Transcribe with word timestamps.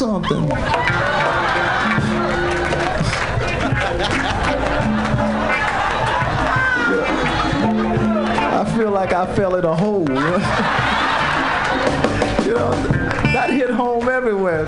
something. 0.00 0.50
I 8.50 8.64
feel 8.74 8.90
like 8.92 9.12
I 9.12 9.26
fell 9.36 9.56
in 9.56 9.66
a 9.66 9.76
hole. 9.76 10.00
you 10.08 10.14
know, 12.54 12.70
that 13.34 13.50
hit 13.50 13.68
home 13.68 14.08
everywhere. 14.08 14.64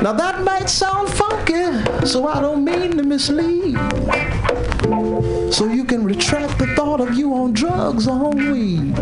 Now 0.00 0.12
that 0.12 0.40
might 0.44 0.70
sound 0.70 1.08
funky, 1.08 2.06
so 2.06 2.28
I 2.28 2.40
don't 2.40 2.62
mean 2.64 2.96
to 2.96 3.02
mislead. 3.02 3.61
So 5.52 5.66
you 5.66 5.84
can 5.84 6.02
retract 6.02 6.58
the 6.58 6.66
thought 6.74 7.00
of 7.02 7.12
you 7.14 7.34
on 7.34 7.52
drugs 7.52 8.08
or 8.08 8.24
on 8.26 8.36
weed. 8.52 8.96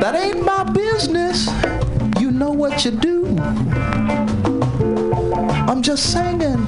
That 0.00 0.14
ain't 0.14 0.42
my 0.42 0.64
business. 0.64 1.50
You 2.18 2.30
know 2.30 2.50
what 2.50 2.84
you 2.86 2.92
do. 2.92 3.36
I'm 5.68 5.82
just 5.82 6.12
singing 6.12 6.64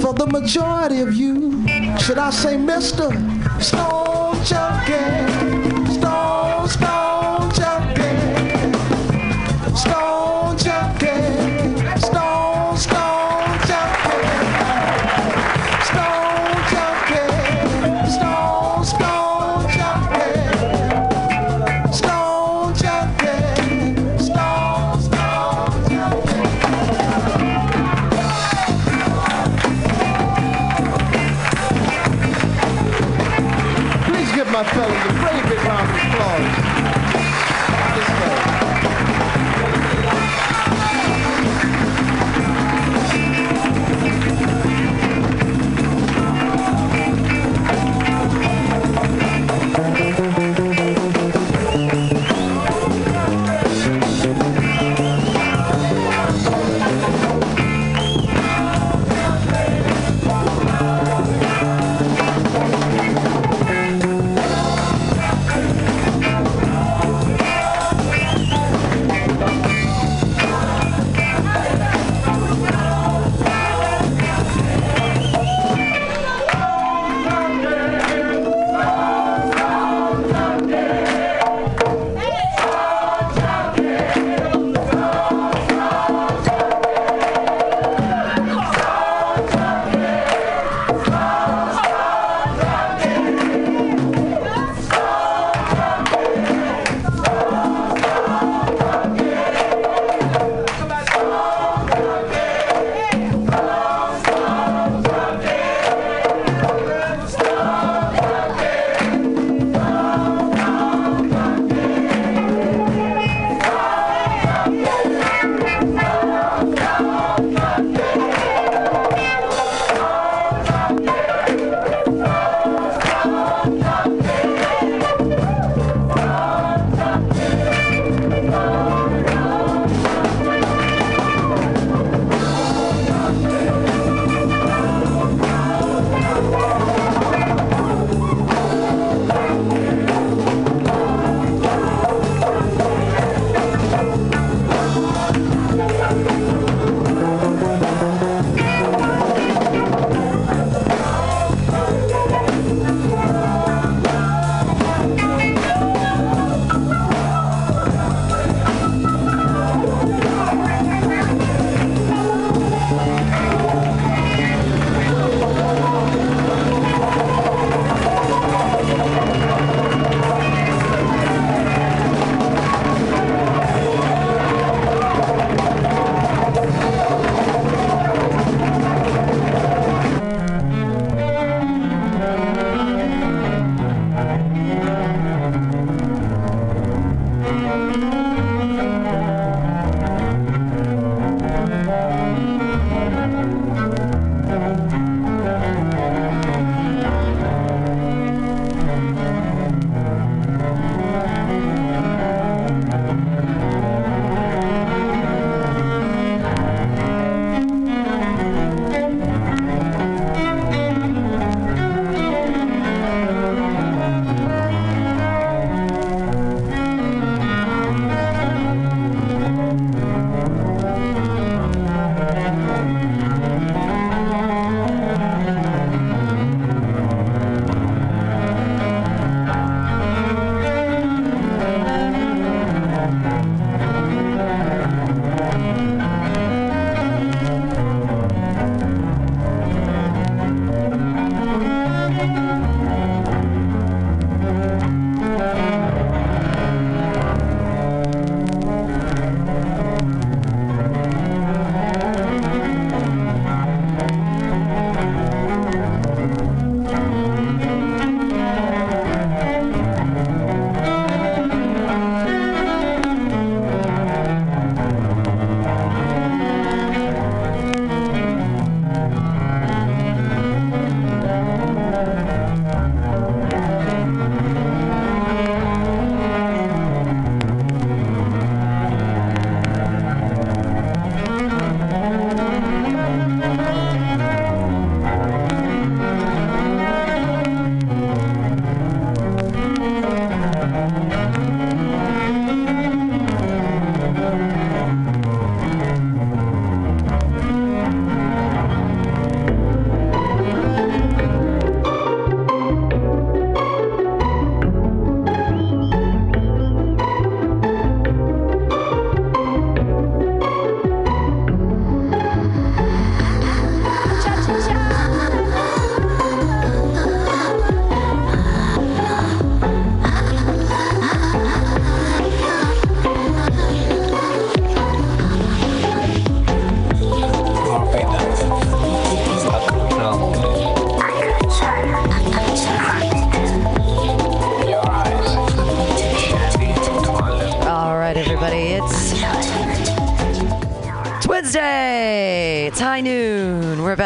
for 0.00 0.14
the 0.14 0.26
majority 0.26 1.02
of 1.02 1.14
you. 1.14 1.68
Should 1.98 2.16
I 2.16 2.30
say 2.30 2.56
Mr. 2.56 3.12
Stone 3.60 4.42
Junkie? 4.46 5.29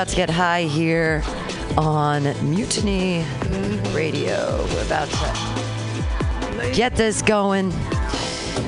About 0.05 0.11
to 0.11 0.17
get 0.17 0.29
high 0.29 0.65
here 0.65 1.23
on 1.79 2.25
Mutiny 2.51 3.25
Radio. 3.95 4.63
We're 4.75 4.85
about 4.85 5.09
to 5.09 6.71
get 6.75 6.95
this 6.95 7.23
going 7.23 7.73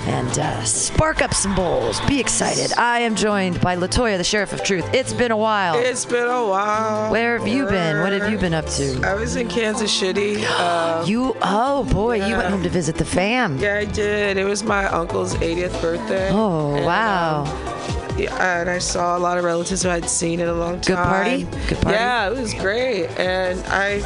and 0.08 0.38
uh, 0.38 0.64
spark 0.64 1.20
up 1.20 1.34
some 1.34 1.54
bowls. 1.54 2.00
Be 2.06 2.20
excited. 2.20 2.72
I 2.78 3.00
am 3.00 3.14
joined 3.16 3.60
by 3.60 3.76
Latoya, 3.76 4.16
the 4.16 4.24
Sheriff 4.24 4.54
of 4.54 4.64
Truth. 4.64 4.88
It's 4.94 5.12
been 5.12 5.30
a 5.30 5.36
while. 5.36 5.74
It's 5.76 6.06
been 6.06 6.26
a 6.26 6.46
while. 6.46 7.10
Where 7.12 7.36
have 7.38 7.46
you 7.46 7.66
been? 7.66 8.00
What 8.00 8.12
have 8.12 8.30
you 8.32 8.38
been 8.38 8.54
up 8.54 8.64
to? 8.70 9.02
I 9.04 9.12
was 9.14 9.36
in 9.36 9.46
Kansas 9.48 9.92
City. 9.92 10.36
Uh, 10.46 11.04
You, 11.04 11.36
oh 11.42 11.84
boy, 11.92 12.26
you 12.26 12.34
went 12.36 12.48
home 12.48 12.62
to 12.62 12.70
visit 12.70 12.96
the 12.96 13.04
fam. 13.04 13.58
yeah, 13.58 13.74
I 13.76 13.84
did. 13.84 14.38
It 14.38 14.44
was 14.44 14.62
my 14.64 14.86
uncle's 14.86 15.34
80th 15.34 15.78
birthday. 15.82 16.30
Oh, 16.32 16.76
And, 16.76 16.86
wow. 16.86 17.42
um, 17.44 17.46
yeah, 17.46 17.75
and 18.24 18.70
I 18.70 18.78
saw 18.78 19.16
a 19.16 19.20
lot 19.20 19.38
of 19.38 19.44
relatives 19.44 19.82
who 19.82 19.90
I'd 19.90 20.08
seen 20.08 20.40
in 20.40 20.48
a 20.48 20.54
long 20.54 20.80
time. 20.80 21.40
Good 21.40 21.50
party? 21.50 21.66
Good 21.68 21.80
party? 21.82 21.96
Yeah, 21.96 22.30
it 22.30 22.36
was 22.38 22.54
great. 22.54 23.06
And 23.18 23.62
I 23.66 24.00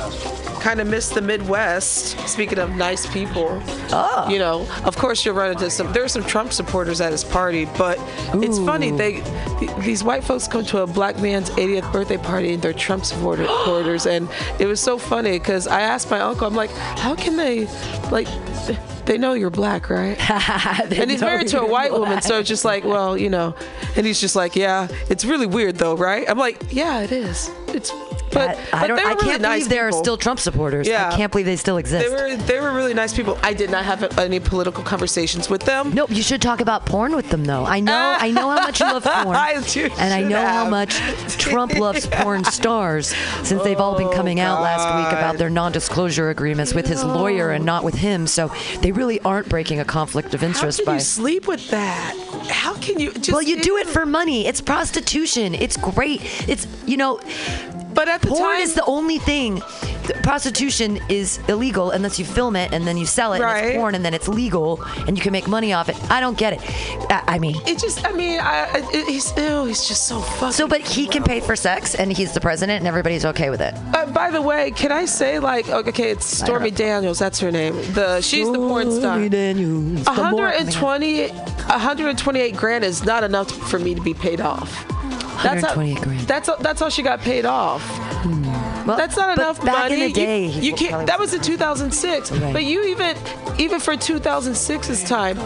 kind 0.61 0.81
of 0.81 0.87
missed 0.89 1.15
the 1.15 1.23
Midwest. 1.23 2.19
Speaking 2.29 2.59
of 2.59 2.71
nice 2.77 3.07
people. 3.13 3.63
Oh. 3.93 4.29
You 4.29 4.39
know, 4.39 4.69
of 4.85 4.97
course 4.97 5.25
you'll 5.25 5.35
run 5.35 5.53
into 5.53 5.71
some. 5.71 5.93
There 5.93 6.03
were 6.03 6.09
some 6.09 6.25
Trump 6.25 6.53
supporters 6.53 7.01
at 7.01 7.13
his 7.13 7.25
party, 7.25 7.67
but 7.79 7.99
it's 8.35 8.59
funny 8.59 8.91
they 8.91 9.21
th- 9.59 9.71
these 9.79 10.05
white 10.05 10.25
folks 10.25 10.47
come 10.49 10.65
to 10.67 10.83
a 10.83 10.87
black 10.87 11.19
man's 11.19 11.51
80th 11.51 11.91
birthday 11.93 12.17
party 12.19 12.55
and 12.55 12.63
they're 12.63 12.73
Trump 12.73 13.05
supporter- 13.05 13.47
supporters, 13.65 14.07
and 14.07 14.29
it 14.59 14.67
was 14.67 14.81
so 14.81 14.99
funny 14.99 15.39
because 15.39 15.67
I 15.67 15.81
asked 15.81 16.11
my 16.11 16.21
uncle, 16.21 16.47
I'm 16.47 16.55
like, 16.55 16.71
how 16.71 17.15
can 17.15 17.37
they, 17.37 17.67
like, 18.11 18.29
they 19.11 19.19
know 19.19 19.33
you're 19.33 19.51
black, 19.51 19.91
right? 19.91 20.17
and 20.93 21.11
he's 21.11 21.21
married 21.21 21.49
to 21.49 21.61
a 21.61 21.67
white 21.67 21.91
woman, 21.91 22.23
so 22.23 22.39
it's 22.39 22.49
just 22.49 22.65
like, 22.65 22.85
well, 22.85 23.19
you 23.19 23.29
know, 23.29 23.57
and 23.97 24.07
he's 24.07 24.21
just 24.21 24.37
like, 24.37 24.55
yeah, 24.55 24.87
it's 25.09 25.25
really 25.25 25.49
weird 25.49 25.75
though, 25.75 25.97
right? 25.97 26.31
I'm 26.31 26.39
like, 26.39 26.63
yeah, 26.71 27.01
it 27.01 27.11
is. 27.11 27.51
It's, 27.67 27.91
but, 28.33 28.59
I 28.73 28.87
don't. 28.87 28.99
I 28.99 29.15
can't 29.15 29.43
nice 29.43 29.61
believe 29.61 29.69
there 29.69 29.89
are 29.89 29.93
still 29.93 30.17
Trump 30.17 30.41
supporters. 30.41 30.87
Yeah. 30.87 31.09
I 31.09 31.17
can't 31.17 31.31
believe 31.33 31.47
they 31.47 31.57
still 31.57 31.79
exist. 31.79 32.05
They 32.05 32.11
were 32.11 32.37
they 32.37 32.61
were 32.61 32.73
really 32.73 32.95
nice 32.95 33.15
people. 33.15 33.39
I 33.43 33.53
did 33.53 33.71
not 33.71 33.85
have 33.85 34.19
any 34.19 34.41
political 34.41 34.83
conversations 34.85 35.49
with 35.49 35.63
them. 35.63 35.93
Nope, 35.93 36.11
you 36.11 36.23
should 36.23 36.43
talk 36.43 36.61
about 36.61 36.87
porn 36.87 37.15
with 37.15 37.31
them 37.31 37.45
though. 37.45 37.65
I 37.65 37.81
know 37.81 38.17
I 38.19 38.31
know 38.31 38.51
how 38.51 38.63
much 38.63 38.81
you 38.81 38.87
love 38.87 39.05
porn. 39.23 39.37
I 39.37 39.61
do- 39.63 39.91
and 39.99 40.15
I 40.15 40.23
know 40.23 40.45
how 40.45 40.69
much 40.69 40.95
Trump 41.39 41.75
loves 41.79 42.07
porn 42.07 42.45
stars 42.45 43.15
since 43.43 43.63
they've 43.63 43.81
all 43.81 43.97
been 43.97 44.09
oh, 44.09 44.13
coming 44.13 44.41
out 44.41 44.61
last 44.63 44.87
week 44.97 45.19
about 45.19 45.39
their 45.39 45.51
non-disclosure 45.51 46.31
agreements 46.31 46.75
with 46.75 46.87
his 46.87 47.05
lawyer 47.05 47.51
and 47.51 47.65
not 47.65 47.85
with 47.85 47.95
him. 47.95 48.27
So 48.27 48.53
they 48.81 48.93
really 48.93 49.21
aren't 49.21 49.49
breaking 49.49 49.81
a 49.81 49.85
conflict 49.85 50.35
of 50.35 50.41
How 50.41 50.49
interest 50.49 50.79
can 50.79 50.87
by 50.87 50.95
you 50.95 51.01
sleep 51.01 51.47
with 51.47 51.69
that? 51.71 52.17
How 52.49 52.75
can 52.75 52.99
you 52.99 53.13
just 53.13 53.33
Well, 53.33 53.43
you 53.43 53.61
do 53.61 53.77
it 53.77 53.87
for 53.87 54.07
money. 54.07 54.47
It's 54.47 54.61
prostitution. 54.61 55.55
It's 55.55 55.77
great. 55.77 56.21
It's 56.49 56.67
you 56.87 56.97
know, 56.97 57.21
But 57.95 58.09
at 58.09 58.21
the 58.23 58.29
porn 58.29 58.41
time 58.41 58.61
is 58.61 58.75
the 58.75 58.85
only 58.85 59.19
thing. 59.19 59.63
Prostitution 60.23 60.99
is 61.09 61.39
illegal 61.49 61.91
unless 61.93 62.19
you 62.19 62.25
film 62.25 62.57
it 62.57 62.73
and 62.73 62.85
then 62.87 62.97
you 62.97 63.07
sell 63.07 63.33
it 63.33 63.37
and 63.37 63.45
Right. 63.45 63.65
it's 63.67 63.77
porn 63.77 63.95
and 63.95 64.05
then 64.05 64.13
it's 64.15 64.27
legal 64.27 64.83
and 65.07 65.17
you 65.17 65.23
can 65.23 65.31
make 65.33 65.47
money 65.47 65.73
off 65.73 65.89
it. 65.89 65.97
I 66.11 66.21
don't 66.21 66.37
get 66.37 66.55
it. 66.55 66.61
I, 67.11 67.23
I 67.35 67.39
mean, 67.39 67.55
it 67.67 67.79
just 67.79 68.05
I 68.05 68.13
mean, 68.13 68.41
I, 68.41 68.69
it, 68.93 69.07
he's 69.09 69.37
ew, 69.37 69.67
he's 69.67 69.87
just 69.87 70.09
so 70.09 70.21
fucking 70.21 70.53
so 70.53 70.67
but 70.67 70.81
he 70.81 71.07
can 71.07 71.23
pay 71.23 71.39
for 71.41 71.55
sex 71.55 71.95
and 71.95 72.13
he's 72.13 72.33
the 72.33 72.41
president 72.41 72.79
and 72.81 72.89
everybody's 72.89 73.25
okay 73.25 73.51
with 73.51 73.61
it. 73.61 73.75
Uh, 73.95 74.07
by 74.13 74.31
the 74.31 74.43
way, 74.43 74.71
can 74.73 74.91
I 74.91 75.05
say 75.05 75.39
like 75.39 75.69
okay, 75.69 76.11
it's 76.11 76.27
Stormy. 76.27 76.71
Daniels. 76.73 77.19
That's 77.19 77.39
her 77.41 77.53
name. 77.53 77.75
The 77.95 78.21
she's 78.21 78.51
the 78.51 78.59
porn 78.59 78.91
star. 78.91 79.01
Stormy 79.15 79.29
Daniels, 79.29 80.07
120, 80.07 81.29
128 81.29 82.57
grand 82.57 82.85
is 82.85 83.05
not 83.05 83.23
enough 83.23 83.51
for 83.71 83.79
me 83.79 83.95
to 83.95 84.01
be 84.01 84.15
paid 84.15 84.41
off. 84.41 84.87
That's 85.43 85.65
how, 85.65 85.75
grand. 85.75 86.21
That's 86.21 86.51
that's 86.59 86.81
how 86.81 86.89
she 86.89 87.03
got 87.03 87.21
paid 87.21 87.45
off. 87.45 87.83
Well, 88.91 88.99
That's 88.99 89.17
not 89.17 89.39
enough 89.39 89.65
back 89.65 89.91
money. 89.91 90.03
in 90.03 90.09
the 90.09 90.13
day, 90.13 90.47
you, 90.47 90.63
you 90.63 90.75
can't. 90.75 91.07
That 91.07 91.19
was- 91.19 91.31
in 91.35 91.41
2006. 91.41 92.33
Right. 92.33 92.53
But 92.53 92.65
you 92.65 92.83
even, 92.87 93.17
even 93.59 93.79
for 93.79 93.95
2006's 93.95 95.05
time, 95.05 95.39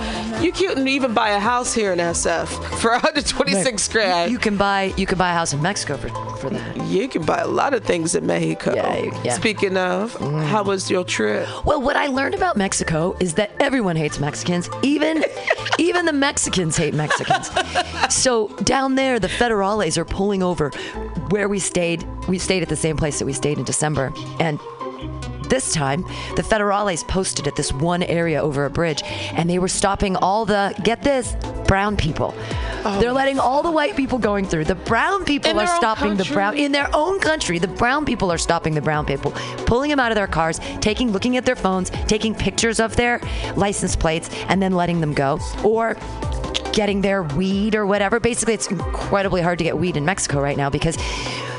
you 0.43 0.51
couldn't 0.51 0.89
even 0.89 1.13
buy 1.13 1.31
a 1.31 1.39
house 1.39 1.75
here 1.75 1.93
in 1.93 1.99
SF 1.99 2.49
for 2.79 2.91
126 2.93 3.89
grand. 3.89 4.31
You 4.31 4.39
can 4.39 4.57
buy 4.57 4.95
you 4.97 5.07
can 5.07 5.19
buy 5.19 5.31
a 5.31 5.35
house 5.35 5.53
in 5.53 5.61
Mexico 5.61 5.97
for 5.97 6.09
for 6.39 6.51
that. 6.51 6.77
You 6.87 7.09
can 7.09 7.25
buy 7.25 7.39
a 7.39 7.47
lot 7.47 7.75
of 7.75 7.85
things 7.85 8.15
in 8.15 8.27
Mexico. 8.27 8.75
Yeah, 8.75 9.23
yeah. 9.25 9.35
Speaking 9.35 9.77
of, 9.77 10.15
mm. 10.15 10.45
how 10.47 10.63
was 10.63 10.91
your 10.91 11.05
trip? 11.05 11.47
Well, 11.65 11.81
what 11.83 11.97
I 11.97 12.07
learned 12.07 12.35
about 12.35 12.57
Mexico 12.57 13.17
is 13.21 13.35
that 13.35 13.51
everyone 13.61 13.97
hates 13.97 14.19
Mexicans. 14.19 14.71
Even 14.83 15.25
even 15.79 16.07
the 16.07 16.13
Mexicans 16.13 16.77
hate 16.77 16.95
Mexicans. 16.95 17.51
So 18.09 18.49
down 18.65 18.95
there, 18.95 19.19
the 19.19 19.29
federales 19.29 19.97
are 19.99 20.05
pulling 20.05 20.43
over 20.43 20.71
where 21.31 21.49
we 21.49 21.59
stayed. 21.59 22.05
We 22.29 22.39
stayed 22.39 22.63
at 22.63 22.69
the 22.69 22.77
same 22.77 22.97
place 22.97 23.19
that 23.19 23.27
we 23.27 23.33
stayed 23.35 23.59
in 23.59 23.65
December, 23.65 24.13
and 24.41 24.59
this 25.49 25.73
time 25.73 26.03
the 26.37 26.43
federales 26.43 27.07
posted 27.07 27.47
at 27.47 27.57
this 27.57 27.73
one 27.73 28.03
area 28.03 28.43
over 28.43 28.65
a 28.65 28.71
bridge, 28.71 29.03
and 29.05 29.49
they 29.49 29.59
were 29.59 29.69
stopping 29.69 30.17
all 30.17 30.45
the 30.45 30.75
get 30.83 31.03
this 31.03 31.37
brown 31.67 31.97
people. 31.97 32.35
They're 32.83 33.13
letting 33.13 33.39
all 33.39 33.63
the 33.63 33.71
white 33.71 33.97
people 33.97 34.19
going 34.19 34.47
through. 34.47 34.65
The 34.65 34.75
brown 34.75 35.25
people 35.25 35.51
In 35.51 35.59
are 35.59 35.67
stopping 35.67 36.17
the 36.17 36.25
brown 36.25 36.57
in 36.57 36.73
their 36.73 36.89
own 36.95 37.19
country. 37.19 37.59
The 37.59 37.69
brown 37.69 38.05
people 38.05 38.31
are 38.31 38.39
stopping 38.39 38.75
the 38.75 38.83
brown 38.83 39.07
people, 39.07 39.31
pulling 39.67 39.91
them 39.91 39.99
out 39.99 40.13
of 40.13 40.17
their 40.17 40.27
cars, 40.27 40.61
taking, 40.81 41.13
looking 41.13 41.37
at 41.37 41.47
their 41.47 41.57
phones, 41.57 41.91
taking 42.07 42.35
pictures 42.35 42.81
of 42.81 42.97
their 42.97 43.21
license 43.57 43.97
plates, 43.97 44.29
and 44.49 44.63
then 44.63 44.73
letting 44.73 45.01
them 45.01 45.15
go. 45.15 45.41
Or 45.63 45.97
getting 46.73 47.01
their 47.01 47.23
weed 47.23 47.75
or 47.75 47.87
whatever. 47.87 48.21
Basically, 48.21 48.55
it's 48.55 48.67
incredibly 48.67 49.41
hard 49.41 49.59
to 49.59 49.65
get 49.65 49.79
weed 49.79 49.97
in 49.97 50.05
Mexico 50.05 50.41
right 50.41 50.57
now 50.57 50.69
because. 50.69 50.99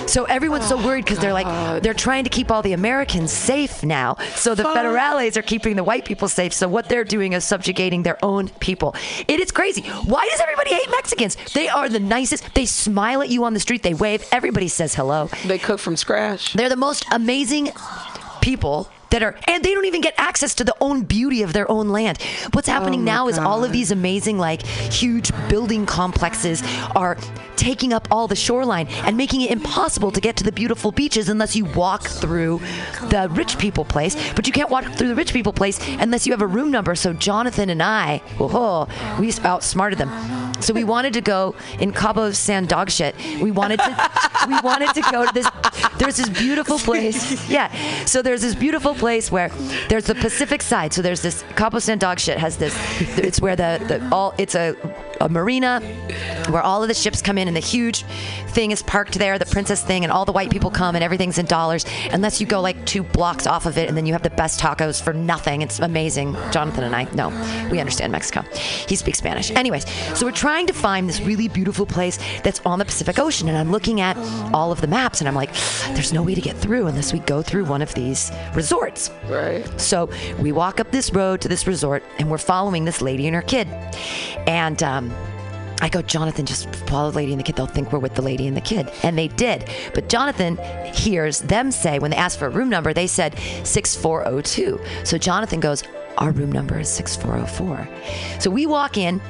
So 0.07 0.25
everyone's 0.25 0.67
so 0.67 0.77
worried 0.83 1.05
because 1.05 1.19
they're 1.19 1.33
like 1.33 1.81
they're 1.81 1.93
trying 1.93 2.23
to 2.23 2.29
keep 2.29 2.51
all 2.51 2.61
the 2.61 2.73
Americans 2.73 3.31
safe 3.31 3.83
now. 3.83 4.15
So 4.35 4.55
the 4.55 4.63
federales 4.63 5.37
are 5.37 5.41
keeping 5.41 5.75
the 5.75 5.83
white 5.83 6.05
people 6.05 6.27
safe. 6.27 6.53
So 6.53 6.67
what 6.67 6.89
they're 6.89 7.03
doing 7.03 7.33
is 7.33 7.43
subjugating 7.43 8.03
their 8.03 8.23
own 8.23 8.49
people. 8.59 8.95
It 9.27 9.39
is 9.39 9.51
crazy. 9.51 9.81
Why 9.81 10.27
does 10.31 10.39
everybody 10.39 10.73
hate 10.73 10.89
Mexicans? 10.91 11.37
They 11.53 11.67
are 11.69 11.89
the 11.89 11.99
nicest. 11.99 12.53
They 12.53 12.65
smile 12.65 13.21
at 13.21 13.29
you 13.29 13.43
on 13.43 13.53
the 13.53 13.59
street. 13.59 13.83
They 13.83 13.93
wave. 13.93 14.25
Everybody 14.31 14.67
says 14.67 14.95
hello. 14.95 15.29
They 15.45 15.59
cook 15.59 15.79
from 15.79 15.95
scratch. 15.95 16.53
They're 16.53 16.69
the 16.69 16.75
most 16.75 17.05
amazing 17.11 17.71
people 18.41 18.89
that 19.09 19.23
are 19.23 19.35
and 19.47 19.63
they 19.63 19.73
don't 19.73 19.85
even 19.85 20.01
get 20.01 20.13
access 20.17 20.55
to 20.55 20.63
the 20.63 20.75
own 20.81 21.03
beauty 21.03 21.41
of 21.41 21.53
their 21.53 21.69
own 21.69 21.89
land. 21.89 22.21
What's 22.53 22.69
oh 22.69 22.71
happening 22.71 23.01
Oh 23.01 23.03
now 23.03 23.27
is 23.27 23.37
all 23.37 23.63
of 23.63 23.71
these 23.71 23.91
amazing 23.91 24.37
like 24.37 24.65
huge 24.65 25.31
building 25.49 25.85
complexes 25.85 26.63
are 26.95 27.17
taking 27.55 27.93
up 27.93 28.07
all 28.11 28.27
the 28.27 28.35
shoreline 28.35 28.87
and 29.05 29.17
making 29.17 29.41
it 29.41 29.51
impossible 29.51 30.11
to 30.11 30.21
get 30.21 30.35
to 30.37 30.43
the 30.43 30.51
beautiful 30.51 30.91
beaches 30.91 31.29
unless 31.29 31.55
you 31.55 31.65
walk 31.65 32.07
through 32.07 32.59
the 33.09 33.27
rich 33.31 33.57
people 33.57 33.85
place. 33.85 34.15
But 34.33 34.47
you 34.47 34.53
can't 34.53 34.69
walk 34.69 34.85
through 34.85 35.07
the 35.07 35.15
rich 35.15 35.33
people 35.33 35.53
place 35.53 35.79
unless 35.99 36.25
you 36.25 36.33
have 36.33 36.41
a 36.41 36.47
room 36.47 36.71
number. 36.71 36.95
So 36.95 37.13
Jonathan 37.13 37.69
and 37.69 37.81
I, 37.81 38.21
oh, 38.39 38.87
we 39.19 39.31
outsmarted 39.43 39.97
them. 39.97 40.44
So 40.61 40.73
we 40.73 40.83
wanted 40.83 41.13
to 41.13 41.21
go 41.21 41.55
in 41.79 41.91
Cabo 41.91 42.31
San 42.31 42.65
Dog 42.65 42.89
Shit. 42.89 43.15
We 43.41 43.51
wanted 43.51 43.79
to 43.79 44.11
we 44.47 44.59
wanted 44.61 44.93
to 44.93 45.01
go 45.11 45.25
to 45.25 45.33
this 45.33 45.47
there's 45.97 46.17
this 46.17 46.29
beautiful 46.29 46.77
place. 46.79 47.49
Yeah. 47.49 47.71
So 48.05 48.21
there's 48.21 48.41
this 48.41 48.55
beautiful 48.55 48.93
place 48.93 49.31
where 49.31 49.49
there's 49.89 50.05
the 50.05 50.15
Pacific 50.15 50.61
side. 50.61 50.93
So 50.93 51.01
there's 51.01 51.21
this 51.21 51.43
Cabo 51.55 51.79
San 51.79 51.97
Dog 51.97 52.19
Shit 52.19 52.37
has 52.37 52.57
this 52.57 52.75
it's 53.17 53.41
where 53.41 53.55
the, 53.55 53.83
the 53.87 54.09
all 54.13 54.33
it's 54.37 54.55
a 54.55 54.75
a 55.21 55.29
marina 55.29 55.81
where 56.49 56.61
all 56.61 56.81
of 56.81 56.87
the 56.87 56.93
ships 56.93 57.21
come 57.21 57.37
in 57.37 57.47
and 57.47 57.55
the 57.55 57.61
huge 57.61 58.03
thing 58.49 58.71
is 58.71 58.83
parked 58.83 59.15
there, 59.15 59.37
the 59.37 59.45
princess 59.45 59.83
thing, 59.83 60.03
and 60.03 60.11
all 60.11 60.25
the 60.25 60.31
white 60.31 60.49
people 60.49 60.69
come 60.69 60.95
and 60.95 61.03
everything's 61.03 61.37
in 61.37 61.45
dollars 61.45 61.85
unless 62.11 62.39
you 62.39 62.47
go 62.47 62.61
like 62.61 62.85
two 62.85 63.03
blocks 63.03 63.47
off 63.47 63.65
of 63.65 63.77
it 63.77 63.87
and 63.87 63.97
then 63.97 64.05
you 64.05 64.13
have 64.13 64.23
the 64.23 64.29
best 64.29 64.59
tacos 64.59 65.01
for 65.01 65.13
nothing. 65.13 65.61
It's 65.61 65.79
amazing. 65.79 66.33
Jonathan 66.51 66.83
and 66.83 66.95
I, 66.95 67.03
no, 67.13 67.29
we 67.71 67.79
understand 67.79 68.11
Mexico. 68.11 68.41
He 68.87 68.95
speaks 68.95 69.17
Spanish. 69.17 69.51
Anyways, 69.51 69.85
so 70.17 70.25
we're 70.25 70.31
trying 70.31 70.67
to 70.67 70.73
find 70.73 71.09
this 71.09 71.21
really 71.21 71.47
beautiful 71.47 71.85
place 71.85 72.17
that's 72.43 72.61
on 72.65 72.79
the 72.79 72.85
Pacific 72.85 73.19
Ocean 73.19 73.49
and 73.49 73.57
I'm 73.57 73.71
looking 73.71 74.01
at 74.01 74.17
all 74.53 74.71
of 74.71 74.81
the 74.81 74.87
maps 74.87 75.21
and 75.21 75.27
I'm 75.27 75.35
like, 75.35 75.53
there's 75.93 76.13
no 76.13 76.23
way 76.23 76.35
to 76.35 76.41
get 76.41 76.55
through 76.57 76.87
unless 76.87 77.13
we 77.13 77.19
go 77.19 77.41
through 77.41 77.65
one 77.65 77.81
of 77.81 77.93
these 77.93 78.31
resorts. 78.53 79.11
Right. 79.27 79.65
So 79.79 80.09
we 80.39 80.51
walk 80.51 80.79
up 80.79 80.91
this 80.91 81.11
road 81.13 81.41
to 81.41 81.47
this 81.47 81.67
resort, 81.67 82.03
and 82.19 82.29
we're 82.29 82.37
following 82.37 82.85
this 82.85 83.01
lady 83.01 83.27
and 83.27 83.35
her 83.35 83.41
kid. 83.41 83.67
And 84.47 84.81
um, 84.83 85.14
I 85.81 85.89
go, 85.89 86.01
Jonathan, 86.01 86.45
just 86.45 86.73
follow 86.87 87.11
the 87.11 87.17
lady 87.17 87.31
and 87.33 87.39
the 87.39 87.43
kid. 87.43 87.55
They'll 87.55 87.67
think 87.67 87.91
we're 87.91 87.99
with 87.99 88.15
the 88.15 88.21
lady 88.21 88.47
and 88.47 88.55
the 88.55 88.61
kid. 88.61 88.91
And 89.03 89.17
they 89.17 89.27
did. 89.27 89.69
But 89.93 90.09
Jonathan 90.09 90.57
hears 90.93 91.41
them 91.41 91.71
say, 91.71 91.99
when 91.99 92.11
they 92.11 92.17
asked 92.17 92.39
for 92.39 92.47
a 92.47 92.49
room 92.49 92.69
number, 92.69 92.93
they 92.93 93.07
said 93.07 93.37
6402. 93.63 94.79
So 95.03 95.17
Jonathan 95.17 95.59
goes, 95.59 95.83
our 96.17 96.31
room 96.31 96.51
number 96.51 96.79
is 96.79 96.89
6404. 96.89 97.87
So 98.39 98.49
we 98.49 98.65
walk 98.65 98.97
in 98.97 99.21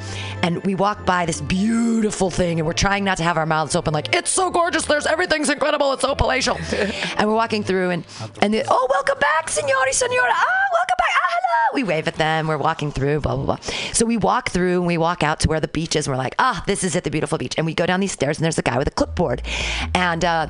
and 0.43 0.63
we 0.63 0.75
walk 0.75 1.05
by 1.05 1.25
this 1.25 1.41
beautiful 1.41 2.29
thing 2.29 2.59
and 2.59 2.67
we're 2.67 2.73
trying 2.73 3.03
not 3.03 3.17
to 3.17 3.23
have 3.23 3.37
our 3.37 3.45
mouths 3.45 3.75
open 3.75 3.93
like, 3.93 4.13
it's 4.13 4.29
so 4.29 4.49
gorgeous. 4.49 4.85
There's 4.85 5.05
everything's 5.07 5.49
incredible. 5.49 5.93
It's 5.93 6.01
so 6.01 6.15
palatial. 6.15 6.57
and 7.17 7.27
we're 7.27 7.35
walking 7.35 7.63
through 7.63 7.91
and, 7.91 8.05
and 8.41 8.53
the, 8.53 8.63
oh, 8.69 8.87
welcome 8.89 9.17
back, 9.19 9.49
signori, 9.49 9.93
signora. 9.93 10.31
Ah, 10.31 10.65
welcome 10.71 10.95
back. 10.97 11.13
Ah, 11.15 11.29
hello. 11.31 11.75
We 11.75 11.83
wave 11.83 12.07
at 12.07 12.15
them. 12.15 12.47
We're 12.47 12.57
walking 12.57 12.91
through, 12.91 13.21
blah, 13.21 13.35
blah, 13.35 13.45
blah. 13.45 13.59
So 13.93 14.05
we 14.05 14.17
walk 14.17 14.49
through 14.49 14.77
and 14.77 14.87
we 14.87 14.97
walk 14.97 15.23
out 15.23 15.39
to 15.41 15.49
where 15.49 15.59
the 15.59 15.67
beach 15.67 15.95
is 15.95 16.07
and 16.07 16.13
we're 16.13 16.21
like, 16.21 16.35
ah, 16.39 16.63
this 16.67 16.83
is 16.83 16.95
it, 16.95 17.03
the 17.03 17.11
beautiful 17.11 17.37
beach. 17.37 17.55
And 17.57 17.65
we 17.65 17.73
go 17.73 17.85
down 17.85 17.99
these 17.99 18.11
stairs 18.11 18.37
and 18.37 18.43
there's 18.43 18.57
a 18.57 18.63
guy 18.63 18.77
with 18.77 18.87
a 18.87 18.91
clipboard. 18.91 19.41
And, 19.93 20.23
uh, 20.23 20.49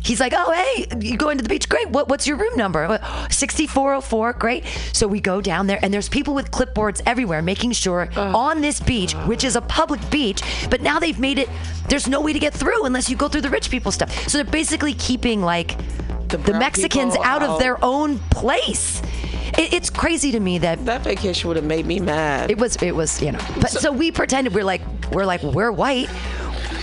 He's 0.00 0.20
like, 0.20 0.32
oh, 0.36 0.52
hey, 0.52 0.86
you 1.00 1.16
going 1.16 1.38
to 1.38 1.42
the 1.42 1.48
beach? 1.48 1.68
Great. 1.68 1.88
What, 1.90 2.08
what's 2.08 2.26
your 2.26 2.36
room 2.36 2.56
number? 2.56 2.98
6404. 3.30 4.32
Great. 4.34 4.64
So 4.92 5.06
we 5.06 5.20
go 5.20 5.40
down 5.40 5.66
there, 5.66 5.78
and 5.82 5.92
there's 5.92 6.08
people 6.08 6.34
with 6.34 6.50
clipboards 6.50 7.00
everywhere 7.06 7.42
making 7.42 7.72
sure 7.72 8.08
on 8.16 8.60
this 8.60 8.80
beach, 8.80 9.12
which 9.26 9.44
is 9.44 9.56
a 9.56 9.60
public 9.62 10.00
beach, 10.10 10.42
but 10.70 10.80
now 10.82 10.98
they've 10.98 11.18
made 11.18 11.38
it, 11.38 11.48
there's 11.88 12.08
no 12.08 12.20
way 12.20 12.32
to 12.32 12.38
get 12.38 12.52
through 12.54 12.84
unless 12.84 13.08
you 13.08 13.16
go 13.16 13.28
through 13.28 13.42
the 13.42 13.50
rich 13.50 13.70
people 13.70 13.92
stuff. 13.92 14.28
So 14.28 14.38
they're 14.38 14.50
basically 14.50 14.94
keeping 14.94 15.42
like 15.42 15.76
the, 16.28 16.38
brown 16.38 16.58
Mexicans 16.60 17.12
people 17.12 17.24
out 17.26 17.42
of 17.42 17.58
their 17.58 17.82
own 17.84 18.18
place. 18.30 19.02
It's 19.58 19.90
crazy 19.90 20.32
to 20.32 20.40
me 20.40 20.58
that 20.58 20.84
That 20.86 21.02
vacation 21.02 21.48
would 21.48 21.56
have 21.56 21.66
made 21.66 21.84
me 21.84 22.00
mad. 22.00 22.50
it 22.50 22.56
was, 22.58 22.76
it 22.82 22.96
was, 22.96 23.20
you 23.20 23.32
know. 23.32 23.40
But 23.60 23.70
so, 23.70 23.92
we 23.92 24.10
pretended 24.10 24.54
we're 24.54 24.64
like, 24.64 24.80
we're 25.12 25.26
like, 25.26 25.42
we're 25.42 25.70
white. 25.70 26.08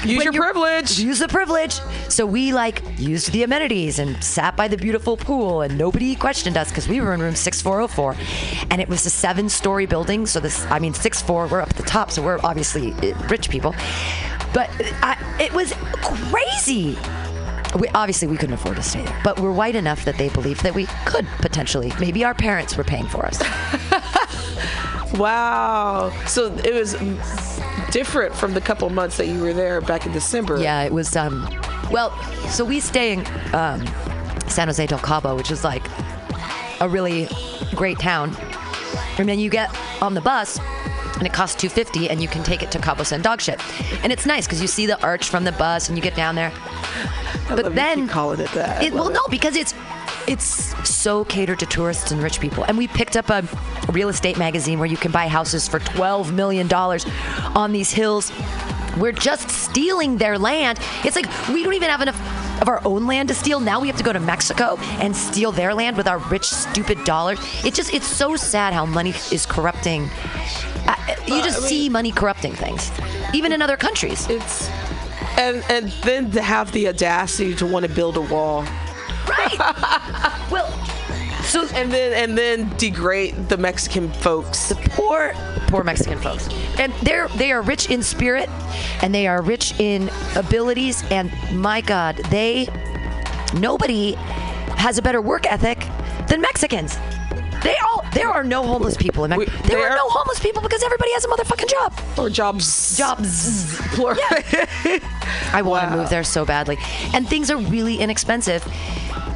Use 0.05 0.23
your 0.23 0.33
privilege. 0.33 0.99
Use 0.99 1.19
the 1.19 1.27
privilege. 1.27 1.73
So 2.07 2.25
we 2.25 2.53
like 2.53 2.81
used 2.97 3.31
the 3.31 3.43
amenities 3.43 3.99
and 3.99 4.21
sat 4.23 4.55
by 4.55 4.67
the 4.67 4.77
beautiful 4.77 5.17
pool, 5.17 5.61
and 5.61 5.77
nobody 5.77 6.15
questioned 6.15 6.57
us 6.57 6.69
because 6.69 6.87
we 6.87 7.01
were 7.01 7.13
in 7.13 7.21
room 7.21 7.35
6404, 7.35 8.15
and 8.71 8.81
it 8.81 8.87
was 8.87 9.05
a 9.05 9.09
seven-story 9.09 9.85
building. 9.85 10.25
So 10.25 10.39
this, 10.39 10.65
I 10.67 10.79
mean, 10.79 10.93
six 10.93 11.21
four. 11.21 11.47
We're 11.47 11.61
up 11.61 11.69
at 11.69 11.75
the 11.75 11.83
top, 11.83 12.11
so 12.11 12.21
we're 12.21 12.39
obviously 12.43 12.93
uh, 12.93 13.27
rich 13.27 13.49
people. 13.49 13.75
But 14.53 14.69
I, 15.01 15.17
it 15.39 15.53
was 15.53 15.73
crazy. 16.01 16.97
We, 17.79 17.87
obviously, 17.89 18.27
we 18.27 18.37
couldn't 18.37 18.55
afford 18.55 18.77
to 18.77 18.83
stay 18.83 19.03
there, 19.03 19.21
but 19.23 19.39
we're 19.39 19.51
white 19.51 19.75
enough 19.75 20.03
that 20.05 20.17
they 20.17 20.29
believed 20.29 20.63
that 20.63 20.73
we 20.73 20.87
could 21.05 21.27
potentially. 21.37 21.93
Maybe 21.99 22.23
our 22.23 22.33
parents 22.33 22.75
were 22.75 22.83
paying 22.83 23.05
for 23.05 23.25
us. 23.25 23.39
Wow. 25.15 26.11
So 26.27 26.53
it 26.63 26.73
was 26.73 26.93
different 27.91 28.35
from 28.35 28.53
the 28.53 28.61
couple 28.61 28.89
months 28.89 29.17
that 29.17 29.27
you 29.27 29.41
were 29.41 29.53
there 29.53 29.81
back 29.81 30.05
in 30.05 30.11
December. 30.11 30.59
Yeah, 30.59 30.83
it 30.83 30.93
was. 30.93 31.15
Um, 31.15 31.47
well, 31.91 32.11
so 32.49 32.63
we 32.63 32.79
stay 32.79 33.13
in 33.13 33.25
um, 33.53 33.85
San 34.47 34.67
Jose 34.67 34.85
del 34.85 34.99
Cabo, 34.99 35.35
which 35.35 35.51
is 35.51 35.63
like 35.63 35.83
a 36.79 36.87
really 36.87 37.27
great 37.75 37.99
town, 37.99 38.35
and 39.17 39.27
then 39.27 39.39
you 39.39 39.49
get 39.49 39.75
on 40.01 40.13
the 40.13 40.21
bus. 40.21 40.59
And 41.17 41.27
it 41.27 41.33
costs 41.33 41.59
250 41.59 42.09
and 42.09 42.21
you 42.21 42.29
can 42.29 42.43
take 42.43 42.63
it 42.63 42.71
to 42.71 42.79
Cabo 42.79 43.03
San 43.03 43.21
Dog 43.21 43.41
Shit. 43.41 43.59
And 44.05 44.13
it's 44.13 44.25
nice 44.25 44.45
because 44.47 44.61
you 44.61 44.67
see 44.67 44.85
the 44.85 45.01
arch 45.03 45.27
from 45.27 45.43
the 45.43 45.51
bus 45.51 45.89
and 45.89 45.97
you 45.97 46.01
get 46.01 46.15
down 46.15 46.35
there. 46.35 46.53
I 47.49 47.55
But 47.55 47.65
you 47.65 47.71
then 47.71 48.01
keep 48.03 48.09
calling 48.09 48.39
it 48.39 48.49
that. 48.51 48.81
It, 48.81 48.93
well, 48.93 49.05
love 49.05 49.13
no, 49.15 49.21
because 49.29 49.57
it's 49.57 49.73
it's 50.29 50.75
so 50.88 51.25
catered 51.25 51.59
to 51.59 51.65
tourists 51.65 52.12
and 52.12 52.21
rich 52.21 52.39
people. 52.39 52.63
And 52.63 52.77
we 52.77 52.88
picked 52.88 53.17
up 53.17 53.29
a 53.29 53.43
real 53.91 54.09
estate 54.09 54.38
magazine 54.38 54.77
where 54.77 54.88
you 54.88 54.95
can 54.98 55.12
buy 55.12 55.27
houses 55.27 55.67
for 55.67 55.79
twelve 55.79 56.31
million 56.31 56.67
dollars 56.67 57.05
on 57.55 57.71
these 57.71 57.91
hills. 57.91 58.31
We're 58.98 59.12
just 59.12 59.50
stealing 59.50 60.17
their 60.17 60.38
land. 60.38 60.79
It's 61.03 61.15
like 61.15 61.25
we 61.50 61.63
don't 61.63 61.74
even 61.74 61.89
have 61.89 62.01
enough 62.01 62.62
of 62.62 62.67
our 62.67 62.81
own 62.86 63.07
land 63.07 63.29
to 63.29 63.36
steal. 63.36 63.59
Now 63.59 63.79
we 63.79 63.88
have 63.88 63.98
to 63.98 64.03
go 64.03 64.13
to 64.13 64.19
Mexico 64.19 64.77
and 65.00 65.15
steal 65.15 65.51
their 65.51 65.74
land 65.74 65.98
with 65.98 66.07
our 66.07 66.19
rich, 66.19 66.45
stupid 66.45 67.03
dollars. 67.05 67.39
It 67.65 67.74
just 67.74 67.91
it's 67.93 68.07
so 68.07 68.36
sad 68.36 68.74
how 68.74 68.86
money 68.86 69.13
is 69.31 69.48
corrupting. 69.48 70.09
Uh, 70.86 70.95
you 71.25 71.41
just 71.41 71.63
see 71.63 71.89
money 71.89 72.12
corrupting 72.12 72.53
things, 72.53 72.91
even 73.33 73.51
in 73.51 73.63
other 73.63 73.77
countries. 73.77 74.27
It's 74.29 74.69
and 75.39 75.63
and 75.69 75.89
then 76.03 76.29
to 76.31 76.41
have 76.41 76.71
the 76.71 76.88
audacity 76.88 77.55
to 77.55 77.65
want 77.65 77.86
to 77.86 77.91
build 77.91 78.15
a 78.17 78.21
wall 78.21 78.63
Right. 79.29 79.57
well, 80.51 80.67
so 81.43 81.65
and 81.74 81.91
then 81.91 82.13
and 82.13 82.38
then 82.38 82.69
degrade 82.77 83.36
the 83.50 83.57
Mexican 83.57 84.12
folks. 84.12 84.74
poor 84.91 85.33
poor 85.67 85.83
Mexican 85.83 86.17
folks. 86.19 86.50
And 86.79 86.91
they're 87.03 87.27
they 87.29 87.51
are 87.51 87.62
rich 87.62 87.89
in 87.89 88.01
spirit 88.03 88.50
and 89.01 89.13
they 89.13 89.27
are 89.27 89.41
rich 89.41 89.79
in 89.79 90.09
abilities 90.36 91.03
and 91.12 91.31
my 91.53 91.81
god, 91.81 92.17
they 92.29 92.67
nobody 93.53 94.13
has 94.77 94.98
a 94.98 95.01
better 95.01 95.21
work 95.21 95.45
ethic 95.51 95.79
than 96.27 96.41
Mexicans. 96.41 96.98
They 97.63 97.75
all 97.83 98.05
there 98.13 98.29
are 98.29 98.43
no 98.43 98.63
homeless 98.65 98.95
people 98.95 99.24
in 99.25 99.29
Mexico. 99.31 99.51
There 99.67 99.77
are 99.79 99.89
there- 99.89 99.95
no 99.98 100.07
homeless 100.09 100.39
people 100.39 100.62
because 100.62 100.81
everybody 100.83 101.12
has 101.13 101.25
a 101.25 101.27
motherfucking 101.27 101.69
job. 101.69 101.93
Or 102.17 102.29
jobs. 102.29 102.98
Jobs. 102.98 103.77
Plural. 103.95 104.17
I 105.51 105.62
want 105.63 105.83
to 105.83 105.89
Wow. 105.89 105.95
move 105.98 106.09
there 106.09 106.24
so 106.24 106.45
badly. 106.45 106.77
And 107.13 107.27
things 107.27 107.51
are 107.51 107.57
really 107.57 107.98
inexpensive. 107.98 108.63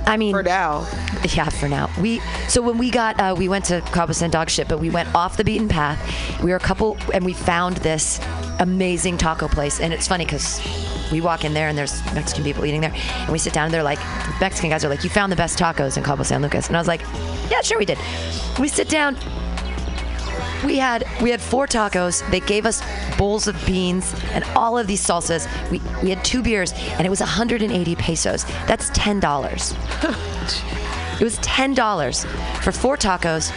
I 0.05 0.17
mean, 0.17 0.33
For 0.33 0.43
now. 0.43 0.87
Yeah, 1.23 1.49
for 1.49 1.69
now. 1.69 1.89
We 1.99 2.19
so 2.49 2.61
when 2.61 2.77
we 2.77 2.91
got 2.91 3.19
uh, 3.19 3.35
we 3.37 3.47
went 3.47 3.65
to 3.65 3.81
Cabo 3.93 4.13
San 4.13 4.29
Dog 4.29 4.49
Shit, 4.49 4.67
but 4.67 4.79
we 4.79 4.89
went 4.89 5.13
off 5.15 5.37
the 5.37 5.43
beaten 5.43 5.69
path. 5.69 5.99
We 6.43 6.51
were 6.51 6.57
a 6.57 6.59
couple, 6.59 6.97
and 7.13 7.23
we 7.23 7.33
found 7.33 7.77
this 7.77 8.19
amazing 8.59 9.17
taco 9.17 9.47
place. 9.47 9.79
And 9.79 9.93
it's 9.93 10.07
funny 10.07 10.25
because 10.25 10.61
we 11.11 11.21
walk 11.21 11.45
in 11.45 11.53
there 11.53 11.67
and 11.69 11.77
there's 11.77 12.03
Mexican 12.13 12.43
people 12.43 12.65
eating 12.65 12.81
there, 12.81 12.93
and 12.93 13.31
we 13.31 13.37
sit 13.37 13.53
down 13.53 13.65
and 13.65 13.73
they're 13.73 13.83
like, 13.83 13.99
Mexican 14.41 14.69
guys 14.69 14.83
are 14.83 14.89
like, 14.89 15.03
"You 15.03 15.09
found 15.09 15.31
the 15.31 15.37
best 15.37 15.57
tacos 15.57 15.97
in 15.97 16.03
Cabo 16.03 16.23
San 16.23 16.41
Lucas," 16.41 16.67
and 16.67 16.75
I 16.75 16.79
was 16.79 16.87
like, 16.87 17.01
"Yeah, 17.49 17.61
sure 17.61 17.77
we 17.77 17.85
did." 17.85 17.97
We 18.59 18.67
sit 18.67 18.89
down. 18.89 19.17
We 20.65 20.77
had 20.77 21.05
we 21.21 21.29
had 21.29 21.41
four 21.41 21.67
tacos. 21.67 22.29
They 22.31 22.39
gave 22.39 22.65
us 22.65 22.81
bowls 23.17 23.47
of 23.47 23.55
beans 23.65 24.13
and 24.31 24.43
all 24.55 24.77
of 24.77 24.87
these 24.87 25.05
salsas. 25.05 25.47
We 25.69 25.81
we 26.01 26.09
had 26.09 26.23
two 26.23 26.41
beers 26.41 26.73
and 26.97 27.05
it 27.05 27.09
was 27.09 27.19
180 27.19 27.95
pesos. 27.95 28.45
That's 28.67 28.89
ten 28.93 29.19
dollars. 29.19 29.73
It 31.19 31.23
was 31.23 31.37
ten 31.37 31.73
dollars 31.73 32.25
for 32.61 32.71
four 32.71 32.97
tacos, 32.97 33.53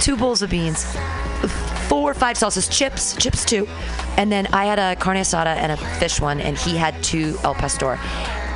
two 0.00 0.16
bowls 0.16 0.42
of 0.42 0.50
beans, 0.50 0.84
four 1.88 2.12
or 2.12 2.14
five 2.14 2.36
salsas, 2.38 2.70
chips, 2.70 3.16
chips 3.16 3.44
too, 3.44 3.66
and 4.16 4.30
then 4.30 4.46
I 4.52 4.64
had 4.64 4.78
a 4.78 4.94
carne 4.96 5.16
asada 5.16 5.56
and 5.56 5.72
a 5.72 5.76
fish 5.76 6.20
one, 6.20 6.40
and 6.40 6.56
he 6.56 6.76
had 6.76 7.02
two 7.02 7.36
el 7.42 7.54
pastor, 7.54 7.98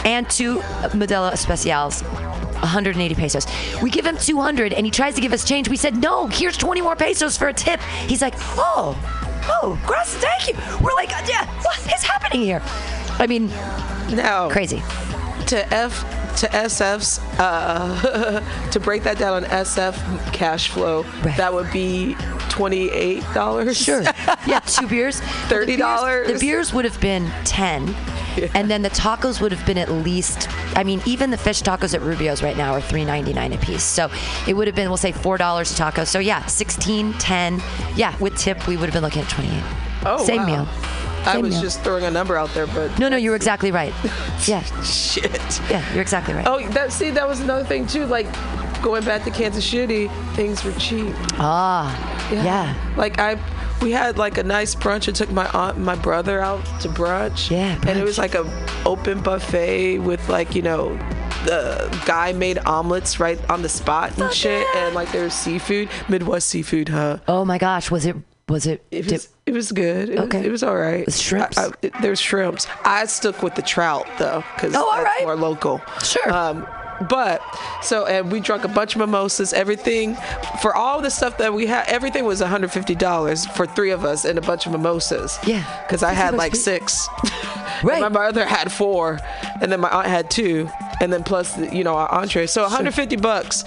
and 0.04 0.28
two 0.28 0.58
Modelo 0.92 1.32
Especials. 1.32 2.02
180 2.02 3.14
pesos. 3.14 3.46
We 3.82 3.90
give 3.90 4.06
him 4.06 4.16
200 4.16 4.72
and 4.72 4.86
he 4.86 4.90
tries 4.90 5.14
to 5.16 5.20
give 5.20 5.32
us 5.34 5.44
change. 5.44 5.68
We 5.68 5.76
said, 5.76 5.96
no, 5.96 6.28
here's 6.28 6.56
20 6.56 6.80
more 6.80 6.96
pesos 6.96 7.36
for 7.36 7.48
a 7.48 7.52
tip. 7.52 7.78
He's 8.06 8.22
like, 8.22 8.34
oh, 8.56 8.96
oh, 9.62 9.78
gracias, 9.86 10.22
thank 10.22 10.48
you. 10.48 10.54
We're 10.82 10.94
like, 10.94 11.10
yeah, 11.28 11.46
what 11.62 11.78
is 11.94 12.02
happening 12.02 12.40
here? 12.42 12.62
I 13.18 13.26
mean, 13.26 13.48
Now 14.16 14.48
crazy. 14.50 14.82
to 15.48 15.74
F 15.74 16.04
to 16.40 16.48
SF's 16.48 17.18
uh, 17.38 18.40
to 18.72 18.80
break 18.80 19.02
that 19.04 19.18
down 19.18 19.44
on 19.44 19.50
SF 19.50 20.32
cash 20.32 20.68
flow, 20.68 21.02
Right. 21.22 21.36
that 21.36 21.52
would 21.52 21.70
be 21.70 22.14
twenty 22.48 22.88
eight 22.90 23.22
dollars. 23.34 23.76
Sure. 23.76 24.02
Yeah, 24.46 24.60
two 24.60 24.86
beers. 24.86 25.20
$30. 25.48 26.26
The 26.26 26.38
beers 26.38 26.72
would 26.74 26.84
have 26.84 27.00
been 27.00 27.30
10. 28.34 28.50
And 28.54 28.70
then 28.70 28.82
the 28.82 28.90
tacos 28.90 29.40
would 29.40 29.52
have 29.52 29.64
been 29.66 29.78
at 29.78 29.90
least 29.90 30.48
I 30.76 30.82
mean, 30.84 31.00
even 31.06 31.30
the 31.30 31.36
fish 31.36 31.62
tacos 31.62 31.94
at 31.94 32.02
Rubio's 32.02 32.42
right 32.42 32.56
now 32.56 32.72
are 32.72 32.80
$3.99 32.80 33.54
a 33.54 33.58
piece. 33.58 33.84
So 33.84 34.10
it 34.48 34.54
would 34.54 34.66
have 34.66 34.74
been, 34.74 34.88
we'll 34.88 34.96
say 34.96 35.12
$4 35.12 35.72
a 35.72 35.76
taco. 35.76 36.04
So 36.04 36.18
yeah, 36.18 36.44
16, 36.46 37.12
10. 37.14 37.62
Yeah, 37.94 38.16
with 38.18 38.36
tip, 38.36 38.66
we 38.66 38.76
would 38.76 38.86
have 38.86 38.92
been 38.94 39.02
looking 39.02 39.22
at 39.22 39.28
28. 39.28 39.62
Oh, 40.06 40.24
Same 40.24 40.38
wow. 40.42 40.46
meal. 40.46 40.68
I 41.26 41.38
was 41.38 41.52
meal. 41.54 41.62
just 41.62 41.80
throwing 41.82 42.04
a 42.04 42.10
number 42.10 42.36
out 42.36 42.52
there, 42.52 42.66
but 42.66 42.98
No, 42.98 43.08
no, 43.08 43.16
you 43.16 43.30
were 43.30 43.36
exactly 43.36 43.70
right. 43.70 43.94
Yeah, 44.46 44.62
shit. 44.82 45.60
yeah, 45.70 45.90
you're 45.92 46.02
exactly 46.02 46.34
right. 46.34 46.46
Oh, 46.46 46.60
that 46.70 46.92
see, 46.92 47.10
that 47.10 47.26
was 47.26 47.40
another 47.40 47.64
thing 47.64 47.86
too. 47.86 48.04
Like 48.04 48.26
going 48.82 49.04
back 49.04 49.24
to 49.24 49.30
Kansas 49.30 49.64
City, 49.64 50.08
things 50.34 50.62
were 50.64 50.72
cheap. 50.72 51.14
Ah, 51.38 51.88
yeah. 52.30 52.74
Like 52.98 53.18
I, 53.18 53.36
we 53.84 53.92
had 53.92 54.18
like 54.18 54.38
a 54.38 54.42
nice 54.42 54.74
brunch. 54.74 55.08
I 55.08 55.12
took 55.12 55.30
my 55.30 55.46
aunt, 55.50 55.76
and 55.76 55.84
my 55.84 55.94
brother 55.94 56.40
out 56.40 56.64
to 56.80 56.88
brunch. 56.88 57.50
Yeah, 57.50 57.78
And 57.86 57.98
it 57.98 58.02
was 58.04 58.18
like 58.18 58.34
a 58.34 58.44
open 58.84 59.20
buffet 59.20 59.98
with 59.98 60.28
like 60.28 60.54
you 60.56 60.62
know, 60.62 60.96
the 61.44 62.02
guy 62.06 62.32
made 62.32 62.58
omelets 62.66 63.20
right 63.20 63.38
on 63.50 63.62
the 63.62 63.68
spot 63.68 64.16
and 64.18 64.32
shit, 64.32 64.66
and 64.74 64.94
like 64.94 65.12
there 65.12 65.24
was 65.24 65.34
seafood, 65.34 65.88
Midwest 66.08 66.48
seafood, 66.48 66.88
huh? 66.88 67.18
Oh 67.28 67.44
my 67.44 67.58
gosh, 67.58 67.90
was 67.90 68.06
it, 68.06 68.16
was 68.48 68.66
it, 68.66 68.82
It 68.90 69.10
was, 69.10 69.28
it 69.46 69.52
was 69.52 69.70
good. 69.72 70.08
It, 70.08 70.18
Okay. 70.18 70.38
was, 70.38 70.46
it 70.46 70.50
was 70.50 70.62
all 70.62 70.76
right. 70.76 71.10
Shrimps? 71.12 71.58
I, 71.58 71.66
I, 71.82 71.90
there's 72.00 72.20
shrimps. 72.20 72.66
I 72.84 73.04
stuck 73.06 73.42
with 73.42 73.54
the 73.54 73.62
trout 73.62 74.06
though, 74.18 74.42
because 74.54 74.74
Oh, 74.74 74.88
all 74.90 75.02
right. 75.02 75.22
more 75.22 75.36
local. 75.36 75.80
Sure. 76.02 76.32
Um, 76.32 76.66
but 77.08 77.40
so 77.82 78.06
and 78.06 78.30
we 78.30 78.40
drank 78.40 78.64
a 78.64 78.68
bunch 78.68 78.94
of 78.94 79.00
mimosas. 79.00 79.52
Everything 79.52 80.16
for 80.60 80.74
all 80.74 81.00
the 81.00 81.10
stuff 81.10 81.38
that 81.38 81.52
we 81.52 81.66
had, 81.66 81.86
everything 81.88 82.24
was 82.24 82.40
150 82.40 82.94
dollars 82.94 83.46
for 83.46 83.66
three 83.66 83.90
of 83.90 84.04
us 84.04 84.24
and 84.24 84.38
a 84.38 84.42
bunch 84.42 84.66
of 84.66 84.72
mimosas. 84.72 85.38
Yeah. 85.46 85.64
Because 85.86 86.02
I 86.02 86.12
had 86.12 86.34
like 86.34 86.54
six. 86.54 87.08
Right. 87.82 88.00
my 88.00 88.08
mother 88.08 88.46
had 88.46 88.72
four, 88.72 89.18
and 89.60 89.70
then 89.70 89.80
my 89.80 89.90
aunt 89.90 90.06
had 90.06 90.30
two, 90.30 90.70
and 91.00 91.12
then 91.12 91.22
plus 91.22 91.58
you 91.72 91.84
know 91.84 91.94
our 91.94 92.10
entree. 92.10 92.46
So 92.46 92.62
150 92.62 93.16
bucks 93.16 93.64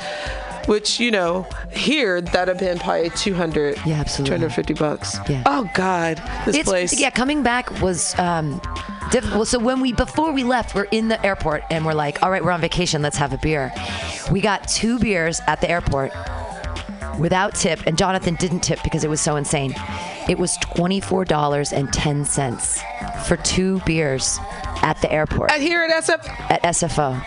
which 0.67 1.00
you 1.00 1.12
know 1.12 1.47
here 1.71 2.19
that'd 2.21 2.47
have 2.50 2.60
been 2.60 2.78
probably 2.78 3.10
200 3.12 3.78
Yeah, 3.86 3.95
absolutely. 3.95 4.36
250 4.38 4.73
bucks 4.73 5.17
Yeah. 5.30 5.43
oh 5.45 5.69
god 5.73 6.17
this 6.45 6.58
it's, 6.58 6.69
place 6.69 7.00
Yeah, 7.00 7.10
coming 7.10 7.41
back 7.41 7.82
was 7.82 8.17
um, 8.19 8.62
difficult. 9.12 9.48
So 9.48 9.60
when 9.60 9.80
we 9.80 9.93
before 9.93 10.32
we 10.32 10.43
left, 10.43 10.76
we're 10.76 10.84
in 10.86 11.08
the 11.08 11.24
airport 11.26 11.63
and 11.70 11.86
we're 11.86 11.93
like, 11.93 12.22
all 12.24 12.32
right, 12.32 12.43
we're 12.43 12.52
on 12.52 12.62
vacation. 12.62 13.02
Let's 13.02 13.17
have 13.17 13.34
a 13.34 13.38
beer. 13.38 13.74
We 14.32 14.41
got 14.41 14.67
two 14.67 15.00
beers 15.00 15.41
at 15.48 15.62
the 15.62 15.70
airport 15.70 16.12
without 17.20 17.56
tip, 17.56 17.80
and 17.88 17.98
Jonathan 17.98 18.36
didn't 18.36 18.62
tip 18.62 18.80
because 18.84 19.04
it 19.04 19.10
was 19.10 19.22
so 19.22 19.36
insane. 19.36 19.74
It 20.30 20.38
was 20.38 20.58
twenty 20.58 21.00
four 21.00 21.26
dollars 21.26 21.74
and 21.74 21.91
ten 21.91 22.26
cents 22.26 22.82
for 23.26 23.38
two 23.38 23.80
beers 23.82 24.38
at 24.84 25.02
the 25.02 25.12
airport 25.12 25.52
At 25.52 25.62
here 25.62 25.84
at 25.84 26.04
SF 26.04 26.30
at 26.52 26.63
SFO. 26.63 27.22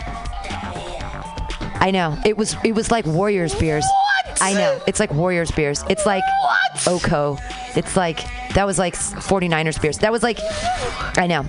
I 1.81 1.89
know. 1.91 2.17
It 2.25 2.37
was 2.37 2.55
it 2.63 2.73
was 2.73 2.91
like 2.91 3.05
Warriors 3.05 3.55
beers. 3.55 3.85
I 4.41 4.53
know. 4.53 4.81
It's 4.87 4.99
like 4.99 5.11
Warriors 5.13 5.51
beers. 5.51 5.83
It's 5.89 6.05
like 6.05 6.23
What? 6.43 6.87
Oko. 6.87 7.37
It's 7.75 7.95
like 7.95 8.19
that 8.53 8.65
was 8.65 8.77
like 8.79 8.95
49ers 8.95 9.81
beers. 9.81 9.99
That 9.99 10.11
was 10.11 10.23
like 10.23 10.39
I 11.17 11.27
know. 11.27 11.45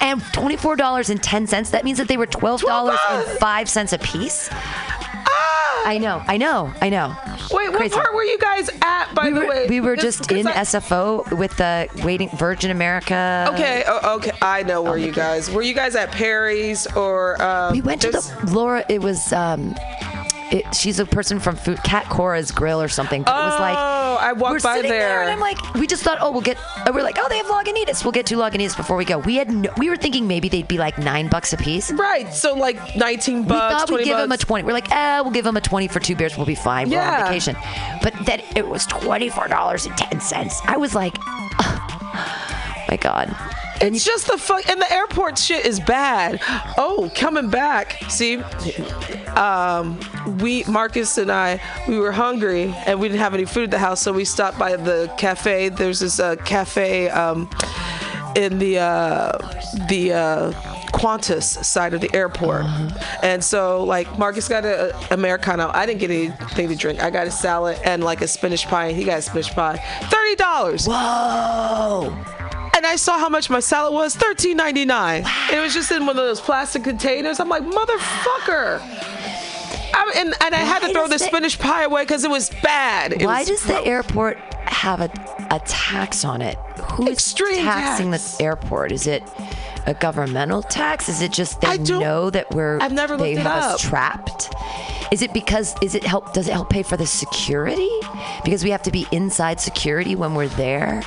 And 0.00 0.20
$24.10. 0.20 1.70
That 1.70 1.84
means 1.84 1.98
that 1.98 2.06
they 2.08 2.16
were 2.16 2.26
$12.05 2.26 3.92
a 3.92 3.98
piece. 3.98 4.48
I 5.84 5.98
know. 6.00 6.22
I 6.28 6.36
know. 6.36 6.72
I 6.80 6.88
know. 6.90 7.16
wait 7.50 7.68
what 7.70 7.78
Crazy. 7.78 7.94
part 7.94 8.14
were 8.14 8.22
you 8.22 8.38
guys 8.38 8.70
at 8.82 9.12
by 9.14 9.30
We 9.30 9.40
the 9.40 9.46
way 9.46 9.66
we 9.68 9.80
were 9.80 9.96
This- 9.96 10.18
just 10.18 10.30
in 10.30 10.46
I- 10.46 10.52
SFO 10.62 11.36
with 11.36 11.56
the 11.56 11.88
waiting 12.04 12.28
Virgin 12.36 12.70
America. 12.70 13.50
okay 13.52 13.82
oh, 13.88 14.14
okay 14.16 14.30
i 14.40 14.62
know 14.62 14.80
where 14.80 14.96
you 14.96 15.10
guys 15.10 15.50
were 15.50 15.60
you 15.62 15.74
guys 15.74 15.96
at 15.96 16.12
perry's 16.12 16.86
or 16.94 17.40
um, 17.42 17.72
We 17.72 17.80
went 17.80 18.00
to 18.02 18.12
the 18.12 18.22
Laura. 18.52 18.84
It 18.88 19.02
was 19.02 19.32
um, 19.32 19.74
it, 20.52 20.74
she's 20.74 21.00
a 21.00 21.06
person 21.06 21.40
from 21.40 21.56
Food 21.56 21.82
Cat 21.82 22.04
Cora's 22.10 22.50
Grill 22.52 22.80
or 22.80 22.88
something. 22.88 23.22
But 23.22 23.30
it 23.30 23.44
was 23.50 23.58
like 23.58 23.76
Oh, 23.78 24.18
I 24.20 24.32
walked 24.34 24.52
we're 24.52 24.60
by 24.60 24.82
there. 24.82 24.90
there. 24.90 25.22
and 25.22 25.30
I'm 25.30 25.40
like, 25.40 25.56
we 25.74 25.86
just 25.86 26.02
thought, 26.04 26.18
oh, 26.20 26.30
we'll 26.30 26.42
get. 26.42 26.58
uh, 26.76 26.92
We're 26.94 27.02
like, 27.02 27.16
oh, 27.18 27.26
they 27.28 27.38
have 27.38 27.46
Lagunitas. 27.46 28.04
We'll 28.04 28.12
get 28.12 28.26
two 28.26 28.36
Lagunitas 28.36 28.76
before 28.76 28.96
we 28.96 29.04
go. 29.06 29.18
We 29.18 29.36
had 29.36 29.50
no, 29.50 29.70
we 29.78 29.88
were 29.88 29.96
thinking 29.96 30.28
maybe 30.28 30.48
they'd 30.48 30.68
be 30.68 30.76
like 30.78 30.98
nine 30.98 31.28
bucks 31.28 31.52
a 31.52 31.56
piece. 31.56 31.90
Right 31.90 32.32
so 32.32 32.54
like 32.54 32.76
19 32.96 33.44
bucks 33.44 33.50
We 33.50 33.78
thought 33.78 33.98
we'd 33.98 34.04
give 34.04 34.18
them 34.18 34.30
a 34.32 34.36
twenty. 34.36 34.66
We're 34.66 34.72
like, 34.74 34.88
ah, 34.90 35.20
we'll 35.22 35.32
give 35.32 35.44
them 35.44 35.56
a 35.56 35.60
twenty 35.60 35.88
for 35.88 36.00
two 36.00 36.14
beers. 36.14 36.36
We'll 36.36 36.46
be 36.46 36.54
fine. 36.54 36.88
We're 36.90 36.96
Yeah. 36.96 37.20
on 37.22 37.26
vacation. 37.28 37.56
But 38.02 38.14
then 38.26 38.42
it 38.54 38.68
was 38.68 38.84
twenty 38.86 39.30
four 39.30 39.48
dollars 39.48 39.86
and 39.86 39.96
ten 39.96 40.20
cents. 40.20 40.60
I 40.66 40.76
was 40.76 40.94
like, 40.94 41.16
oh, 41.22 42.84
my 42.88 42.96
God. 42.98 43.34
It's 43.80 44.04
just 44.04 44.26
the 44.26 44.38
fuck, 44.38 44.68
and 44.68 44.80
the 44.80 44.92
airport 44.92 45.38
shit 45.38 45.66
is 45.66 45.80
bad. 45.80 46.40
Oh, 46.78 47.10
coming 47.14 47.50
back. 47.50 48.00
See, 48.08 48.36
um, 49.36 49.98
we 50.40 50.64
Marcus 50.64 51.18
and 51.18 51.30
I, 51.30 51.60
we 51.88 51.98
were 51.98 52.12
hungry 52.12 52.74
and 52.86 53.00
we 53.00 53.08
didn't 53.08 53.20
have 53.20 53.34
any 53.34 53.44
food 53.44 53.64
at 53.64 53.70
the 53.70 53.78
house, 53.78 54.00
so 54.00 54.12
we 54.12 54.24
stopped 54.24 54.58
by 54.58 54.76
the 54.76 55.12
cafe. 55.18 55.68
There's 55.68 56.00
this 56.00 56.20
uh, 56.20 56.36
cafe 56.36 57.08
um, 57.10 57.50
in 58.36 58.58
the 58.58 58.78
uh, 58.78 59.38
the. 59.88 60.12
Uh, 60.12 60.52
Qantas 60.92 61.64
side 61.64 61.94
of 61.94 62.02
the 62.02 62.14
airport, 62.14 62.66
and 63.22 63.42
so 63.42 63.82
like 63.82 64.18
Marcus 64.18 64.46
got 64.46 64.66
a, 64.66 64.94
a 64.94 65.14
americano. 65.14 65.70
I 65.72 65.86
didn't 65.86 66.00
get 66.00 66.10
anything 66.10 66.68
to 66.68 66.76
drink. 66.76 67.02
I 67.02 67.08
got 67.08 67.26
a 67.26 67.30
salad 67.30 67.78
and 67.82 68.04
like 68.04 68.20
a 68.20 68.28
spinach 68.28 68.66
pie. 68.66 68.92
He 68.92 69.02
got 69.04 69.18
a 69.18 69.22
spinach 69.22 69.52
pie. 69.52 69.78
Thirty 70.10 70.36
dollars 70.36 70.86
Whoa. 70.86 72.14
And 72.82 72.90
I 72.90 72.96
saw 72.96 73.16
how 73.16 73.28
much 73.28 73.48
my 73.48 73.60
salad 73.60 73.94
was 73.94 74.16
thirteen 74.16 74.56
ninety 74.56 74.84
nine. 74.84 75.24
And 75.24 75.56
it 75.56 75.60
was 75.60 75.72
just 75.72 75.92
in 75.92 76.04
one 76.04 76.18
of 76.18 76.24
those 76.24 76.40
plastic 76.40 76.82
containers. 76.82 77.38
I'm 77.38 77.48
like, 77.48 77.62
motherfucker. 77.62 78.80
I, 79.94 80.12
and, 80.16 80.34
and 80.40 80.52
I 80.52 80.58
had 80.58 80.80
to 80.80 80.88
throw 80.88 81.06
the 81.06 81.20
spinach 81.20 81.60
pie 81.60 81.84
away 81.84 82.02
because 82.02 82.24
it 82.24 82.30
was 82.30 82.50
bad. 82.60 83.12
It 83.12 83.22
Why 83.22 83.40
was 83.40 83.48
does 83.48 83.62
the 83.62 83.80
airport 83.84 84.38
have 84.66 85.00
a, 85.00 85.10
a 85.50 85.60
tax 85.60 86.24
on 86.24 86.42
it? 86.42 86.56
Who's 86.94 87.10
Extreme 87.10 87.62
taxing 87.62 88.10
tax. 88.10 88.36
the 88.38 88.44
airport? 88.44 88.90
Is 88.90 89.06
it 89.06 89.22
a 89.86 89.94
governmental 89.94 90.62
tax? 90.62 91.08
Is 91.08 91.22
it 91.22 91.30
just 91.30 91.60
they 91.60 91.78
know 91.78 92.30
that 92.30 92.50
we're 92.50 92.80
I've 92.80 92.92
never 92.92 93.16
they 93.16 93.36
have 93.36 93.46
up. 93.46 93.74
us 93.74 93.82
trapped? 93.82 94.52
Is 95.12 95.22
it 95.22 95.32
because 95.32 95.76
is 95.82 95.94
it 95.94 96.02
help 96.02 96.32
does 96.32 96.48
it 96.48 96.52
help 96.52 96.68
pay 96.68 96.82
for 96.82 96.96
the 96.96 97.06
security? 97.06 97.90
Because 98.44 98.64
we 98.64 98.70
have 98.70 98.82
to 98.82 98.90
be 98.90 99.06
inside 99.12 99.60
security 99.60 100.16
when 100.16 100.34
we're 100.34 100.48
there? 100.48 101.00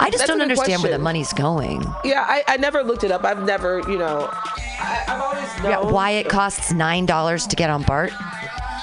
I 0.00 0.10
just 0.10 0.18
That's 0.18 0.28
don't 0.28 0.40
understand 0.40 0.82
where 0.82 0.92
the 0.92 0.98
money's 0.98 1.32
going. 1.32 1.82
Yeah, 2.04 2.24
I, 2.26 2.44
I 2.46 2.56
never 2.56 2.82
looked 2.82 3.04
it 3.04 3.10
up. 3.10 3.24
I've 3.24 3.44
never, 3.44 3.80
you 3.88 3.98
know, 3.98 4.28
I, 4.32 5.04
I've 5.08 5.20
always 5.20 5.62
known. 5.62 5.72
Yeah, 5.86 5.90
why 5.92 6.10
it 6.12 6.28
costs 6.28 6.72
nine 6.72 7.04
dollars 7.06 7.46
to 7.48 7.56
get 7.56 7.68
on 7.70 7.82
BART 7.82 8.12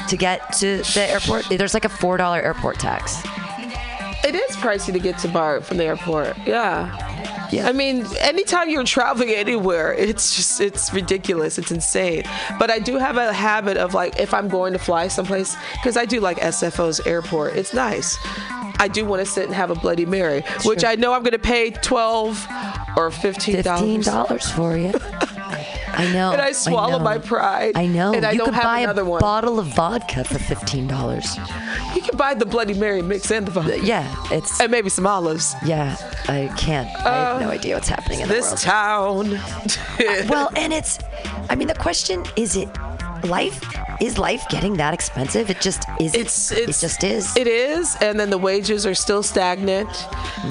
to 0.10 0.18
get 0.18 0.54
to 0.54 0.78
the 0.78 1.08
airport? 1.10 1.48
There's 1.50 1.74
like 1.74 1.86
a 1.86 1.90
four 1.90 2.18
dollar 2.18 2.42
airport 2.42 2.80
tax. 2.80 3.24
It 4.24 4.36
is 4.36 4.56
pricey 4.58 4.94
to 4.94 5.00
get 5.00 5.18
to 5.20 5.28
Bart 5.28 5.66
from 5.66 5.78
the 5.78 5.84
airport. 5.86 6.38
Yeah. 6.46 7.50
Yeah. 7.52 7.68
I 7.68 7.74
mean, 7.74 8.06
anytime 8.20 8.70
you're 8.70 8.84
traveling 8.84 9.30
anywhere, 9.30 9.94
it's 9.94 10.36
just 10.36 10.60
it's 10.62 10.94
ridiculous. 10.94 11.58
It's 11.58 11.72
insane. 11.72 12.24
But 12.58 12.72
I 12.72 12.80
do 12.80 12.98
have 12.98 13.18
a 13.18 13.32
habit 13.32 13.78
of 13.78 13.94
like 13.94 14.20
if 14.20 14.34
I'm 14.34 14.48
going 14.48 14.74
to 14.74 14.80
fly 14.80 15.08
someplace 15.08 15.56
because 15.74 15.96
I 15.98 16.06
do 16.06 16.20
like 16.20 16.38
SFO's 16.38 17.00
airport. 17.06 17.56
It's 17.56 17.74
nice. 17.74 18.18
I 18.78 18.88
do 18.88 19.06
want 19.06 19.24
to 19.24 19.26
sit 19.26 19.46
and 19.46 19.54
have 19.54 19.70
a 19.70 19.76
Bloody 19.76 20.06
Mary, 20.06 20.44
which 20.66 20.84
I 20.84 20.96
know 20.96 21.14
I'm 21.14 21.22
going 21.22 21.32
to 21.32 21.40
pay 21.40 21.72
twelve 21.72 22.46
or 22.98 23.12
fifteen 23.12 23.62
dollars 24.02 24.50
for 24.52 24.76
you. 24.78 24.94
I 25.88 26.12
know. 26.14 26.32
And 26.34 26.42
I 26.42 26.52
swallow 26.52 26.98
know. 26.98 27.04
my 27.04 27.18
pride. 27.18 27.74
I 27.76 27.86
know. 27.88 28.14
And 28.14 28.26
I 28.26 28.32
you 28.32 28.38
don't 28.40 28.46
could 28.48 28.56
have 28.56 28.64
buy 28.64 28.80
another 28.80 29.02
a 29.04 29.06
one. 29.06 29.20
bottle 29.22 29.60
of 29.60 29.68
vodka 29.68 30.24
for 30.24 30.40
fifteen 30.40 30.88
dollars. 30.88 31.38
You 31.96 32.02
can 32.02 32.18
buy 32.18 32.34
the 32.34 32.46
Bloody 32.46 32.74
Mary 32.74 33.02
mix 33.02 33.32
and 33.32 33.46
the 33.48 33.52
vodka. 33.52 33.80
Yeah, 33.84 34.14
it's 34.32 34.60
and 34.60 34.72
maybe 34.72 34.90
some 34.90 35.08
olives. 35.08 35.56
yeah. 35.66 35.96
I 36.28 36.52
can't. 36.58 36.88
I 37.06 37.34
have 37.34 37.42
no 37.42 37.50
idea 37.50 37.76
what's 37.76 37.88
happening 37.88 38.22
in 38.22 38.28
the 38.28 38.34
Uh, 38.34 38.38
This 38.42 38.64
town. 38.64 39.40
well, 40.30 40.50
and 40.56 40.74
it's. 40.74 41.00
I 41.50 41.56
mean, 41.56 41.68
the 41.68 41.76
question 41.76 42.24
is: 42.36 42.56
It 42.56 42.70
life 43.24 43.62
is 44.02 44.18
life 44.18 44.46
getting 44.50 44.74
that 44.78 44.94
expensive? 44.94 45.50
It 45.50 45.62
just 45.62 45.84
is. 46.00 46.14
It's, 46.14 46.52
it's 46.52 46.82
it 46.82 46.86
just 46.88 47.04
is. 47.04 47.36
It 47.38 47.48
is, 47.48 47.96
and 48.02 48.20
then 48.20 48.30
the 48.30 48.38
wages 48.38 48.86
are 48.86 48.96
still 48.96 49.24
stagnant. 49.24 49.90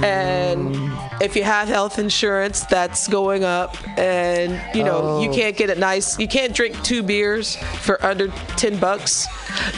And 0.03 0.75
if 1.21 1.37
you 1.37 1.45
have 1.45 1.69
health 1.69 1.99
insurance, 1.99 2.65
that's 2.65 3.09
going 3.09 3.45
up. 3.45 3.77
And 3.99 4.61
you 4.77 4.85
know, 4.85 5.21
you 5.21 5.31
Oh. 5.31 5.35
can't 5.35 5.57
get 5.57 5.71
it 5.71 5.79
nice. 5.79 6.19
You 6.19 6.29
can't 6.29 6.55
drink 6.55 6.81
two 6.83 7.03
beers 7.03 7.57
for 7.57 8.03
under 8.05 8.29
ten 8.57 8.79
bucks. 8.79 9.27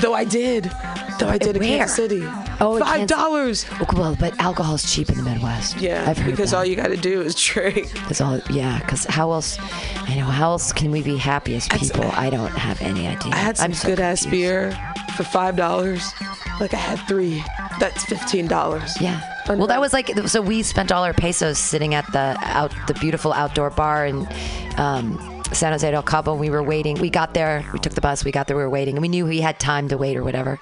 Though 0.01 0.15
I 0.15 0.25
did. 0.25 0.71
Though 1.19 1.29
I 1.29 1.39
did 1.39 1.57
in 1.57 1.63
Kansas 1.63 1.97
City. 1.97 2.23
Oh, 2.61 2.79
five 2.79 3.07
dollars. 3.09 3.67
well, 3.95 4.17
but 4.19 4.39
alcohol's 4.41 4.91
cheap 4.95 5.09
in 5.11 5.17
the 5.17 5.23
Midwest. 5.23 5.77
Yeah, 5.79 6.05
I've 6.07 6.19
heard 6.19 6.31
because 6.31 6.51
that. 6.51 6.59
all 6.59 6.65
you 6.65 6.77
got 6.77 6.89
to 6.89 6.97
do 6.97 7.21
is 7.23 7.35
drink. 7.35 7.91
That's 8.07 8.21
all. 8.21 8.39
Yeah, 8.51 8.79
because 8.81 9.05
how 9.07 9.33
else? 9.33 9.59
I 10.09 10.15
know 10.15 10.25
how 10.25 10.51
else 10.53 10.73
can 10.73 10.91
we 10.91 11.03
be 11.03 11.17
happy 11.17 11.55
as 11.57 11.69
people? 11.69 12.05
I 12.13 12.31
don't 12.31 12.53
have 12.53 12.81
any 12.83 13.07
idea. 13.07 13.33
Some 13.57 13.65
I'm 13.65 13.75
so 13.75 13.89
good 13.89 14.01
ass 14.01 14.27
beer 14.27 14.73
for 15.17 15.25
five 15.25 15.57
dollars. 15.57 16.13
Like 16.61 16.75
I 16.75 16.79
had 16.79 16.99
three. 17.09 17.43
That's 17.79 18.05
fifteen 18.05 18.47
dollars. 18.47 19.01
Yeah. 19.01 19.21
Well, 19.49 19.67
that 19.69 19.81
was 19.81 19.93
like 19.93 20.09
so. 20.27 20.41
We 20.41 20.63
spent 20.63 20.91
all 20.91 21.05
our 21.05 21.15
pesos 21.15 21.59
sitting 21.59 21.95
at 21.95 22.11
the 22.13 22.37
out 22.41 22.73
the 22.87 22.95
beautiful 22.95 23.33
outdoor 23.33 23.71
bar 23.71 24.07
in 24.07 24.27
um, 24.77 25.43
San 25.53 25.73
Jose 25.73 25.89
del 25.89 26.03
Cabo. 26.03 26.33
And 26.33 26.41
we 26.41 26.51
were 26.51 26.63
waiting. 26.63 26.99
We 26.99 27.11
got 27.11 27.35
there. 27.35 27.65
We 27.73 27.79
took 27.79 27.95
the 27.95 28.01
bus. 28.01 28.25
We 28.25 28.33
got 28.33 28.49
there. 28.49 28.57
We 28.57 28.63
were 28.63 28.71
waiting, 28.71 28.97
and 28.97 29.03
we 29.03 29.09
knew 29.09 29.25
we 29.27 29.41
had 29.41 29.61
time 29.61 29.89
to 29.89 29.99
wait 29.99 30.17
or 30.17 30.25
whatever. 30.25 30.59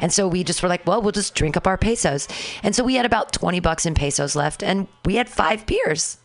And 0.00 0.12
so 0.12 0.28
we 0.28 0.44
just 0.44 0.62
were 0.62 0.68
like, 0.68 0.86
well, 0.86 1.00
we'll 1.00 1.12
just 1.12 1.34
drink 1.34 1.56
up 1.56 1.66
our 1.66 1.78
pesos. 1.78 2.28
And 2.62 2.74
so 2.74 2.84
we 2.84 2.96
had 2.96 3.06
about 3.06 3.32
twenty 3.32 3.60
bucks 3.60 3.86
in 3.86 3.94
pesos 3.94 4.36
left, 4.36 4.62
and 4.62 4.88
we 5.04 5.14
had 5.14 5.28
five 5.28 5.64
beers. 5.64 6.18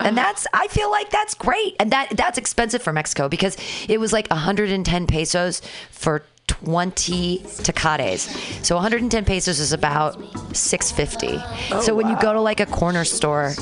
And 0.00 0.16
that's 0.16 0.46
I 0.52 0.66
feel 0.68 0.90
like 0.90 1.10
that's 1.10 1.34
great. 1.34 1.76
And 1.78 1.90
that 1.92 2.16
that's 2.16 2.38
expensive 2.38 2.82
for 2.82 2.92
Mexico 2.92 3.28
because 3.28 3.56
it 3.88 3.98
was 4.00 4.12
like 4.12 4.28
110 4.30 5.06
pesos 5.06 5.62
for 5.90 6.24
20 6.46 7.38
tecates. 7.62 8.66
So 8.66 8.74
110 8.74 9.24
pesos 9.24 9.60
is 9.60 9.72
about 9.72 10.20
650. 10.56 11.38
so 11.80 11.94
when 11.94 12.08
you 12.08 12.16
go 12.20 12.32
to 12.32 12.40
like 12.40 12.60
a 12.60 12.66
corner 12.66 13.04
store 13.04 13.54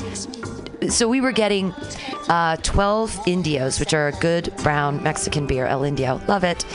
so 0.87 1.07
we 1.07 1.19
were 1.19 1.31
getting 1.33 1.73
uh, 2.29 2.55
12 2.57 3.27
indios 3.27 3.79
which 3.79 3.93
are 3.93 4.07
a 4.07 4.11
good 4.13 4.53
brown 4.63 5.01
mexican 5.03 5.45
beer 5.45 5.65
el 5.65 5.83
indio. 5.83 6.21
Love 6.27 6.43
it. 6.43 6.65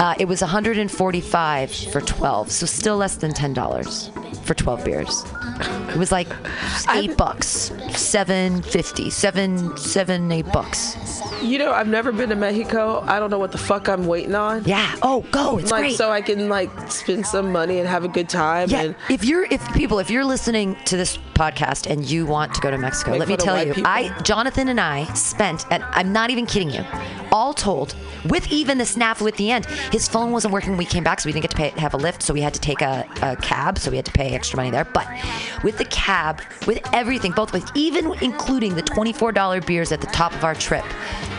Uh, 0.00 0.14
it 0.18 0.26
was 0.26 0.40
145 0.40 1.70
for 1.92 2.00
12 2.00 2.50
so 2.50 2.66
still 2.66 2.96
less 2.96 3.16
than 3.16 3.32
$10 3.32 4.44
for 4.44 4.54
12 4.54 4.84
beers. 4.84 5.24
It 5.90 5.96
was 5.96 6.10
like 6.10 6.28
eight 6.94 7.16
bucks 7.16 7.70
750 7.94 9.10
seven 9.10 9.76
seven 9.76 10.32
eight 10.32 10.50
bucks. 10.52 10.96
You 11.42 11.58
know, 11.58 11.72
I've 11.72 11.88
never 11.88 12.12
been 12.12 12.28
to 12.30 12.36
Mexico. 12.36 13.00
I 13.06 13.18
don't 13.18 13.30
know 13.30 13.38
what 13.38 13.50
the 13.52 13.58
fuck 13.58 13.88
I'm 13.88 14.06
waiting 14.06 14.34
on. 14.34 14.64
yeah. 14.64 14.94
Oh 15.02 15.24
go. 15.32 15.58
It's 15.58 15.70
like 15.70 15.82
great. 15.82 15.96
so 15.96 16.10
I 16.10 16.20
can 16.22 16.48
like 16.48 16.70
spend 16.90 17.26
some 17.26 17.50
money 17.52 17.78
and 17.78 17.88
have 17.88 18.04
a 18.04 18.08
good 18.08 18.28
time. 18.28 18.68
Yeah, 18.70 18.82
And 18.82 18.94
if 19.10 19.24
you're 19.24 19.44
if 19.50 19.66
people 19.74 19.98
if 19.98 20.10
you're 20.10 20.24
listening 20.24 20.76
to 20.86 20.96
this 20.96 21.18
podcast 21.34 21.90
and 21.90 22.08
you 22.08 22.24
want 22.26 22.54
to 22.54 22.60
go 22.60 22.70
to 22.70 22.78
Mexico, 22.78 23.12
Make 23.12 23.20
let 23.20 23.28
me 23.28 23.36
tell 23.36 23.49
tell 23.56 23.66
you, 23.66 23.74
people. 23.74 23.90
I 23.90 24.16
Jonathan 24.22 24.68
and 24.68 24.80
I 24.80 25.04
spent 25.14 25.66
and 25.70 25.82
I'm 25.90 26.12
not 26.12 26.30
even 26.30 26.46
kidding 26.46 26.70
you, 26.70 26.84
all 27.32 27.52
told, 27.54 27.94
with 28.28 28.50
even 28.50 28.78
the 28.78 28.84
snafu 28.84 29.28
at 29.28 29.36
the 29.36 29.50
end, 29.50 29.66
his 29.92 30.08
phone 30.08 30.32
wasn't 30.32 30.52
working 30.52 30.70
when 30.70 30.78
we 30.78 30.84
came 30.84 31.04
back, 31.04 31.20
so 31.20 31.28
we 31.28 31.32
didn't 31.32 31.42
get 31.42 31.50
to 31.52 31.56
pay, 31.56 31.68
have 31.80 31.94
a 31.94 31.98
Lyft, 31.98 32.22
so 32.22 32.34
we 32.34 32.40
had 32.40 32.54
to 32.54 32.60
take 32.60 32.80
a, 32.82 33.06
a 33.22 33.36
cab, 33.36 33.78
so 33.78 33.90
we 33.90 33.96
had 33.96 34.06
to 34.06 34.12
pay 34.12 34.34
extra 34.34 34.56
money 34.56 34.70
there. 34.70 34.84
But 34.84 35.06
with 35.64 35.78
the 35.78 35.84
cab, 35.86 36.40
with 36.66 36.80
everything, 36.92 37.32
both 37.32 37.52
with 37.52 37.68
even 37.74 38.12
including 38.22 38.74
the 38.74 38.82
$24 38.82 39.66
beers 39.66 39.92
at 39.92 40.00
the 40.00 40.06
top 40.08 40.34
of 40.34 40.44
our 40.44 40.54
trip, 40.54 40.84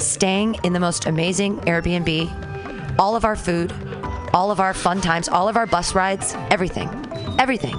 staying 0.00 0.56
in 0.64 0.72
the 0.72 0.80
most 0.80 1.06
amazing 1.06 1.58
Airbnb, 1.60 2.98
all 2.98 3.16
of 3.16 3.24
our 3.24 3.36
food, 3.36 3.72
all 4.32 4.50
of 4.50 4.60
our 4.60 4.74
fun 4.74 5.00
times, 5.00 5.28
all 5.28 5.48
of 5.48 5.56
our 5.56 5.66
bus 5.66 5.94
rides, 5.94 6.34
everything, 6.50 6.88
everything. 7.38 7.78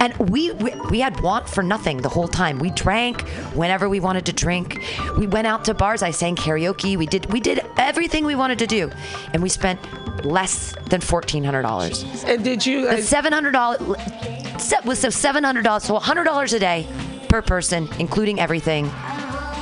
And 0.00 0.14
we, 0.28 0.50
we 0.52 0.72
we 0.90 1.00
had 1.00 1.18
want 1.20 1.48
for 1.48 1.62
nothing 1.62 1.98
the 1.98 2.08
whole 2.10 2.28
time. 2.28 2.58
We 2.58 2.70
drank 2.70 3.22
whenever 3.54 3.88
we 3.88 4.00
wanted 4.00 4.26
to 4.26 4.32
drink. 4.32 4.82
We 5.16 5.26
went 5.26 5.46
out 5.46 5.64
to 5.66 5.74
bars. 5.74 6.02
I 6.02 6.10
sang 6.10 6.36
karaoke. 6.36 6.96
We 6.98 7.06
did 7.06 7.32
we 7.32 7.40
did 7.40 7.60
everything 7.78 8.26
we 8.26 8.34
wanted 8.34 8.58
to 8.58 8.66
do, 8.66 8.90
and 9.32 9.42
we 9.42 9.48
spent 9.48 9.80
less 10.24 10.74
than 10.90 11.00
fourteen 11.00 11.42
hundred 11.44 11.62
dollars. 11.62 12.04
and 12.26 12.44
did 12.44 12.66
you 12.66 12.82
The 12.82 12.98
uh, 12.98 13.00
seven 13.00 13.32
hundred 13.32 13.52
dollars 13.52 13.80
was 14.84 14.98
so 14.98 15.10
seven 15.10 15.42
hundred 15.42 15.62
dollars, 15.64 15.84
so 15.84 15.98
hundred 15.98 16.24
dollars 16.24 16.52
a 16.52 16.58
day 16.58 16.86
per 17.28 17.40
person, 17.40 17.88
including 17.98 18.40
everything. 18.40 18.90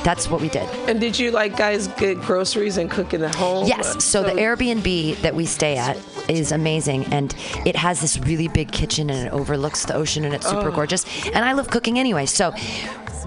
That's 0.03 0.29
what 0.29 0.41
we 0.41 0.49
did. 0.49 0.67
and 0.89 0.99
did 0.99 1.17
you 1.17 1.31
like 1.31 1.55
guys 1.55 1.87
get 1.87 2.19
groceries 2.19 2.77
and 2.77 2.89
cook 2.91 3.13
in 3.13 3.21
the 3.21 3.29
home? 3.35 3.67
Yes. 3.67 4.03
So 4.03 4.21
the 4.23 4.31
Airbnb 4.31 5.21
that 5.21 5.33
we 5.33 5.45
stay 5.45 5.77
at 5.77 5.97
is 6.27 6.51
amazing, 6.51 7.05
and 7.05 7.33
it 7.65 7.75
has 7.75 8.01
this 8.01 8.17
really 8.19 8.47
big 8.47 8.71
kitchen, 8.71 9.09
and 9.09 9.27
it 9.27 9.33
overlooks 9.33 9.85
the 9.85 9.95
ocean, 9.95 10.25
and 10.25 10.33
it's 10.33 10.47
super 10.47 10.69
oh. 10.69 10.75
gorgeous. 10.75 11.05
And 11.27 11.45
I 11.45 11.53
love 11.53 11.69
cooking 11.69 11.99
anyway, 11.99 12.25
so. 12.25 12.53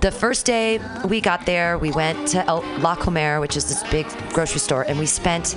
The 0.02 0.10
first 0.10 0.44
day 0.44 0.78
we 1.08 1.22
got 1.22 1.46
there, 1.46 1.78
we 1.78 1.90
went 1.90 2.28
to 2.28 2.46
El- 2.46 2.62
La 2.80 2.94
Comer, 2.96 3.40
which 3.40 3.56
is 3.56 3.64
this 3.66 3.82
big 3.90 4.06
grocery 4.34 4.60
store, 4.60 4.82
and 4.82 4.98
we 4.98 5.06
spent 5.06 5.56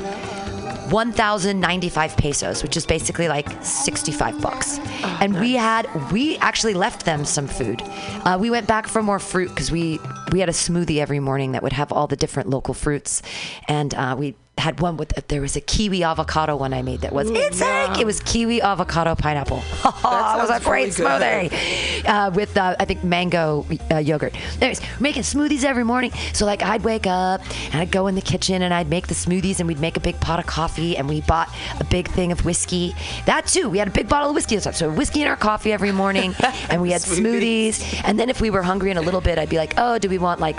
1,095 0.92 2.18
pesos, 2.18 2.64
which 2.64 2.76
is 2.76 2.86
basically 2.86 3.28
like 3.28 3.48
65 3.64 4.42
bucks. 4.42 4.80
and 5.22 5.40
we 5.40 5.54
had, 5.54 5.88
we 6.12 6.38
actually 6.38 6.74
left 6.74 7.06
them 7.06 7.26
some 7.26 7.48
food. 7.48 7.82
Uh, 8.26 8.38
we 8.40 8.50
went 8.50 8.68
back 8.68 8.88
for 8.88 9.04
more 9.04 9.20
fruit 9.20 9.50
because 9.50 9.72
we, 9.72 10.00
we 10.32 10.40
had 10.40 10.50
a 10.50 10.54
smoothie 10.54 10.98
every 10.98 11.20
morning 11.20 11.52
that 11.54 11.64
would 11.64 11.74
have 11.74 11.92
all 11.92 12.08
the 12.08 12.16
different 12.16 12.50
local 12.50 12.74
fruits. 12.74 13.22
And 13.68 13.94
uh, 13.94 14.16
we 14.18 14.36
had 14.60 14.80
one 14.80 14.98
with, 14.98 15.10
there 15.28 15.42
was 15.42 15.56
a 15.56 15.62
kiwi 15.62 16.04
avocado 16.04 16.56
one 16.56 16.74
I 16.74 16.82
made 16.82 17.02
that 17.02 17.14
was 17.14 17.30
insane. 17.30 18.00
It 18.00 18.06
was 18.06 18.20
kiwi 18.22 18.62
avocado 18.62 19.16
pineapple. 19.16 19.58
it 19.86 20.04
was 20.04 20.50
a 20.50 20.60
great 20.64 20.98
really 20.98 21.50
smoothie 21.50 22.06
uh, 22.06 22.32
with 22.32 22.56
uh, 22.58 22.76
I 22.80 22.86
think 22.86 23.04
mango 23.04 23.66
uh, 23.92 23.98
yogurt. 23.98 24.34
Anyways, 24.62 24.82
we're 24.82 24.88
making 25.00 25.24
smoothies 25.24 25.64
every 25.64 25.84
morning. 25.84 26.12
So 26.34 26.46
like 26.46 26.62
I'd 26.62 26.84
wake 26.84 27.08
up 27.08 27.42
and 27.72 27.76
I'd 27.76 27.92
go 27.92 28.08
in 28.08 28.16
the 28.16 28.22
kitchen 28.22 28.62
and 28.62 28.74
I'd 28.74 28.90
make 28.90 29.08
the 29.08 29.16
smoothies 29.16 29.60
and 29.60 29.68
we'd 29.68 29.80
make 29.80 29.98
a 29.98 30.02
big 30.02 30.20
pot 30.20 30.40
of 30.40 30.46
coffee 30.46 30.98
and 30.98 31.08
we 31.08 31.22
bought 31.22 31.50
a 31.80 31.84
big 31.86 32.08
thing 32.10 32.32
of 32.32 32.46
whiskey. 32.46 32.94
That 33.26 33.48
too, 33.48 33.70
we 33.70 33.78
had 33.78 33.88
a 33.88 33.92
big 33.92 34.10
bottle 34.10 34.30
of 34.30 34.36
whiskey 34.36 34.56
and 34.56 34.62
stuff. 34.62 34.76
So 34.76 34.90
whiskey 34.90 35.22
in 35.22 35.28
our 35.28 35.38
coffee 35.38 35.72
every 35.72 35.92
morning 35.92 36.36
and 36.70 36.82
we 36.82 36.92
had 36.92 37.02
Smoothies. 37.02 37.70
smoothies. 37.70 38.02
And 38.04 38.20
then 38.20 38.30
if 38.30 38.42
we 38.42 38.50
were 38.50 38.62
hungry 38.62 38.92
in 38.92 38.98
a 38.98 39.02
little 39.02 39.22
bit, 39.22 39.38
I'd 39.40 39.50
be 39.50 39.58
like, 39.58 39.74
oh, 39.78 39.98
do 39.98 40.10
we 40.10 40.18
want 40.18 40.40
like 40.40 40.58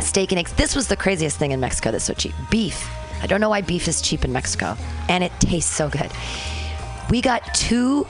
steak 0.00 0.32
and 0.32 0.38
eggs? 0.38 0.52
This 0.54 0.74
was 0.74 0.88
the 0.88 0.96
craziest 0.96 1.38
thing 1.38 1.52
in 1.52 1.60
Mexico 1.60 1.90
that's 1.90 2.04
so 2.04 2.14
cheap. 2.14 2.34
Beef. 2.50 2.88
I 3.20 3.26
don't 3.26 3.40
know 3.40 3.48
why 3.48 3.60
beef 3.60 3.88
is 3.88 4.00
cheap 4.00 4.24
in 4.24 4.32
Mexico, 4.32 4.76
and 5.08 5.24
it 5.24 5.32
tastes 5.40 5.74
so 5.74 5.88
good. 5.88 6.10
We 7.10 7.20
got 7.20 7.42
two 7.54 8.06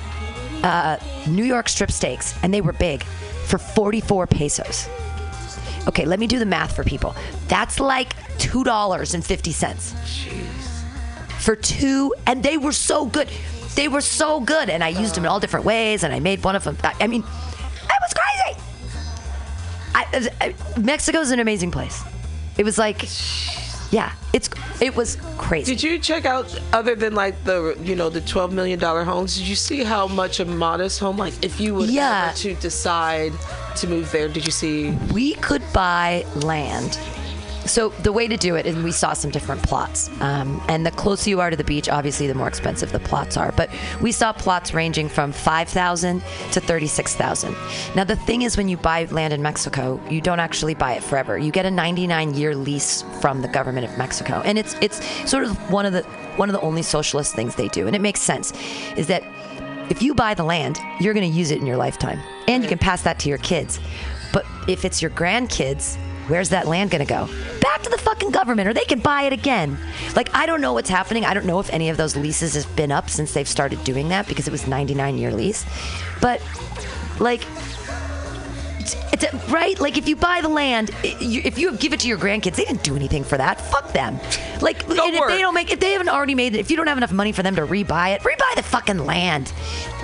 uh, 0.63 0.99
New 1.27 1.45
York 1.45 1.69
strip 1.69 1.91
steaks, 1.91 2.35
and 2.43 2.53
they 2.53 2.61
were 2.61 2.73
big, 2.73 3.05
for 3.05 3.59
44 3.59 4.27
pesos. 4.27 4.89
Okay, 5.87 6.05
let 6.05 6.21
me 6.21 6.27
do 6.27 6.39
the 6.39 6.47
math 6.47 6.77
for 6.77 6.85
people. 6.85 7.15
That's 7.47 7.81
like 7.81 8.15
$2.50 8.39 9.95
for 11.41 11.57
two, 11.57 12.15
and 12.27 12.43
they 12.43 12.59
were 12.59 12.73
so 12.73 13.07
good. 13.07 13.29
They 13.75 13.89
were 13.89 14.01
so 14.01 14.41
good, 14.41 14.69
and 14.69 14.85
I 14.85 14.89
used 14.89 15.15
them 15.15 15.25
in 15.25 15.31
all 15.31 15.41
different 15.41 15.65
ways, 15.65 16.03
and 16.03 16.13
I 16.13 16.21
made 16.21 16.45
one 16.45 16.57
of 16.57 16.65
them. 16.65 16.77
I, 16.83 16.95
I 17.01 17.07
mean, 17.07 17.23
it 17.23 17.27
was 18.03 18.15
crazy. 18.15 18.61
I, 19.95 20.31
I, 20.41 20.55
Mexico's 20.79 21.31
an 21.31 21.39
amazing 21.39 21.71
place. 21.71 22.03
It 22.59 22.65
was 22.65 22.77
like, 22.77 23.07
yeah, 23.91 24.13
it's 24.33 24.51
it 24.81 24.95
was 24.95 25.17
crazy. 25.39 25.73
Did 25.75 25.83
you 25.83 25.99
check 25.99 26.25
out 26.27 26.55
other 26.73 26.95
than 26.95 27.15
like 27.15 27.43
the 27.45 27.77
you 27.83 27.97
know 27.97 28.11
the 28.11 28.21
twelve 28.21 28.53
million 28.53 28.79
dollar 28.79 29.05
homes? 29.05 29.37
Did 29.37 29.49
you 29.49 29.55
see 29.57 29.83
how 29.83 30.07
much 30.07 30.41
a 30.41 30.45
modest 30.45 31.01
home 31.01 31.17
like 31.17 31.33
if 31.43 31.59
you 31.61 31.75
would 31.75 31.89
Yeah. 31.91 32.33
to 32.37 32.55
decide 32.57 33.33
to 33.77 33.87
move 33.87 34.11
there? 34.13 34.29
Did 34.29 34.45
you 34.45 34.53
see? 34.53 34.91
we 35.13 35.35
could 35.35 35.63
buy 35.73 36.25
land. 36.37 36.99
So 37.69 37.91
the 37.91 38.13
way 38.13 38.27
to 38.27 38.37
do 38.37 38.57
it, 38.57 38.67
and 38.67 38.83
we 38.83 38.93
saw 38.93 39.13
some 39.13 39.31
different 39.31 39.63
plots. 39.63 40.09
Um, 40.21 40.61
and 40.69 40.85
the 40.85 40.91
closer 40.91 41.31
you 41.31 41.41
are 41.41 41.51
to 41.51 41.57
the 41.57 41.65
beach, 41.65 41.89
obviously, 41.89 42.27
the 42.27 42.35
more 42.35 42.49
expensive 42.49 42.91
the 42.91 42.99
plots 42.99 43.37
are. 43.37 43.53
But 43.53 43.71
we 44.01 44.11
saw 44.11 44.33
plots 44.33 44.73
ranging 44.75 45.09
from 45.09 45.33
five 45.33 45.69
thousand 45.69 46.23
to 46.53 46.61
thirty-six 46.61 47.15
thousand. 47.15 47.55
Now 47.95 48.05
the 48.05 48.17
thing 48.17 48.43
is, 48.43 48.57
when 48.57 48.69
you 48.69 48.77
buy 48.77 49.05
land 49.05 49.33
in 49.33 49.43
Mexico, 49.43 50.01
you 50.11 50.21
don't 50.21 50.41
actually 50.41 50.75
buy 50.75 50.95
it 50.95 51.03
forever. 51.05 51.39
You 51.39 51.53
get 51.53 51.67
a 51.67 51.71
ninety-nine 51.71 52.35
year 52.35 52.57
lease 52.57 53.05
from 53.21 53.43
the 53.43 53.49
government 53.49 53.87
of 53.87 53.97
Mexico, 53.99 54.43
and 54.45 54.59
it's 54.59 54.75
it's 54.81 55.05
sort 55.31 55.45
of 55.45 55.57
one 55.71 55.87
of 55.87 55.93
the 55.93 56.03
one 56.37 56.49
of 56.49 56.55
the 56.55 56.61
only 56.63 56.83
socialist 56.83 57.35
things 57.35 57.55
they 57.55 57.69
do, 57.69 57.87
and 57.87 57.95
it 57.95 58.01
makes 58.01 58.21
sense. 58.21 58.53
Is 58.97 59.09
that 59.09 59.23
if 59.91 60.03
you 60.03 60.15
buy 60.15 60.35
the 60.35 60.45
land, 60.45 60.79
you're 61.01 61.15
going 61.15 61.31
to 61.31 61.39
use 61.39 61.51
it 61.51 61.59
in 61.59 61.67
your 61.67 61.77
lifetime, 61.77 62.21
and 62.47 62.63
you 62.63 62.69
can 62.69 62.79
pass 62.79 63.03
that 63.03 63.19
to 63.21 63.29
your 63.29 63.39
kids. 63.39 63.79
But 64.33 64.47
if 64.67 64.85
it's 64.85 65.01
your 65.01 65.11
grandkids, 65.11 65.99
where's 66.29 66.51
that 66.51 66.67
land 66.67 66.91
going 66.91 67.05
to 67.05 67.09
go? 67.09 67.29
Back 67.61 67.83
to 67.83 67.91
the 67.91 67.99
fucking 67.99 68.31
government, 68.31 68.69
or 68.69 68.73
they 68.73 68.85
can 68.85 69.01
buy 69.01 69.23
it 69.23 69.33
again. 69.33 69.79
Like 70.15 70.35
I 70.35 70.47
don't 70.47 70.61
know 70.61 70.73
what's 70.73 70.91
happening. 70.91 71.25
I 71.25 71.35
don't 71.35 71.47
know 71.47 71.59
if 71.61 71.71
any 71.71 71.89
of 71.89 71.97
those 71.97 72.17
leases 72.17 72.55
have 72.55 72.77
been 72.77 72.93
up 72.93 73.11
since 73.11 73.33
they've 73.35 73.49
started 73.49 73.83
doing 73.85 74.09
that 74.11 74.29
because 74.29 74.47
it 74.47 74.51
was 74.51 74.67
99 74.67 75.19
year 75.19 75.33
lease. 75.33 75.65
But 76.21 76.41
like 77.19 77.43
it's 79.13 79.25
a, 79.25 79.37
right? 79.53 79.79
Like 79.81 79.97
if 79.99 80.09
you 80.09 80.17
buy 80.17 80.41
the 80.41 80.49
land, 80.49 80.91
you, 81.21 81.43
if 81.45 81.59
you 81.59 81.77
give 81.77 81.93
it 81.93 82.01
to 82.01 82.09
your 82.09 82.19
grandkids, 82.19 82.57
they 82.57 82.65
didn't 82.65 82.85
do 82.85 82.95
anything 82.95 83.25
for 83.25 83.37
that. 83.37 83.61
Fuck 83.61 83.93
them. 83.93 84.19
Like 84.61 84.89
and 84.89 84.99
if 84.99 85.27
they 85.29 85.39
don't 85.39 85.55
make, 85.55 85.71
if 85.73 85.81
they 85.81 85.93
haven't 85.93 86.09
already 86.09 86.35
made 86.35 86.55
it, 86.55 86.59
if 86.59 86.71
you 86.71 86.77
don't 86.77 86.87
have 86.87 86.97
enough 86.99 87.13
money 87.13 87.33
for 87.33 87.43
them 87.43 87.57
to 87.57 87.63
rebuy 87.67 88.15
it, 88.15 88.23
rebuy 88.23 88.55
the 88.55 88.63
fucking 88.63 88.99
land. 88.99 89.53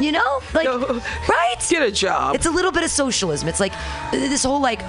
You 0.01 0.13
know, 0.13 0.43
like 0.53 0.65
No. 0.65 1.01
right? 1.29 1.55
Get 1.69 1.83
a 1.83 1.91
job. 1.93 2.35
It's 2.35 2.47
a 2.47 2.51
little 2.51 2.73
bit 2.73 2.83
of 2.83 2.91
socialism. 2.91 3.49
It's 3.49 3.61
like 3.61 3.73
this 4.11 4.43
whole 4.45 4.61
like 4.61 4.81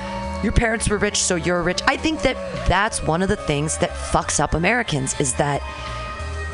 your 0.45 0.53
parents 0.53 0.87
were 0.87 0.99
rich, 0.99 1.23
so 1.23 1.35
you're 1.35 1.63
rich. 1.63 1.81
I 1.87 1.97
think 1.97 2.21
that 2.21 2.35
that's 2.67 3.01
one 3.01 3.23
of 3.23 3.29
the 3.29 3.35
things 3.35 3.79
that 3.79 3.89
fucks 3.89 4.39
up 4.39 4.53
Americans 4.53 5.19
is 5.19 5.33
that 5.33 5.59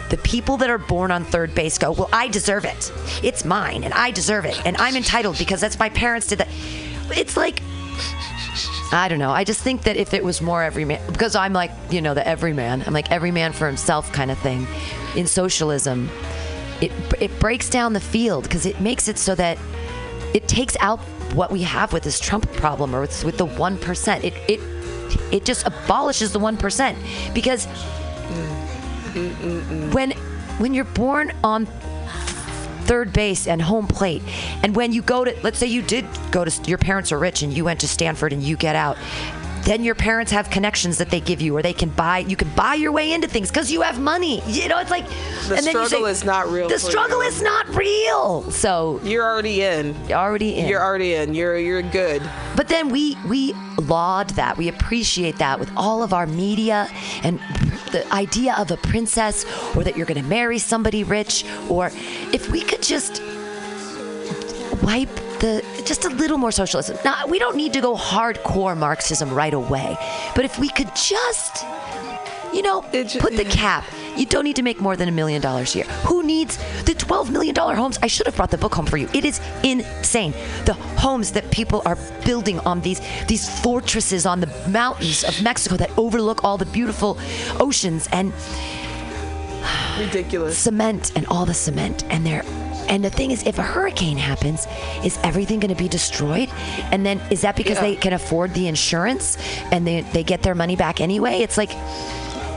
the 0.10 0.16
people 0.20 0.56
that 0.58 0.70
are 0.70 0.78
born 0.78 1.12
on 1.12 1.26
third 1.26 1.54
base 1.54 1.78
go, 1.78 1.92
well, 1.92 2.10
I 2.14 2.30
deserve 2.30 2.64
it. 2.64 2.90
It's 3.22 3.44
mine, 3.44 3.84
and 3.84 3.94
I 3.94 4.12
deserve 4.12 4.46
it, 4.46 4.66
and 4.66 4.78
I'm 4.78 4.96
entitled 4.96 5.38
because 5.38 5.60
that's 5.60 5.78
my 5.78 5.90
parents 5.90 6.28
did 6.28 6.40
that. 6.40 6.48
It's 7.12 7.36
like. 7.36 7.62
I 8.94 9.08
don't 9.10 9.20
know. 9.20 9.32
I 9.32 9.44
just 9.44 9.62
think 9.62 9.84
that 9.84 9.98
if 9.98 10.14
it 10.14 10.24
was 10.24 10.42
more 10.42 10.64
every 10.64 10.86
man, 10.86 11.06
because 11.12 11.36
I'm 11.36 11.54
like, 11.54 11.72
you 11.90 12.02
know, 12.02 12.14
the 12.14 12.26
every 12.26 12.54
man, 12.54 12.84
I'm 12.86 12.94
like 12.94 13.12
every 13.12 13.32
man 13.32 13.52
for 13.52 13.68
himself 13.68 14.12
kind 14.14 14.32
of 14.32 14.38
thing. 14.40 14.68
In 15.18 15.28
socialism, 15.28 16.10
it 16.82 16.92
it 17.20 17.38
breaks 17.40 17.70
down 17.70 17.92
the 17.92 18.02
field 18.02 18.44
because 18.44 18.66
it 18.66 18.80
makes 18.80 19.10
it 19.10 19.18
so 19.18 19.36
that 19.36 19.58
it 20.34 20.48
takes 20.48 20.78
out 20.80 21.00
what 21.34 21.52
we 21.52 21.62
have 21.64 21.94
with 21.94 22.04
this 22.04 22.20
Trump 22.20 22.52
problem 22.54 22.96
or 22.96 23.02
with, 23.02 23.24
with 23.24 23.38
the 23.38 23.46
one 23.46 23.78
percent. 23.78 24.24
It 24.24 24.34
it 24.48 24.60
it 25.32 25.46
just 25.46 25.66
abolishes 25.66 26.32
the 26.32 26.40
one 26.40 26.58
percent 26.58 26.98
because 27.34 27.66
when 29.94 30.12
when 30.60 30.74
you're 30.74 30.86
born 30.86 31.32
on 31.44 31.66
third 32.86 33.14
base 33.14 33.48
and 33.48 33.62
home 33.62 33.88
plate 33.88 34.22
and 34.64 34.76
when 34.76 34.92
you 34.92 35.02
go 35.02 35.24
to 35.24 35.36
let's 35.44 35.58
say 35.58 35.68
you 35.68 35.82
did 35.82 36.06
go 36.32 36.44
to 36.44 36.70
your 36.70 36.78
parents 36.78 37.12
are 37.12 37.20
rich 37.20 37.42
and 37.42 37.56
you 37.56 37.64
went 37.64 37.80
to 37.80 37.88
stanford 37.88 38.34
and 38.34 38.42
you 38.42 38.58
get 38.58 38.76
out 38.76 38.98
then 39.64 39.84
your 39.84 39.96
parents 39.96 40.32
have 40.32 40.50
connections 40.50 40.98
that 40.98 41.10
they 41.10 41.20
give 41.20 41.40
you 41.42 41.56
or 41.56 41.62
they 41.62 41.74
can 41.74 41.90
buy 41.90 42.20
you 42.20 42.36
can 42.36 42.50
buy 42.56 42.74
your 42.74 42.92
way 42.92 43.14
into 43.14 43.28
things 43.28 43.50
because 43.50 43.72
you 43.72 43.82
have 43.82 44.00
money 44.00 44.42
you 44.48 44.68
know 44.68 44.80
it's 44.80 44.92
like 44.92 45.08
The 45.48 45.56
and 45.58 45.66
then 45.66 45.74
you 45.76 45.86
struggle 45.86 46.06
say, 46.06 46.12
is 46.12 46.24
not 46.24 46.50
real 46.50 46.68
the 46.68 46.80
struggle 46.80 47.22
you." 47.22 47.30
is 47.30 47.42
not 47.42 47.68
real 47.76 48.50
so 48.52 49.00
You're 49.04 49.26
already 49.26 49.62
in. 49.62 49.96
you're 50.08 50.18
already 50.18 50.56
in 50.58 50.68
You're 50.68 50.82
already 50.84 51.14
in. 51.14 51.34
You're 51.34 51.58
you're 51.58 51.82
good. 51.84 52.22
but 52.56 52.68
then 52.68 52.90
we 52.90 53.18
we 53.28 53.54
laud 53.82 54.30
that, 54.32 54.58
we 54.58 54.68
appreciate 54.68 55.38
that 55.38 55.60
with 55.60 55.72
all 55.76 56.04
of 56.04 56.14
our 56.14 56.28
media 56.28 56.88
and 57.24 57.40
the 57.92 58.06
idea 58.14 58.54
of 58.58 58.70
a 58.72 58.78
princess 58.78 59.44
or 59.76 59.84
that 59.84 59.98
you're 59.98 60.06
going 60.06 60.22
to 60.22 60.28
marry 60.30 60.60
somebody 60.60 61.04
rich 61.04 61.44
or 61.68 61.88
if 62.32 62.50
we 62.52 62.62
could 62.62 62.82
just 62.84 63.22
wipe 64.84 65.14
the 65.40 65.64
just 65.92 66.06
a 66.06 66.10
little 66.10 66.38
more 66.38 66.54
socialism. 66.54 66.98
Now, 67.04 67.28
we 67.28 67.38
don't 67.38 67.58
need 67.58 67.74
to 67.74 67.82
go 67.82 67.98
hardcore 67.98 68.78
Marxism 68.78 69.30
right 69.34 69.54
away, 69.54 69.98
but 70.36 70.46
if 70.46 70.58
we 70.58 70.70
could 70.70 70.90
just 70.96 71.66
you 72.54 72.62
know, 72.62 72.86
It 72.94 73.18
put 73.20 73.36
the 73.36 73.46
cap. 73.46 73.84
You 74.18 74.26
don't 74.26 74.44
need 74.44 74.58
to 74.58 74.62
make 74.62 74.80
more 74.82 74.96
than 74.98 75.08
a 75.08 75.12
million 75.12 75.42
dollars 75.42 75.74
a 75.74 75.80
year. 75.80 75.88
Who 76.06 76.22
needs 76.24 76.58
the 76.84 76.94
$12 76.94 77.30
million 77.30 77.56
homes? 77.56 77.98
I 78.02 78.08
should 78.08 78.26
have 78.26 78.36
brought 78.36 78.52
the 78.52 78.58
book 78.58 78.76
home 78.76 78.86
for 78.86 78.98
you. 78.98 79.08
It 79.14 79.24
is 79.24 79.40
insane. 79.64 80.34
The 80.66 80.74
homes 80.98 81.32
that 81.32 81.50
people 81.52 81.82
are 81.86 81.98
building 82.26 82.60
on 82.60 82.82
these 82.82 83.02
these 83.28 83.46
fortresses 83.62 84.26
on 84.26 84.42
the 84.42 84.50
mountains 84.70 85.24
of 85.24 85.42
Mexico 85.42 85.78
that 85.78 85.92
overlook 85.98 86.44
all 86.44 86.58
the 86.58 86.66
beautiful 86.66 87.18
oceans 87.60 88.10
and 88.12 88.34
Ridiculous. 89.98 90.58
cement 90.58 91.12
and 91.16 91.26
all 91.28 91.46
the 91.46 91.54
cement 91.54 92.04
and 92.10 92.26
they're 92.26 92.44
and 92.90 93.04
the 93.04 93.10
thing 93.10 93.32
is 93.32 93.44
if 93.46 93.58
a 93.58 93.64
hurricane 93.64 94.18
happens 94.18 94.68
is 95.04 95.18
everything 95.24 95.60
going 95.60 95.74
to 95.76 95.82
be 95.82 95.88
destroyed 95.90 96.50
and 96.92 97.06
then 97.06 97.20
is 97.30 97.42
that 97.42 97.56
because 97.56 97.78
Yeah. 97.78 97.82
they 97.84 97.96
can 97.96 98.14
afford 98.14 98.54
the 98.54 98.68
insurance 98.68 99.38
and 99.72 99.86
they, 99.88 100.02
they 100.02 100.24
get 100.24 100.42
their 100.44 100.56
money 100.56 100.76
back 100.76 101.00
anyway 101.02 101.40
it's 101.42 101.58
like 101.58 101.72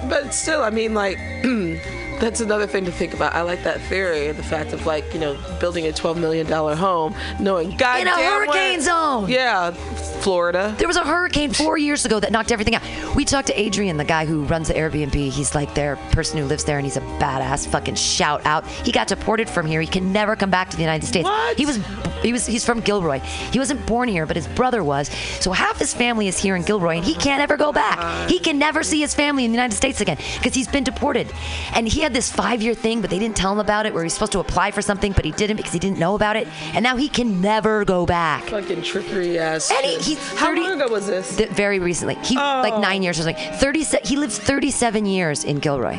But 0.09 0.35
still, 0.35 0.63
I 0.63 0.69
mean, 0.69 0.93
like, 0.93 1.17
that's 2.21 2.41
another 2.41 2.67
thing 2.67 2.85
to 2.85 2.93
think 2.93 3.15
about. 3.15 3.35
I 3.35 3.43
like 3.43 3.63
that 3.65 3.81
theory, 3.83 4.31
the 4.33 4.43
fact 4.43 4.73
of 4.73 4.87
like, 4.87 5.13
you 5.13 5.21
know, 5.21 5.39
building 5.61 5.87
a 5.87 5.93
twelve 5.93 6.19
million 6.19 6.47
dollar 6.47 6.75
home, 6.75 7.15
knowing 7.41 7.77
God 7.77 8.01
In 8.01 8.09
a 8.09 8.13
hurricane 8.13 8.81
zone. 8.81 9.29
Yeah, 9.29 9.73
Florida. 9.73 10.75
There 10.79 10.89
was 10.89 10.97
a 10.97 11.05
hurricane 11.05 11.53
four 11.53 11.77
years 11.77 12.05
ago 12.05 12.21
that 12.21 12.33
knocked 12.33 12.53
everything 12.53 12.75
out. 12.75 12.83
We 13.15 13.25
talked 13.25 13.49
to 13.49 13.61
Adrian, 13.61 13.97
the 13.97 14.05
guy 14.05 14.25
who 14.27 14.45
runs 14.45 14.69
the 14.69 14.75
Airbnb. 14.75 15.15
He's 15.15 15.55
like 15.55 15.75
their 15.75 15.97
person 16.13 16.39
who 16.39 16.45
lives 16.47 16.65
there, 16.65 16.79
and 16.79 16.87
he's 16.87 16.97
a 16.97 17.03
badass. 17.03 17.67
Fucking 17.69 17.97
shout 17.97 18.45
out. 18.47 18.67
He 18.67 18.93
got 18.93 19.09
deported 19.09 19.49
from 19.49 19.67
here. 19.67 19.81
He 19.81 19.87
can 19.87 20.13
never 20.13 20.37
come 20.37 20.51
back 20.51 20.71
to 20.71 20.77
the 20.77 20.83
United 20.83 21.07
States. 21.07 21.25
What? 21.25 21.57
He 21.59 21.67
was, 21.67 21.79
he 22.23 22.33
was, 22.33 22.47
he's 22.47 22.65
from 22.65 22.81
Gilroy. 22.81 23.19
He 23.19 23.59
wasn't 23.59 23.85
born 23.87 24.09
here, 24.09 24.25
but 24.27 24.37
his 24.37 24.47
brother 24.49 24.83
was. 24.83 25.09
So 25.41 25.53
half 25.53 25.79
his 25.79 25.93
family 25.93 26.29
is 26.29 26.39
here 26.39 26.57
in 26.57 26.63
Gilroy, 26.63 26.97
and 26.97 27.05
he 27.05 27.15
can't 27.15 27.43
ever 27.43 27.57
go 27.57 27.73
back. 27.73 28.31
He 28.31 28.39
can 28.39 28.59
never 28.59 28.83
see 28.83 29.01
his 29.01 29.15
family 29.15 29.45
in 29.45 29.51
the 29.51 29.57
United 29.57 29.77
States 29.77 30.01
again 30.01 30.19
because 30.39 30.55
he's 30.55 30.69
been 30.69 30.85
deported. 30.85 31.31
And 31.75 31.87
he 31.89 32.01
had 32.05 32.13
this 32.13 32.31
five-year 32.31 32.75
thing, 32.75 33.01
but 33.01 33.09
they 33.09 33.19
didn't 33.19 33.35
tell 33.35 33.51
him 33.51 33.59
about 33.59 33.87
it, 33.87 33.95
where 33.95 34.03
he's 34.05 34.13
supposed 34.13 34.33
to 34.33 34.39
apply 34.39 34.71
for 34.71 34.83
something, 34.83 35.13
but 35.13 35.25
he 35.25 35.31
didn't 35.33 35.57
because 35.57 35.73
he 35.73 35.79
didn't 35.79 35.99
know 35.99 36.15
about 36.15 36.37
it. 36.37 36.47
And 36.75 36.83
now 36.83 36.97
he 36.97 37.09
can 37.09 37.41
never 37.41 37.85
go 37.85 38.05
back. 38.05 38.45
Fucking 38.45 38.83
trickery 38.83 39.39
ass. 39.39 39.71
And 39.71 39.85
he- 39.85 39.99
he's 39.99 40.19
How 40.35 40.49
30 40.49 40.61
long 40.61 40.81
ago 40.83 40.93
was 40.93 41.07
this? 41.07 41.37
Th- 41.37 41.49
very 41.49 41.79
recently. 41.79 42.17
He 42.17 42.37
like 42.37 42.79
nine 42.79 43.01
oh. 43.01 43.05
years 43.05 43.19
or 43.19 43.23
something. 43.23 43.53
Thirty. 43.55 43.83
He 44.05 44.17
lives 44.17 44.39
thirty-seven 44.39 45.07
years 45.07 45.45
in 45.45 45.59
Gilroy. 45.59 45.99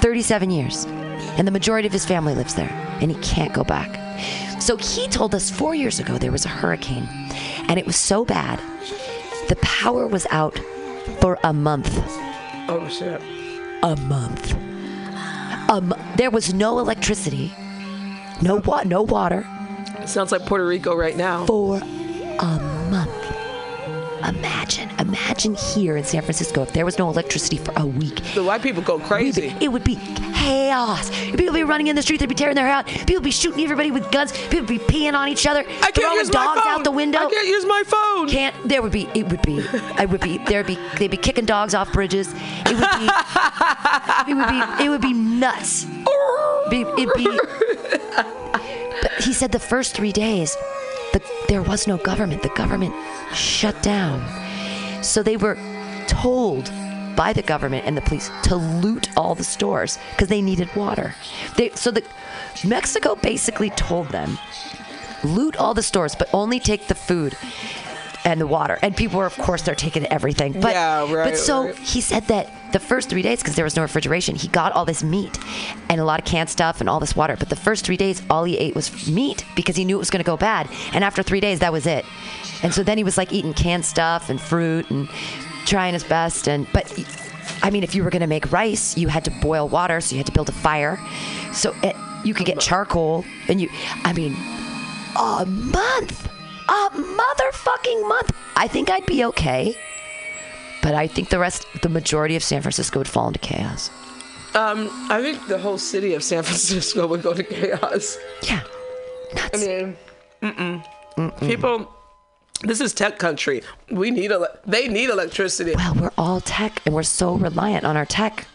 Thirty-seven 0.00 0.50
years, 0.50 0.84
and 1.36 1.46
the 1.46 1.52
majority 1.52 1.86
of 1.86 1.92
his 1.92 2.04
family 2.04 2.34
lives 2.34 2.54
there, 2.54 2.70
and 3.00 3.10
he 3.10 3.20
can't 3.22 3.52
go 3.52 3.64
back. 3.64 3.90
So 4.60 4.76
he 4.76 5.06
told 5.08 5.34
us 5.34 5.50
four 5.50 5.74
years 5.74 6.00
ago 6.00 6.18
there 6.18 6.32
was 6.32 6.44
a 6.44 6.48
hurricane, 6.48 7.08
and 7.68 7.78
it 7.78 7.86
was 7.86 7.96
so 7.96 8.24
bad, 8.24 8.60
the 9.48 9.56
power 9.56 10.06
was 10.06 10.26
out 10.30 10.58
for 11.20 11.38
a 11.44 11.52
month. 11.52 11.96
oh 12.68 12.88
shit. 12.88 13.22
A 13.82 13.94
month. 13.96 14.56
Um, 15.68 15.94
there 16.16 16.30
was 16.30 16.54
no 16.54 16.78
electricity, 16.78 17.52
no 18.40 18.56
wa- 18.64 18.84
no 18.84 19.02
water 19.02 19.46
It 20.00 20.08
Sounds 20.08 20.32
like 20.32 20.46
Puerto 20.46 20.64
Rico 20.66 20.94
right 20.96 21.16
now. 21.16 21.44
for 21.46 21.76
a 21.76 22.58
month. 22.90 23.10
Imagine, 24.26 24.90
imagine 24.98 25.54
here 25.54 25.96
in 25.96 26.04
San 26.04 26.22
Francisco 26.22 26.62
if 26.62 26.72
there 26.72 26.84
was 26.84 26.98
no 26.98 27.08
electricity 27.08 27.56
for 27.56 27.72
a 27.76 27.86
week. 27.86 28.20
The 28.34 28.42
white 28.42 28.62
people 28.62 28.82
go 28.82 28.98
crazy. 28.98 29.50
be- 29.50 29.64
It 29.64 29.68
would 29.68 29.84
be 29.84 29.96
chaos. 30.34 31.10
People 31.10 31.46
would 31.46 31.54
be 31.54 31.62
running 31.64 31.86
in 31.86 31.96
the 31.96 32.02
street. 32.02 32.18
They'd 32.20 32.28
be 32.28 32.34
tearing 32.34 32.54
their 32.56 32.66
hair 32.66 32.74
out. 32.76 32.86
People 32.86 33.16
would 33.16 33.22
be 33.24 33.30
shooting 33.30 33.62
everybody 33.62 33.90
with 33.90 34.10
guns. 34.10 34.32
People 34.32 34.60
would 34.60 34.66
be 34.68 34.78
peeing 34.78 35.14
on 35.14 35.28
each 35.28 35.46
other, 35.46 35.60
I 35.60 35.64
can't 35.64 35.94
throwing 35.94 36.16
use 36.18 36.30
dogs 36.30 36.56
my 36.56 36.62
phone. 36.62 36.72
out 36.80 36.84
the 36.84 36.90
window. 36.90 37.18
I 37.18 37.30
can't 37.30 37.48
use 37.48 37.64
my 37.66 37.82
phone. 37.86 38.28
Can't. 38.28 38.54
There 38.68 38.82
would 38.82 38.92
be. 38.92 39.08
It 39.14 39.28
would 39.28 39.42
be. 39.42 39.64
I 39.96 40.04
would 40.04 40.20
be. 40.20 40.38
There'd 40.38 40.66
be. 40.66 40.78
They'd 40.98 41.10
be 41.10 41.16
kicking 41.16 41.44
dogs 41.44 41.74
off 41.74 41.92
bridges. 41.92 42.28
It 42.66 42.74
would 42.74 42.90
be. 42.98 43.08
it 44.30 44.34
would 44.36 44.48
be. 44.48 44.84
It 44.84 44.88
would 44.88 45.00
be 45.00 45.12
nuts. 45.12 45.84
Be, 46.70 46.82
it'd 46.82 47.14
be. 47.14 47.38
But 49.00 49.12
he 49.24 49.32
said 49.32 49.52
the 49.52 49.60
first 49.60 49.94
three 49.94 50.10
days, 50.10 50.56
the, 51.18 51.44
there 51.48 51.62
was 51.62 51.86
no 51.86 51.96
government. 51.96 52.42
The 52.42 52.48
government 52.50 52.94
shut 53.34 53.82
down. 53.82 54.22
So 55.02 55.22
they 55.22 55.36
were 55.36 55.56
told 56.06 56.70
by 57.16 57.32
the 57.32 57.42
government 57.42 57.84
and 57.86 57.96
the 57.96 58.00
police 58.02 58.30
to 58.44 58.56
loot 58.56 59.08
all 59.16 59.34
the 59.34 59.44
stores 59.44 59.98
because 60.12 60.28
they 60.28 60.42
needed 60.42 60.74
water. 60.76 61.14
They, 61.56 61.70
so 61.70 61.90
the 61.90 62.04
Mexico 62.64 63.16
basically 63.16 63.70
told 63.70 64.08
them 64.08 64.38
loot 65.24 65.56
all 65.56 65.74
the 65.74 65.82
stores, 65.82 66.14
but 66.14 66.28
only 66.32 66.60
take 66.60 66.86
the 66.86 66.94
food 66.94 67.36
and 68.24 68.40
the 68.40 68.46
water. 68.46 68.78
And 68.82 68.96
people 68.96 69.18
were, 69.18 69.26
of 69.26 69.36
course, 69.36 69.62
they're 69.62 69.74
taking 69.74 70.06
everything. 70.06 70.52
But, 70.52 70.72
Yeah, 70.72 71.12
right, 71.12 71.30
But 71.30 71.38
so 71.38 71.66
right. 71.66 71.78
he 71.78 72.00
said 72.00 72.24
that 72.28 72.50
the 72.72 72.78
first 72.78 73.08
three 73.08 73.22
days, 73.22 73.40
because 73.40 73.54
there 73.54 73.64
was 73.64 73.76
no 73.76 73.82
refrigeration, 73.82 74.34
he 74.34 74.48
got 74.48 74.72
all 74.72 74.84
this 74.84 75.02
meat 75.02 75.38
and 75.88 76.00
a 76.00 76.04
lot 76.04 76.18
of 76.20 76.26
canned 76.26 76.50
stuff 76.50 76.80
and 76.80 76.88
all 76.88 77.00
this 77.00 77.16
water. 77.16 77.36
But 77.38 77.48
the 77.48 77.56
first 77.56 77.84
three 77.84 77.96
days, 77.96 78.22
all 78.28 78.44
he 78.44 78.58
ate 78.58 78.74
was 78.74 79.08
meat 79.08 79.44
because 79.56 79.76
he 79.76 79.84
knew 79.84 79.96
it 79.96 79.98
was 80.00 80.10
going 80.10 80.22
to 80.22 80.26
go 80.26 80.36
bad. 80.36 80.68
And 80.92 81.04
after 81.04 81.22
three 81.22 81.40
days, 81.40 81.60
that 81.60 81.72
was 81.72 81.86
it. 81.86 82.04
And 82.62 82.74
so 82.74 82.82
then 82.82 82.98
he 82.98 83.04
was 83.04 83.16
like 83.16 83.32
eating 83.32 83.54
canned 83.54 83.84
stuff 83.84 84.28
and 84.30 84.40
fruit 84.40 84.90
and 84.90 85.08
trying 85.64 85.94
his 85.94 86.04
best. 86.04 86.48
And 86.48 86.66
but 86.72 86.92
I 87.62 87.70
mean, 87.70 87.82
if 87.82 87.94
you 87.94 88.04
were 88.04 88.10
going 88.10 88.20
to 88.20 88.26
make 88.26 88.50
rice, 88.52 88.96
you 88.96 89.08
had 89.08 89.24
to 89.24 89.30
boil 89.30 89.68
water, 89.68 90.00
so 90.00 90.14
you 90.14 90.18
had 90.18 90.26
to 90.26 90.32
build 90.32 90.48
a 90.48 90.52
fire. 90.52 90.98
So 91.52 91.74
it, 91.82 91.96
you 92.24 92.34
could 92.34 92.46
get 92.46 92.60
charcoal, 92.60 93.24
and 93.48 93.60
you. 93.60 93.68
I 94.04 94.12
mean, 94.12 94.36
a 95.16 95.46
month, 95.46 96.28
a 96.68 96.90
motherfucking 96.92 98.08
month. 98.08 98.32
I 98.56 98.68
think 98.68 98.90
I'd 98.90 99.06
be 99.06 99.24
okay. 99.24 99.76
But 100.82 100.94
I 100.94 101.06
think 101.06 101.30
the 101.30 101.38
rest, 101.38 101.66
the 101.82 101.88
majority 101.88 102.36
of 102.36 102.42
San 102.44 102.62
Francisco 102.62 102.98
would 103.00 103.08
fall 103.08 103.28
into 103.28 103.40
chaos. 103.40 103.90
Um, 104.54 104.88
I 105.10 105.20
think 105.20 105.46
the 105.46 105.58
whole 105.58 105.78
city 105.78 106.14
of 106.14 106.22
San 106.22 106.42
Francisco 106.42 107.06
would 107.06 107.22
go 107.22 107.34
to 107.34 107.42
chaos. 107.42 108.18
Yeah. 108.42 108.62
I 109.36 109.56
mean, 109.58 109.96
mm-mm. 110.42 110.84
mm. 111.16 111.40
people. 111.40 111.92
This 112.62 112.80
is 112.80 112.92
tech 112.92 113.18
country. 113.18 113.62
We 113.90 114.10
need 114.10 114.32
ele- 114.32 114.48
They 114.66 114.88
need 114.88 115.10
electricity. 115.10 115.74
well, 115.76 115.94
we're 115.94 116.10
all 116.18 116.40
tech 116.40 116.82
and 116.86 116.94
we're 116.94 117.04
so 117.04 117.34
reliant 117.34 117.84
on 117.84 117.96
our 117.96 118.06
tech. 118.06 118.46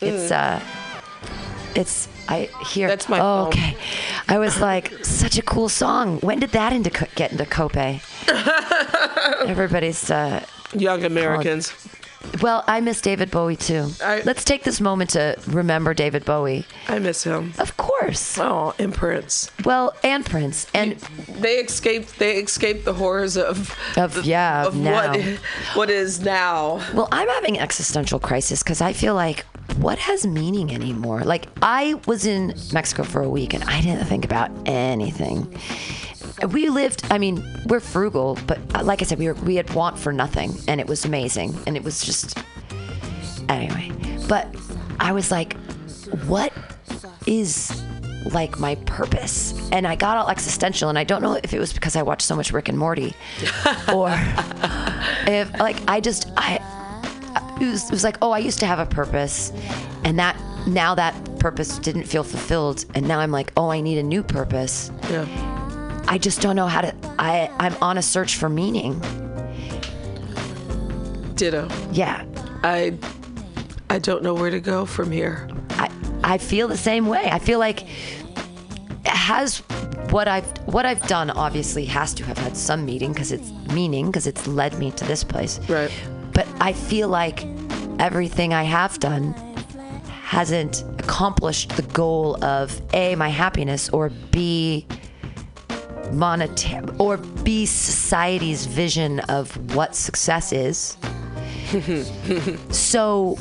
It's, 0.00 0.32
uh, 0.32 0.60
it's, 1.74 2.08
I 2.28 2.48
hear. 2.66 2.88
That's 2.88 3.08
my 3.08 3.20
oh. 3.20 3.46
Okay. 3.48 3.76
I 4.28 4.38
was 4.38 4.60
like, 4.60 4.92
such 5.04 5.38
a 5.38 5.42
cool 5.42 5.68
song. 5.68 6.18
When 6.20 6.38
did 6.40 6.50
that 6.50 6.72
into, 6.72 6.90
co- 6.90 7.06
get 7.14 7.32
into 7.32 7.46
Cope? 7.46 7.76
Everybody's, 9.46 10.10
uh, 10.10 10.44
Young 10.72 11.04
Americans. 11.04 11.72
well, 12.42 12.64
I 12.66 12.80
miss 12.80 13.00
David 13.00 13.30
Bowie 13.30 13.54
too. 13.56 13.88
I- 14.02 14.22
Let's 14.24 14.44
take 14.44 14.64
this 14.64 14.80
moment 14.80 15.10
to 15.10 15.36
remember 15.46 15.94
David 15.94 16.24
Bowie. 16.24 16.66
I 16.88 16.98
miss 16.98 17.22
him. 17.24 17.52
Of 17.58 17.76
course. 17.76 18.36
Oh, 18.38 18.74
and 18.78 18.92
Prince. 18.92 19.50
Well, 19.64 19.94
and 20.02 20.26
Prince. 20.26 20.66
And 20.74 20.94
They 21.40 21.58
escaped. 21.58 22.18
They 22.18 22.36
escaped 22.38 22.84
the 22.84 22.94
horrors 22.94 23.36
of 23.36 23.76
Of- 23.96 24.14
the- 24.14 24.22
yeah, 24.22 24.66
of 24.66 24.74
now. 24.76 25.12
what 25.12 25.20
what 25.74 25.90
is 25.90 26.20
now. 26.20 26.82
Well, 26.92 27.08
I'm 27.12 27.28
having 27.28 27.58
existential 27.60 28.18
crisis 28.18 28.62
because 28.62 28.80
I 28.80 28.92
feel 28.92 29.14
like 29.14 29.46
what 29.78 29.98
has 29.98 30.26
meaning 30.26 30.72
anymore? 30.72 31.20
Like 31.22 31.48
I 31.62 31.94
was 32.06 32.26
in 32.26 32.54
Mexico 32.72 33.02
for 33.02 33.22
a 33.22 33.28
week 33.28 33.54
and 33.54 33.62
I 33.64 33.80
didn't 33.80 34.04
think 34.06 34.24
about 34.24 34.50
anything. 34.66 35.58
We 36.50 36.68
lived. 36.68 37.04
I 37.10 37.18
mean, 37.18 37.44
we're 37.66 37.80
frugal, 37.80 38.38
but 38.46 38.58
uh, 38.74 38.82
like 38.82 39.00
I 39.00 39.04
said, 39.04 39.18
we 39.18 39.26
were 39.28 39.34
we 39.34 39.56
had 39.56 39.72
want 39.74 39.98
for 39.98 40.12
nothing, 40.12 40.52
and 40.68 40.80
it 40.80 40.86
was 40.86 41.06
amazing, 41.06 41.56
and 41.66 41.76
it 41.76 41.84
was 41.84 42.04
just 42.04 42.38
anyway. 43.48 43.90
But 44.28 44.54
I 45.00 45.12
was 45.12 45.30
like, 45.30 45.56
what 46.26 46.52
is 47.26 47.82
like 48.32 48.58
my 48.58 48.74
purpose? 48.74 49.54
And 49.72 49.86
I 49.86 49.96
got 49.96 50.18
all 50.18 50.28
existential, 50.28 50.90
and 50.90 50.98
I 50.98 51.04
don't 51.04 51.22
know 51.22 51.40
if 51.42 51.54
it 51.54 51.58
was 51.58 51.72
because 51.72 51.96
I 51.96 52.02
watched 52.02 52.26
so 52.26 52.36
much 52.36 52.52
Rick 52.52 52.68
and 52.68 52.76
Morty, 52.78 53.14
or 53.92 54.10
if 55.26 55.58
like 55.58 55.78
I 55.88 56.00
just 56.00 56.30
I 56.36 56.60
it 57.60 57.66
was, 57.66 57.84
it 57.84 57.90
was 57.90 58.04
like 58.04 58.18
oh 58.22 58.30
I 58.30 58.38
used 58.38 58.60
to 58.60 58.66
have 58.66 58.78
a 58.78 58.86
purpose, 58.86 59.52
and 60.04 60.18
that 60.18 60.36
now 60.66 60.94
that 60.94 61.14
purpose 61.38 61.78
didn't 61.78 62.04
feel 62.04 62.24
fulfilled, 62.24 62.84
and 62.94 63.06
now 63.06 63.20
I'm 63.20 63.30
like 63.30 63.52
oh 63.56 63.70
I 63.70 63.80
need 63.80 63.98
a 63.98 64.02
new 64.02 64.22
purpose. 64.22 64.90
Yeah. 65.10 65.26
I 66.08 66.18
just 66.18 66.40
don't 66.40 66.56
know 66.56 66.66
how 66.66 66.82
to. 66.82 66.94
I 67.18 67.50
I'm 67.58 67.74
on 67.82 67.98
a 67.98 68.02
search 68.02 68.36
for 68.36 68.48
meaning. 68.48 69.00
Ditto. 71.34 71.68
Yeah, 71.92 72.24
I 72.62 72.96
I 73.90 73.98
don't 73.98 74.22
know 74.22 74.34
where 74.34 74.50
to 74.50 74.60
go 74.60 74.86
from 74.86 75.10
here. 75.10 75.48
I 75.70 75.90
I 76.22 76.38
feel 76.38 76.68
the 76.68 76.76
same 76.76 77.06
way. 77.06 77.28
I 77.30 77.38
feel 77.38 77.58
like 77.58 77.86
has 79.04 79.58
what 80.10 80.28
I've 80.28 80.46
what 80.66 80.86
I've 80.86 81.06
done 81.08 81.30
obviously 81.30 81.84
has 81.86 82.14
to 82.14 82.24
have 82.24 82.38
had 82.38 82.56
some 82.56 82.84
meaning 82.84 83.12
because 83.12 83.32
it's 83.32 83.50
meaning 83.72 84.06
because 84.06 84.26
it's 84.26 84.46
led 84.46 84.78
me 84.78 84.92
to 84.92 85.04
this 85.04 85.24
place. 85.24 85.58
Right. 85.68 85.92
But 86.36 86.46
I 86.60 86.74
feel 86.74 87.08
like 87.08 87.46
everything 87.98 88.52
I 88.52 88.64
have 88.64 88.98
done 89.00 89.32
hasn't 90.08 90.84
accomplished 90.98 91.74
the 91.76 91.82
goal 91.82 92.44
of 92.44 92.78
a 92.92 93.14
my 93.14 93.30
happiness 93.30 93.88
or 93.88 94.10
b 94.10 94.86
monetary 96.12 96.86
or 96.98 97.16
b 97.16 97.64
society's 97.64 98.66
vision 98.66 99.20
of 99.20 99.74
what 99.74 99.96
success 99.96 100.52
is. 100.52 100.98
so 102.70 103.38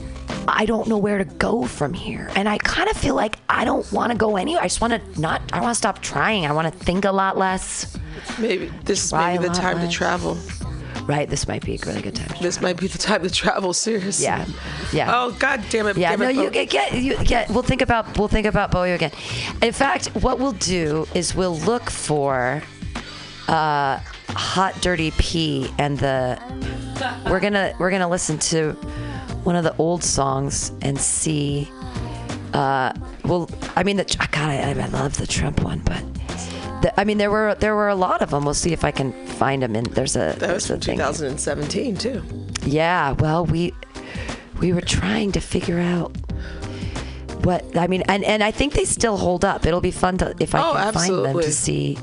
I 0.47 0.65
don't 0.65 0.87
know 0.87 0.97
where 0.97 1.17
to 1.17 1.25
go 1.25 1.65
from 1.65 1.93
here. 1.93 2.31
And 2.37 2.47
I 2.47 2.59
kind 2.59 2.89
of 2.89 2.95
feel 2.95 3.15
like 3.15 3.39
I 3.49 3.65
don't 3.65 3.91
want 3.91 4.13
to 4.13 4.17
go 4.17 4.37
anywhere. 4.37 4.63
I 4.63 4.67
just 4.67 4.79
want 4.79 4.93
to 4.93 5.19
not, 5.19 5.41
I 5.51 5.59
want 5.59 5.73
to 5.73 5.77
stop 5.77 6.01
trying. 6.01 6.45
I 6.45 6.53
want 6.53 6.71
to 6.71 6.79
think 6.85 7.03
a 7.03 7.11
lot 7.11 7.37
less. 7.37 7.97
Maybe 8.39 8.71
this 8.85 9.03
is 9.03 9.11
maybe 9.11 9.45
the 9.45 9.53
time 9.53 9.81
to 9.81 9.89
travel. 9.89 10.37
Right? 11.07 11.29
This 11.29 11.47
might 11.47 11.63
be 11.63 11.75
a 11.75 11.85
really 11.85 12.01
good 12.01 12.15
time. 12.15 12.29
to 12.29 12.41
This 12.41 12.61
might 12.61 12.77
be 12.77 12.87
the 12.87 12.97
time 12.97 13.21
to 13.21 13.29
travel. 13.29 13.73
Seriously. 13.73 14.25
Yeah. 14.25 14.45
Yeah. 14.91 15.11
Oh 15.13 15.31
God 15.31 15.63
damn 15.69 15.87
it. 15.87 15.97
Yeah, 15.97 16.11
damn 16.11 16.19
no, 16.19 16.29
it, 16.29 16.35
you 16.35 16.49
get, 16.49 16.69
get 16.69 16.93
you 16.93 17.23
get. 17.23 17.49
We'll 17.49 17.63
think 17.63 17.81
about 17.81 18.17
we'll 18.17 18.27
think 18.27 18.47
about 18.47 18.71
Bowie 18.71 18.91
again. 18.91 19.11
In 19.61 19.71
fact, 19.71 20.07
what 20.15 20.39
we'll 20.39 20.53
do 20.53 21.07
is 21.13 21.35
we'll 21.35 21.57
look 21.59 21.89
for 21.89 22.63
uh, 23.47 23.99
hot 24.29 24.75
dirty 24.81 25.11
P 25.11 25.71
and 25.77 25.99
the 25.99 26.39
we're 27.29 27.39
gonna 27.39 27.73
we're 27.79 27.91
gonna 27.91 28.09
listen 28.09 28.39
to 28.39 28.71
one 29.43 29.55
of 29.55 29.63
the 29.63 29.75
old 29.77 30.03
songs 30.03 30.71
and 30.81 30.99
see. 30.99 31.69
Uh, 32.53 32.93
well, 33.25 33.49
I 33.75 33.83
mean, 33.83 33.97
the, 33.97 34.05
God, 34.31 34.49
I, 34.49 34.69
I 34.69 34.87
love 34.87 35.17
the 35.17 35.27
Trump 35.27 35.61
one, 35.61 35.79
but. 35.79 36.01
The, 36.85 36.99
I 36.99 37.03
mean, 37.03 37.17
there 37.17 37.31
were 37.31 37.55
there 37.55 37.73
were 37.75 37.89
a 37.89 37.95
lot 37.95 38.21
of 38.21 38.29
them. 38.29 38.45
We'll 38.45 38.53
see 38.53 38.71
if 38.71 38.83
I 38.85 38.91
can 38.91 39.11
find 39.25 39.63
them. 39.63 39.75
And 39.75 39.87
there's 39.87 40.15
a 40.15 40.35
That 40.37 40.53
was 40.53 40.67
from 40.67 40.79
thing. 40.81 40.97
2017 40.97 41.97
too. 41.97 42.21
Yeah, 42.63 43.13
well, 43.17 43.43
we 43.43 43.73
we 44.61 44.71
were 44.71 44.81
trying 44.85 45.31
to 45.31 45.39
figure 45.41 45.79
out 45.79 46.15
what 47.43 47.65
I 47.75 47.87
mean, 47.87 48.03
and 48.07 48.23
and 48.23 48.43
I 48.43 48.51
think 48.51 48.73
they 48.73 48.85
still 48.85 49.17
hold 49.17 49.43
up. 49.43 49.65
It'll 49.65 49.81
be 49.81 49.89
fun 49.89 50.19
to 50.19 50.35
if 50.39 50.53
I 50.53 50.59
Oh, 50.61 50.73
can 50.73 50.93
find 50.93 51.25
them 51.25 51.37
to 51.41 51.51
see. 51.51 51.97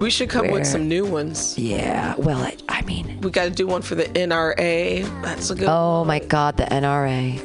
We 0.00 0.10
should 0.10 0.28
come 0.28 0.46
Where- 0.48 0.58
with 0.60 0.66
some 0.66 0.88
new 0.88 1.06
ones. 1.06 1.56
Yeah, 1.56 2.16
well, 2.18 2.42
I, 2.42 2.56
I 2.68 2.82
mean, 2.82 3.20
We 3.22 3.30
got 3.30 3.44
to 3.44 3.50
do 3.50 3.66
one 3.68 3.80
for 3.80 3.94
the 3.94 4.04
NRA. 4.04 5.04
That's 5.22 5.50
a 5.50 5.54
good. 5.54 5.68
oh 5.70 6.04
my 6.04 6.18
God, 6.18 6.56
the 6.56 6.64
NRA. 6.64 7.38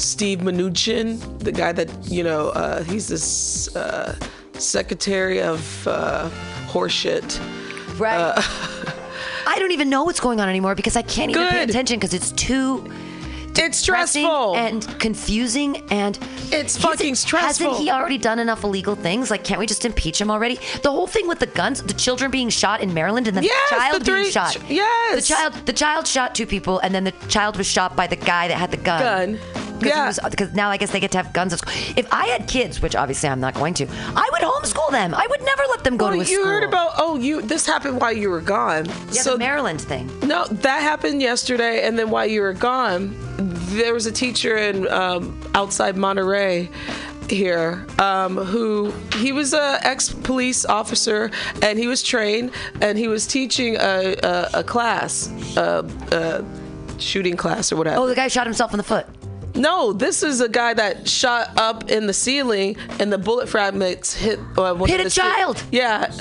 Steve 0.00 0.40
Mnuchin, 0.40 1.20
the 1.38 1.52
guy 1.52 1.72
that 1.72 1.88
you 2.10 2.24
know, 2.24 2.48
uh, 2.48 2.82
he's 2.82 3.06
this 3.08 3.74
uh, 3.76 4.16
secretary 4.58 5.40
of 5.40 5.86
uh, 5.86 6.28
horseshit. 6.66 7.38
Right. 7.98 8.34
I 9.46 9.58
don't 9.58 9.72
even 9.72 9.90
know 9.90 10.04
what's 10.04 10.20
going 10.20 10.40
on 10.40 10.48
anymore 10.48 10.74
because 10.74 10.96
I 10.96 11.02
can't 11.02 11.30
even 11.30 11.46
pay 11.48 11.62
attention 11.62 11.98
because 11.98 12.14
it's 12.14 12.32
too 12.32 12.90
It's 13.56 13.78
stressful. 13.78 14.56
and 14.56 14.86
confusing 14.98 15.82
and 15.90 16.18
It's 16.52 16.76
fucking 16.76 17.14
stressful. 17.14 17.66
Hasn't 17.70 17.82
he 17.84 17.90
already 17.90 18.18
done 18.18 18.38
enough 18.38 18.64
illegal 18.64 18.94
things? 18.94 19.30
Like, 19.30 19.44
can't 19.44 19.58
we 19.60 19.66
just 19.66 19.84
impeach 19.84 20.20
him 20.20 20.30
already? 20.30 20.58
The 20.82 20.90
whole 20.90 21.06
thing 21.06 21.26
with 21.28 21.38
the 21.38 21.46
guns, 21.46 21.82
the 21.82 21.94
children 21.94 22.30
being 22.30 22.48
shot 22.50 22.80
in 22.80 22.92
Maryland, 22.92 23.28
and 23.28 23.36
then 23.36 23.44
Yes, 23.44 23.70
the 23.70 23.76
child 23.76 24.00
the 24.00 24.04
three- 24.04 24.20
being 24.22 24.32
shot. 24.32 24.58
yes. 24.68 25.14
the 25.28 25.34
child, 25.34 25.54
the 25.66 25.72
child 25.72 26.06
shot 26.06 26.34
two 26.34 26.46
people, 26.46 26.78
and 26.80 26.94
then 26.94 27.04
the 27.04 27.12
child 27.28 27.56
was 27.56 27.66
shot 27.66 27.96
by 27.96 28.06
the 28.06 28.16
guy 28.16 28.48
that 28.48 28.56
had 28.56 28.70
the 28.70 28.76
gun. 28.76 29.00
Gun. 29.02 29.38
Because 29.80 30.18
Yeah. 30.22 30.46
now 30.54 30.70
I 30.70 30.76
guess 30.76 30.90
they 30.92 31.00
get 31.00 31.10
to 31.12 31.18
have 31.18 31.32
guns 31.32 31.52
at 31.52 31.58
school. 31.58 31.74
If 31.96 32.06
I 32.12 32.26
had 32.26 32.46
kids, 32.46 32.80
which 32.80 32.94
obviously 32.96 33.28
I'm 33.28 33.40
not 33.40 33.54
going 33.54 33.74
to, 33.74 33.86
I 34.16 34.28
would 34.32 34.40
homeschool 34.42 34.90
them. 34.92 35.14
I 35.14 35.26
would 35.28 35.42
never 35.42 35.62
let 35.68 35.84
them 35.84 35.96
go 35.96 36.06
Well, 36.06 36.14
to 36.14 36.20
a 36.20 36.24
you 36.24 36.36
school. 36.40 36.46
heard 36.46 36.64
about? 36.64 36.92
Oh, 36.96 37.16
you. 37.18 37.42
This 37.42 37.66
happened 37.66 38.00
while 38.00 38.12
you 38.12 38.30
were 38.30 38.40
gone. 38.40 38.86
yeah, 39.10 39.22
so 39.22 39.32
the 39.32 39.38
Maryland 39.38 39.80
thing. 39.80 40.10
No, 40.22 40.44
that 40.46 40.80
happened 40.82 41.20
yesterday, 41.20 41.86
and 41.86 41.98
then 41.98 42.08
while 42.10 42.24
you 42.26 42.40
were 42.40 42.52
gone, 42.54 43.14
there 43.36 43.92
was 43.94 44.06
a 44.06 44.12
teacher 44.12 44.56
in 44.56 44.88
um, 44.88 45.38
outside 45.54 45.96
Monterey 45.96 46.68
here 47.28 47.86
um, 47.98 48.36
who 48.36 48.90
he 49.16 49.32
was 49.32 49.54
a 49.54 49.78
ex 49.82 50.10
police 50.10 50.64
officer 50.66 51.30
and 51.62 51.78
he 51.78 51.86
was 51.86 52.02
trained 52.02 52.50
and 52.82 52.98
he 52.98 53.08
was 53.08 53.26
teaching 53.26 53.76
a, 53.76 54.14
a, 54.22 54.50
a 54.60 54.64
class 54.64 55.28
a, 55.56 55.84
a 56.12 57.00
shooting 57.00 57.36
class 57.36 57.72
or 57.72 57.76
whatever 57.76 57.96
Oh, 58.00 58.06
the 58.06 58.14
guy 58.14 58.28
shot 58.28 58.46
himself 58.46 58.72
in 58.74 58.76
the 58.76 58.82
foot. 58.84 59.06
no 59.54 59.92
this 59.94 60.22
is 60.22 60.42
a 60.42 60.48
guy 60.50 60.74
that 60.74 61.08
shot 61.08 61.48
up 61.56 61.90
in 61.90 62.06
the 62.06 62.12
ceiling 62.12 62.76
and 63.00 63.10
the 63.10 63.18
bullet 63.18 63.48
fragments 63.48 64.12
hit 64.14 64.38
uh, 64.58 64.74
Hit 64.84 65.00
a 65.00 65.08
stu- 65.10 65.22
child. 65.22 65.62
yeah 65.72 66.12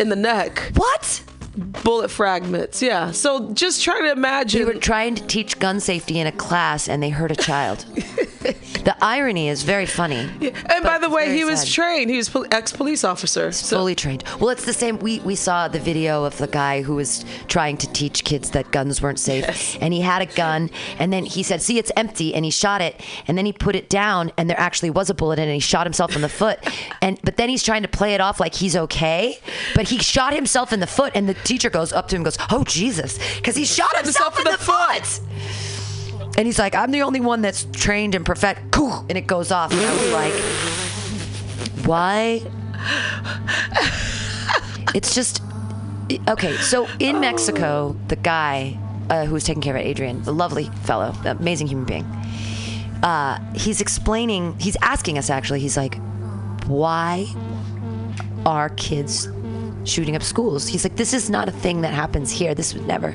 in 0.00 0.08
the 0.08 0.16
neck 0.16 0.72
What? 0.74 1.22
Bullet 1.60 2.10
fragments 2.10 2.82
yeah 2.82 3.10
so 3.10 3.52
just 3.52 3.82
trying 3.82 4.02
to 4.04 4.12
imagine 4.12 4.60
We 4.66 4.74
were 4.74 4.80
trying 4.80 5.14
to 5.16 5.26
teach 5.26 5.58
gun 5.58 5.80
safety 5.80 6.18
in 6.18 6.26
a 6.26 6.32
class, 6.32 6.88
and 6.88 7.02
they 7.02 7.10
hurt 7.10 7.30
a 7.30 7.36
child. 7.36 7.84
the 8.84 8.96
irony 9.02 9.48
is 9.48 9.62
very 9.62 9.86
funny. 9.86 10.20
And 10.70 10.82
by 10.84 10.98
the 10.98 11.10
way, 11.10 11.36
he 11.36 11.44
was 11.44 11.60
sad. 11.60 11.68
trained. 11.68 12.10
He 12.10 12.16
was 12.16 12.28
pol- 12.28 12.46
ex-police 12.50 13.04
officer. 13.04 13.52
So 13.52 13.76
fully 13.76 13.94
trained. 13.94 14.24
Well, 14.40 14.48
it's 14.50 14.64
the 14.64 14.72
same. 14.72 14.98
We 14.98 15.20
we 15.20 15.34
saw 15.34 15.68
the 15.68 15.78
video 15.78 16.24
of 16.24 16.38
the 16.38 16.46
guy 16.46 16.82
who 16.82 16.94
was 16.94 17.24
trying 17.48 17.76
to 17.78 17.92
teach 17.92 18.24
kids 18.24 18.50
that 18.52 18.70
guns 18.70 19.02
weren't 19.02 19.18
safe, 19.20 19.44
Yes. 19.46 19.76
and 19.80 19.92
he 19.92 20.00
had 20.00 20.22
a 20.22 20.26
gun, 20.26 20.70
and 20.98 21.12
then 21.12 21.24
he 21.24 21.42
said, 21.42 21.60
"See, 21.62 21.78
it's 21.78 21.92
empty," 21.96 22.34
and 22.34 22.44
he 22.44 22.50
shot 22.50 22.80
it, 22.80 23.00
and 23.28 23.36
then 23.36 23.44
he 23.46 23.52
put 23.52 23.76
it 23.76 23.88
down, 23.90 24.32
and 24.36 24.48
there 24.48 24.58
actually 24.58 24.90
was 24.90 25.10
a 25.10 25.14
bullet 25.14 25.38
in 25.38 25.44
it, 25.44 25.52
and 25.52 25.54
he 25.54 25.60
shot 25.60 25.86
himself 25.86 26.16
in 26.16 26.22
the 26.22 26.28
foot, 26.28 26.58
and 27.02 27.18
but 27.22 27.36
then 27.36 27.48
he's 27.48 27.62
trying 27.62 27.82
to 27.82 27.88
play 27.88 28.14
it 28.14 28.20
off 28.20 28.40
like 28.40 28.54
he's 28.54 28.74
okay, 28.76 29.38
but 29.74 29.88
he 29.88 29.98
shot 29.98 30.32
himself 30.32 30.72
in 30.72 30.80
the 30.80 30.86
foot, 30.86 31.12
and 31.14 31.28
the 31.28 31.34
teacher 31.34 31.68
goes 31.70 31.92
up 31.92 32.08
to 32.08 32.16
him, 32.16 32.20
and 32.20 32.24
goes, 32.24 32.38
"Oh 32.50 32.64
Jesus," 32.64 33.18
because 33.36 33.56
he 33.56 33.64
shot 33.64 33.94
himself, 33.96 34.38
in 34.38 34.44
the, 34.44 34.56
foot. 34.58 35.20
And 36.36 36.46
he's 36.46 36.58
like, 36.58 36.74
I'm 36.74 36.90
the 36.90 37.02
only 37.02 37.20
one 37.20 37.42
that's 37.42 37.66
trained 37.72 38.14
and 38.14 38.24
perfect. 38.24 38.60
And 38.76 39.16
it 39.18 39.26
goes 39.26 39.50
off. 39.50 39.72
And 39.72 39.80
I 39.80 39.92
was 39.92 40.12
like, 40.12 40.34
why? 41.86 42.42
It's 44.94 45.14
just 45.14 45.42
okay. 46.28 46.56
So 46.56 46.88
in 46.98 47.20
Mexico, 47.20 47.96
the 48.08 48.16
guy 48.16 48.78
uh, 49.08 49.24
who 49.26 49.34
was 49.34 49.44
taking 49.44 49.62
care 49.62 49.76
of 49.76 49.82
Adrian, 49.82 50.22
a 50.22 50.32
lovely 50.32 50.64
fellow, 50.82 51.14
amazing 51.24 51.66
human 51.66 51.84
being, 51.84 52.04
uh, 53.02 53.38
he's 53.54 53.80
explaining, 53.80 54.58
he's 54.58 54.76
asking 54.82 55.18
us 55.18 55.30
actually, 55.30 55.60
he's 55.60 55.76
like, 55.76 55.96
why 56.66 57.26
are 58.46 58.70
kids 58.70 59.28
shooting 59.84 60.16
up 60.16 60.22
schools? 60.22 60.66
He's 60.68 60.84
like, 60.84 60.96
this 60.96 61.12
is 61.12 61.30
not 61.30 61.48
a 61.48 61.52
thing 61.52 61.82
that 61.82 61.94
happens 61.94 62.30
here. 62.30 62.54
This 62.54 62.74
would 62.74 62.86
never. 62.86 63.12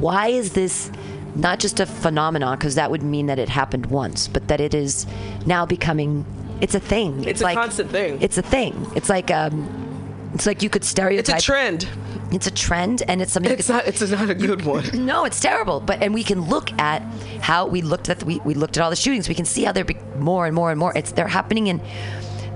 Why 0.00 0.28
is 0.28 0.52
this 0.52 0.90
not 1.34 1.58
just 1.58 1.80
a 1.80 1.86
phenomenon? 1.86 2.56
Because 2.58 2.74
that 2.76 2.90
would 2.90 3.02
mean 3.02 3.26
that 3.26 3.38
it 3.38 3.48
happened 3.48 3.86
once, 3.86 4.28
but 4.28 4.48
that 4.48 4.60
it 4.60 4.74
is 4.74 5.06
now 5.46 5.66
becoming. 5.66 6.24
It's 6.60 6.74
a 6.74 6.80
thing. 6.80 7.24
It's 7.24 7.40
a 7.40 7.44
like, 7.44 7.56
constant 7.56 7.90
thing. 7.90 8.20
It's 8.20 8.36
a 8.38 8.42
thing. 8.42 8.86
It's 8.96 9.08
like 9.08 9.30
um, 9.30 10.30
it's 10.34 10.46
like 10.46 10.62
you 10.62 10.70
could 10.70 10.84
stereotype. 10.84 11.36
it's 11.36 11.44
a 11.44 11.46
trend. 11.46 11.88
It's 12.30 12.46
a 12.46 12.50
trend, 12.50 13.02
and 13.08 13.22
it's 13.22 13.32
something. 13.32 13.50
you 13.50 13.56
It's 13.58 13.68
could- 13.68 13.72
not. 13.74 13.86
It's 13.86 14.00
not 14.10 14.28
a 14.28 14.34
good 14.34 14.64
one. 14.66 14.84
no, 15.06 15.24
it's 15.24 15.40
terrible. 15.40 15.80
But 15.80 16.02
and 16.02 16.12
we 16.12 16.22
can 16.24 16.42
look 16.42 16.70
at 16.78 17.00
how 17.40 17.66
we 17.66 17.80
looked 17.80 18.08
at 18.10 18.18
the, 18.18 18.26
we 18.26 18.38
we 18.40 18.54
looked 18.54 18.76
at 18.76 18.82
all 18.82 18.90
the 18.90 18.96
shootings. 18.96 19.28
We 19.28 19.34
can 19.34 19.44
see 19.46 19.64
how 19.64 19.72
they're 19.72 19.84
be- 19.84 19.96
more 20.18 20.44
and 20.46 20.54
more 20.54 20.70
and 20.70 20.78
more. 20.78 20.92
It's 20.96 21.12
they're 21.12 21.28
happening 21.28 21.68
in 21.68 21.80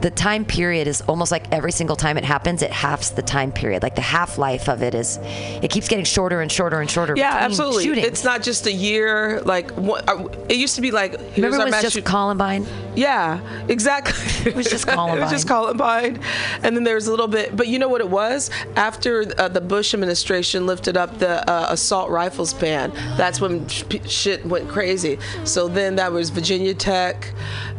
the 0.03 0.11
time 0.11 0.45
period 0.45 0.89
is 0.89 1.01
almost 1.03 1.31
like 1.31 1.51
every 1.53 1.71
single 1.71 1.95
time 1.95 2.19
it 2.19 2.25
happens, 2.25 2.61
it 2.61 2.73
halves 2.73 3.13
the 3.13 3.23
time 3.23 3.53
period. 3.53 3.83
Like 3.85 3.95
the 3.95 4.01
half 4.03 4.37
life 4.37 4.69
of 4.69 4.83
it 4.83 4.95
is, 4.95 5.19
it 5.23 5.71
keeps 5.71 5.87
getting 5.89 6.05
shorter 6.05 6.41
and 6.41 6.51
shorter 6.51 6.81
and 6.81 6.91
shorter. 6.91 7.15
Yeah, 7.17 7.33
absolutely. 7.33 7.85
Shootings. 7.85 8.07
It's 8.09 8.25
not 8.25 8.43
just 8.43 8.67
a 8.67 8.73
year. 8.73 9.41
Like 9.43 9.71
uh, 9.79 10.29
it 10.49 10.57
used 10.57 10.75
to 10.75 10.81
be. 10.81 10.91
Like 10.91 11.13
Remember, 11.37 11.61
it 11.63 11.65
was 11.67 11.83
just 11.83 11.95
shoot- 11.95 12.05
Columbine. 12.05 12.67
Yeah, 12.97 13.41
exactly. 13.69 14.13
It 14.53 14.57
was 14.57 14.69
just 14.69 14.89
Columbine. 14.89 15.19
it 15.19 15.21
was 15.21 15.31
just 15.31 15.47
Columbine, 15.47 16.21
and 16.65 16.77
then 16.77 16.83
there 16.83 16.97
was 16.97 17.07
a 17.07 17.11
little 17.13 17.29
bit. 17.29 17.57
But 17.57 17.69
you 17.69 17.79
know 17.79 17.89
what 17.89 18.01
it 18.01 18.11
was? 18.11 18.51
After 18.75 19.25
uh, 19.39 19.49
the 19.49 19.61
Bush 19.61 19.95
administration 19.95 20.67
lifted 20.67 20.97
up 20.97 21.19
the 21.19 21.49
uh, 21.49 21.67
assault 21.71 22.11
rifles 22.11 22.53
ban, 22.53 22.91
that's 23.17 23.41
when 23.41 23.69
sh- 23.69 23.85
shit 24.07 24.45
went 24.45 24.69
crazy. 24.69 25.19
So 25.45 25.69
then 25.69 25.95
that 25.97 26.11
was 26.11 26.31
Virginia 26.31 26.75
Tech, 26.75 27.33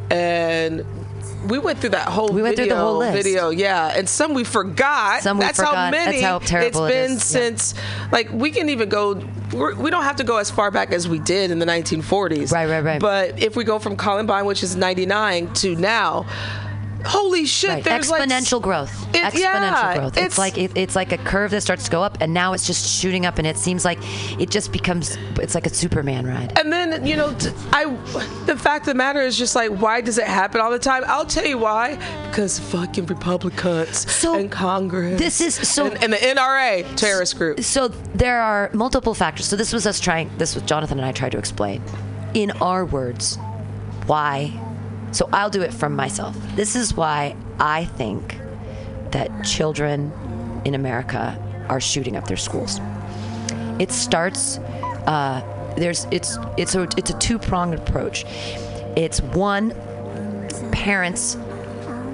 and 0.09 0.85
we 1.47 1.59
went 1.59 1.79
through 1.79 1.91
that 1.91 2.07
whole 2.07 2.29
We 2.29 2.41
went 2.41 2.55
through 2.55 2.65
video, 2.65 2.75
the 2.77 2.81
whole 2.81 2.97
list. 2.97 3.23
video. 3.23 3.49
Yeah, 3.49 3.93
and 3.95 4.07
some 4.07 4.33
we 4.33 4.43
forgot. 4.43 5.21
Some 5.23 5.37
we 5.37 5.45
that's 5.45 5.59
how 5.59 5.67
forgot. 5.67 5.91
That's 5.91 6.05
many. 6.07 6.21
how 6.21 6.39
terrible 6.39 6.85
it 6.85 6.89
it's 6.89 6.95
been 6.95 7.11
is. 7.17 7.33
Yeah. 7.33 7.39
since. 7.41 7.73
Like 8.11 8.31
we 8.31 8.51
can 8.51 8.69
even 8.69 8.89
go. 8.89 9.21
We're, 9.53 9.75
we 9.75 9.91
don't 9.91 10.03
have 10.03 10.15
to 10.17 10.23
go 10.23 10.37
as 10.37 10.49
far 10.49 10.71
back 10.71 10.91
as 10.91 11.07
we 11.07 11.19
did 11.19 11.51
in 11.51 11.59
the 11.59 11.65
1940s. 11.65 12.51
Right, 12.51 12.67
right, 12.67 12.83
right. 12.83 12.99
But 12.99 13.41
if 13.41 13.55
we 13.55 13.63
go 13.63 13.77
from 13.77 13.95
Columbine, 13.95 14.45
which 14.45 14.63
is 14.63 14.75
99, 14.75 15.53
to 15.55 15.75
now, 15.75 16.25
holy 17.05 17.45
shit! 17.45 17.69
Right. 17.69 17.83
There's 17.83 18.09
Exponential 18.11 18.61
growth. 18.61 18.91
It- 19.15 19.23
Exponential 19.23 19.39
yeah, 19.39 19.97
growth. 19.97 20.17
It's, 20.17 20.25
it's- 20.25 20.37
like 20.37 20.57
it, 20.57 20.71
it's 20.75 20.95
like 20.95 21.11
a 21.11 21.17
curve 21.17 21.51
that 21.51 21.61
starts 21.61 21.85
to 21.85 21.91
go 21.91 22.01
up, 22.03 22.17
and 22.21 22.33
now 22.33 22.53
it's 22.53 22.65
just 22.67 22.87
shooting 22.89 23.25
up, 23.25 23.37
and 23.37 23.47
it 23.47 23.57
seems 23.57 23.85
like 23.85 23.99
it 24.39 24.49
just 24.49 24.71
becomes. 24.71 25.17
It's 25.39 25.55
like 25.55 25.65
a 25.65 25.69
Superman 25.73 26.25
ride. 26.27 26.57
And 26.59 26.71
then 26.71 27.05
you 27.05 27.15
know, 27.15 27.33
t- 27.33 27.49
I. 27.71 27.85
The 28.45 28.57
fact 28.57 28.83
of 28.83 28.87
the 28.87 28.95
matter 28.95 29.21
is 29.21 29.37
just 29.37 29.55
like, 29.55 29.69
why 29.71 30.01
does 30.01 30.17
it 30.17 30.27
happen 30.27 30.59
all 30.61 30.71
the 30.71 30.79
time? 30.79 31.03
I'll 31.07 31.25
tell 31.25 31.45
you 31.45 31.57
why. 31.57 31.95
Because 32.29 32.59
fucking 32.59 33.05
Republicans 33.07 34.11
So, 34.11 34.35
and 34.37 34.51
Congress. 34.51 35.19
this 35.19 35.41
is- 35.41 35.55
so- 35.67 35.87
and, 35.87 36.03
and 36.03 36.13
the 36.13 36.17
NRA 36.17 36.95
terrorist 36.95 37.37
group. 37.37 37.61
So 37.61 37.87
there 37.87 38.41
are 38.41 38.69
multiple 38.73 39.13
factors. 39.13 39.45
So 39.47 39.55
this 39.55 39.71
was 39.73 39.85
us 39.87 39.99
trying. 39.99 40.29
This 40.37 40.55
was 40.55 40.63
Jonathan 40.63 40.97
and 40.99 41.05
I 41.07 41.11
tried 41.11 41.31
to 41.33 41.37
explain, 41.37 41.81
in 42.33 42.51
our 42.61 42.85
words, 42.85 43.37
why. 44.07 44.51
So 45.13 45.29
I'll 45.31 45.49
do 45.49 45.61
it 45.61 45.73
from 45.73 45.95
myself. 45.95 46.35
This 46.55 46.75
is 46.75 46.95
why 46.95 47.35
I 47.59 47.85
think 47.85 48.39
that 49.11 49.45
children 49.45 50.11
in 50.65 50.73
America 50.75 51.37
are 51.69 51.79
shooting 51.79 52.15
up 52.15 52.27
their 52.27 52.37
schools. 52.37 52.79
It 53.79 53.91
starts 53.91 54.57
uh, 55.07 55.41
there's 55.77 56.05
it's 56.11 56.37
it's 56.57 56.75
a 56.75 56.83
it's 56.97 57.09
a 57.09 57.17
two 57.19 57.39
pronged 57.39 57.75
approach. 57.75 58.25
It's 58.95 59.21
one, 59.21 59.73
parents 60.71 61.35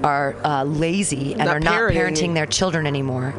are 0.02 0.34
uh, 0.44 0.64
lazy 0.64 1.32
and 1.32 1.44
Not 1.44 1.48
are 1.48 1.60
not 1.60 1.74
parenting. 1.74 1.94
parenting 1.94 2.34
their 2.34 2.46
children 2.46 2.86
anymore, 2.86 3.34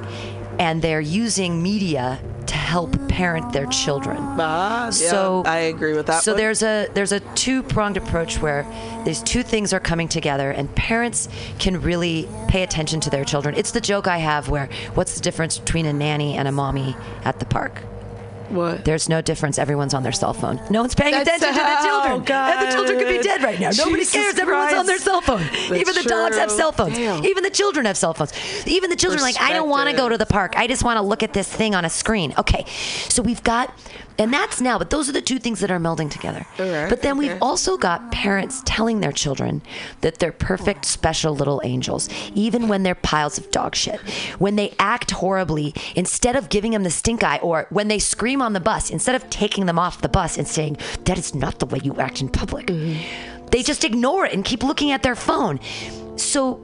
and 0.59 0.81
they're 0.81 1.01
using 1.01 1.61
media 1.61 2.19
to 2.51 2.57
help 2.57 2.91
parent 3.07 3.53
their 3.53 3.65
children. 3.67 4.17
Ah, 4.19 4.85
yeah, 4.85 4.89
so 4.91 5.43
I 5.45 5.57
agree 5.73 5.93
with 5.93 6.07
that 6.07 6.21
So 6.21 6.33
one. 6.33 6.37
there's 6.37 6.61
a 6.63 6.87
there's 6.93 7.13
a 7.13 7.21
two 7.33 7.63
pronged 7.63 7.95
approach 7.95 8.41
where 8.41 8.65
these 9.05 9.23
two 9.23 9.41
things 9.41 9.71
are 9.71 9.79
coming 9.79 10.09
together, 10.09 10.51
and 10.51 10.73
parents 10.75 11.29
can 11.59 11.81
really 11.81 12.27
pay 12.49 12.63
attention 12.63 12.99
to 13.01 13.09
their 13.09 13.23
children. 13.23 13.55
It's 13.55 13.71
the 13.71 13.79
joke 13.79 14.05
I 14.05 14.17
have 14.17 14.49
where 14.49 14.67
what's 14.95 15.15
the 15.15 15.21
difference 15.21 15.57
between 15.59 15.85
a 15.85 15.93
nanny 15.93 16.35
and 16.35 16.45
a 16.45 16.51
mommy 16.51 16.93
at 17.23 17.39
the 17.39 17.45
park? 17.45 17.81
What? 18.53 18.85
There's 18.85 19.09
no 19.09 19.21
difference. 19.21 19.57
Everyone's 19.57 19.93
on 19.93 20.03
their 20.03 20.11
cell 20.11 20.33
phone. 20.33 20.59
No 20.69 20.81
one's 20.81 20.95
paying 20.95 21.11
That's 21.13 21.27
attention 21.27 21.53
to 21.53 21.59
the 21.59 21.87
children. 21.87 22.37
and 22.37 22.67
the 22.67 22.71
children 22.73 22.99
could 22.99 23.07
be 23.07 23.21
dead 23.23 23.43
right 23.43 23.59
now. 23.59 23.71
Nobody 23.77 23.97
Jesus 24.03 24.13
cares. 24.13 24.39
Everyone's 24.39 24.73
on 24.73 24.85
their 24.85 24.97
cell 24.97 25.21
phone. 25.21 25.41
That's 25.41 25.71
Even 25.71 25.95
the 25.95 26.03
dogs 26.07 26.37
have 26.37 26.51
cell 26.51 26.71
phones. 26.71 26.95
Damn. 26.97 27.25
Even 27.25 27.43
the 27.43 27.49
children 27.49 27.85
have 27.85 27.97
cell 27.97 28.13
phones. 28.13 28.33
Even 28.67 28.89
the 28.89 28.95
children 28.95 29.19
are 29.19 29.23
like, 29.23 29.39
I 29.39 29.53
don't 29.53 29.69
want 29.69 29.89
to 29.89 29.95
go 29.95 30.09
to 30.09 30.17
the 30.17 30.25
park. 30.25 30.53
I 30.57 30.67
just 30.67 30.83
want 30.83 30.97
to 30.97 31.01
look 31.01 31.23
at 31.23 31.33
this 31.33 31.51
thing 31.51 31.75
on 31.75 31.85
a 31.85 31.89
screen. 31.89 32.33
Okay. 32.37 32.65
So 33.09 33.21
we've 33.21 33.43
got, 33.43 33.73
and 34.21 34.31
that's 34.33 34.61
now, 34.61 34.77
but 34.77 34.89
those 34.89 35.09
are 35.09 35.11
the 35.11 35.21
two 35.21 35.39
things 35.39 35.59
that 35.61 35.71
are 35.71 35.79
melding 35.79 36.09
together. 36.09 36.45
Right, 36.59 36.87
but 36.89 37.01
then 37.01 37.17
we've 37.17 37.37
also 37.41 37.77
got 37.77 38.11
parents 38.11 38.61
telling 38.65 38.99
their 39.01 39.11
children 39.11 39.61
that 40.01 40.19
they're 40.19 40.31
perfect, 40.31 40.85
special 40.85 41.35
little 41.35 41.59
angels, 41.63 42.09
even 42.35 42.67
when 42.67 42.83
they're 42.83 42.95
piles 42.95 43.37
of 43.37 43.49
dog 43.51 43.75
shit. 43.75 43.99
When 44.39 44.55
they 44.55 44.73
act 44.79 45.11
horribly, 45.11 45.73
instead 45.95 46.35
of 46.35 46.49
giving 46.49 46.71
them 46.71 46.83
the 46.83 46.91
stink 46.91 47.23
eye, 47.23 47.37
or 47.41 47.67
when 47.69 47.87
they 47.87 47.99
scream 47.99 48.41
on 48.41 48.53
the 48.53 48.59
bus, 48.59 48.89
instead 48.89 49.15
of 49.15 49.29
taking 49.29 49.65
them 49.65 49.79
off 49.79 50.01
the 50.01 50.09
bus 50.09 50.37
and 50.37 50.47
saying, 50.47 50.77
That 51.05 51.17
is 51.17 51.33
not 51.35 51.59
the 51.59 51.65
way 51.65 51.79
you 51.83 51.95
act 51.99 52.21
in 52.21 52.29
public, 52.29 52.67
Mm-hmm. 52.67 53.47
they 53.47 53.63
just 53.63 53.83
ignore 53.83 54.25
it 54.25 54.33
and 54.33 54.45
keep 54.45 54.63
looking 54.63 54.91
at 54.91 55.03
their 55.03 55.15
phone. 55.15 55.59
So 56.17 56.55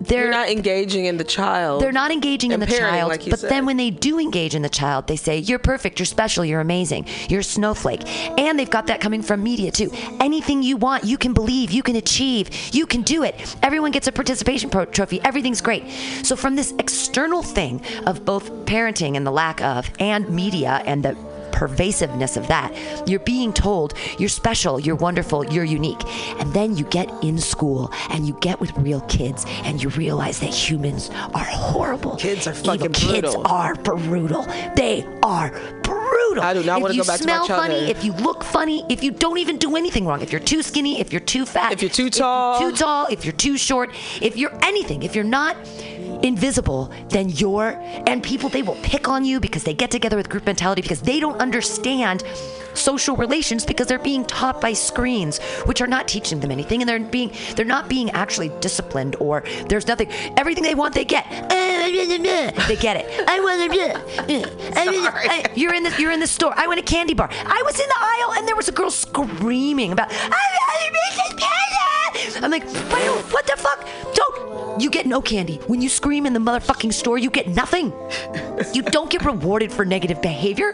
they're 0.00 0.22
You're 0.22 0.30
not 0.30 0.48
engaging 0.48 1.06
in 1.06 1.16
the 1.16 1.24
child. 1.24 1.82
they're 1.82 1.92
not 1.92 2.10
engaging 2.10 2.52
in 2.52 2.60
the 2.60 2.66
child, 2.66 3.08
like 3.08 3.28
but 3.28 3.40
said. 3.40 3.50
then 3.50 3.66
when 3.66 3.76
they 3.76 3.90
do 3.90 4.18
engage 4.18 4.54
in 4.54 4.62
the 4.62 4.68
child, 4.68 5.06
they 5.06 5.16
say, 5.16 5.38
You're 5.38 5.58
perfect, 5.58 5.98
you're 5.98 6.06
special, 6.06 6.44
you're 6.44 6.60
amazing, 6.60 7.06
you're 7.28 7.40
a 7.40 7.44
snowflake. 7.44 8.06
And 8.38 8.58
they've 8.58 8.70
got 8.70 8.86
that 8.86 9.00
coming 9.00 9.22
from 9.22 9.42
media 9.42 9.70
too. 9.70 9.90
Anything 10.20 10.62
you 10.62 10.76
want, 10.76 11.04
you 11.04 11.18
can 11.18 11.32
believe, 11.32 11.70
you 11.70 11.82
can 11.82 11.96
achieve, 11.96 12.50
you 12.72 12.86
can 12.86 13.02
do 13.02 13.22
it. 13.24 13.56
Everyone 13.62 13.90
gets 13.90 14.06
a 14.06 14.12
participation 14.12 14.70
pro- 14.70 14.84
trophy, 14.84 15.20
everything's 15.24 15.60
great. 15.60 15.84
So, 16.22 16.36
from 16.36 16.54
this 16.56 16.72
external 16.78 17.42
thing 17.42 17.82
of 18.06 18.24
both 18.24 18.50
parenting 18.66 19.16
and 19.16 19.26
the 19.26 19.32
lack 19.32 19.60
of, 19.62 19.90
and 19.98 20.28
media 20.30 20.82
and 20.86 21.04
the 21.04 21.16
pervasiveness 21.52 22.36
of 22.36 22.46
that. 22.48 22.72
You're 23.08 23.20
being 23.20 23.52
told 23.52 23.94
you're 24.18 24.28
special, 24.28 24.78
you're 24.80 24.96
wonderful, 24.96 25.44
you're 25.46 25.64
unique. 25.64 26.02
And 26.40 26.52
then 26.52 26.76
you 26.76 26.84
get 26.84 27.10
in 27.22 27.38
school 27.38 27.92
and 28.10 28.26
you 28.26 28.34
get 28.40 28.60
with 28.60 28.76
real 28.78 29.00
kids 29.02 29.44
and 29.64 29.82
you 29.82 29.88
realize 29.90 30.40
that 30.40 30.50
humans 30.54 31.10
are 31.34 31.44
horrible. 31.44 32.16
Kids 32.16 32.46
are 32.46 32.52
Evil 32.52 32.64
fucking 32.64 32.92
Kids 32.92 33.34
are 33.44 33.74
brutal. 33.74 34.42
They 34.76 35.06
are 35.22 35.50
brutal. 35.82 36.42
I 36.42 36.54
do 36.54 36.62
not 36.62 36.76
if 36.78 36.82
wanna 36.82 36.96
go 36.96 37.04
back 37.04 37.20
to 37.20 37.26
my 37.26 37.46
childhood. 37.46 37.48
If 37.48 37.48
you 37.48 37.52
smell 37.52 37.60
funny, 37.60 37.90
if 37.90 38.04
you 38.04 38.12
look 38.12 38.44
funny, 38.44 38.84
if 38.88 39.02
you 39.02 39.10
don't 39.10 39.38
even 39.38 39.58
do 39.58 39.76
anything 39.76 40.06
wrong, 40.06 40.20
if 40.22 40.30
you're 40.32 40.40
too 40.40 40.62
skinny, 40.62 41.00
if 41.00 41.12
you're 41.12 41.20
too 41.20 41.46
fat, 41.46 41.72
If 41.72 41.82
you're 41.82 41.90
too 41.90 42.10
tall. 42.10 42.60
too 42.60 42.72
tall, 42.76 43.06
if 43.06 43.24
you're 43.24 43.32
too 43.32 43.56
short, 43.56 43.90
if 44.20 44.36
you're 44.36 44.56
anything, 44.62 45.02
if 45.02 45.14
you're 45.14 45.24
not 45.24 45.56
invisible, 46.22 46.90
then 47.08 47.28
you're 47.28 47.78
and 48.06 48.22
people 48.22 48.48
they 48.48 48.62
will 48.62 48.76
pick 48.82 49.08
on 49.08 49.24
you 49.24 49.40
because 49.40 49.64
they 49.64 49.74
get 49.74 49.90
together 49.90 50.16
with 50.16 50.28
group 50.28 50.46
mentality 50.46 50.82
because 50.82 51.00
they 51.00 51.20
don't 51.20 51.40
understand 51.40 52.22
social 52.78 53.16
relations 53.16 53.64
because 53.64 53.86
they're 53.86 53.98
being 53.98 54.24
taught 54.24 54.60
by 54.60 54.72
screens 54.72 55.38
which 55.66 55.80
are 55.80 55.86
not 55.86 56.08
teaching 56.08 56.40
them 56.40 56.50
anything 56.50 56.80
and 56.80 56.88
they're 56.88 57.00
being 57.00 57.32
they're 57.56 57.64
not 57.64 57.88
being 57.88 58.10
actually 58.10 58.50
disciplined 58.60 59.16
or 59.20 59.42
there's 59.68 59.86
nothing 59.86 60.10
everything 60.36 60.62
they 60.64 60.74
want 60.74 60.94
they 60.94 61.04
get. 61.04 61.26
They 62.68 62.76
get 62.76 62.96
it. 62.96 63.28
I 63.28 63.40
want 63.40 63.60
to 63.60 63.68
you're 65.54 65.74
in 65.74 65.82
the 65.82 65.94
you're 65.98 66.12
in 66.12 66.20
the 66.20 66.26
store. 66.26 66.52
I 66.56 66.66
want 66.66 66.78
a 66.78 66.82
candy 66.82 67.14
bar. 67.14 67.28
I 67.32 67.62
was 67.64 67.78
in 67.78 67.86
the 67.88 67.98
aisle 67.98 68.34
and 68.38 68.48
there 68.48 68.56
was 68.56 68.68
a 68.68 68.72
girl 68.72 68.90
screaming 68.90 69.92
about 69.92 70.10
I'm 72.42 72.50
like 72.50 72.64
what 73.32 73.46
the 73.46 73.56
fuck? 73.56 73.86
Don't 74.14 74.80
you 74.80 74.90
get 74.90 75.06
no 75.06 75.20
candy. 75.20 75.56
When 75.66 75.80
you 75.82 75.88
scream 75.88 76.26
in 76.26 76.32
the 76.32 76.40
motherfucking 76.40 76.92
store 76.92 77.18
you 77.18 77.30
get 77.30 77.48
nothing. 77.48 77.92
You 78.72 78.82
don't 78.82 79.10
get 79.10 79.24
rewarded 79.24 79.72
for 79.72 79.84
negative 79.84 80.20
behavior. 80.22 80.72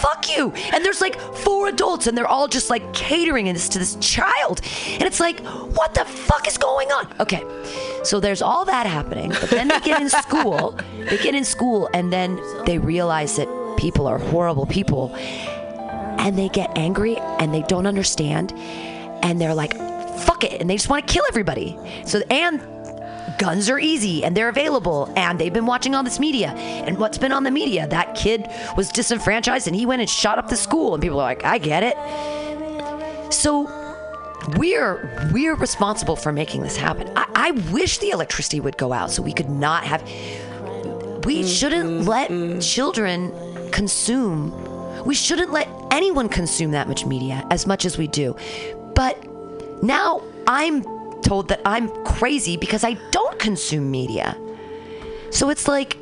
Fuck 0.00 0.28
you. 0.28 0.52
And 0.72 0.84
there's 0.84 1.00
like 1.00 1.20
four 1.34 1.68
adults 1.68 2.06
and 2.06 2.16
they're 2.16 2.26
all 2.26 2.48
just 2.48 2.70
like 2.70 2.92
catering 2.92 3.46
this 3.46 3.68
to 3.70 3.78
this 3.78 3.96
child. 3.96 4.60
And 4.92 5.02
it's 5.02 5.20
like 5.20 5.40
what 5.40 5.94
the 5.94 6.04
fuck 6.04 6.46
is 6.46 6.58
going 6.58 6.90
on? 6.92 7.08
Okay 7.20 7.42
so 8.04 8.18
there's 8.20 8.42
all 8.42 8.64
that 8.64 8.86
happening 8.86 9.30
but 9.30 9.50
then 9.50 9.68
they 9.68 9.80
get 9.80 10.00
in 10.00 10.08
school. 10.22 10.78
They 10.98 11.18
get 11.18 11.34
in 11.34 11.44
school 11.44 11.88
and 11.94 12.12
then 12.12 12.40
they 12.66 12.78
realize 12.78 13.36
that 13.36 13.48
people 13.76 14.06
are 14.06 14.18
horrible 14.18 14.66
people. 14.66 15.14
And 15.16 16.38
they 16.38 16.48
get 16.48 16.76
angry 16.78 17.16
and 17.16 17.52
they 17.52 17.62
don't 17.62 17.86
understand. 17.86 18.52
And 19.22 19.40
they're 19.40 19.54
like 19.54 19.76
fuck 20.20 20.44
it. 20.44 20.60
And 20.60 20.68
they 20.68 20.76
just 20.76 20.88
want 20.88 21.06
to 21.06 21.12
kill 21.12 21.24
everybody. 21.28 21.78
So 22.06 22.22
and 22.30 22.60
guns 23.42 23.68
are 23.68 23.80
easy 23.80 24.22
and 24.22 24.36
they're 24.36 24.48
available 24.48 25.12
and 25.16 25.36
they've 25.36 25.52
been 25.52 25.66
watching 25.66 25.96
all 25.96 26.04
this 26.04 26.20
media. 26.20 26.50
And 26.50 26.96
what's 26.96 27.18
been 27.18 27.32
on 27.32 27.42
the 27.42 27.50
media 27.50 27.88
that 27.88 28.14
kid 28.14 28.48
was 28.76 28.88
disenfranchised 28.88 29.66
and 29.66 29.74
he 29.74 29.84
went 29.84 30.00
and 30.00 30.08
shot 30.08 30.38
up 30.38 30.48
the 30.48 30.56
school 30.56 30.94
and 30.94 31.02
people 31.02 31.18
are 31.18 31.24
like 31.24 31.44
i 31.44 31.58
get 31.58 31.82
it. 31.82 31.96
So 33.34 33.68
we're 34.58 35.28
we're 35.32 35.56
responsible 35.56 36.14
for 36.14 36.32
making 36.32 36.62
this 36.62 36.76
happen. 36.76 37.10
I, 37.16 37.26
I 37.34 37.50
wish 37.72 37.98
the 37.98 38.10
electricity 38.10 38.60
would 38.60 38.78
go 38.78 38.92
out 38.92 39.10
so 39.10 39.22
we 39.22 39.32
could 39.32 39.50
not 39.50 39.82
have 39.82 40.08
we 41.24 41.44
shouldn't 41.44 42.04
let 42.04 42.30
children 42.60 43.32
consume 43.72 44.52
we 45.04 45.16
shouldn't 45.16 45.50
let 45.50 45.68
anyone 45.90 46.28
consume 46.28 46.70
that 46.70 46.86
much 46.86 47.04
media 47.06 47.44
as 47.50 47.66
much 47.66 47.84
as 47.84 47.98
we 47.98 48.06
do. 48.06 48.36
But 48.94 49.18
now 49.82 50.22
i'm 50.46 51.01
told 51.22 51.48
that 51.48 51.60
i'm 51.64 51.88
crazy 52.04 52.56
because 52.56 52.84
i 52.84 52.94
don't 53.10 53.38
consume 53.38 53.90
media 53.90 54.36
so 55.30 55.48
it's 55.50 55.66
like 55.68 55.96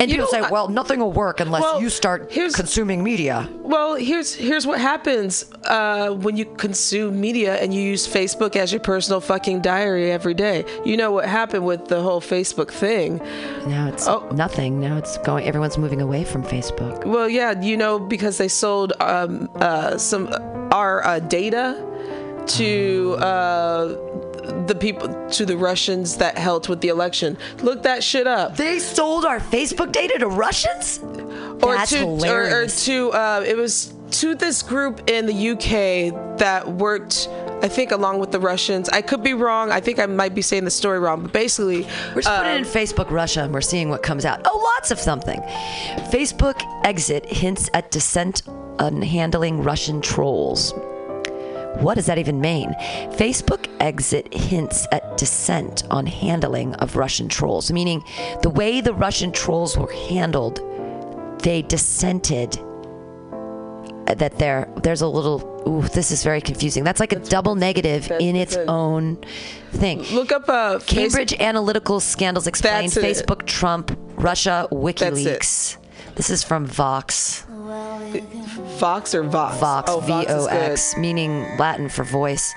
and 0.00 0.08
You 0.10 0.16
people 0.16 0.32
know, 0.32 0.46
say 0.46 0.50
well 0.50 0.68
nothing 0.68 1.00
will 1.00 1.12
work 1.12 1.40
unless 1.40 1.60
Well, 1.60 1.82
you 1.82 1.90
start 1.90 2.32
here's- 2.32 2.54
consuming 2.56 3.04
media 3.04 3.46
Well, 3.60 3.96
here's 3.96 4.34
here's 4.34 4.66
what 4.66 4.80
happens 4.80 5.44
uh, 5.64 6.08
when 6.24 6.38
you 6.38 6.46
consume 6.56 7.20
media 7.20 7.56
and 7.62 7.74
you 7.74 7.82
use 7.82 8.08
Facebook 8.08 8.56
as 8.56 8.72
your 8.72 8.80
personal 8.80 9.20
fucking 9.20 9.60
diary 9.60 10.10
every 10.10 10.32
day. 10.32 10.64
You 10.86 10.96
know 10.96 11.10
what 11.12 11.26
happened 11.28 11.66
with 11.66 11.82
the 11.88 12.00
whole 12.00 12.22
Facebook 12.22 12.70
thing. 12.70 13.18
now 13.66 13.88
it's 13.92 14.08
Oh. 14.08 14.26
nothing 14.32 14.80
now 14.80 14.96
it's 14.96 15.18
going 15.18 15.46
everyone's 15.46 15.76
moving 15.76 16.00
away 16.00 16.24
from 16.24 16.42
facebook 16.44 17.04
Well, 17.04 17.28
yeah, 17.28 17.60
you 17.60 17.76
know 17.76 17.98
because 17.98 18.38
they 18.38 18.48
sold 18.48 18.94
um, 19.00 19.50
uh, 19.56 19.98
some 19.98 20.24
our 20.72 21.04
uh, 21.04 21.18
data 21.20 21.76
to 22.56 23.16
uh, 23.18 23.86
the 24.66 24.76
people 24.78 25.28
to 25.30 25.46
the 25.46 25.56
Russians 25.56 26.16
that 26.16 26.36
helped 26.38 26.68
with 26.68 26.80
the 26.80 26.88
election. 26.88 27.36
Look 27.62 27.82
that 27.82 28.02
shit 28.02 28.26
up. 28.26 28.56
they 28.56 28.78
sold 28.78 29.24
our 29.24 29.38
facebook 29.40 29.92
data 29.92 30.18
to 30.18 30.28
russians 30.28 30.98
or 31.62 31.74
That's 31.74 31.90
to 31.90 31.98
hilarious. 31.98 32.88
or, 32.88 32.92
or 32.92 33.10
to 33.10 33.16
uh, 33.16 33.44
it 33.46 33.56
was 33.56 33.92
to 34.12 34.34
this 34.34 34.62
group 34.62 35.08
in 35.08 35.26
the 35.26 35.50
UK 35.50 36.38
that 36.38 36.66
worked 36.68 37.28
I 37.62 37.68
think 37.68 37.92
along 37.92 38.20
with 38.20 38.32
the 38.32 38.40
Russians. 38.40 38.88
I 38.88 39.02
could 39.02 39.22
be 39.22 39.34
wrong. 39.34 39.70
I 39.70 39.80
think 39.80 39.98
I 39.98 40.06
might 40.06 40.34
be 40.34 40.40
saying 40.40 40.64
the 40.64 40.70
story 40.70 40.98
wrong, 40.98 41.20
but 41.20 41.32
basically 41.32 41.82
We're 42.14 42.22
just 42.22 42.28
putting 42.28 42.52
it 42.52 42.56
um, 42.56 42.56
in 42.58 42.64
Facebook 42.64 43.10
Russia 43.10 43.42
and 43.42 43.52
we're 43.52 43.60
seeing 43.60 43.90
what 43.90 44.02
comes 44.02 44.24
out. 44.24 44.40
Oh, 44.46 44.70
lots 44.76 44.90
of 44.90 44.98
something. 44.98 45.40
Facebook 46.10 46.58
exit 46.84 47.26
hints 47.26 47.68
at 47.74 47.90
dissent 47.90 48.42
on 48.78 49.02
handling 49.02 49.62
Russian 49.62 50.00
trolls. 50.00 50.72
What 51.78 51.94
does 51.94 52.06
that 52.06 52.18
even 52.18 52.40
mean? 52.40 52.72
Facebook 53.12 53.66
exit 53.80 54.32
hints 54.34 54.86
at 54.92 55.16
dissent 55.16 55.84
on 55.90 56.04
handling 56.06 56.74
of 56.76 56.96
Russian 56.96 57.28
trolls, 57.28 57.70
meaning 57.72 58.02
the 58.42 58.50
way 58.50 58.80
the 58.80 58.92
Russian 58.92 59.32
trolls 59.32 59.78
were 59.78 59.92
handled, 59.92 60.60
they 61.42 61.62
dissented 61.62 62.58
that 64.06 64.38
there 64.38 64.68
there's 64.82 65.02
a 65.02 65.06
little 65.06 65.62
ooh 65.68 65.82
this 65.88 66.10
is 66.10 66.24
very 66.24 66.40
confusing 66.40 66.82
that's 66.82 66.98
like 66.98 67.12
a 67.12 67.18
double 67.20 67.54
negative 67.54 68.08
that's- 68.08 68.20
in 68.20 68.34
its 68.34 68.56
own 68.56 69.16
thing 69.70 70.02
look 70.12 70.32
up 70.32 70.48
uh, 70.48 70.80
Cambridge 70.80 71.30
Analytica 71.34 72.00
Scandals 72.02 72.48
Explained, 72.48 72.90
That's 72.92 72.96
it. 73.20 73.26
Facebook, 73.26 73.46
Trump, 73.46 73.96
Russia, 74.16 74.66
WikiLeaks. 74.72 75.76
This 76.16 76.30
is 76.30 76.42
from 76.42 76.66
Vox. 76.66 77.44
Vox 78.78 79.14
or 79.14 79.22
Vox? 79.22 79.58
Vox, 79.58 79.90
Oh, 79.90 80.00
Vox 80.00 80.30
is 80.30 80.46
O. 80.46 80.48
X, 80.48 80.96
meaning 80.96 81.56
Latin 81.58 81.88
for 81.88 82.02
voice. 82.04 82.52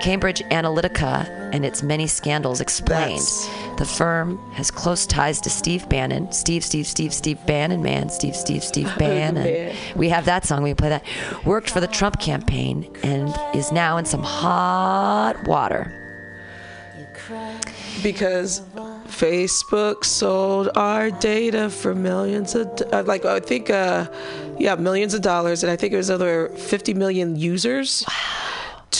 Cambridge 0.00 0.40
Analytica 0.50 1.28
and 1.52 1.64
its 1.64 1.82
many 1.82 2.06
scandals 2.06 2.60
explained. 2.60 3.20
That's- 3.20 3.48
The 3.78 3.84
firm 3.84 4.38
has 4.54 4.70
close 4.70 5.06
ties 5.06 5.40
to 5.42 5.50
Steve 5.50 5.88
Bannon. 5.88 6.32
Steve, 6.32 6.64
Steve, 6.64 6.86
Steve, 6.86 7.12
Steve 7.12 7.38
Bannon, 7.46 7.82
man. 7.82 8.08
Steve, 8.10 8.34
Steve, 8.34 8.64
Steve 8.64 8.90
Bannon. 8.98 9.44
Man. 9.44 9.74
We 9.94 10.08
have 10.08 10.24
that 10.24 10.44
song. 10.46 10.62
We 10.62 10.70
can 10.70 10.76
play 10.76 10.88
that. 10.88 11.04
Worked 11.44 11.70
for 11.70 11.80
the 11.80 11.86
Trump 11.86 12.18
campaign 12.18 12.90
and 13.02 13.34
is 13.54 13.70
now 13.72 13.98
in 13.98 14.04
some 14.04 14.22
hot 14.22 15.36
water. 15.46 15.92
because 18.02 18.62
Facebook 19.06 20.04
sold 20.04 20.68
our 20.76 21.10
data 21.10 21.70
for 21.70 21.94
millions 21.94 22.54
of 22.54 22.66
uh, 22.92 23.02
like 23.06 23.24
I 23.24 23.40
think 23.40 23.70
uh 23.70 24.06
yeah 24.58 24.74
millions 24.74 25.14
of 25.14 25.22
dollars 25.22 25.62
and 25.62 25.70
I 25.70 25.76
think 25.76 25.92
it 25.92 25.96
was 25.96 26.10
over 26.10 26.48
50 26.48 26.94
million 26.94 27.36
users 27.36 28.04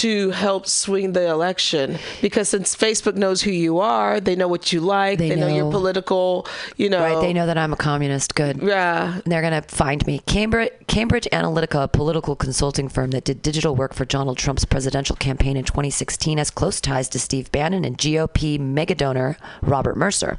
to 0.03 0.31
help 0.31 0.67
swing 0.67 1.13
the 1.13 1.27
election 1.29 1.99
because 2.21 2.49
since 2.49 2.75
Facebook 2.77 3.15
knows 3.15 3.43
who 3.43 3.51
you 3.51 3.79
are 3.79 4.21
they 4.21 4.37
know 4.37 4.49
what 4.49 4.73
you 4.73 4.81
like 4.81 5.19
They 5.19 5.31
they, 5.31 5.37
know. 5.37 5.49
your 5.49 5.65
know- 5.67 5.71
political 5.71 6.47
you 6.77 6.89
know 6.91 7.01
Right? 7.01 7.21
They 7.21 7.33
know 7.33 7.47
that 7.47 7.57
I'm 7.59 7.73
a 7.73 7.77
communist. 7.77 8.35
Good. 8.35 8.63
yeah 8.63 9.21
They're 9.25 9.41
going 9.43 9.61
to 9.63 9.67
find 9.69 10.07
me. 10.07 10.21
Cambridge, 10.27 10.73
Cambridge 10.87 11.29
Analytica, 11.33 11.85
a 11.85 11.89
political 11.89 12.35
consulting 12.37 12.89
firm 12.89 13.11
that 13.13 13.25
did 13.25 13.43
digital 13.43 13.75
work 13.77 13.95
for 13.95 14.05
Donald 14.05 14.39
Trump's 14.39 14.65
presidential 14.65 15.17
campaign 15.17 15.57
in 15.57 15.65
2016, 15.65 16.39
has 16.39 16.51
close 16.51 16.81
ties 16.81 17.09
to 17.11 17.19
Steve 17.19 17.51
Bannon 17.53 17.85
and 17.85 17.97
GOP 17.99 18.59
megadonor 18.59 19.37
Robert 19.63 19.97
Mercer, 19.97 20.39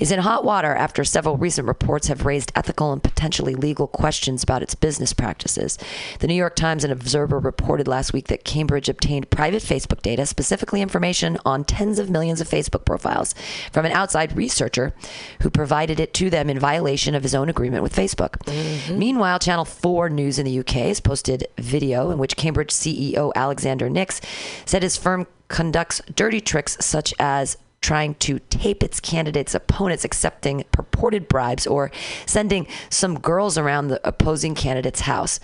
is 0.00 0.10
in 0.12 0.20
hot 0.20 0.44
water 0.44 0.74
after 0.74 1.04
several 1.04 1.36
recent 1.36 1.66
reports 1.66 2.08
have 2.08 2.24
raised 2.26 2.52
ethical 2.54 2.92
and 2.92 3.02
potentially 3.02 3.54
legal 3.54 3.86
questions 3.86 4.42
about 4.42 4.62
its 4.62 4.74
business 4.74 5.12
practices. 5.12 5.78
The 6.20 6.26
New 6.26 6.34
York 6.34 6.56
Times 6.56 6.84
and 6.84 6.92
Observer 6.92 7.38
reported 7.38 7.88
last 7.88 8.12
week 8.12 8.28
that 8.28 8.44
Cambridge 8.44 8.88
obtained 8.94 9.28
private 9.30 9.62
Facebook 9.62 10.00
data, 10.02 10.24
specifically 10.24 10.80
information 10.80 11.36
on 11.44 11.64
tens 11.64 11.98
of 11.98 12.08
millions 12.08 12.40
of 12.40 12.48
Facebook 12.48 12.84
profiles, 12.84 13.34
from 13.72 13.84
an 13.84 13.92
outside 13.92 14.36
researcher 14.36 14.94
who 15.42 15.50
provided 15.50 15.98
it 15.98 16.14
to 16.14 16.30
them 16.30 16.48
in 16.48 16.58
violation 16.58 17.14
of 17.14 17.22
his 17.22 17.34
own 17.34 17.48
agreement 17.48 17.82
with 17.82 17.94
Facebook. 17.94 18.38
Mm-hmm. 18.44 18.98
Meanwhile, 18.98 19.40
Channel 19.40 19.64
4 19.64 20.08
News 20.08 20.38
in 20.38 20.46
the 20.46 20.58
UK 20.60 20.88
has 20.88 21.00
posted 21.00 21.46
video 21.58 22.10
in 22.10 22.18
which 22.18 22.36
Cambridge 22.36 22.70
CEO 22.70 23.32
Alexander 23.34 23.90
Nix 23.90 24.20
said 24.64 24.82
his 24.82 24.96
firm 24.96 25.26
conducts 25.48 26.00
dirty 26.14 26.40
tricks 26.40 26.76
such 26.80 27.12
as 27.18 27.56
trying 27.84 28.14
to 28.14 28.38
tape 28.48 28.82
its 28.82 28.98
candidates' 28.98 29.54
opponents 29.54 30.06
accepting 30.06 30.64
purported 30.72 31.28
bribes 31.28 31.66
or 31.66 31.90
sending 32.24 32.66
some 32.88 33.18
girls 33.18 33.58
around 33.58 33.88
the 33.88 34.00
opposing 34.08 34.54
candidate's 34.54 35.00
house. 35.00 35.38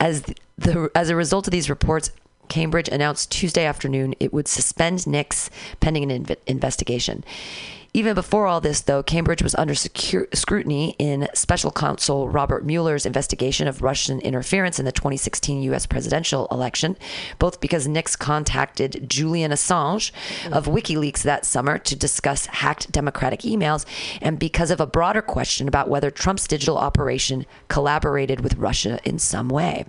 As 0.00 0.22
the 0.58 0.90
as 0.96 1.08
a 1.08 1.16
result 1.16 1.46
of 1.46 1.52
these 1.52 1.70
reports, 1.70 2.10
Cambridge 2.52 2.90
announced 2.90 3.30
Tuesday 3.30 3.64
afternoon 3.64 4.14
it 4.20 4.30
would 4.30 4.46
suspend 4.46 5.06
Nix 5.06 5.48
pending 5.80 6.12
an 6.12 6.24
inv- 6.26 6.36
investigation. 6.46 7.24
Even 7.94 8.14
before 8.14 8.46
all 8.46 8.62
this, 8.62 8.80
though, 8.80 9.02
Cambridge 9.02 9.42
was 9.42 9.54
under 9.54 9.74
secure 9.74 10.26
scrutiny 10.32 10.96
in 10.98 11.28
special 11.34 11.70
counsel 11.70 12.26
Robert 12.26 12.64
Mueller's 12.64 13.04
investigation 13.04 13.68
of 13.68 13.82
Russian 13.82 14.18
interference 14.20 14.78
in 14.78 14.86
the 14.86 14.92
2016 14.92 15.62
U.S. 15.64 15.84
presidential 15.84 16.48
election, 16.50 16.96
both 17.38 17.60
because 17.60 17.86
Nix 17.86 18.16
contacted 18.16 19.10
Julian 19.10 19.52
Assange 19.52 20.10
of 20.50 20.64
WikiLeaks 20.64 21.20
that 21.24 21.44
summer 21.44 21.76
to 21.76 21.94
discuss 21.94 22.46
hacked 22.46 22.90
Democratic 22.90 23.40
emails, 23.40 23.84
and 24.22 24.38
because 24.38 24.70
of 24.70 24.80
a 24.80 24.86
broader 24.86 25.20
question 25.20 25.68
about 25.68 25.90
whether 25.90 26.10
Trump's 26.10 26.46
digital 26.46 26.78
operation 26.78 27.44
collaborated 27.68 28.40
with 28.40 28.56
Russia 28.56 29.00
in 29.04 29.18
some 29.18 29.50
way. 29.50 29.84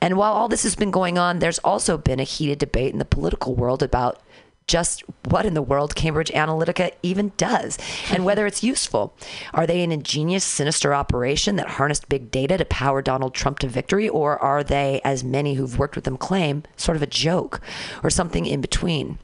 And 0.00 0.16
while 0.16 0.32
all 0.32 0.48
this 0.48 0.62
has 0.62 0.74
been 0.74 0.90
going 0.90 1.18
on, 1.18 1.40
there's 1.40 1.58
also 1.58 1.98
been 1.98 2.20
a 2.20 2.24
heated 2.24 2.58
debate 2.58 2.92
in 2.94 2.98
the 2.98 3.04
political 3.04 3.54
world 3.54 3.82
about 3.82 4.22
just 4.66 5.04
what 5.28 5.46
in 5.46 5.54
the 5.54 5.62
world 5.62 5.94
Cambridge 5.94 6.30
Analytica 6.30 6.92
even 7.02 7.32
does 7.36 7.76
and 7.76 8.18
mm-hmm. 8.18 8.24
whether 8.24 8.46
it's 8.46 8.64
useful. 8.64 9.14
Are 9.54 9.66
they 9.66 9.82
an 9.82 9.92
ingenious, 9.92 10.44
sinister 10.44 10.94
operation 10.94 11.56
that 11.56 11.70
harnessed 11.70 12.08
big 12.08 12.30
data 12.30 12.58
to 12.58 12.64
power 12.64 13.02
Donald 13.02 13.34
Trump 13.34 13.58
to 13.60 13.68
victory, 13.68 14.08
or 14.08 14.38
are 14.38 14.64
they, 14.64 15.00
as 15.04 15.22
many 15.22 15.54
who've 15.54 15.78
worked 15.78 15.94
with 15.94 16.04
them 16.04 16.16
claim, 16.16 16.64
sort 16.76 16.96
of 16.96 17.02
a 17.02 17.06
joke 17.06 17.60
or 18.02 18.10
something 18.10 18.46
in 18.46 18.60
between? 18.60 19.18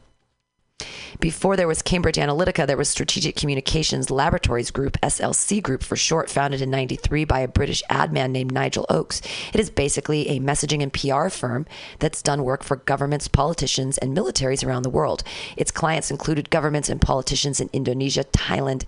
Before 1.20 1.56
there 1.56 1.68
was 1.68 1.82
Cambridge 1.82 2.16
Analytica, 2.16 2.66
there 2.66 2.76
was 2.76 2.88
Strategic 2.88 3.36
Communications 3.36 4.10
Laboratories 4.10 4.70
Group, 4.70 5.00
SLC 5.02 5.62
Group 5.62 5.82
for 5.82 5.96
short, 5.96 6.28
founded 6.28 6.60
in 6.60 6.70
93 6.70 7.24
by 7.24 7.40
a 7.40 7.48
British 7.48 7.82
ad 7.88 8.12
man 8.12 8.32
named 8.32 8.52
Nigel 8.52 8.86
Oakes. 8.88 9.20
It 9.52 9.60
is 9.60 9.70
basically 9.70 10.28
a 10.28 10.40
messaging 10.40 10.82
and 10.82 10.92
PR 10.92 11.28
firm 11.28 11.66
that's 11.98 12.22
done 12.22 12.44
work 12.44 12.62
for 12.64 12.76
governments, 12.76 13.28
politicians, 13.28 13.98
and 13.98 14.16
militaries 14.16 14.66
around 14.66 14.82
the 14.82 14.90
world. 14.90 15.22
Its 15.56 15.70
clients 15.70 16.10
included 16.10 16.50
governments 16.50 16.88
and 16.88 17.00
politicians 17.00 17.60
in 17.60 17.70
Indonesia, 17.72 18.24
Thailand, 18.24 18.84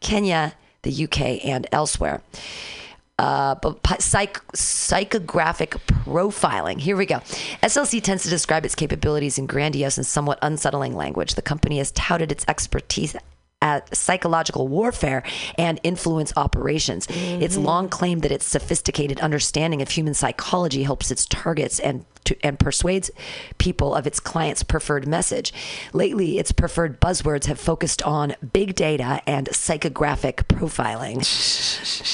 Kenya, 0.00 0.54
the 0.82 1.04
UK, 1.04 1.44
and 1.44 1.66
elsewhere 1.72 2.22
uh, 3.18 3.56
psych- 3.98 4.46
psychographic 4.52 5.78
profiling. 5.86 6.78
Here 6.78 6.96
we 6.96 7.06
go. 7.06 7.16
SLC 7.62 8.02
tends 8.02 8.22
to 8.22 8.30
describe 8.30 8.64
its 8.64 8.74
capabilities 8.74 9.38
in 9.38 9.46
grandiose 9.46 9.96
and 9.96 10.06
somewhat 10.06 10.38
unsettling 10.42 10.96
language. 10.96 11.34
The 11.34 11.42
company 11.42 11.78
has 11.78 11.90
touted 11.92 12.30
its 12.30 12.44
expertise 12.48 13.16
at 13.60 13.94
psychological 13.94 14.68
warfare 14.68 15.22
and 15.56 15.80
influence 15.82 16.32
operations. 16.36 17.06
It's 17.10 17.56
mm-hmm. 17.56 17.64
long 17.64 17.88
claimed 17.88 18.22
that 18.22 18.32
its 18.32 18.46
sophisticated 18.46 19.18
understanding 19.20 19.82
of 19.82 19.90
human 19.90 20.14
psychology 20.14 20.84
helps 20.84 21.10
its 21.10 21.26
targets 21.26 21.80
and 21.80 22.04
to, 22.24 22.36
and 22.44 22.58
persuades 22.58 23.10
people 23.58 23.94
of 23.94 24.06
its 24.06 24.20
clients' 24.20 24.62
preferred 24.62 25.08
message. 25.08 25.52
Lately, 25.92 26.38
its 26.38 26.52
preferred 26.52 27.00
buzzwords 27.00 27.46
have 27.46 27.58
focused 27.58 28.02
on 28.02 28.36
big 28.52 28.74
data 28.74 29.22
and 29.26 29.48
psychographic 29.48 30.44
profiling. 30.46 31.18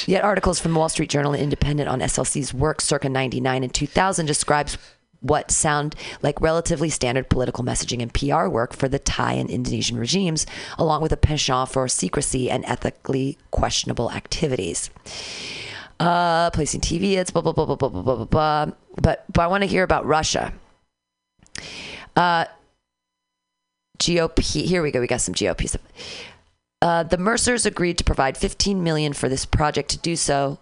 Yet 0.08 0.24
articles 0.24 0.60
from 0.60 0.72
the 0.72 0.78
Wall 0.78 0.88
Street 0.88 1.10
Journal 1.10 1.32
and 1.32 1.42
Independent 1.42 1.88
on 1.88 2.00
SLC's 2.00 2.54
work 2.54 2.80
circa 2.80 3.08
99 3.08 3.64
and 3.64 3.74
2000 3.74 4.26
describes 4.26 4.78
what 5.24 5.50
sound 5.50 5.96
like 6.22 6.40
relatively 6.40 6.90
standard 6.90 7.30
political 7.30 7.64
messaging 7.64 8.02
and 8.02 8.12
PR 8.12 8.46
work 8.46 8.74
for 8.74 8.88
the 8.88 8.98
Thai 8.98 9.32
and 9.32 9.48
Indonesian 9.48 9.96
regimes, 9.96 10.46
along 10.78 11.02
with 11.02 11.12
a 11.12 11.16
penchant 11.16 11.70
for 11.70 11.88
secrecy 11.88 12.50
and 12.50 12.64
ethically 12.66 13.38
questionable 13.50 14.12
activities. 14.12 14.90
Uh, 15.98 16.50
placing 16.50 16.80
TV 16.80 17.16
ads, 17.16 17.30
blah, 17.30 17.40
blah, 17.40 17.52
blah, 17.52 17.64
blah, 17.64 17.76
blah, 17.76 17.88
blah, 17.88 18.02
blah, 18.02 18.24
blah. 18.24 18.66
But, 19.00 19.24
but 19.32 19.42
I 19.42 19.46
want 19.46 19.62
to 19.62 19.68
hear 19.68 19.82
about 19.82 20.04
Russia. 20.04 20.52
Uh, 22.14 22.44
GOP, 23.98 24.42
here 24.42 24.82
we 24.82 24.90
go. 24.90 25.00
We 25.00 25.06
got 25.06 25.20
some 25.20 25.34
GOP 25.34 25.68
stuff. 25.68 25.82
Uh, 26.82 27.02
the 27.02 27.16
Mercers 27.16 27.64
agreed 27.64 27.96
to 27.96 28.04
provide 28.04 28.36
15 28.36 28.82
million 28.82 29.14
for 29.14 29.28
this 29.28 29.46
project. 29.46 29.88
To 29.90 29.98
do 29.98 30.16
so, 30.16 30.58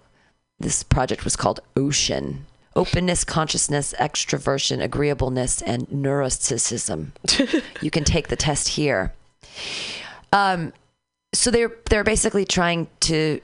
this 0.60 0.84
project 0.84 1.24
was 1.24 1.34
called 1.34 1.60
Ocean. 1.76 2.46
Openness, 2.74 3.24
consciousness, 3.24 3.94
extroversion, 3.98 4.82
agreeableness, 4.82 5.62
and 5.62 5.86
neuroticism. 5.88 7.10
you 7.82 7.90
can 7.90 8.04
take 8.04 8.28
the 8.28 8.36
test 8.36 8.68
here. 8.68 9.12
Um, 10.32 10.72
so 11.34 11.50
they're 11.50 11.72
they're 11.90 12.04
basically 12.04 12.44
trying 12.44 12.88
to 13.00 13.40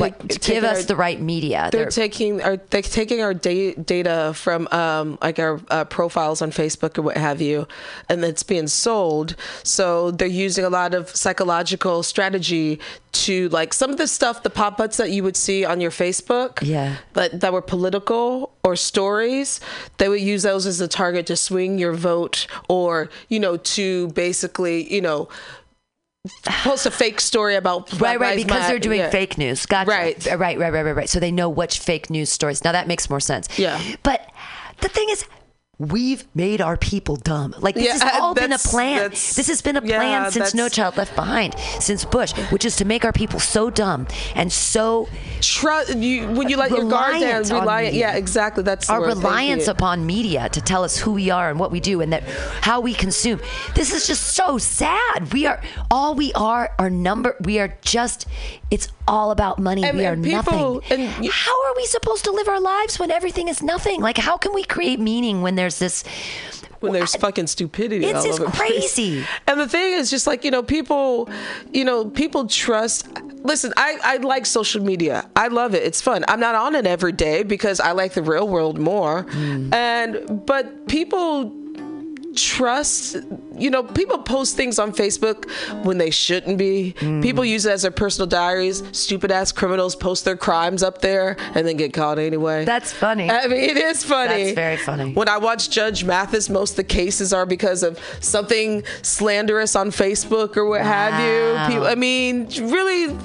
what, 0.00 0.18
Take- 0.28 0.40
give 0.42 0.64
us 0.64 0.78
our- 0.78 0.82
the 0.84 0.96
right 0.96 1.20
media. 1.20 1.68
They're 1.72 1.82
They're- 1.82 1.90
taking 1.90 2.42
are 2.42 2.56
they 2.70 2.82
taking 2.82 3.20
our 3.22 3.34
da- 3.34 3.74
data 3.74 4.32
from 4.34 4.68
um, 4.72 5.18
like 5.22 5.38
our 5.38 5.60
uh, 5.70 5.84
profiles 5.84 6.42
on 6.42 6.50
Facebook 6.50 6.98
or 6.98 7.02
what 7.02 7.16
have 7.16 7.40
you, 7.40 7.66
and 8.08 8.24
it's 8.24 8.42
being 8.42 8.66
sold. 8.68 9.36
So 9.62 10.10
they're 10.10 10.26
using 10.28 10.64
a 10.64 10.70
lot 10.70 10.94
of 10.94 11.08
psychological 11.14 12.02
strategy 12.02 12.80
to 13.12 13.48
like 13.50 13.72
some 13.72 13.90
of 13.90 13.96
the 13.96 14.06
stuff, 14.08 14.42
the 14.42 14.50
pop 14.50 14.80
ups 14.80 14.96
that 14.96 15.10
you 15.10 15.22
would 15.22 15.36
see 15.36 15.64
on 15.64 15.80
your 15.80 15.90
Facebook, 15.92 16.58
Yeah. 16.62 16.96
that 17.12 17.40
that 17.40 17.52
were 17.52 17.62
political 17.62 18.52
or 18.64 18.74
stories. 18.76 19.60
They 19.98 20.08
would 20.08 20.20
use 20.20 20.42
those 20.42 20.66
as 20.66 20.80
a 20.80 20.88
target 20.88 21.26
to 21.26 21.36
swing 21.36 21.78
your 21.78 21.92
vote, 21.92 22.46
or 22.68 23.10
you 23.28 23.38
know, 23.38 23.56
to 23.58 24.08
basically 24.08 24.92
you 24.92 25.00
know. 25.00 25.28
Post 26.44 26.86
a 26.86 26.90
fake 26.90 27.20
story 27.20 27.54
about 27.54 27.90
Right, 27.92 27.98
Black 27.98 28.20
right, 28.20 28.36
because 28.36 28.66
they're 28.66 28.78
doing 28.78 29.00
Yeah. 29.00 29.10
fake 29.10 29.36
news. 29.36 29.66
Gotcha. 29.66 29.90
Right. 29.90 30.26
right, 30.26 30.58
right, 30.58 30.72
right, 30.72 30.82
right, 30.84 30.96
right. 30.96 31.08
So 31.08 31.20
they 31.20 31.30
know 31.30 31.50
which 31.50 31.78
fake 31.78 32.08
news 32.08 32.30
stories. 32.30 32.64
Now 32.64 32.72
that 32.72 32.88
makes 32.88 33.10
more 33.10 33.20
sense. 33.20 33.46
Yeah. 33.58 33.78
But 34.02 34.30
the 34.80 34.88
thing 34.88 35.08
is, 35.10 35.26
we've 35.78 36.26
made 36.34 36.60
our 36.60 36.76
people 36.76 37.16
dumb. 37.16 37.54
Like 37.58 37.74
this 37.74 37.86
Yeah, 37.86 38.04
has 38.04 38.20
all 38.20 38.34
been 38.34 38.52
a 38.52 38.58
plan. 38.58 39.10
This 39.10 39.48
has 39.48 39.62
been 39.62 39.76
a 39.76 39.84
yeah, 39.84 39.96
plan 39.98 40.32
since 40.32 40.54
No 40.54 40.68
Child 40.68 40.96
Left 40.96 41.14
Behind, 41.14 41.54
since 41.80 42.04
Bush, 42.04 42.32
which 42.50 42.64
is 42.64 42.76
to 42.76 42.84
make 42.84 43.04
our 43.04 43.12
people 43.12 43.40
so 43.40 43.70
dumb 43.70 44.06
and 44.34 44.52
so 44.52 45.08
trust 45.40 45.96
you 45.96 46.26
when 46.28 46.48
you 46.48 46.56
let 46.56 46.70
your 46.70 46.88
guard 46.88 47.20
down 47.20 47.42
reliant 47.42 47.94
yeah 47.94 48.14
exactly 48.14 48.62
that's 48.62 48.88
our 48.88 49.04
reliance 49.04 49.68
upon 49.68 50.06
media 50.06 50.48
to 50.48 50.60
tell 50.60 50.84
us 50.84 50.96
who 50.98 51.12
we 51.12 51.28
are 51.30 51.50
and 51.50 51.58
what 51.58 51.70
we 51.70 51.80
do 51.80 52.00
and 52.00 52.12
that 52.12 52.22
how 52.62 52.80
we 52.80 52.94
consume. 52.94 53.40
This 53.74 53.92
is 53.92 54.06
just 54.06 54.34
so 54.34 54.58
sad. 54.58 55.32
We 55.32 55.46
are 55.46 55.62
all 55.90 56.14
we 56.14 56.32
are 56.34 56.74
are 56.78 56.90
number 56.90 57.36
we 57.40 57.58
are 57.58 57.76
just 57.82 58.26
it's 58.70 58.88
all 59.06 59.30
about 59.30 59.58
money. 59.58 59.84
And- 59.84 59.98
we 59.98 60.04
are 60.06 60.16
people- 60.16 60.74
nothing. 60.74 61.08
and 61.08 61.30
how 61.30 61.64
are 61.66 61.74
we 61.76 61.84
supposed 61.86 62.24
to 62.24 62.30
live 62.32 62.48
our 62.48 62.60
lives 62.60 62.98
when 62.98 63.10
everything 63.10 63.48
is 63.48 63.62
nothing? 63.62 64.00
Like, 64.00 64.18
how 64.18 64.36
can 64.36 64.52
we 64.54 64.64
create 64.64 65.00
meaning 65.00 65.42
when 65.42 65.54
there's 65.56 65.78
this? 65.78 66.04
when 66.80 66.92
there's 66.92 67.16
fucking 67.16 67.46
stupidity 67.46 68.04
It's 68.04 68.24
just 68.24 68.40
the 68.40 68.44
place. 68.50 68.92
crazy. 68.92 69.24
And 69.48 69.58
the 69.58 69.66
thing 69.66 69.94
is 69.94 70.10
just 70.10 70.26
like, 70.26 70.44
you 70.44 70.50
know, 70.50 70.62
people, 70.62 71.30
you 71.72 71.82
know, 71.82 72.04
people 72.04 72.46
trust 72.46 73.08
listen, 73.42 73.72
I, 73.76 73.98
I 74.02 74.16
like 74.18 74.44
social 74.46 74.82
media. 74.82 75.28
I 75.36 75.48
love 75.48 75.74
it. 75.74 75.82
It's 75.82 76.00
fun. 76.02 76.24
I'm 76.28 76.40
not 76.40 76.54
on 76.54 76.74
it 76.74 76.86
every 76.86 77.12
day 77.12 77.42
because 77.42 77.80
I 77.80 77.92
like 77.92 78.12
the 78.14 78.22
real 78.22 78.48
world 78.48 78.78
more. 78.78 79.24
Mm. 79.24 79.72
And 79.74 80.44
but 80.46 80.86
people 80.88 81.52
trust 82.36 83.16
you 83.56 83.70
know 83.70 83.82
people 83.82 84.18
post 84.18 84.56
things 84.56 84.78
on 84.78 84.92
facebook 84.92 85.48
when 85.84 85.98
they 85.98 86.10
shouldn't 86.10 86.58
be 86.58 86.94
mm. 86.98 87.22
people 87.22 87.44
use 87.44 87.66
it 87.66 87.72
as 87.72 87.82
their 87.82 87.90
personal 87.90 88.26
diaries 88.26 88.82
stupid 88.92 89.30
ass 89.30 89.52
criminals 89.52 89.94
post 89.94 90.24
their 90.24 90.36
crimes 90.36 90.82
up 90.82 91.00
there 91.00 91.36
and 91.54 91.66
then 91.66 91.76
get 91.76 91.92
caught 91.92 92.18
anyway 92.18 92.64
That's 92.64 92.92
funny. 92.92 93.30
I 93.30 93.46
mean, 93.46 93.58
it 93.58 93.76
is 93.76 94.04
funny. 94.04 94.44
That's 94.44 94.54
very 94.54 94.76
funny. 94.76 95.12
When 95.12 95.28
I 95.28 95.38
watch 95.38 95.70
Judge 95.70 96.04
Mathis, 96.04 96.48
most 96.48 96.70
of 96.72 96.76
the 96.76 96.84
cases 96.84 97.32
are 97.32 97.46
because 97.46 97.82
of 97.82 97.98
something 98.20 98.82
slanderous 99.02 99.76
on 99.76 99.90
Facebook 99.90 100.56
or 100.56 100.66
what 100.66 100.82
have 100.82 101.14
you. 101.20 101.74
People, 101.74 101.86
I 101.86 101.94
mean, 101.94 102.48
really. 102.70 103.16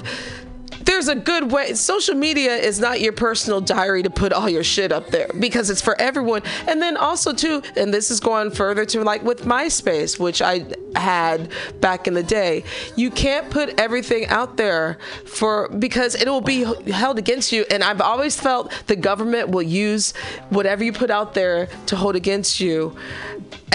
There's 0.81 1.07
a 1.07 1.15
good 1.15 1.51
way. 1.51 1.73
Social 1.73 2.15
media 2.15 2.55
is 2.55 2.79
not 2.79 3.01
your 3.01 3.13
personal 3.13 3.61
diary 3.61 4.03
to 4.03 4.09
put 4.09 4.33
all 4.33 4.49
your 4.49 4.63
shit 4.63 4.91
up 4.91 5.07
there 5.07 5.29
because 5.39 5.69
it's 5.69 5.81
for 5.81 5.99
everyone. 5.99 6.41
And 6.67 6.81
then 6.81 6.97
also 6.97 7.33
too, 7.33 7.61
and 7.75 7.93
this 7.93 8.11
is 8.11 8.19
going 8.19 8.51
further 8.51 8.85
to 8.85 9.03
like 9.03 9.23
with 9.23 9.43
MySpace, 9.43 10.19
which 10.19 10.41
I 10.41 10.65
had 10.95 11.51
back 11.79 12.07
in 12.07 12.13
the 12.13 12.23
day. 12.23 12.63
You 12.95 13.11
can't 13.11 13.49
put 13.49 13.79
everything 13.79 14.25
out 14.27 14.57
there 14.57 14.97
for 15.25 15.69
because 15.69 16.15
it 16.15 16.27
will 16.27 16.41
be 16.41 16.63
held 16.91 17.17
against 17.17 17.51
you. 17.51 17.65
And 17.69 17.83
I've 17.83 18.01
always 18.01 18.39
felt 18.39 18.71
the 18.87 18.95
government 18.95 19.49
will 19.49 19.61
use 19.61 20.13
whatever 20.49 20.83
you 20.83 20.93
put 20.93 21.09
out 21.09 21.33
there 21.33 21.67
to 21.87 21.95
hold 21.95 22.15
against 22.15 22.59
you. 22.59 22.95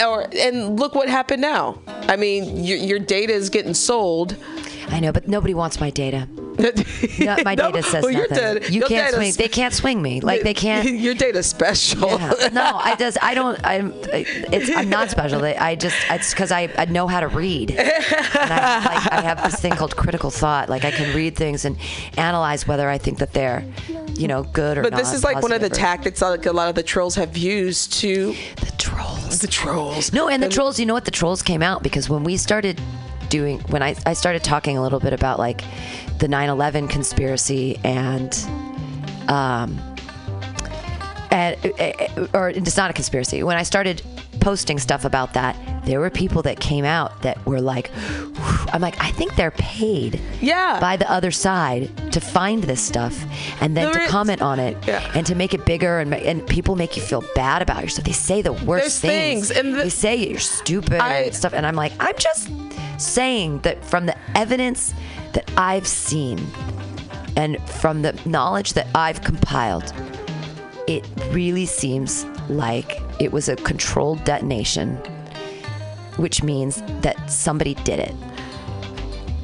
Or 0.02 0.26
and 0.36 0.78
look 0.78 0.94
what 0.94 1.08
happened 1.08 1.42
now. 1.42 1.78
I 1.86 2.16
mean, 2.16 2.64
your, 2.64 2.78
your 2.78 2.98
data 2.98 3.32
is 3.32 3.50
getting 3.50 3.74
sold. 3.74 4.36
I 4.88 5.00
know, 5.00 5.12
but 5.12 5.28
nobody 5.28 5.54
wants 5.54 5.80
my 5.80 5.90
data. 5.90 6.28
No, 7.18 7.36
my 7.44 7.54
No, 7.54 7.70
data 7.72 7.82
says 7.82 8.04
well, 8.04 8.12
nothing. 8.28 8.62
you 8.72 8.80
your 8.80 8.88
can't 8.88 9.14
swing. 9.14 9.32
They 9.34 9.48
can't 9.48 9.72
swing 9.74 10.00
me. 10.02 10.20
Like 10.20 10.42
they 10.42 10.54
can't. 10.66 10.88
Your 10.88 11.14
data's 11.14 11.46
special. 11.46 12.08
Yeah. 12.10 12.48
No, 12.52 12.76
I 12.76 12.94
does. 12.96 13.16
I 13.20 13.34
don't. 13.34 13.58
I'm. 13.64 13.92
It's. 14.12 14.70
I'm 14.70 14.88
not 14.88 15.10
special. 15.10 15.44
I 15.44 15.56
I 15.58 15.74
just. 15.74 15.96
It's 16.10 16.30
because 16.30 16.52
I, 16.52 16.68
I 16.78 16.84
know 16.86 17.06
how 17.08 17.20
to 17.20 17.28
read. 17.28 17.70
And 17.72 17.80
I, 17.80 18.84
like, 18.84 19.12
I 19.12 19.20
have 19.22 19.42
this 19.42 19.60
thing 19.60 19.72
called 19.72 19.96
critical 19.96 20.30
thought. 20.30 20.68
Like 20.68 20.84
I 20.84 20.90
can 20.92 21.14
read 21.16 21.34
things 21.34 21.64
and 21.64 21.76
analyze 22.16 22.66
whether 22.68 22.88
I 22.88 22.98
think 22.98 23.18
that 23.18 23.32
they're, 23.32 23.64
you 24.14 24.28
know, 24.28 24.42
good 24.44 24.78
or 24.78 24.82
But 24.82 24.92
not. 24.92 24.98
this 24.98 25.12
is 25.12 25.24
like 25.24 25.42
one 25.42 25.52
of 25.52 25.60
the 25.60 25.66
or- 25.66 25.70
tactics 25.70 26.20
like 26.22 26.46
a 26.46 26.52
lot 26.52 26.68
of 26.68 26.74
the 26.76 26.82
trolls 26.84 27.14
have 27.16 27.36
used 27.36 27.94
to 27.94 28.34
The 28.60 28.72
trolls. 28.78 29.40
the 29.40 29.48
trolls. 29.48 29.83
No, 30.12 30.28
and 30.28 30.42
the 30.42 30.48
trolls. 30.48 30.78
You 30.78 30.86
know 30.86 30.94
what? 30.94 31.04
The 31.04 31.10
trolls 31.10 31.42
came 31.42 31.62
out 31.62 31.82
because 31.82 32.08
when 32.08 32.24
we 32.24 32.36
started 32.36 32.80
doing, 33.28 33.60
when 33.70 33.82
I 33.82 33.96
I 34.06 34.14
started 34.14 34.44
talking 34.44 34.76
a 34.76 34.82
little 34.82 35.00
bit 35.00 35.12
about 35.12 35.38
like 35.38 35.62
the 36.18 36.26
9/11 36.28 36.88
conspiracy 36.88 37.78
and, 37.84 38.34
um, 39.28 39.78
and 41.30 41.56
uh, 41.80 42.26
or 42.32 42.50
it's 42.50 42.76
not 42.76 42.90
a 42.90 42.92
conspiracy. 42.92 43.42
When 43.42 43.56
I 43.56 43.62
started 43.62 44.02
posting 44.40 44.78
stuff 44.78 45.04
about 45.04 45.32
that, 45.34 45.56
there 45.84 46.00
were 46.00 46.10
people 46.10 46.42
that 46.42 46.60
came 46.60 46.84
out 46.84 47.22
that 47.22 47.44
were 47.46 47.60
like, 47.60 47.90
I'm 48.72 48.80
like, 48.80 48.96
I 49.02 49.10
think 49.12 49.36
they're 49.36 49.50
paid 49.52 50.20
Yeah. 50.40 50.78
by 50.80 50.96
the 50.96 51.10
other 51.10 51.30
side 51.30 51.90
to 52.12 52.20
find 52.20 52.64
this 52.64 52.80
stuff 52.80 53.24
and 53.60 53.76
then 53.76 53.84
There 53.86 53.94
to 53.94 54.02
is- 54.04 54.10
comment 54.10 54.42
on 54.42 54.58
it 54.58 54.76
Yeah. 54.86 55.02
and 55.14 55.24
to 55.26 55.34
make 55.34 55.54
it 55.54 55.64
bigger 55.64 56.00
and 56.00 56.12
and 56.14 56.46
people 56.46 56.74
make 56.76 56.96
you 56.96 57.02
feel 57.02 57.22
bad 57.34 57.62
about 57.62 57.82
yourself. 57.82 58.04
They 58.06 58.12
say 58.12 58.42
the 58.42 58.52
worst 58.52 59.02
There's 59.02 59.12
things, 59.14 59.50
and 59.50 59.74
the- 59.74 59.84
they 59.84 59.88
say 59.90 60.16
you're 60.16 60.38
stupid 60.40 61.00
I- 61.00 61.14
and 61.24 61.34
stuff, 61.34 61.52
and 61.54 61.66
I'm 61.66 61.76
like, 61.76 61.92
I'm 62.00 62.16
just 62.18 62.48
saying 62.98 63.60
that 63.60 63.84
from 63.84 64.06
the 64.06 64.16
evidence 64.36 64.94
that 65.32 65.50
I've 65.56 65.86
seen 65.86 66.46
and 67.36 67.58
from 67.68 68.02
the 68.02 68.14
knowledge 68.24 68.72
that 68.74 68.86
I've 68.94 69.22
compiled, 69.22 69.92
it 70.86 71.04
really 71.30 71.66
seems 71.66 72.24
like 72.48 73.00
it 73.18 73.32
was 73.32 73.48
a 73.48 73.56
controlled 73.56 74.22
detonation, 74.24 74.96
which 76.16 76.42
means 76.42 76.82
that 77.00 77.16
somebody 77.30 77.74
did 77.84 77.98
it. 77.98 78.14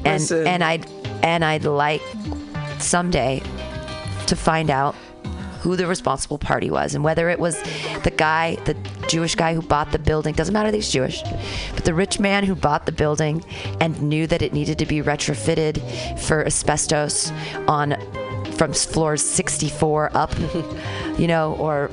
And 0.05 0.21
Listen. 0.21 0.47
and 0.47 0.63
I'd 0.63 0.85
and 1.23 1.45
I'd 1.45 1.63
like 1.63 2.01
someday 2.79 3.41
to 4.27 4.35
find 4.35 4.69
out 4.69 4.95
who 5.61 5.75
the 5.75 5.85
responsible 5.85 6.39
party 6.39 6.71
was 6.71 6.95
and 6.95 7.03
whether 7.03 7.29
it 7.29 7.39
was 7.39 7.61
the 8.03 8.11
guy, 8.15 8.55
the 8.65 8.75
Jewish 9.07 9.35
guy 9.35 9.53
who 9.53 9.61
bought 9.61 9.91
the 9.91 9.99
building, 9.99 10.33
doesn't 10.33 10.53
matter 10.53 10.71
that 10.71 10.77
he's 10.77 10.89
Jewish, 10.89 11.21
but 11.75 11.85
the 11.85 11.93
rich 11.93 12.19
man 12.19 12.43
who 12.43 12.55
bought 12.55 12.87
the 12.87 12.91
building 12.91 13.45
and 13.79 14.01
knew 14.01 14.25
that 14.25 14.41
it 14.41 14.53
needed 14.53 14.79
to 14.79 14.87
be 14.87 15.03
retrofitted 15.03 16.19
for 16.19 16.43
asbestos 16.45 17.31
on 17.67 17.95
from 18.53 18.73
floors 18.73 19.21
64 19.21 20.09
up, 20.17 20.33
you 21.19 21.27
know, 21.27 21.55
or, 21.55 21.91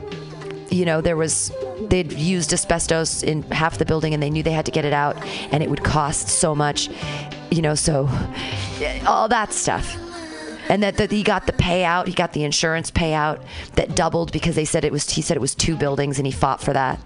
you 0.71 0.85
know, 0.85 1.01
there 1.01 1.17
was. 1.17 1.53
They'd 1.89 2.13
used 2.13 2.53
asbestos 2.53 3.23
in 3.23 3.43
half 3.45 3.79
the 3.79 3.85
building 3.85 4.13
and 4.13 4.23
they 4.23 4.31
knew 4.31 4.43
they 4.43 4.51
had 4.51 4.67
to 4.67 4.73
get 4.73 4.85
it 4.85 4.93
out 4.93 5.17
and 5.53 5.63
it 5.63 5.71
would 5.71 5.85
cost 5.85 6.29
so 6.29 6.55
much, 6.55 6.91
you 7.51 7.63
know, 7.63 7.75
so 7.75 8.09
all 9.07 9.29
that 9.29 9.53
stuff 9.53 9.97
and 10.69 10.83
that, 10.83 10.97
that 10.97 11.11
he 11.11 11.23
got 11.23 11.47
the 11.47 11.53
payout 11.53 12.07
he 12.07 12.13
got 12.13 12.33
the 12.33 12.45
insurance 12.45 12.91
payout 12.91 13.43
that 13.75 13.95
doubled 13.95 14.33
because 14.33 14.55
they 14.55 14.65
said 14.65 14.85
it 14.85 14.93
was 14.93 15.09
he 15.11 15.23
said 15.23 15.37
it 15.37 15.41
was 15.41 15.55
two 15.55 15.77
buildings 15.77 16.19
and 16.19 16.27
he 16.27 16.33
fought 16.33 16.61
for 16.61 16.73
that 16.73 16.99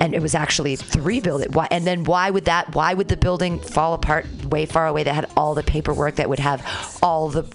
and 0.00 0.14
it 0.14 0.22
was 0.22 0.34
actually 0.34 0.76
three 0.76 1.20
buildings 1.20 1.54
why 1.54 1.68
and 1.70 1.86
then 1.86 2.04
why 2.04 2.30
would 2.30 2.44
that 2.44 2.74
why 2.74 2.94
would 2.94 3.08
the 3.08 3.16
building 3.16 3.58
fall 3.60 3.94
apart 3.94 4.26
way 4.46 4.66
far 4.66 4.86
away 4.86 5.02
that 5.02 5.14
had 5.14 5.30
all 5.36 5.54
the 5.54 5.62
paperwork 5.62 6.16
that 6.16 6.28
would 6.28 6.38
have 6.38 6.98
all 7.02 7.28
the 7.28 7.46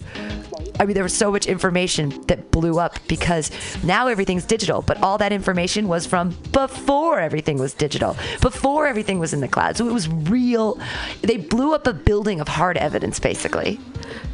I 0.80 0.86
mean, 0.86 0.96
there 0.96 1.04
was 1.04 1.16
so 1.16 1.32
much 1.32 1.46
information 1.46 2.10
that 2.28 2.50
blew 2.50 2.80
up 2.80 2.98
because 3.08 3.52
now 3.84 4.08
everything's 4.08 4.46
digital, 4.46 4.82
but 4.82 5.02
all 5.04 5.20
that 5.20 5.32
information 5.32 5.88
was 5.88 6.08
from 6.08 6.32
before 6.52 7.20
everything 7.20 7.60
was 7.60 7.74
digital, 7.74 8.18
before 8.42 8.88
everything 8.88 9.20
was 9.20 9.32
in 9.32 9.42
the 9.42 9.48
cloud. 9.48 9.78
So 9.78 9.88
it 9.88 9.94
was 9.94 10.08
real. 10.08 10.80
They 11.22 11.38
blew 11.38 11.76
up 11.76 11.86
a 11.86 11.94
building 11.94 12.40
of 12.42 12.48
hard 12.48 12.78
evidence, 12.78 13.20
basically. 13.20 13.80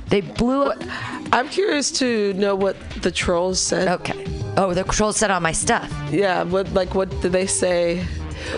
They 0.09 0.21
blew 0.21 0.63
up. 0.65 0.81
I'm 1.33 1.49
curious 1.49 1.91
to 1.99 2.33
know 2.33 2.55
what 2.55 2.77
the 3.01 3.11
trolls 3.11 3.59
said. 3.59 3.87
Okay. 3.99 4.25
Oh, 4.55 4.73
the 4.73 4.83
trolls 4.83 5.17
said 5.17 5.29
on 5.31 5.43
my 5.43 5.51
stuff. 5.51 5.91
Yeah, 6.11 6.43
what 6.43 6.71
like 6.73 6.95
what 6.95 7.09
did 7.21 7.31
they 7.31 7.45
say? 7.47 8.05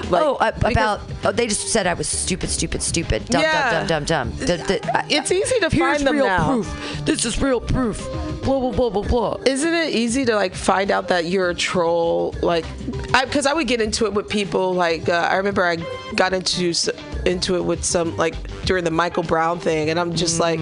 Like, 0.10 0.22
oh, 0.24 0.36
uh, 0.36 0.52
about. 0.66 1.02
Oh, 1.24 1.32
they 1.32 1.48
just 1.48 1.70
said 1.70 1.88
I 1.88 1.96
was 1.96 2.08
stupid, 2.08 2.50
stupid, 2.52 2.84
stupid. 2.84 3.26
Dumb, 3.26 3.42
Yeah. 3.42 3.88
dumb, 3.88 4.06
dumb, 4.06 4.30
dumb, 4.38 4.68
dumb. 4.68 4.80
I- 4.94 5.06
It's 5.10 5.32
easy 5.32 5.60
to 5.62 5.70
Here's 5.70 5.98
find 5.98 6.06
them 6.08 6.16
real 6.18 6.26
now. 6.28 6.46
proof. 6.48 7.02
This 7.06 7.26
is 7.26 7.42
real 7.42 7.60
proof. 7.60 7.98
Blah 8.44 8.60
blah 8.60 8.72
blah 8.72 8.90
blah 8.92 9.02
blah. 9.04 9.38
Isn't 9.46 9.74
it 9.74 9.90
easy 9.96 10.26
to 10.26 10.36
like 10.36 10.54
find 10.54 10.92
out 10.92 11.08
that 11.08 11.26
you're 11.26 11.50
a 11.50 11.56
troll? 11.56 12.36
Like, 12.44 12.66
because 13.24 13.48
I 13.48 13.54
would 13.54 13.68
get 13.68 13.82
into 13.82 14.06
it 14.06 14.14
with 14.14 14.30
people. 14.30 14.74
Like, 14.76 15.10
uh, 15.10 15.28
I 15.32 15.38
remember 15.38 15.66
I 15.66 15.78
got 16.16 16.34
into 16.34 16.72
into 17.26 17.56
it 17.56 17.64
with 17.66 17.84
some 17.84 18.16
like 18.16 18.36
during 18.70 18.84
the 18.84 18.92
Michael 18.92 19.24
Brown 19.24 19.58
thing, 19.58 19.90
and 19.90 20.00
I'm 20.00 20.14
just 20.14 20.40
like, 20.40 20.60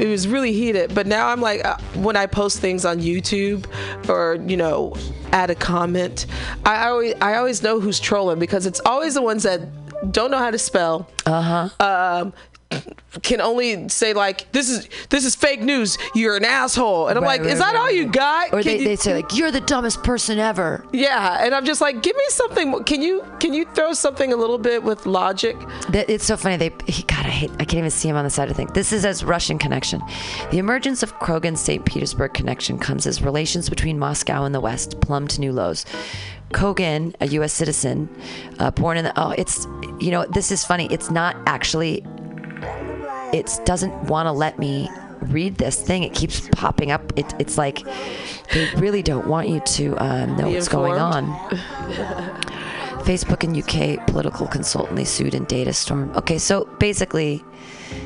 it 0.00 0.08
was 0.08 0.26
really 0.26 0.54
heated. 0.54 0.94
But 0.94 1.06
now 1.06 1.28
I'm 1.28 1.42
like, 1.42 1.62
uh, 1.62 1.76
when 1.96 2.16
I 2.16 2.24
post 2.24 2.60
things 2.60 2.86
on 2.86 3.00
YouTube 3.00 3.66
or 4.08 4.42
you 4.48 4.56
know, 4.56 4.96
add 5.30 5.50
a 5.50 5.54
comment, 5.54 6.24
I 6.64 6.88
always 6.88 7.14
I 7.20 7.36
always 7.36 7.62
know 7.62 7.78
who's 7.78 8.00
trolling 8.00 8.38
because 8.38 8.64
it's 8.64 8.80
always 8.86 9.12
the 9.12 9.20
ones 9.22 9.42
that 9.42 9.60
don't 10.12 10.30
know 10.30 10.38
how 10.38 10.50
to 10.50 10.56
spell. 10.56 11.10
Uh 11.26 11.68
huh. 11.78 11.86
Um, 11.86 12.32
can 13.22 13.40
only 13.40 13.88
say 13.88 14.12
like 14.14 14.50
this 14.52 14.70
is 14.70 14.88
this 15.08 15.24
is 15.24 15.34
fake 15.34 15.60
news. 15.60 15.98
You're 16.14 16.36
an 16.36 16.44
asshole, 16.44 17.08
and 17.08 17.18
I'm 17.18 17.24
Right, 17.24 17.40
like, 17.42 17.50
is 17.50 17.58
that 17.58 17.74
right, 17.74 17.80
all 17.80 17.90
you 17.90 18.06
got? 18.06 18.48
Or 18.52 18.62
Can 18.62 18.72
they, 18.72 18.78
you- 18.78 18.84
they 18.84 18.96
say 18.96 19.14
like 19.14 19.34
you're 19.36 19.50
the 19.50 19.60
dumbest 19.60 20.02
person 20.04 20.38
ever. 20.38 20.84
yeah, 20.92 21.44
and 21.44 21.52
I'm 21.54 21.64
just 21.64 21.80
like, 21.80 22.02
give 22.02 22.14
me 22.16 22.22
something. 22.28 22.84
Can 22.84 23.02
you 23.02 23.24
can 23.40 23.52
you 23.54 23.64
throw 23.74 23.92
something 23.92 24.32
a 24.32 24.36
little 24.36 24.58
bit 24.58 24.84
with 24.84 25.04
logic? 25.06 25.56
That 25.90 26.08
it's 26.08 26.24
so 26.24 26.36
funny. 26.36 26.56
They 26.56 26.70
he, 26.86 27.02
God, 27.02 27.26
I 27.26 27.30
hate. 27.30 27.50
I 27.58 27.64
can't 27.64 27.74
even 27.78 27.90
see 27.90 28.08
him 28.08 28.16
on 28.16 28.24
the 28.24 28.30
side 28.30 28.50
of 28.50 28.56
things. 28.56 28.70
This 28.72 28.92
is 28.92 29.04
as 29.04 29.24
Russian 29.24 29.58
connection. 29.58 30.00
The 30.52 30.58
emergence 30.58 31.02
of 31.02 31.12
Kogan's 31.18 31.60
St. 31.60 31.84
Petersburg 31.84 32.32
connection 32.34 32.78
comes 32.78 33.06
as 33.06 33.20
relations 33.22 33.68
between 33.68 33.98
Moscow 33.98 34.44
and 34.44 34.54
the 34.54 34.60
West 34.60 35.00
plumb 35.00 35.26
to 35.28 35.40
new 35.40 35.52
lows. 35.52 35.84
Kogan, 36.52 37.14
a 37.20 37.26
U.S. 37.28 37.52
citizen, 37.52 38.08
uh, 38.58 38.70
born 38.72 38.96
in 38.96 39.04
the 39.04 39.12
oh, 39.20 39.30
it's 39.36 39.66
you 40.00 40.10
know 40.12 40.24
this 40.26 40.50
is 40.52 40.64
funny. 40.64 40.86
It's 40.92 41.10
not 41.10 41.36
actually. 41.46 42.04
It 43.32 43.60
doesn't 43.64 43.92
want 44.04 44.26
to 44.26 44.32
let 44.32 44.58
me 44.58 44.88
read 45.22 45.56
this 45.56 45.80
thing. 45.80 46.02
It 46.02 46.14
keeps 46.14 46.48
popping 46.52 46.90
up. 46.90 47.12
It, 47.16 47.32
it's 47.38 47.58
like 47.58 47.82
they 48.52 48.68
really 48.76 49.02
don't 49.02 49.26
want 49.26 49.48
you 49.48 49.60
to 49.60 49.96
uh, 49.96 50.26
know 50.26 50.48
Be 50.48 50.54
what's 50.54 50.68
going 50.68 50.94
on. 50.94 51.24
Facebook 53.04 53.44
and 53.44 53.56
UK 53.56 54.06
political 54.06 54.46
consultant 54.46 54.96
they 54.96 55.04
sued 55.04 55.34
in 55.34 55.44
Data 55.44 55.72
Storm. 55.72 56.12
Okay, 56.16 56.38
so 56.38 56.64
basically, 56.78 57.42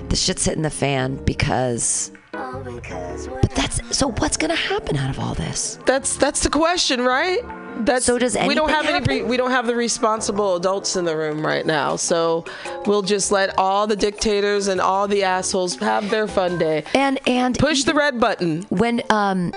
the 0.08 0.16
shit's 0.16 0.44
hitting 0.44 0.62
the 0.62 0.70
fan 0.70 1.16
because. 1.24 2.12
But 2.32 3.50
that's 3.54 3.96
so. 3.96 4.10
What's 4.12 4.36
gonna 4.36 4.54
happen 4.54 4.96
out 4.96 5.10
of 5.10 5.18
all 5.18 5.34
this? 5.34 5.78
That's 5.86 6.16
that's 6.16 6.42
the 6.42 6.50
question, 6.50 7.00
right? 7.00 7.40
That's, 7.80 8.06
So 8.06 8.18
does 8.18 8.36
we 8.46 8.54
don't 8.54 8.68
have 8.70 8.86
any 8.86 9.04
re, 9.04 9.22
we 9.22 9.36
don't 9.36 9.50
have 9.50 9.66
the 9.66 9.74
responsible 9.74 10.56
adults 10.56 10.96
in 10.96 11.04
the 11.04 11.16
room 11.16 11.44
right 11.44 11.66
now. 11.66 11.96
So 11.96 12.44
we'll 12.86 13.02
just 13.02 13.32
let 13.32 13.58
all 13.58 13.86
the 13.86 13.96
dictators 13.96 14.68
and 14.68 14.80
all 14.80 15.08
the 15.08 15.24
assholes 15.24 15.76
have 15.76 16.08
their 16.10 16.26
fun 16.28 16.58
day. 16.58 16.84
And 16.94 17.18
and 17.26 17.58
Push 17.58 17.84
the 17.84 17.94
red 17.94 18.20
button. 18.20 18.62
when 18.70 19.02
um 19.10 19.52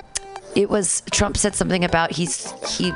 it 0.54 0.68
was 0.68 1.02
Trump 1.10 1.36
said 1.36 1.54
something 1.54 1.84
about 1.84 2.12
he's 2.12 2.52
he 2.76 2.92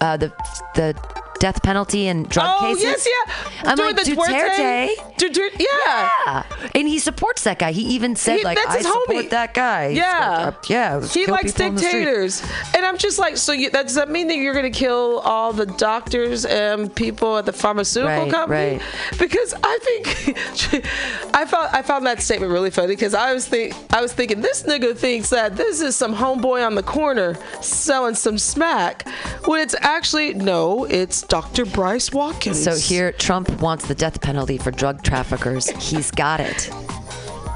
uh, 0.00 0.16
the 0.16 0.32
the 0.74 1.19
death 1.40 1.62
penalty 1.62 2.06
and 2.06 2.28
drug 2.28 2.46
Oh 2.48 2.66
cases. 2.66 2.82
yes, 2.84 3.08
yeah. 3.08 3.34
I'm 3.70 3.76
During 3.76 3.96
like 3.96 4.04
the 4.04 4.12
Duterte. 4.12 4.94
Duterte, 5.16 5.58
yeah. 5.58 6.08
Yeah. 6.26 6.42
And 6.74 6.86
he 6.86 6.98
supports 7.00 7.42
that 7.44 7.58
guy. 7.58 7.72
He 7.72 7.82
even 7.94 8.14
said 8.14 8.38
He- 8.38 8.44
like 8.44 8.56
that's 8.58 8.70
I 8.70 8.76
his 8.78 8.86
support 8.86 9.08
homie. 9.08 9.30
that 9.30 9.54
guy. 9.54 9.88
Yeah, 9.88 10.44
like, 10.46 10.54
uh, 10.54 10.58
yeah. 10.68 11.06
He 11.06 11.26
likes 11.26 11.52
people 11.52 11.66
in 11.66 11.74
the 11.74 11.80
street. 11.80 11.92
dictators, 12.04 12.42
and 12.76 12.84
I'm 12.86 12.98
just 12.98 13.18
like, 13.18 13.36
so 13.36 13.52
you, 13.52 13.70
that, 13.70 13.86
does 13.86 13.96
that 13.96 14.08
mean 14.10 14.28
that 14.28 14.36
you're 14.36 14.52
going 14.54 14.70
to 14.70 14.78
kill 14.78 15.20
all 15.20 15.52
the 15.52 15.66
doctors 15.66 16.44
and 16.44 16.94
people 16.94 17.38
at 17.38 17.46
the 17.46 17.52
pharmaceutical 17.52 18.24
Right, 18.24 18.30
company? 18.30 18.78
right. 18.78 18.82
Because 19.18 19.54
I 19.64 19.78
think 19.82 20.36
I 21.34 21.44
found 21.46 21.74
I 21.74 21.82
found 21.82 22.06
that 22.06 22.20
statement 22.22 22.52
really 22.52 22.70
funny 22.70 22.88
because 22.88 23.14
I 23.14 23.32
was 23.32 23.46
think 23.48 23.74
I 23.92 24.00
was 24.00 24.12
thinking 24.12 24.40
this 24.40 24.62
nigga 24.64 24.96
thinks 24.96 25.30
that 25.30 25.56
this 25.56 25.80
is 25.80 25.96
some 25.96 26.14
homeboy 26.14 26.64
on 26.66 26.74
the 26.74 26.82
corner 26.82 27.36
selling 27.62 28.14
some 28.14 28.38
smack, 28.38 29.08
when 29.46 29.60
it's 29.60 29.74
actually 29.80 30.34
no, 30.34 30.84
it's 30.84 31.22
Dr. 31.30 31.64
Boyce 31.64 32.12
Watkins. 32.12 32.60
So 32.60 32.74
here, 32.74 33.12
Trump 33.12 33.48
wants 33.62 33.86
the 33.86 33.94
death 33.94 34.20
penalty 34.20 34.58
for 34.58 34.72
drug 34.72 35.04
traffickers. 35.04 35.70
He's 35.70 36.10
got 36.10 36.40
it. 36.40 36.68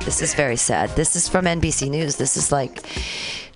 This 0.05 0.23
is 0.23 0.33
very 0.33 0.55
sad. 0.55 0.91
This 0.91 1.17
is 1.17 1.29
from 1.29 1.45
NBC 1.45 1.91
News. 1.91 2.15
This 2.15 2.37
is 2.37 2.53
like 2.53 2.87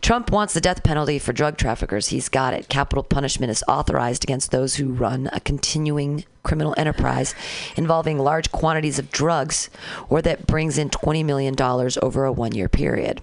Trump 0.01 0.33
wants 0.33 0.55
the 0.55 0.61
death 0.61 0.83
penalty 0.83 1.21
for 1.21 1.33
drug 1.33 1.57
traffickers. 1.57 2.09
He's 2.09 2.29
got 2.29 2.53
it. 2.53 2.69
Capital 2.69 3.05
punishment 3.05 3.53
is 3.53 3.63
authorized 3.69 4.25
against 4.25 4.51
those 4.51 4.75
who 4.75 4.93
run 4.93 5.31
a 5.33 5.39
continuing 5.39 6.25
criminal 6.43 6.75
enterprise 6.77 7.37
involving 7.77 8.19
large 8.19 8.51
quantities 8.51 8.99
of 8.99 9.13
drugs 9.13 9.71
or 10.09 10.21
that 10.23 10.49
brings 10.49 10.79
in 10.79 10.91
$20 10.91 11.25
million 11.25 11.55
over 12.03 12.25
a 12.25 12.33
one 12.33 12.57
year 12.57 12.69
period. 12.69 13.23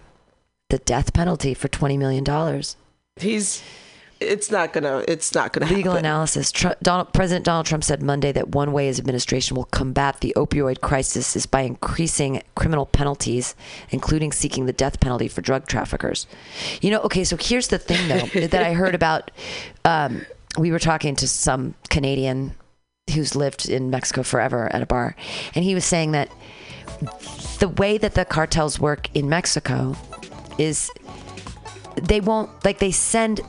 The 0.69 0.77
death 0.77 1.11
penalty 1.13 1.53
for 1.53 1.67
$20 1.67 1.97
million. 1.97 2.63
he's. 3.17 3.61
It's 4.19 4.49
not 4.49 4.71
gonna. 4.71 5.03
It's 5.07 5.33
not 5.35 5.51
gonna 5.51 5.65
Legal 5.65 5.93
happen. 5.93 6.05
analysis. 6.05 6.51
Tr- 6.51 6.69
Donald, 6.81 7.11
President 7.13 7.45
Donald 7.45 7.65
Trump 7.65 7.83
said 7.83 8.01
Monday 8.01 8.31
that 8.31 8.49
one 8.49 8.71
way 8.71 8.87
his 8.87 8.97
administration 8.97 9.55
will 9.55 9.65
combat 9.65 10.21
the 10.21 10.33
opioid 10.37 10.79
crisis 10.81 11.35
is 11.35 11.45
by 11.45 11.61
increasing 11.61 12.41
criminal 12.55 12.85
penalties, 12.85 13.55
including 13.89 14.31
seeking 14.31 14.65
the 14.65 14.73
death 14.73 14.99
penalty 15.01 15.27
for 15.27 15.41
drug 15.41 15.67
traffickers. 15.67 16.27
You 16.81 16.91
know, 16.91 17.01
okay, 17.01 17.23
so 17.25 17.35
here's 17.37 17.67
the 17.67 17.77
thing, 17.77 18.07
though, 18.07 18.47
that 18.47 18.63
I 18.63 18.73
heard 18.73 18.95
about. 18.95 19.31
Um, 19.83 20.25
we 20.57 20.71
were 20.71 20.79
talking 20.79 21.15
to 21.17 21.27
some 21.27 21.75
Canadian 21.89 22.55
who's 23.13 23.35
lived 23.35 23.67
in 23.67 23.89
Mexico 23.89 24.23
forever 24.23 24.73
at 24.73 24.81
a 24.81 24.85
bar, 24.85 25.15
and 25.53 25.65
he 25.65 25.75
was 25.75 25.83
saying 25.83 26.13
that 26.13 26.29
the 27.59 27.67
way 27.67 27.97
that 27.97 28.13
the 28.13 28.23
cartels 28.23 28.79
work 28.79 29.13
in 29.13 29.27
Mexico 29.27 29.95
is 30.57 30.89
they 32.01 32.21
won't 32.21 32.49
like 32.63 32.79
they 32.79 32.91
send 32.91 33.41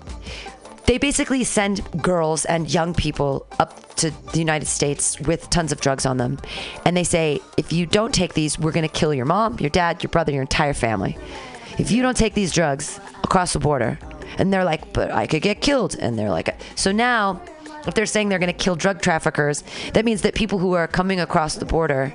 they 0.87 0.99
basically 0.99 1.45
send 1.45 1.82
girls 2.03 2.45
and 2.45 2.72
young 2.72 2.95
people 2.95 3.47
up 3.59 3.95
to 3.97 4.11
the 4.32 4.39
United 4.39 4.66
States 4.66 5.20
with 5.20 5.49
tons 5.51 5.72
of 5.72 5.80
drugs 5.80 6.07
on 6.07 6.16
them. 6.16 6.39
And 6.84 6.97
they 6.97 7.05
say, 7.05 7.41
if 7.57 7.72
you 7.72 7.87
don't 7.87 8.14
take 8.14 8.34
these, 8.34 8.59
we're 8.59 8.72
going 8.72 8.89
to 8.89 8.95
kill 8.95 9.12
your 9.12 9.26
mom, 9.26 9.59
your 9.59 9.70
dad, 9.70 10.03
your 10.03 10.11
brother, 10.11 10.32
your 10.32 10.43
entire 10.43 10.74
family. 10.74 11.16
If 11.78 11.91
you 11.91 12.03
don't 12.03 12.16
take 12.16 12.34
these 12.34 12.53
drugs 12.53 13.01
across 13.24 13.53
the 13.53 13.59
border. 13.59 13.99
And 14.39 14.53
they're 14.53 14.64
like, 14.64 14.93
but 14.93 15.11
I 15.11 15.26
could 15.26 15.43
get 15.43 15.61
killed. 15.61 15.97
And 15.99 16.18
they're 16.18 16.30
like, 16.30 16.55
so 16.74 16.93
now, 16.93 17.41
if 17.87 17.95
they're 17.95 18.07
saying 18.07 18.28
they're 18.28 18.39
going 18.39 18.53
to 18.53 18.64
kill 18.64 18.76
drug 18.76 19.01
traffickers, 19.01 19.62
that 19.95 20.05
means 20.05 20.22
that 20.22 20.34
people 20.34 20.59
who 20.59 20.72
are 20.72 20.87
coming 20.87 21.20
across 21.20 21.55
the 21.55 21.64
border 21.64 22.14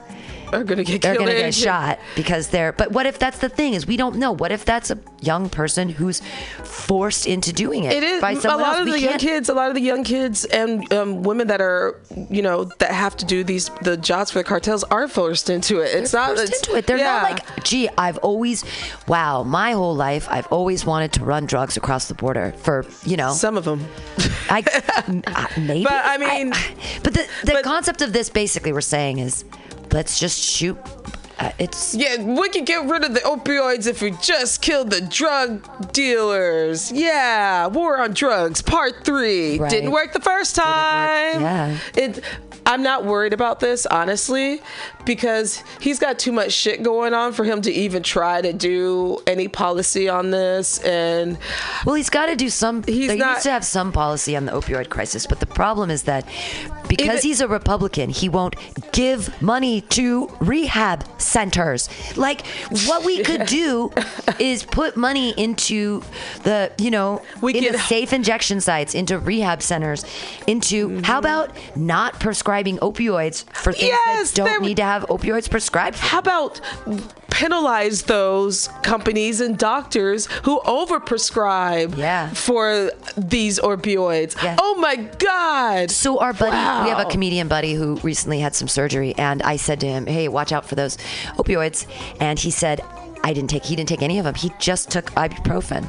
Are 0.54 0.64
gonna 0.64 0.84
get 0.84 1.02
they're 1.02 1.16
killed. 1.16 1.26
going 1.28 1.38
to 1.38 1.44
get 1.44 1.54
shot 1.54 2.00
because 2.16 2.50
they're 2.50 2.74
but 2.74 2.92
what 2.92 3.06
if 3.06 3.20
that's 3.20 3.40
the 3.40 3.50
thing 3.50 3.74
is 3.74 3.88
we 3.88 3.98
don't 3.98 4.18
know 4.18 4.32
what 4.32 4.52
if 4.52 4.66
that's 4.66 4.92
a 4.92 4.98
young 5.22 5.50
person 5.50 5.90
who's 5.90 6.22
forced 6.64 7.28
into 7.28 7.54
doing 7.54 7.84
it, 7.84 7.94
It 7.94 8.04
is 8.04 8.22
by 8.22 8.32
a 8.32 8.36
lot 8.36 8.60
else 8.60 8.80
of 8.80 8.86
we 8.86 8.92
the 8.92 9.00
young 9.00 9.18
kids. 9.18 9.50
A 9.50 9.54
lot 9.54 9.70
of 9.70 9.76
the 9.76 9.82
young 9.82 10.04
kids 10.04 10.46
and 10.46 10.92
um, 10.94 11.24
women 11.24 11.48
that 11.48 11.62
are, 11.62 12.00
you 12.30 12.42
know, 12.42 12.66
that 12.80 12.92
have 12.92 13.16
to 13.18 13.26
do 13.26 13.44
these 13.44 13.70
the 13.82 13.98
jobs 13.98 14.32
for 14.32 14.40
the 14.40 14.44
cartels 14.44 14.84
are 14.86 15.08
forced 15.08 15.50
into 15.50 15.80
it. 15.80 15.96
It's 15.96 16.14
not 16.14 16.36
forced 16.36 16.54
it's, 16.54 16.68
into 16.68 16.78
it. 16.78 16.88
They're 16.88 16.98
yeah. 16.98 17.22
not 17.22 17.24
like, 17.24 17.64
gee, 17.64 17.90
I've 17.98 18.18
always, 18.20 18.66
wow, 19.08 19.44
my 19.44 19.72
whole 19.72 19.96
life, 19.96 20.28
I've 20.30 20.48
always 20.48 20.86
wanted 20.86 21.14
to 21.14 21.24
run 21.24 21.46
drugs 21.46 21.78
across 21.78 22.08
the 22.08 22.14
border 22.16 22.54
for, 22.58 22.86
you 23.06 23.18
know, 23.18 23.32
some 23.34 23.58
of 23.58 23.66
them. 23.66 23.86
I, 24.50 24.64
uh, 25.28 25.48
maybe. 25.60 25.84
But, 25.84 26.06
I 26.06 26.18
mean- 26.18 26.54
but 27.04 27.14
the, 27.14 27.28
the 27.44 27.54
but- 27.54 27.64
concept 27.64 28.02
of 28.02 28.14
this 28.14 28.30
basically 28.30 28.74
we're 28.74 28.82
saying 28.82 29.20
is, 29.20 29.46
let's 29.92 30.20
just 30.20 30.40
shoot. 30.42 30.78
Uh, 31.40 31.52
it's 31.58 31.96
Yeah, 31.96 32.22
we 32.24 32.50
could 32.50 32.66
get 32.68 32.86
rid 32.88 33.04
of 33.04 33.14
the 33.14 33.20
opioids 33.22 33.88
if 33.88 34.02
we 34.02 34.12
just 34.12 34.62
killed 34.62 34.92
the 34.92 35.02
drug 35.02 35.92
dealers. 35.92 36.92
Yeah, 36.92 37.68
War 37.68 38.00
on 38.00 38.14
Drugs 38.14 38.62
Part 38.62 39.04
Three 39.04 39.58
Right. 39.58 39.70
didn't 39.70 39.92
work 39.92 40.14
the 40.14 40.20
first 40.22 40.56
time. 40.56 41.42
yeah. 41.42 41.78
It. 41.96 42.24
I'm 42.64 42.84
not 42.84 43.06
worried 43.06 43.34
about 43.34 43.60
this 43.60 43.88
honestly, 43.88 44.62
because 45.06 45.64
he's 45.80 46.00
got 46.00 46.20
too 46.20 46.32
much 46.32 46.52
shit 46.52 46.84
going 46.84 47.14
on 47.14 47.34
for 47.34 47.44
him 47.44 47.62
to 47.62 47.72
even 47.72 48.04
try 48.04 48.42
to 48.42 48.54
do 48.54 49.20
any 49.28 49.48
policy 49.48 50.08
on 50.10 50.32
this. 50.32 50.80
And 50.84 51.38
Well, 51.86 51.96
he's 51.96 52.10
got 52.10 52.28
to 52.28 52.36
do 52.36 52.50
some. 52.50 52.84
He's 52.84 53.08
there 53.08 53.18
not- 53.18 53.32
used 53.36 53.44
to 53.44 53.52
have 53.52 53.66
some 53.66 53.92
policy 53.92 54.36
on 54.36 54.46
the 54.46 54.52
opioid 54.52 54.90
crisis, 54.90 55.26
but 55.26 55.40
the 55.40 55.46
problem 55.46 55.90
is 55.90 56.04
that 56.04 56.26
because 56.88 57.08
Even- 57.08 57.22
he's 57.22 57.42
a 57.42 57.48
Republican, 57.48 58.10
he 58.10 58.28
won't 58.30 58.56
give 58.92 59.42
money 59.42 59.82
to 59.82 60.30
rehab 60.40 61.06
centers. 61.20 61.90
Like 62.18 62.46
what 62.86 63.06
we 63.06 63.24
could 63.24 63.46
do 63.62 63.92
is 64.40 64.64
put 64.64 64.98
money 64.98 65.34
into 65.38 66.04
the, 66.44 66.72
you 66.78 66.92
know, 66.92 67.22
We 67.42 67.56
into 67.56 67.72
could- 67.72 67.80
safe 67.82 68.14
injection 68.14 68.60
sites, 68.62 68.94
into 68.94 69.18
rehab 69.20 69.62
centers, 69.62 70.04
into 70.48 70.90
how 71.04 71.20
mm-hmm. 71.20 71.20
about 71.20 71.58
not 71.76 72.20
prescribing 72.20 72.78
opioids 72.80 73.46
for 73.54 73.72
things 73.72 73.92
Yes, 74.06 74.32
that 74.32 74.36
don't 74.46 74.62
need 74.62 74.78
to 74.78 74.84
have 74.92 75.04
opioids 75.10 75.50
prescribed 75.50 75.96
for? 75.98 76.06
how 76.06 76.20
about 76.20 76.60
penalize 77.30 78.04
those 78.04 78.68
companies 78.84 79.42
and 79.42 79.58
doctors 79.58 80.26
who 80.44 80.60
overprescribe 80.62 81.98
Yeah. 81.98 82.30
for 82.30 82.92
these 83.18 83.60
opioids? 83.60 84.42
Yeah. 84.44 84.58
Oh 84.60 84.76
my 84.76 84.96
God! 84.96 85.92
So 85.92 86.20
our 86.20 86.34
buddy, 86.34 86.52
we 86.84 86.90
have 86.90 87.00
a 87.00 87.10
comedian 87.10 87.48
buddy 87.48 87.74
who 87.74 87.96
recently 88.04 88.40
had 88.40 88.54
some 88.56 88.68
surgery, 88.68 89.16
and 89.18 89.42
I 89.44 89.56
said 89.56 89.80
to 89.82 89.88
him, 89.88 90.06
"Hey, 90.08 90.28
watch 90.28 90.52
out 90.52 90.66
for 90.66 90.76
those 90.76 90.98
opioids." 91.38 91.86
And 92.20 92.38
he 92.38 92.52
said, 92.52 92.82
"I 93.24 93.34
didn't 93.34 93.50
take. 93.50 93.66
He 93.66 93.76
didn't 93.76 93.90
take 93.90 94.02
any 94.02 94.20
of 94.20 94.26
them. 94.26 94.36
He 94.36 94.52
just 94.60 94.90
took 94.92 95.12
ibuprofen." 95.16 95.88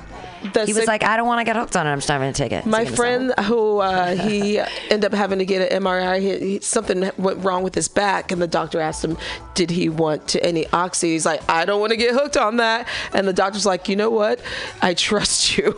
He 0.66 0.72
was 0.72 0.86
like, 0.86 1.05
"I 1.05 1.16
don't 1.16 1.26
want 1.26 1.40
to 1.40 1.45
get 1.45 1.57
hooked 1.57 1.76
on 1.76 1.86
it. 1.86 1.90
I'm 1.90 1.99
just 1.99 2.09
not 2.09 2.18
going 2.18 2.32
to 2.32 2.43
take 2.43 2.53
it." 2.53 2.66
My 2.66 2.84
friend 2.84 3.32
sell." 3.36 3.45
who 3.45 3.78
uh, 3.78 4.14
he 4.14 4.59
ended 4.90 5.05
up 5.07 5.14
having 5.14 5.38
to 5.38 5.45
get 5.45 5.72
an 5.72 5.82
MRI, 5.82 6.20
he, 6.20 6.38
he, 6.38 6.61
something 6.61 7.11
went 7.16 7.45
wrong 7.45 7.62
with 7.62 7.74
his 7.74 7.88
back, 7.88 8.32
and 8.32 8.40
the 8.40 8.47
doctor 8.47 8.80
asked 8.80 9.05
him, 9.05 9.16
"Did 9.55 9.70
he 9.70 9.88
want 9.88 10.28
to 10.28 10.45
any 10.45 10.66
oxy?" 10.68 11.12
He's 11.12 11.26
like, 11.26 11.49
"I 11.49 11.64
don't 11.64 11.80
want 11.80 11.90
to 11.90 11.97
get 11.97 12.14
hooked 12.14 12.36
on 12.36 12.57
that." 12.59 12.88
And 13.12 13.26
the 13.26 13.32
doctor's 13.32 13.66
like, 13.66 13.88
"You 13.88 13.97
know 13.97 14.11
what? 14.11 14.40
I 14.80 14.95
trust 15.09 15.57
you." 15.57 15.74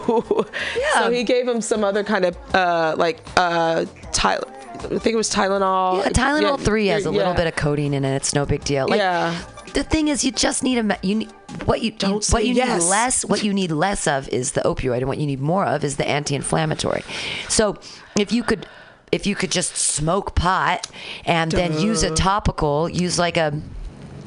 Yeah. 0.77 1.05
So 1.05 1.11
he 1.11 1.25
gave 1.25 1.47
him 1.47 1.61
some 1.61 1.85
other 1.85 2.05
kind 2.05 2.25
of 2.25 2.55
uh, 2.55 2.95
like 2.97 3.21
uh, 3.37 3.85
I 4.85 4.99
think 4.99 5.07
it 5.07 5.17
was 5.17 5.31
Tylenol. 5.31 5.99
Yeah, 5.99 6.11
Tylenol 6.11 6.59
Yeah, 6.59 6.65
three 6.65 6.87
has 6.89 7.07
a 7.07 7.11
little 7.11 7.33
yeah. 7.33 7.37
bit 7.37 7.47
of 7.47 7.57
codeine 7.57 7.95
in 7.95 8.05
it. 8.05 8.15
It's 8.17 8.35
no 8.35 8.45
big 8.47 8.65
deal. 8.65 8.89
Like, 8.89 8.99
Yeah. 8.99 9.39
The 9.75 9.85
thing 9.85 10.09
is, 10.09 10.25
you 10.25 10.33
just 10.33 10.63
need 10.63 10.79
a 10.79 10.99
you 11.03 11.15
need 11.17 11.33
what 11.67 11.83
you, 11.83 11.91
you 11.91 11.99
Don't 11.99 12.27
what 12.31 12.47
you 12.47 12.55
yes. 12.55 12.83
need 12.83 12.89
less. 12.89 13.25
What 13.25 13.43
you 13.43 13.53
need 13.53 13.71
less 13.71 14.07
of 14.07 14.29
is 14.29 14.53
the 14.53 14.63
opioid, 14.63 14.99
and 14.99 15.09
what 15.09 15.19
you 15.19 15.27
need 15.27 15.41
more 15.41 15.65
of 15.67 15.85
is 15.85 15.97
the 15.97 16.09
anti-inflammatory. 16.09 17.03
So 17.49 17.79
if 18.17 18.33
you 18.33 18.43
could. 18.43 18.67
If 19.13 19.29
you 19.29 19.37
could 19.37 19.53
just 19.53 19.77
smoke 19.77 20.35
pot 20.35 20.91
and 21.25 21.53
then 21.53 21.79
use 21.79 22.03
a 22.03 22.13
topical, 22.13 22.89
use 22.89 23.17
like 23.17 23.37
a 23.37 23.63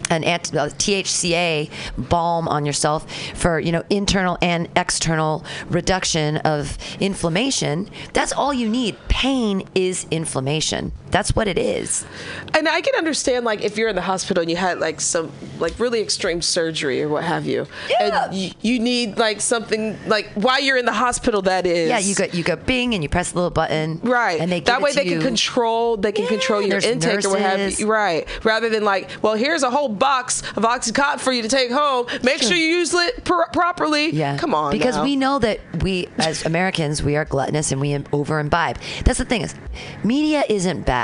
an 0.09 0.23
anti- 0.23 0.57
uh, 0.57 0.69
THCA 0.69 1.69
balm 1.97 2.47
on 2.47 2.65
yourself 2.65 3.11
for 3.35 3.59
you 3.59 3.71
know 3.71 3.83
internal 3.89 4.37
and 4.41 4.69
external 4.75 5.43
reduction 5.69 6.37
of 6.37 6.77
inflammation. 6.99 7.89
That's 8.13 8.31
all 8.31 8.53
you 8.53 8.69
need. 8.69 8.97
Pain 9.07 9.67
is 9.75 10.05
inflammation. 10.11 10.91
That's 11.11 11.35
what 11.35 11.47
it 11.47 11.57
is. 11.57 12.05
And 12.53 12.67
I 12.67 12.81
can 12.81 12.95
understand 12.95 13.45
like 13.45 13.61
if 13.63 13.77
you're 13.77 13.89
in 13.89 13.95
the 13.95 14.01
hospital 14.01 14.41
and 14.41 14.49
you 14.51 14.57
had 14.57 14.79
like 14.79 14.99
some 15.01 15.31
like 15.59 15.79
really 15.79 16.01
extreme 16.01 16.41
surgery 16.41 17.01
or 17.01 17.07
what 17.09 17.23
have 17.23 17.45
you, 17.45 17.67
Yeah. 17.89 18.25
and 18.25 18.35
you, 18.35 18.51
you 18.61 18.79
need 18.79 19.17
like 19.17 19.41
something 19.41 19.97
like 20.07 20.27
while 20.33 20.59
you're 20.61 20.77
in 20.77 20.85
the 20.85 20.93
hospital. 20.93 21.41
That 21.43 21.65
is, 21.65 21.89
Yeah, 21.89 21.99
you 21.99 22.15
go 22.15 22.25
you 22.25 22.43
go 22.43 22.55
Bing 22.55 22.93
and 22.93 23.03
you 23.03 23.09
press 23.09 23.31
the 23.31 23.37
little 23.37 23.49
button. 23.51 23.99
Right. 24.03 24.39
And 24.41 24.51
they 24.51 24.59
that 24.61 24.81
way 24.81 24.91
they 24.93 25.05
you. 25.05 25.11
can 25.19 25.21
control 25.21 25.97
they 25.97 26.11
can 26.11 26.23
Yeah, 26.25 26.29
control 26.29 26.61
your 26.61 26.69
there's 26.81 26.85
intake 26.85 27.23
or 27.25 27.29
what 27.29 27.39
have 27.41 27.59
nurses. 27.59 27.79
you. 27.79 27.87
Right. 27.91 28.27
Rather 28.43 28.69
than 28.69 28.83
like, 28.83 29.09
well, 29.21 29.35
here's 29.35 29.63
a 29.63 29.69
whole 29.69 29.89
box 29.89 30.41
of 30.57 30.63
Oxycontin 30.63 31.19
for 31.19 31.31
you 31.31 31.41
to 31.41 31.47
take 31.49 31.71
home. 31.71 32.07
Make 32.23 32.41
sure 32.41 32.55
you 32.57 32.65
use 32.65 32.93
it 32.93 33.23
pr- 33.23 33.49
properly. 33.53 34.09
Yeah. 34.11 34.37
Come 34.37 34.53
on. 34.53 34.71
Because 34.71 34.97
now. 34.97 35.03
we 35.03 35.15
know 35.15 35.39
that 35.39 35.59
we, 35.83 36.07
as 36.17 36.45
Americans, 36.45 37.01
we 37.01 37.15
are 37.15 37.25
gluttonous 37.25 37.71
and 37.71 37.79
we 37.79 37.97
over 38.11 38.39
imbibe. 38.39 38.77
That's 39.05 39.19
the 39.19 39.25
thing 39.25 39.41
is, 39.41 39.55
media 40.03 40.43
isn't 40.49 40.85
bad, 40.85 40.96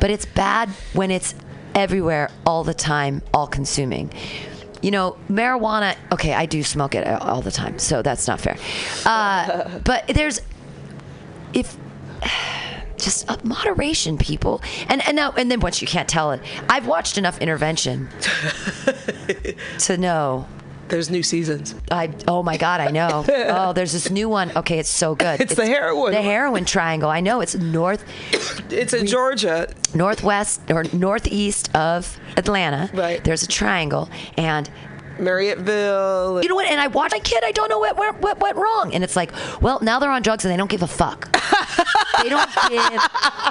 but 0.00 0.10
it's 0.10 0.24
bad 0.24 0.68
when 0.92 1.10
it's 1.10 1.34
everywhere 1.74 2.30
all 2.46 2.64
the 2.64 2.74
time, 2.74 3.22
all 3.32 3.46
consuming. 3.46 4.12
You 4.82 4.90
know, 4.90 5.16
marijuana. 5.28 5.96
Okay, 6.10 6.32
I 6.32 6.46
do 6.46 6.62
smoke 6.62 6.94
it 6.94 7.06
all 7.06 7.42
the 7.42 7.50
time, 7.50 7.78
so 7.78 8.02
that's 8.02 8.26
not 8.26 8.40
fair. 8.40 8.56
Uh, 9.04 9.78
but 9.84 10.08
there's 10.08 10.40
if 11.52 11.76
just 12.96 13.30
uh, 13.30 13.36
moderation, 13.42 14.16
people, 14.18 14.62
and 14.88 15.06
and 15.06 15.16
now 15.16 15.32
and 15.32 15.50
then 15.50 15.60
once 15.60 15.80
you 15.80 15.88
can't 15.88 16.08
tell 16.08 16.32
it, 16.32 16.40
I've 16.68 16.86
watched 16.86 17.18
enough 17.18 17.38
intervention 17.40 18.08
to 19.80 19.96
know 19.96 20.46
there's 20.90 21.08
new 21.10 21.22
seasons. 21.22 21.74
I 21.90 22.12
oh 22.28 22.42
my 22.42 22.56
god, 22.56 22.80
I 22.80 22.90
know. 22.90 23.24
Oh, 23.60 23.72
there's 23.72 23.92
this 23.92 24.10
new 24.10 24.28
one. 24.28 24.52
Okay, 24.56 24.78
it's 24.78 24.88
so 24.90 25.14
good. 25.14 25.40
It's 25.40 25.54
the 25.54 25.66
heroin 25.66 26.12
The 26.12 26.22
heroin 26.22 26.64
triangle. 26.64 27.08
I 27.08 27.20
know 27.20 27.40
it's 27.40 27.54
north 27.54 28.04
It's 28.70 28.92
in 28.92 29.06
Georgia. 29.06 29.68
northwest 29.94 30.60
or 30.70 30.84
northeast 30.92 31.74
of 31.74 32.18
Atlanta. 32.36 32.90
Right. 32.94 33.22
There's 33.24 33.42
a 33.42 33.48
triangle 33.48 34.08
and 34.36 34.70
Marriotteville. 35.20 36.42
you 36.42 36.48
know 36.48 36.54
what? 36.54 36.66
And 36.68 36.80
I 36.80 36.86
watch 36.88 37.12
my 37.12 37.18
kid. 37.20 37.42
I 37.44 37.52
don't 37.52 37.68
know 37.68 37.78
what 37.78 37.96
what, 37.96 38.20
what 38.20 38.38
went 38.40 38.56
wrong. 38.56 38.94
And 38.94 39.04
it's 39.04 39.16
like, 39.16 39.32
well, 39.60 39.78
now 39.80 39.98
they're 39.98 40.10
on 40.10 40.22
drugs 40.22 40.44
and 40.44 40.52
they 40.52 40.56
don't 40.56 40.70
give 40.70 40.82
a 40.82 40.86
fuck. 40.86 41.30
they 42.22 42.28
don't 42.28 42.48
give 42.68 42.80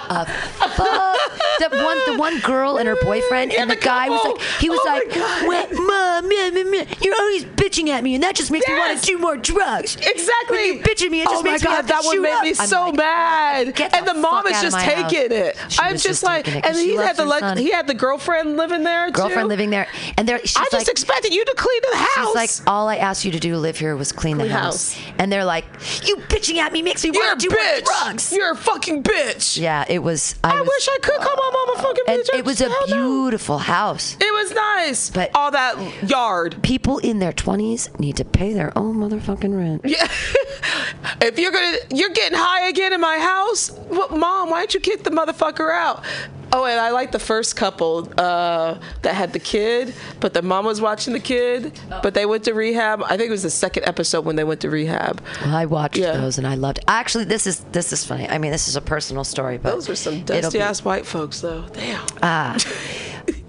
a 0.10 0.26
fuck. 0.26 1.18
That 1.60 1.72
one, 1.72 1.98
the 2.14 2.18
one 2.20 2.40
girl 2.40 2.78
and 2.78 2.88
her 2.88 2.96
boyfriend, 3.02 3.52
Yeah, 3.52 3.62
and 3.64 3.70
the, 3.72 3.76
the 3.76 3.82
guy 3.82 4.10
was 4.10 4.24
like, 4.24 4.42
he 4.62 4.70
was 4.70 4.80
Oh 4.84 4.88
like. 4.88 5.10
"What, 5.46 5.70
mom, 5.74 6.32
yeah, 6.32 6.50
yeah, 6.54 6.64
yeah, 6.86 6.96
you're 7.02 7.16
always 7.20 7.44
bitching 7.46 7.90
at 7.90 8.04
me, 8.04 8.16
and 8.16 8.24
that 8.24 8.36
just 8.36 8.50
makes 8.52 8.68
me 8.68 8.74
want 8.76 9.00
to 9.00 9.06
do 9.06 9.18
more 9.18 9.36
drugs. 9.38 9.96
Exactly. 9.96 10.58
When 10.58 10.78
you 10.78 10.84
bitch 10.84 11.04
at 11.06 11.12
me, 11.12 11.22
it 11.22 11.26
just 11.26 11.36
oh 11.36 11.44
my 11.44 11.52
makes 11.52 11.64
me 11.64 11.68
God, 11.68 11.82
to 11.82 11.88
that 11.88 12.04
one 12.06 12.22
made 12.22 12.32
up. 12.32 12.44
me 12.44 12.54
so 12.54 12.86
like, 12.86 12.96
mad. 12.96 13.76
Get 13.76 13.94
and 13.94 14.08
the 14.08 14.14
the 14.14 14.20
mom 14.20 14.48
is 14.48 14.62
just 14.62 14.76
my 14.76 14.84
house. 14.84 15.12
taking 15.12 15.32
it. 15.38 15.58
She 15.70 15.80
I'm 15.82 15.94
just 15.94 16.06
just 16.06 16.24
like, 16.24 16.48
and 16.48 16.76
he 16.78 16.96
had 16.96 17.16
the 17.18 17.26
like, 17.26 17.58
he 17.58 17.72
had 17.72 17.88
the 17.88 17.94
girlfriend 17.94 18.58
living 18.58 18.84
there. 18.84 19.12
Girlfriend 19.12 19.44
too. 19.46 19.48
living 19.48 19.70
there, 19.70 19.88
and 20.18 20.28
there. 20.28 20.40
She's 20.40 20.56
I 20.58 20.62
like, 20.62 20.72
just 20.72 20.90
expected 20.90 21.34
you 21.34 21.44
to 21.46 21.54
clean 21.60 21.82
the 21.92 21.98
house. 21.98 22.28
She's 22.28 22.60
like, 22.60 22.68
all 22.68 22.88
I 22.88 22.96
asked 22.98 23.26
you 23.26 23.32
to 23.32 23.40
do, 23.40 23.52
to 23.52 23.58
live 23.58 23.78
here, 23.78 23.96
was 23.96 24.12
clean 24.12 24.38
the 24.38 24.48
house. 24.48 24.94
house. 24.94 25.14
And 25.20 25.32
they're 25.32 25.46
like, 25.46 25.66
you 26.06 26.16
bitching 26.18 26.56
at 26.58 26.72
me 26.74 26.82
makes 26.82 27.04
me 27.04 27.10
a 27.10 27.14
want 27.14 27.40
to 27.40 27.48
do 27.50 27.56
bitch. 27.56 27.84
drugs. 27.84 28.32
You're 28.32 28.52
a 28.52 28.56
fucking 28.56 29.04
bitch. 29.04 29.60
yeah, 29.60 29.86
it 29.90 30.00
was. 30.00 30.36
I, 30.44 30.58
I 30.58 30.62
was, 30.62 30.68
wish 30.70 30.88
I 30.90 30.98
could 31.02 31.20
call 31.22 31.36
my 31.36 31.50
mama 31.54 31.82
fucking 31.84 32.04
And 32.08 32.22
bitch. 32.22 32.40
it 32.40 32.46
was 32.46 32.62
a 32.62 32.70
beautiful 32.88 33.58
house. 33.58 34.16
It 34.20 34.34
was 34.34 34.52
nice. 34.54 35.10
But- 35.10 35.32
all 35.36 35.52
that 35.52 36.10
yard. 36.10 36.58
People 36.64 36.98
in 37.00 37.20
their 37.20 37.34
twenties 37.34 37.90
need 38.00 38.16
to 38.18 38.26
pay 38.26 38.54
their 38.54 38.76
own 38.78 38.96
motherfucking 38.98 39.56
rent. 39.58 39.82
Yeah. 39.86 40.08
if 41.22 41.38
you're 41.40 41.52
gonna, 41.52 41.78
you're 41.94 42.10
getting 42.12 42.38
high 42.38 42.68
again 42.70 42.94
in 42.94 43.02
my 43.02 43.18
house. 43.20 43.70
What, 43.72 44.12
mom? 44.12 44.50
Why 44.50 44.60
don't 44.60 44.74
you 44.74 44.80
kick 44.80 45.04
the 45.04 45.10
motherfucker 45.12 45.72
out? 45.72 46.04
Oh, 46.52 46.66
and 46.66 46.80
I 46.80 46.90
like 46.92 47.12
the 47.12 47.20
first 47.20 47.56
couple 47.56 48.12
uh, 48.18 48.80
that 49.04 49.14
had 49.16 49.34
the 49.34 49.40
kid, 49.40 49.94
but 50.20 50.34
the 50.34 50.42
mom 50.42 50.66
was 50.66 50.82
watching 50.82 51.14
the 51.14 51.20
kid, 51.20 51.80
but 52.02 52.14
they 52.14 52.26
went 52.26 52.44
to 52.46 52.54
rehab. 52.54 53.04
I 53.04 53.18
think 53.18 53.28
it 53.30 53.32
was 53.32 53.44
the 53.44 53.50
second 53.52 53.84
episode 53.86 54.26
when 54.26 54.36
they 54.36 54.44
went 54.44 54.62
to 54.62 54.70
rehab. 54.70 55.22
Well, 55.44 55.56
I 55.56 55.66
watched 55.66 55.98
Yeah. 55.98 56.14
those 56.18 56.38
and 56.38 56.48
I 56.48 56.56
loved. 56.56 56.80
Actually, 56.88 57.26
this 57.26 57.46
is 57.46 57.60
this 57.72 57.94
is 57.94 58.04
funny. 58.06 58.28
I 58.28 58.38
mean, 58.40 58.52
this 58.52 58.68
is 58.68 58.76
a 58.76 58.82
personal 58.82 59.24
story, 59.24 59.58
but 59.60 59.74
Those 59.74 59.88
were 59.90 59.96
some 59.96 60.16
it'll 60.16 60.42
dusty 60.42 60.58
be- 60.58 60.62
ass 60.64 60.84
white 60.84 61.06
folks, 61.06 61.42
though. 61.42 61.66
Damn. 61.74 62.06
Ah. 62.24 62.58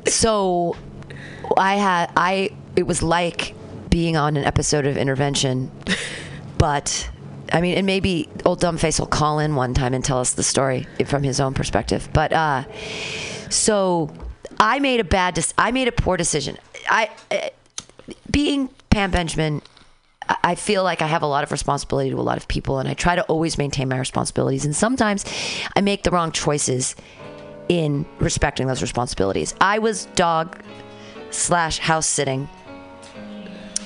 So 0.06 0.76
I 1.56 1.76
had 1.76 2.10
I 2.16 2.50
it 2.76 2.86
was 2.86 3.02
like 3.02 3.54
being 3.90 4.16
on 4.16 4.36
an 4.36 4.44
episode 4.44 4.86
of 4.86 4.96
Intervention, 4.96 5.70
but 6.58 7.08
I 7.52 7.60
mean, 7.60 7.76
and 7.76 7.86
maybe 7.86 8.28
old 8.44 8.60
dumbface 8.60 9.00
will 9.00 9.06
call 9.06 9.38
in 9.38 9.54
one 9.56 9.74
time 9.74 9.94
and 9.94 10.04
tell 10.04 10.18
us 10.20 10.32
the 10.34 10.42
story 10.42 10.86
from 11.06 11.22
his 11.22 11.40
own 11.40 11.54
perspective. 11.54 12.08
But 12.12 12.32
uh, 12.32 12.64
so 13.48 14.10
I 14.58 14.78
made 14.78 15.00
a 15.00 15.04
bad, 15.04 15.34
dec- 15.36 15.52
I 15.58 15.70
made 15.72 15.88
a 15.88 15.92
poor 15.92 16.16
decision. 16.16 16.56
I 16.88 17.10
uh, 17.30 17.48
being 18.30 18.68
Pam 18.90 19.10
Benjamin. 19.10 19.62
I- 20.28 20.36
I 20.44 20.54
feel 20.54 20.84
like 20.84 21.02
I 21.02 21.06
have 21.08 21.22
a 21.22 21.26
lot 21.26 21.42
of 21.42 21.50
responsibility 21.50 22.10
to 22.10 22.16
a 22.16 22.22
lot 22.22 22.36
of 22.36 22.46
people, 22.46 22.78
and 22.78 22.88
I 22.88 22.94
try 22.94 23.16
to 23.16 23.22
always 23.22 23.58
maintain 23.58 23.88
my 23.88 23.98
responsibilities. 23.98 24.64
And 24.64 24.76
sometimes 24.76 25.24
I 25.74 25.80
make 25.80 26.04
the 26.04 26.10
wrong 26.12 26.30
choices 26.30 26.94
in 27.68 28.06
respecting 28.20 28.68
those 28.68 28.80
responsibilities. 28.80 29.54
I 29.60 29.80
was 29.80 30.06
dog 30.14 30.56
slash 31.30 31.78
house 31.80 32.06
sitting 32.06 32.48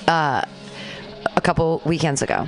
uh, 0.07 0.43
a 1.35 1.41
couple 1.41 1.81
weekends 1.85 2.21
ago, 2.21 2.47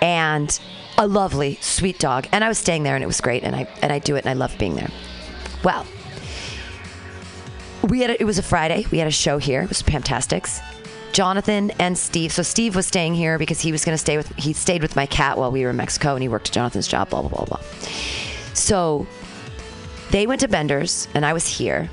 and 0.00 0.58
a 0.98 1.06
lovely, 1.06 1.58
sweet 1.60 1.98
dog. 1.98 2.26
And 2.32 2.44
I 2.44 2.48
was 2.48 2.58
staying 2.58 2.82
there, 2.82 2.94
and 2.94 3.02
it 3.02 3.06
was 3.06 3.20
great. 3.20 3.42
And 3.42 3.54
I 3.54 3.68
and 3.82 3.92
I 3.92 3.98
do 3.98 4.16
it, 4.16 4.24
and 4.24 4.30
I 4.30 4.34
love 4.34 4.56
being 4.58 4.74
there. 4.74 4.90
Well, 5.64 5.86
we 7.82 8.00
had 8.00 8.10
a, 8.10 8.20
it 8.20 8.24
was 8.24 8.38
a 8.38 8.42
Friday. 8.42 8.86
We 8.90 8.98
had 8.98 9.08
a 9.08 9.12
show 9.12 9.38
here. 9.38 9.62
It 9.62 9.68
was 9.68 9.82
Fantastics. 9.82 10.60
Jonathan 11.12 11.70
and 11.78 11.96
Steve. 11.96 12.30
So 12.32 12.42
Steve 12.42 12.76
was 12.76 12.86
staying 12.86 13.14
here 13.14 13.38
because 13.38 13.60
he 13.60 13.72
was 13.72 13.84
going 13.84 13.94
to 13.94 13.98
stay 13.98 14.16
with. 14.16 14.34
He 14.36 14.52
stayed 14.52 14.82
with 14.82 14.96
my 14.96 15.06
cat 15.06 15.38
while 15.38 15.50
we 15.50 15.64
were 15.64 15.70
in 15.70 15.76
Mexico, 15.76 16.14
and 16.14 16.22
he 16.22 16.28
worked 16.28 16.48
at 16.48 16.54
Jonathan's 16.54 16.88
job. 16.88 17.10
Blah 17.10 17.22
blah 17.22 17.30
blah 17.30 17.44
blah. 17.44 17.60
So 18.54 19.06
they 20.10 20.26
went 20.26 20.40
to 20.42 20.48
Bender's, 20.48 21.08
and 21.14 21.24
I 21.24 21.32
was 21.32 21.46
here. 21.46 21.90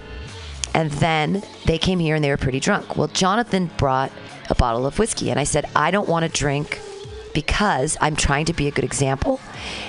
And 0.75 0.89
then 0.93 1.43
they 1.65 1.77
came 1.77 1.99
here 1.99 2.15
and 2.15 2.23
they 2.23 2.31
were 2.31 2.37
pretty 2.37 2.59
drunk. 2.59 2.97
Well, 2.97 3.07
Jonathan 3.07 3.69
brought 3.77 4.11
a 4.49 4.55
bottle 4.55 4.85
of 4.85 4.97
whiskey, 4.97 5.29
and 5.29 5.39
I 5.39 5.43
said, 5.43 5.65
I 5.75 5.91
don't 5.91 6.09
want 6.09 6.25
to 6.25 6.31
drink 6.31 6.79
because 7.33 7.97
I'm 8.01 8.15
trying 8.15 8.45
to 8.45 8.53
be 8.53 8.67
a 8.67 8.71
good 8.71 8.83
example, 8.83 9.39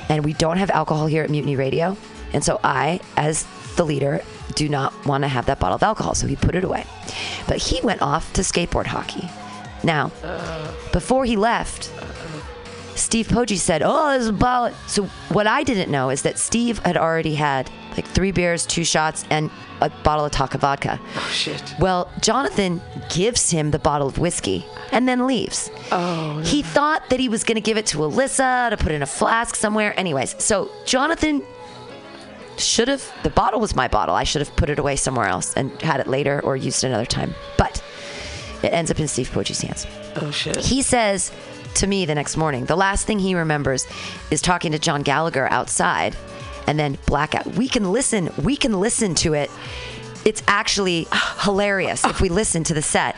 and 0.09 0.25
we 0.25 0.33
don't 0.33 0.57
have 0.57 0.71
alcohol 0.71 1.07
here 1.07 1.23
at 1.23 1.31
Mutiny 1.31 1.57
Radio. 1.57 1.97
And 2.33 2.43
so 2.43 2.59
I, 2.65 3.01
as 3.17 3.47
the 3.77 3.85
leader, 3.85 4.23
do 4.55 4.69
not 4.69 4.93
want 5.07 5.23
to 5.23 5.29
have 5.29 5.47
that 5.47 5.61
bottle 5.61 5.77
of 5.77 5.83
alcohol. 5.83 6.15
So 6.15 6.27
he 6.27 6.37
put 6.37 6.55
it 6.55 6.65
away. 6.65 6.85
But 7.47 7.59
he 7.59 7.81
went 7.83 8.03
off 8.03 8.33
to 8.35 8.43
skateboard 8.43 8.87
hockey. 8.87 9.29
Now, 9.83 10.11
before 10.93 11.25
he 11.25 11.37
left, 11.37 11.93
Steve 12.97 13.29
Poggi 13.29 13.59
said, 13.59 13.83
"Oh, 13.85 14.11
there's 14.11 14.29
a 14.29 14.33
bottle." 14.33 14.77
So 14.87 15.05
what 15.29 15.47
I 15.47 15.63
didn't 15.63 15.91
know 15.91 16.11
is 16.11 16.23
that 16.23 16.39
Steve 16.39 16.79
had 16.81 16.97
already 16.97 17.35
had 17.35 17.71
like 17.97 18.07
three 18.07 18.33
beers, 18.33 18.67
two 18.67 18.85
shots, 18.85 19.25
and 19.31 19.51
a 19.81 19.91
bottle 20.03 20.25
of 20.25 20.33
Taaka 20.33 20.59
vodka. 20.59 21.01
Oh 21.17 21.31
shit. 21.33 21.75
Well, 21.79 22.11
Jonathan 22.21 22.81
gives 23.11 23.51
him 23.51 23.71
the 23.71 23.79
bottle 23.79 24.07
of 24.07 24.19
whiskey 24.19 24.65
and 24.93 25.09
then 25.09 25.27
leaves. 25.27 25.71
Oh. 25.93 26.41
He 26.45 26.63
thought 26.63 27.09
that 27.11 27.21
he 27.21 27.29
was 27.29 27.45
going 27.45 27.57
to 27.57 27.61
give 27.61 27.77
it 27.77 27.87
to 27.87 27.99
Alyssa 27.99 28.71
to 28.71 28.77
put 28.77 28.93
in 28.93 29.03
a 29.03 29.07
flask 29.07 29.57
somewhere. 29.57 29.99
Anyways, 29.99 30.43
so 30.43 30.71
Jonathan 30.87 31.43
should 32.57 32.89
have, 32.89 33.13
the 33.23 33.31
bottle 33.31 33.61
was 33.61 33.75
my 33.75 33.89
bottle. 33.89 34.15
I 34.15 34.25
should 34.25 34.41
have 34.41 34.55
put 34.57 34.71
it 34.71 34.79
away 34.79 34.97
somewhere 34.97 35.27
else 35.27 35.55
and 35.55 35.71
had 35.83 36.01
it 36.01 36.07
later 36.07 36.41
or 36.45 36.57
used 36.57 36.85
it 36.85 36.89
another 36.89 37.07
time. 37.07 37.35
But 37.59 37.83
it 38.63 38.73
ends 38.73 38.91
up 38.91 39.01
in 39.01 39.09
Steve 39.09 39.31
Poggi's 39.31 39.61
hands. 39.61 39.87
Oh 40.17 40.31
shit. 40.31 40.57
He 40.57 40.83
says 40.83 41.33
to 41.75 41.87
me 41.87 42.07
the 42.07 42.15
next 42.15 42.37
morning, 42.37 42.67
the 42.67 42.77
last 42.77 43.07
thing 43.07 43.19
he 43.19 43.35
remembers 43.35 43.87
is 44.31 44.41
talking 44.41 44.73
to 44.73 44.79
John 44.79 45.03
Gallagher 45.03 45.49
outside 45.51 46.17
and 46.67 46.79
then 46.79 46.99
blackout. 47.07 47.47
We 47.47 47.69
can 47.69 47.93
listen, 47.93 48.31
we 48.43 48.57
can 48.57 48.81
listen 48.81 49.15
to 49.17 49.35
it. 49.35 49.51
It's 50.25 50.43
actually 50.49 51.07
hilarious 51.41 52.05
if 52.05 52.21
we 52.21 52.31
listen 52.31 52.65
to 52.65 52.75
the 52.75 52.81
set. 52.81 53.15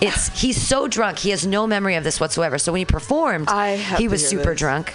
It's 0.00 0.28
he's 0.40 0.60
so 0.60 0.88
drunk, 0.88 1.18
he 1.18 1.30
has 1.30 1.46
no 1.46 1.66
memory 1.66 1.94
of 1.96 2.04
this 2.04 2.20
whatsoever. 2.20 2.58
So 2.58 2.72
when 2.72 2.80
he 2.80 2.84
performed, 2.86 3.48
I 3.48 3.76
he 3.76 4.08
was 4.08 4.26
super 4.26 4.50
this. 4.50 4.58
drunk. 4.58 4.94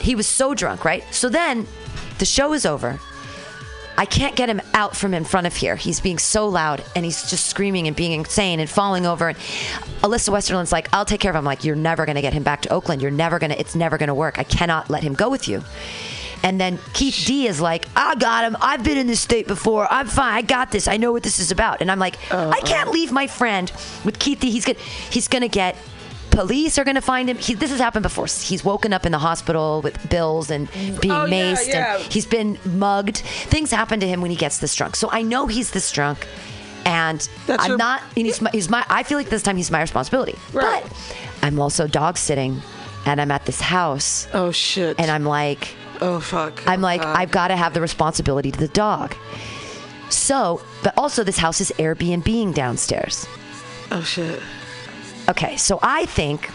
He 0.00 0.14
was 0.14 0.26
so 0.26 0.54
drunk, 0.54 0.84
right? 0.84 1.02
So 1.10 1.28
then 1.28 1.66
the 2.18 2.24
show 2.24 2.52
is 2.52 2.64
over. 2.64 3.00
I 3.98 4.06
can't 4.06 4.34
get 4.34 4.48
him 4.48 4.62
out 4.72 4.96
from 4.96 5.12
in 5.12 5.24
front 5.24 5.46
of 5.46 5.54
here. 5.54 5.76
He's 5.76 6.00
being 6.00 6.18
so 6.18 6.48
loud 6.48 6.82
and 6.96 7.04
he's 7.04 7.28
just 7.28 7.46
screaming 7.50 7.86
and 7.86 7.94
being 7.94 8.12
insane 8.12 8.58
and 8.58 8.70
falling 8.70 9.04
over. 9.04 9.28
And 9.28 9.36
Alyssa 10.02 10.30
Westerland's 10.30 10.72
like, 10.72 10.88
I'll 10.94 11.04
take 11.04 11.20
care 11.20 11.30
of 11.30 11.34
him. 11.34 11.40
I'm 11.40 11.44
like, 11.44 11.64
you're 11.64 11.76
never 11.76 12.06
going 12.06 12.16
to 12.16 12.22
get 12.22 12.32
him 12.32 12.42
back 12.42 12.62
to 12.62 12.70
Oakland. 12.70 13.02
You're 13.02 13.10
never 13.10 13.38
going 13.38 13.50
to, 13.50 13.60
it's 13.60 13.74
never 13.74 13.98
going 13.98 14.06
to 14.06 14.14
work. 14.14 14.38
I 14.38 14.44
cannot 14.44 14.88
let 14.88 15.02
him 15.02 15.12
go 15.12 15.28
with 15.28 15.48
you. 15.48 15.62
And 16.42 16.60
then 16.60 16.78
Keith 16.94 17.24
D 17.26 17.46
is 17.46 17.60
like, 17.60 17.86
I 17.94 18.14
got 18.14 18.44
him. 18.44 18.56
I've 18.60 18.82
been 18.82 18.96
in 18.96 19.06
this 19.06 19.20
state 19.20 19.46
before. 19.46 19.86
I'm 19.90 20.06
fine. 20.06 20.34
I 20.34 20.42
got 20.42 20.70
this. 20.70 20.88
I 20.88 20.96
know 20.96 21.12
what 21.12 21.22
this 21.22 21.38
is 21.38 21.50
about. 21.50 21.82
And 21.82 21.90
I'm 21.90 21.98
like, 21.98 22.16
I 22.32 22.36
uh-huh. 22.36 22.60
can't 22.64 22.90
leave 22.90 23.12
my 23.12 23.26
friend 23.26 23.70
with 24.04 24.18
Keith 24.18 24.40
D. 24.40 24.50
He's 24.50 24.64
going 24.64 24.78
he's 25.10 25.28
to 25.28 25.48
get 25.48 25.76
police 26.30 26.78
are 26.78 26.84
going 26.84 26.94
to 26.94 27.00
find 27.02 27.28
him. 27.28 27.36
He, 27.36 27.54
this 27.54 27.70
has 27.70 27.80
happened 27.80 28.02
before. 28.02 28.26
He's 28.26 28.64
woken 28.64 28.92
up 28.92 29.04
in 29.04 29.12
the 29.12 29.18
hospital 29.18 29.82
with 29.82 30.08
bills 30.08 30.50
and 30.50 30.70
being 30.72 31.12
Oh, 31.12 31.26
yeah, 31.26 31.52
maced, 31.52 31.68
yeah. 31.68 31.96
and 31.96 32.04
he's 32.04 32.26
been 32.26 32.58
mugged. 32.64 33.18
Things 33.18 33.70
happen 33.70 34.00
to 34.00 34.08
him 34.08 34.20
when 34.20 34.30
he 34.30 34.36
gets 34.36 34.58
this 34.58 34.74
drunk. 34.74 34.96
So 34.96 35.10
I 35.10 35.22
know 35.22 35.46
he's 35.46 35.70
this 35.72 35.90
drunk, 35.92 36.26
and 36.84 37.28
That's 37.46 37.62
I'm 37.64 37.70
your- 37.70 37.78
not. 37.78 38.02
And 38.16 38.26
he's 38.26 38.40
my, 38.40 38.50
he's 38.50 38.68
my. 38.70 38.84
I 38.88 39.02
feel 39.02 39.18
like 39.18 39.28
this 39.28 39.42
time 39.42 39.56
he's 39.56 39.70
my 39.70 39.80
responsibility. 39.80 40.38
Right. 40.52 40.82
But 40.82 41.16
I'm 41.42 41.58
also 41.58 41.86
dog 41.86 42.16
sitting, 42.16 42.62
and 43.06 43.20
I'm 43.20 43.30
at 43.30 43.44
this 43.46 43.60
house, 43.60 44.28
Oh 44.32 44.50
shit. 44.50 44.98
and 44.98 45.10
I'm 45.10 45.24
like. 45.24 45.74
Oh 46.00 46.20
fuck. 46.20 46.62
I'm 46.66 46.80
like, 46.80 47.02
God. 47.02 47.16
I've 47.16 47.30
got 47.30 47.48
to 47.48 47.56
have 47.56 47.74
the 47.74 47.80
responsibility 47.80 48.50
to 48.50 48.58
the 48.58 48.68
dog. 48.68 49.14
So, 50.08 50.62
but 50.82 50.94
also 50.96 51.24
this 51.24 51.38
house 51.38 51.60
is 51.60 51.72
Airbnb 51.78 52.54
downstairs. 52.54 53.26
Oh 53.90 54.02
shit. 54.02 54.40
Okay, 55.28 55.56
so 55.56 55.78
I 55.82 56.06
think, 56.06 56.50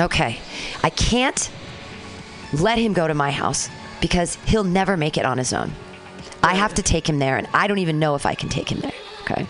okay, 0.00 0.40
I 0.82 0.90
can't 0.90 1.50
let 2.52 2.78
him 2.78 2.92
go 2.92 3.06
to 3.06 3.14
my 3.14 3.30
house 3.30 3.68
because 4.00 4.36
he'll 4.46 4.64
never 4.64 4.96
make 4.96 5.16
it 5.16 5.24
on 5.24 5.38
his 5.38 5.52
own. 5.52 5.72
I 6.42 6.54
have 6.54 6.74
to 6.74 6.82
take 6.82 7.08
him 7.08 7.18
there, 7.18 7.36
and 7.36 7.48
I 7.54 7.66
don't 7.66 7.78
even 7.78 7.98
know 7.98 8.14
if 8.14 8.26
I 8.26 8.34
can 8.34 8.48
take 8.48 8.70
him 8.70 8.80
there. 8.80 8.92
Okay. 9.22 9.46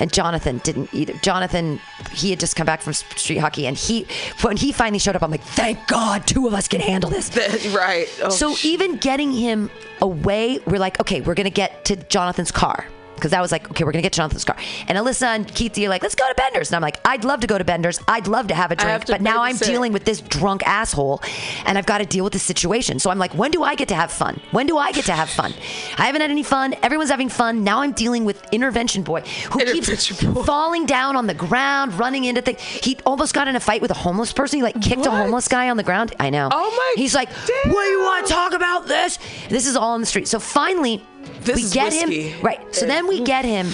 And 0.00 0.12
Jonathan 0.12 0.58
didn't 0.58 0.92
either. 0.94 1.14
Jonathan, 1.22 1.80
he 2.12 2.30
had 2.30 2.38
just 2.40 2.54
come 2.56 2.66
back 2.66 2.82
from 2.82 2.92
street 2.92 3.38
hockey, 3.38 3.66
and 3.66 3.76
he, 3.76 4.06
when 4.42 4.56
he 4.56 4.72
finally 4.72 4.98
showed 4.98 5.16
up, 5.16 5.22
I'm 5.22 5.30
like, 5.30 5.42
thank 5.42 5.86
God, 5.88 6.26
two 6.26 6.46
of 6.46 6.54
us 6.54 6.68
can 6.68 6.80
handle 6.80 7.10
this. 7.10 7.30
right. 7.74 8.08
Oh, 8.22 8.30
So 8.30 8.54
sh- 8.54 8.64
even 8.64 8.96
getting 8.96 9.32
him 9.32 9.70
away, 10.00 10.60
we're 10.66 10.78
like, 10.78 11.00
okay, 11.00 11.20
we're 11.20 11.34
gonna 11.34 11.50
get 11.50 11.84
to 11.86 11.96
Jonathan's 11.96 12.52
car. 12.52 12.86
Because 13.18 13.32
that 13.32 13.40
was 13.40 13.52
like, 13.52 13.70
okay, 13.70 13.84
we're 13.84 13.92
gonna 13.92 14.02
get 14.02 14.12
Jonathan's 14.12 14.44
car. 14.44 14.56
And 14.86 14.96
Alyssa 14.96 15.26
and 15.26 15.46
Keithy 15.46 15.86
are 15.86 15.88
like, 15.88 16.02
let's 16.02 16.14
go 16.14 16.26
to 16.28 16.34
Bender's. 16.34 16.70
And 16.70 16.76
I'm 16.76 16.82
like, 16.82 16.98
I'd 17.04 17.24
love 17.24 17.40
to 17.40 17.46
go 17.46 17.58
to 17.58 17.64
Bender's. 17.64 18.00
I'd 18.08 18.26
love 18.26 18.48
to 18.48 18.54
have 18.54 18.70
a 18.70 18.76
drink. 18.76 19.04
to 19.06 19.12
But 19.12 19.22
now 19.22 19.42
I'm 19.42 19.56
dealing 19.56 19.92
with 19.92 20.04
this 20.04 20.20
drunk 20.20 20.66
asshole 20.66 21.20
and 21.66 21.76
I've 21.76 21.86
got 21.86 21.98
to 21.98 22.06
deal 22.06 22.24
with 22.24 22.32
the 22.32 22.38
situation. 22.38 22.98
So 22.98 23.10
I'm 23.10 23.18
like, 23.18 23.34
when 23.34 23.50
do 23.50 23.62
I 23.62 23.74
get 23.74 23.88
to 23.88 23.94
have 23.94 24.10
fun? 24.10 24.40
When 24.50 24.66
do 24.66 24.78
I 24.78 24.92
get 24.92 25.04
to 25.06 25.12
have 25.12 25.28
fun? 25.28 25.52
I 25.98 26.06
haven't 26.06 26.20
had 26.20 26.30
any 26.30 26.42
fun. 26.42 26.74
Everyone's 26.82 27.10
having 27.10 27.28
fun. 27.28 27.64
Now 27.64 27.80
I'm 27.80 27.92
dealing 27.92 28.24
with 28.24 28.42
intervention 28.52 29.02
boy 29.02 29.22
who 29.50 29.64
keeps 29.64 30.22
boy. 30.22 30.42
falling 30.42 30.86
down 30.86 31.16
on 31.16 31.26
the 31.26 31.34
ground, 31.34 31.98
running 31.98 32.24
into 32.24 32.42
things. 32.42 32.60
He 32.60 32.98
almost 33.04 33.34
got 33.34 33.48
in 33.48 33.56
a 33.56 33.60
fight 33.60 33.82
with 33.82 33.90
a 33.90 33.94
homeless 33.94 34.32
person. 34.32 34.58
He 34.58 34.62
like 34.62 34.80
kicked 34.80 35.06
a 35.06 35.10
homeless 35.10 35.48
guy 35.48 35.70
on 35.70 35.76
the 35.76 35.82
ground. 35.82 36.14
I 36.18 36.30
know. 36.30 36.48
Oh 36.52 36.70
my 36.70 36.94
He's 37.00 37.14
like, 37.14 37.28
damn. 37.28 37.72
what 37.72 37.84
do 37.84 37.90
you 37.90 38.00
want 38.00 38.26
to 38.26 38.32
talk 38.32 38.52
about 38.52 38.86
this? 38.86 39.18
This 39.48 39.66
is 39.66 39.76
all 39.76 39.92
on 39.94 40.00
the 40.00 40.06
street. 40.06 40.28
So 40.28 40.38
finally, 40.38 41.04
This 41.40 41.56
we 41.56 41.62
is 41.62 41.72
get 41.72 41.92
whiskey. 41.92 42.28
him 42.30 42.42
right. 42.44 42.74
So 42.74 42.86
then 42.86 43.06
we 43.06 43.22
get 43.22 43.44
him 43.44 43.68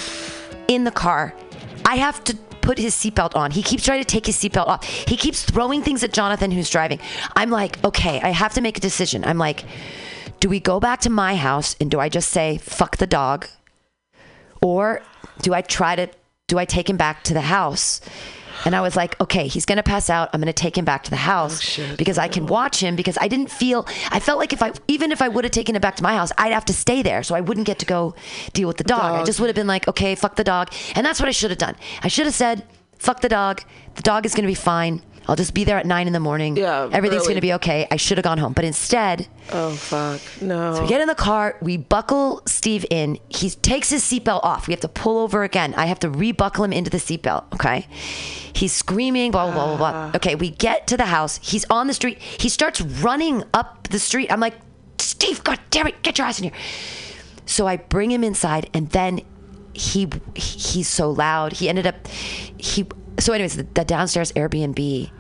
in 0.69 0.85
the 0.85 0.91
car. 0.91 1.35
I 1.85 1.97
have 1.97 2.23
to 2.25 2.37
put 2.61 2.79
his 2.79 2.95
seatbelt 2.95 3.37
on. 3.37 3.51
He 3.51 3.62
keeps 3.62 3.85
trying 3.85 4.01
to 4.01 4.07
take 4.07 4.27
his 4.27 4.37
seatbelt 4.37 4.67
off. 4.67 4.85
He 4.85 5.17
keeps 5.17 5.45
throwing 5.45 5.83
things 5.83 6.03
at 6.03 6.12
Jonathan 6.12 6.51
who's 6.51 6.71
driving. 6.71 6.99
I'm 7.37 7.51
like, 7.51 7.83
okay, 7.85 8.21
I 8.23 8.31
have 8.31 8.55
to 8.55 8.61
make 8.62 8.79
a 8.79 8.81
decision. 8.81 9.25
I'm 9.25 9.39
like, 9.39 9.65
do 10.41 10.49
we 10.49 10.61
go 10.61 10.81
back 10.81 11.01
to 11.03 11.11
my 11.11 11.37
house 11.37 11.77
and 11.81 11.91
do 11.91 12.01
I 12.01 12.09
just 12.09 12.31
say 12.31 12.59
fuck 12.59 12.97
the 12.97 13.07
dog? 13.07 13.47
Or 14.62 15.03
do 15.43 15.53
I 15.53 15.61
try 15.61 15.95
to 15.97 16.09
do 16.47 16.59
I 16.59 16.65
take 16.65 16.89
him 16.89 16.97
back 16.97 17.23
to 17.25 17.35
the 17.35 17.43
house? 17.43 18.01
And 18.65 18.75
I 18.75 18.81
was 18.81 18.97
like, 18.97 19.21
okay, 19.21 19.47
he's 19.47 19.67
gonna 19.67 19.83
pass 19.83 20.11
out. 20.11 20.31
I'm 20.33 20.41
gonna 20.41 20.53
take 20.53 20.77
him 20.77 20.85
back 20.85 21.05
to 21.05 21.11
the 21.11 21.17
house 21.17 21.59
oh, 21.59 21.61
shit. 21.61 21.99
because 21.99 22.19
I 22.19 22.29
can 22.29 22.47
watch 22.47 22.81
him 22.81 22.97
because 22.97 23.19
I 23.21 23.29
didn't 23.29 23.51
feel 23.51 23.87
I 24.11 24.21
felt 24.21 24.39
like 24.39 24.53
if 24.53 24.63
I 24.63 24.73
even 24.89 25.13
if 25.13 25.21
I 25.23 25.29
would 25.29 25.45
have 25.45 25.53
taken 25.53 25.75
him 25.75 25.81
back 25.81 25.97
to 25.97 26.03
my 26.03 26.15
house, 26.15 26.33
I'd 26.39 26.53
have 26.53 26.65
to 26.67 26.73
stay 26.73 27.03
there. 27.03 27.23
So 27.23 27.35
I 27.35 27.41
wouldn't 27.41 27.67
get 27.67 27.79
to 27.81 27.87
go 27.87 28.15
deal 28.53 28.69
with 28.69 28.77
the 28.77 28.85
dog. 28.85 29.21
I 29.21 29.25
just 29.25 29.41
would 29.41 29.47
have 29.49 29.57
been 29.57 29.67
like, 29.67 29.89
okay, 29.89 30.15
fuck 30.15 30.37
the 30.37 30.45
dog. 30.45 30.73
And 30.95 31.05
that's 31.05 31.21
what 31.21 31.29
I 31.29 31.33
should 31.33 31.51
have 31.51 31.59
done. 31.59 31.77
I 32.03 32.09
should 32.09 32.27
have 32.27 32.35
said, 32.35 32.65
fuck 32.99 33.21
the 33.21 33.29
dog. 33.29 33.63
The 33.95 34.03
dog 34.03 34.27
is 34.27 34.35
gonna 34.35 34.49
be 34.49 34.55
fine. 34.55 35.03
I'll 35.27 35.37
just 35.37 35.55
be 35.55 35.64
there 35.64 35.79
at 35.79 35.87
nine 35.87 36.07
in 36.07 36.12
the 36.12 36.20
morning. 36.20 36.57
Yeah, 36.57 36.89
Everything's 36.93 37.22
really. 37.22 37.35
gonna 37.35 37.41
be 37.41 37.53
okay. 37.55 37.87
I 37.91 37.97
should 37.97 38.18
have 38.18 38.25
gone 38.25 38.39
home. 38.39 38.53
But 38.53 38.64
instead, 38.64 39.27
Oh 39.53 39.70
fuck. 39.70 40.20
No. 40.43 40.75
So 40.75 40.83
we 40.83 40.89
get 40.89 41.01
in 41.01 41.09
the 41.09 41.14
car, 41.14 41.57
we 41.61 41.77
buckle 41.77 42.43
Steve 42.47 42.85
in. 42.91 43.18
He 43.29 43.51
takes 43.51 43.91
his 43.91 44.03
seatbelt 44.03 44.41
off. 44.43 44.66
We 44.66 44.72
have 44.72 44.81
to 44.81 44.89
pull 44.89 45.18
over 45.18 45.43
again. 45.43 45.75
I 45.75 45.87
have 45.87 45.99
to 46.01 46.11
rebuckle 46.11 46.64
him 46.64 46.72
into 46.72 46.91
the 46.91 46.99
seatbelt. 46.99 47.45
Okay. 47.55 47.87
He's 48.53 48.72
screaming, 48.72 49.31
blah, 49.33 49.47
blah, 49.47 49.55
blah, 49.55 49.66
blah, 49.66 49.77
blah. 49.77 49.93
Ah. 50.12 50.16
Okay, 50.16 50.35
we 50.35 50.51
get 50.51 50.87
to 50.89 50.97
the 50.97 51.07
house. 51.07 51.41
He's 51.43 51.64
on 51.70 51.87
the 51.89 51.95
street. 51.95 52.18
He 52.18 52.49
starts 52.49 52.81
running 52.81 53.43
up 53.53 53.89
the 53.89 53.99
street. 53.99 54.31
I'm 54.31 54.41
like, 54.41 54.55
Steve, 54.99 55.43
God 55.43 55.59
damn 55.70 55.87
it, 55.89 56.03
get 56.03 56.18
your 56.18 56.27
ass 56.27 56.39
in 56.39 56.45
here. 56.45 56.53
So 57.47 57.66
I 57.66 57.77
bring 57.79 58.11
him 58.11 58.22
inside, 58.25 58.70
and 58.72 58.89
then 58.91 59.20
he 59.75 60.09
he's 60.35 60.89
so 60.89 61.11
loud. 61.11 61.55
He 61.55 61.68
ended 61.68 61.87
up 61.87 62.07
he. 62.09 62.87
So, 63.25 63.33
anyways, 63.33 63.57
the, 63.57 63.62
the 63.62 63.87
downstairs 63.87 64.33
Airbnb, 64.33 65.11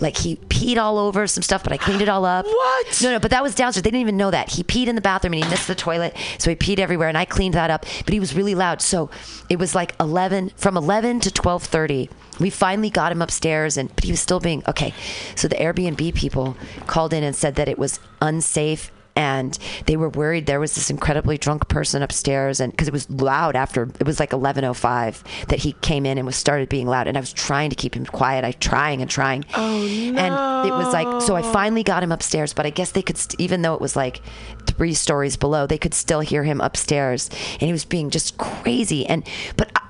like 0.00 0.16
he 0.16 0.34
peed 0.34 0.76
all 0.76 0.98
over 0.98 1.24
some 1.28 1.44
stuff, 1.44 1.62
but 1.62 1.72
I 1.72 1.76
cleaned 1.76 2.02
it 2.02 2.08
all 2.08 2.24
up. 2.24 2.46
What? 2.46 3.00
No, 3.00 3.12
no, 3.12 3.20
but 3.20 3.30
that 3.30 3.44
was 3.44 3.54
downstairs. 3.54 3.84
They 3.84 3.92
didn't 3.92 4.00
even 4.00 4.16
know 4.16 4.32
that. 4.32 4.50
He 4.50 4.64
peed 4.64 4.88
in 4.88 4.96
the 4.96 5.00
bathroom 5.00 5.34
and 5.34 5.44
he 5.44 5.48
missed 5.48 5.68
the 5.68 5.76
toilet, 5.76 6.16
so 6.38 6.50
he 6.50 6.56
peed 6.56 6.80
everywhere, 6.80 7.08
and 7.08 7.16
I 7.16 7.24
cleaned 7.24 7.54
that 7.54 7.70
up. 7.70 7.86
But 8.04 8.12
he 8.12 8.18
was 8.18 8.34
really 8.34 8.56
loud, 8.56 8.82
so 8.82 9.08
it 9.48 9.60
was 9.60 9.72
like 9.72 9.94
eleven 10.00 10.50
from 10.56 10.76
eleven 10.76 11.20
to 11.20 11.30
twelve 11.30 11.62
thirty. 11.62 12.10
We 12.40 12.50
finally 12.50 12.90
got 12.90 13.12
him 13.12 13.22
upstairs, 13.22 13.76
and 13.76 13.94
but 13.94 14.02
he 14.02 14.10
was 14.10 14.18
still 14.18 14.40
being 14.40 14.64
okay. 14.66 14.92
So 15.36 15.46
the 15.46 15.54
Airbnb 15.54 16.12
people 16.16 16.56
called 16.88 17.12
in 17.12 17.22
and 17.22 17.36
said 17.36 17.54
that 17.54 17.68
it 17.68 17.78
was 17.78 18.00
unsafe 18.20 18.90
and 19.16 19.58
they 19.86 19.96
were 19.96 20.08
worried 20.08 20.46
there 20.46 20.58
was 20.60 20.74
this 20.74 20.90
incredibly 20.90 21.38
drunk 21.38 21.68
person 21.68 22.02
upstairs 22.02 22.58
and 22.60 22.72
because 22.72 22.88
it 22.88 22.92
was 22.92 23.08
loud 23.10 23.54
after 23.54 23.84
it 24.00 24.06
was 24.06 24.18
like 24.18 24.32
1105 24.32 25.22
that 25.48 25.60
he 25.60 25.72
came 25.82 26.04
in 26.04 26.18
and 26.18 26.26
was 26.26 26.36
started 26.36 26.68
being 26.68 26.86
loud 26.86 27.06
and 27.06 27.16
i 27.16 27.20
was 27.20 27.32
trying 27.32 27.70
to 27.70 27.76
keep 27.76 27.94
him 27.94 28.04
quiet 28.06 28.44
i 28.44 28.52
trying 28.52 29.00
and 29.00 29.10
trying 29.10 29.44
Oh, 29.54 29.78
no. 29.78 30.18
and 30.18 30.66
it 30.68 30.72
was 30.72 30.92
like 30.92 31.22
so 31.22 31.36
i 31.36 31.42
finally 31.42 31.82
got 31.82 32.02
him 32.02 32.10
upstairs 32.12 32.52
but 32.52 32.66
i 32.66 32.70
guess 32.70 32.90
they 32.92 33.02
could 33.02 33.16
st- 33.18 33.40
even 33.40 33.62
though 33.62 33.74
it 33.74 33.80
was 33.80 33.94
like 33.96 34.20
three 34.66 34.94
stories 34.94 35.36
below 35.36 35.66
they 35.66 35.78
could 35.78 35.94
still 35.94 36.20
hear 36.20 36.42
him 36.42 36.60
upstairs 36.60 37.28
and 37.52 37.62
he 37.62 37.72
was 37.72 37.84
being 37.84 38.10
just 38.10 38.36
crazy 38.38 39.06
and 39.06 39.24
but 39.56 39.70
I, 39.76 39.80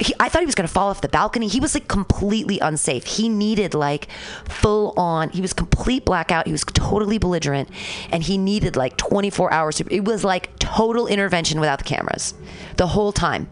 he, 0.00 0.14
I 0.18 0.28
thought 0.28 0.40
he 0.40 0.46
was 0.46 0.54
going 0.54 0.66
to 0.66 0.72
fall 0.72 0.88
off 0.88 1.00
the 1.00 1.08
balcony. 1.08 1.48
He 1.48 1.60
was 1.60 1.74
like 1.74 1.88
completely 1.88 2.58
unsafe. 2.60 3.04
He 3.04 3.28
needed 3.28 3.74
like 3.74 4.08
full 4.48 4.94
on. 4.96 5.30
He 5.30 5.40
was 5.40 5.52
complete 5.52 6.04
blackout. 6.04 6.46
He 6.46 6.52
was 6.52 6.64
totally 6.64 7.18
belligerent, 7.18 7.68
and 8.10 8.22
he 8.22 8.38
needed 8.38 8.76
like 8.76 8.96
24 8.96 9.52
hours. 9.52 9.80
It 9.80 10.04
was 10.04 10.24
like 10.24 10.56
total 10.58 11.06
intervention 11.06 11.60
without 11.60 11.78
the 11.78 11.84
cameras, 11.84 12.34
the 12.76 12.88
whole 12.88 13.12
time. 13.12 13.50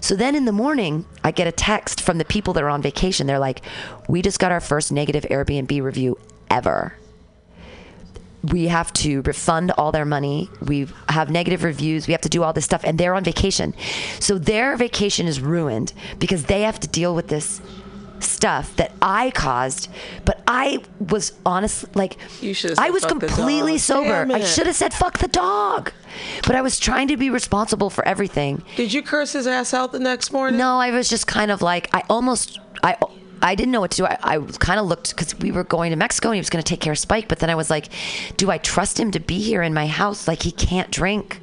So 0.00 0.14
then 0.14 0.34
in 0.34 0.44
the 0.44 0.52
morning, 0.52 1.04
I 1.24 1.32
get 1.32 1.48
a 1.48 1.52
text 1.52 2.00
from 2.00 2.18
the 2.18 2.24
people 2.24 2.54
that 2.54 2.62
are 2.62 2.68
on 2.68 2.82
vacation. 2.82 3.26
They're 3.26 3.38
like, 3.38 3.62
"We 4.08 4.22
just 4.22 4.38
got 4.38 4.52
our 4.52 4.60
first 4.60 4.92
negative 4.92 5.26
Airbnb 5.30 5.82
review 5.82 6.18
ever." 6.50 6.94
We 8.50 8.68
have 8.68 8.92
to 8.94 9.22
refund 9.22 9.72
all 9.72 9.92
their 9.92 10.04
money. 10.04 10.50
We 10.62 10.88
have 11.08 11.30
negative 11.30 11.64
reviews. 11.64 12.06
We 12.06 12.12
have 12.12 12.20
to 12.22 12.28
do 12.28 12.42
all 12.42 12.52
this 12.52 12.64
stuff, 12.64 12.82
and 12.84 12.98
they're 12.98 13.14
on 13.14 13.24
vacation. 13.24 13.74
So 14.20 14.38
their 14.38 14.76
vacation 14.76 15.26
is 15.26 15.40
ruined 15.40 15.92
because 16.18 16.44
they 16.44 16.62
have 16.62 16.80
to 16.80 16.88
deal 16.88 17.14
with 17.14 17.28
this 17.28 17.60
stuff 18.20 18.74
that 18.76 18.92
I 19.02 19.30
caused. 19.30 19.88
But 20.24 20.42
I 20.46 20.82
was 21.10 21.32
honestly 21.44 21.90
like, 21.94 22.16
You 22.40 22.54
should've 22.54 22.78
I 22.78 22.90
was 22.90 23.04
completely 23.04 23.78
sober. 23.78 24.26
I 24.32 24.40
should 24.40 24.66
have 24.66 24.76
said, 24.76 24.94
fuck 24.94 25.18
the 25.18 25.28
dog. 25.28 25.92
But 26.46 26.56
I 26.56 26.62
was 26.62 26.78
trying 26.78 27.08
to 27.08 27.16
be 27.16 27.30
responsible 27.30 27.90
for 27.90 28.06
everything. 28.06 28.62
Did 28.76 28.92
you 28.92 29.02
curse 29.02 29.32
his 29.32 29.46
ass 29.46 29.74
out 29.74 29.92
the 29.92 29.98
next 29.98 30.32
morning? 30.32 30.58
No, 30.58 30.78
I 30.78 30.90
was 30.90 31.08
just 31.08 31.26
kind 31.26 31.50
of 31.50 31.62
like 31.62 31.88
I 31.92 32.02
almost 32.08 32.58
I 32.82 32.96
I 33.42 33.54
didn't 33.54 33.72
know 33.72 33.80
what 33.80 33.90
to 33.92 33.96
do. 33.98 34.06
I, 34.06 34.18
I 34.22 34.38
kind 34.58 34.80
of 34.80 34.86
looked 34.86 35.10
because 35.10 35.38
we 35.38 35.52
were 35.52 35.64
going 35.64 35.90
to 35.90 35.96
Mexico 35.96 36.28
and 36.28 36.36
he 36.36 36.40
was 36.40 36.50
going 36.50 36.62
to 36.62 36.68
take 36.68 36.80
care 36.80 36.92
of 36.92 36.98
Spike. 36.98 37.28
But 37.28 37.38
then 37.38 37.50
I 37.50 37.54
was 37.54 37.70
like, 37.70 37.88
do 38.36 38.50
I 38.50 38.58
trust 38.58 38.98
him 38.98 39.10
to 39.12 39.20
be 39.20 39.38
here 39.38 39.62
in 39.62 39.74
my 39.74 39.86
house? 39.86 40.26
Like 40.26 40.42
he 40.42 40.52
can't 40.52 40.90
drink. 40.90 41.40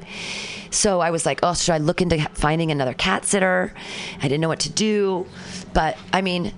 So 0.71 1.01
I 1.01 1.11
was 1.11 1.25
like, 1.25 1.39
oh, 1.43 1.53
should 1.53 1.73
I 1.73 1.77
look 1.77 2.01
into 2.01 2.19
finding 2.33 2.71
another 2.71 2.93
cat 2.93 3.25
sitter? 3.25 3.73
I 4.19 4.23
didn't 4.23 4.41
know 4.41 4.47
what 4.47 4.61
to 4.61 4.71
do. 4.71 5.27
But 5.73 5.97
I 6.11 6.21
mean, 6.21 6.51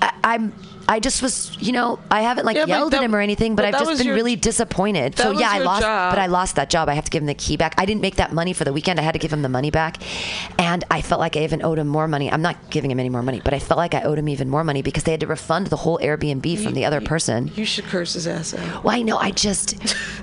I, 0.00 0.12
I'm. 0.22 0.52
I 0.90 0.98
just 0.98 1.22
was, 1.22 1.56
you 1.60 1.70
know, 1.70 2.00
I 2.10 2.22
haven't 2.22 2.44
like 2.46 2.56
Yeah, 2.56 2.62
but 2.64 2.68
yelled 2.70 2.92
that- 2.92 2.96
at 2.98 3.04
him 3.04 3.14
or 3.14 3.20
anything, 3.20 3.54
but, 3.54 3.62
but 3.62 3.74
I've 3.74 3.86
just 3.86 3.98
been 3.98 4.08
your- 4.08 4.16
really 4.16 4.34
disappointed. 4.34 5.12
that 5.14 5.22
So 5.22 5.30
was 5.30 5.40
yeah, 5.40 5.50
I 5.52 5.56
your 5.58 5.64
lost, 5.66 5.82
job. 5.82 6.12
but 6.12 6.18
I 6.18 6.26
lost 6.26 6.56
that 6.56 6.68
job. 6.68 6.88
I 6.88 6.94
have 6.94 7.04
to 7.04 7.10
give 7.12 7.22
him 7.22 7.26
the 7.28 7.34
key 7.34 7.56
back. 7.56 7.74
I 7.78 7.84
didn't 7.86 8.00
make 8.02 8.16
that 8.16 8.32
money 8.32 8.52
for 8.52 8.64
the 8.64 8.72
weekend. 8.72 8.98
I 8.98 9.02
had 9.02 9.12
to 9.12 9.20
give 9.20 9.32
him 9.32 9.42
the 9.42 9.48
money 9.48 9.70
back. 9.70 9.98
And 10.58 10.82
I 10.90 11.00
felt 11.00 11.20
like 11.20 11.36
I 11.36 11.40
even 11.44 11.62
owed 11.62 11.78
him 11.78 11.86
more 11.86 12.08
money. 12.08 12.30
I'm 12.30 12.42
not 12.42 12.56
giving 12.70 12.90
him 12.90 12.98
any 12.98 13.08
more 13.08 13.22
money, 13.22 13.40
but 13.44 13.54
I 13.54 13.60
felt 13.60 13.78
like 13.78 13.94
I 13.94 14.02
owed 14.02 14.18
him 14.18 14.28
even 14.28 14.48
more 14.50 14.64
money 14.64 14.82
because 14.82 15.04
they 15.04 15.12
had 15.12 15.20
to 15.20 15.28
refund 15.28 15.68
the 15.68 15.76
whole 15.76 15.98
Airbnb 16.00 16.58
from 16.64 16.74
the 16.74 16.84
other 16.84 17.00
person. 17.00 17.52
You 17.54 17.64
should 17.64 17.84
curse 17.84 18.14
his 18.14 18.26
ass 18.26 18.52
out. 18.54 18.82
Well, 18.82 18.94
I 18.96 19.02
know. 19.02 19.16
I 19.16 19.30
just, 19.30 19.76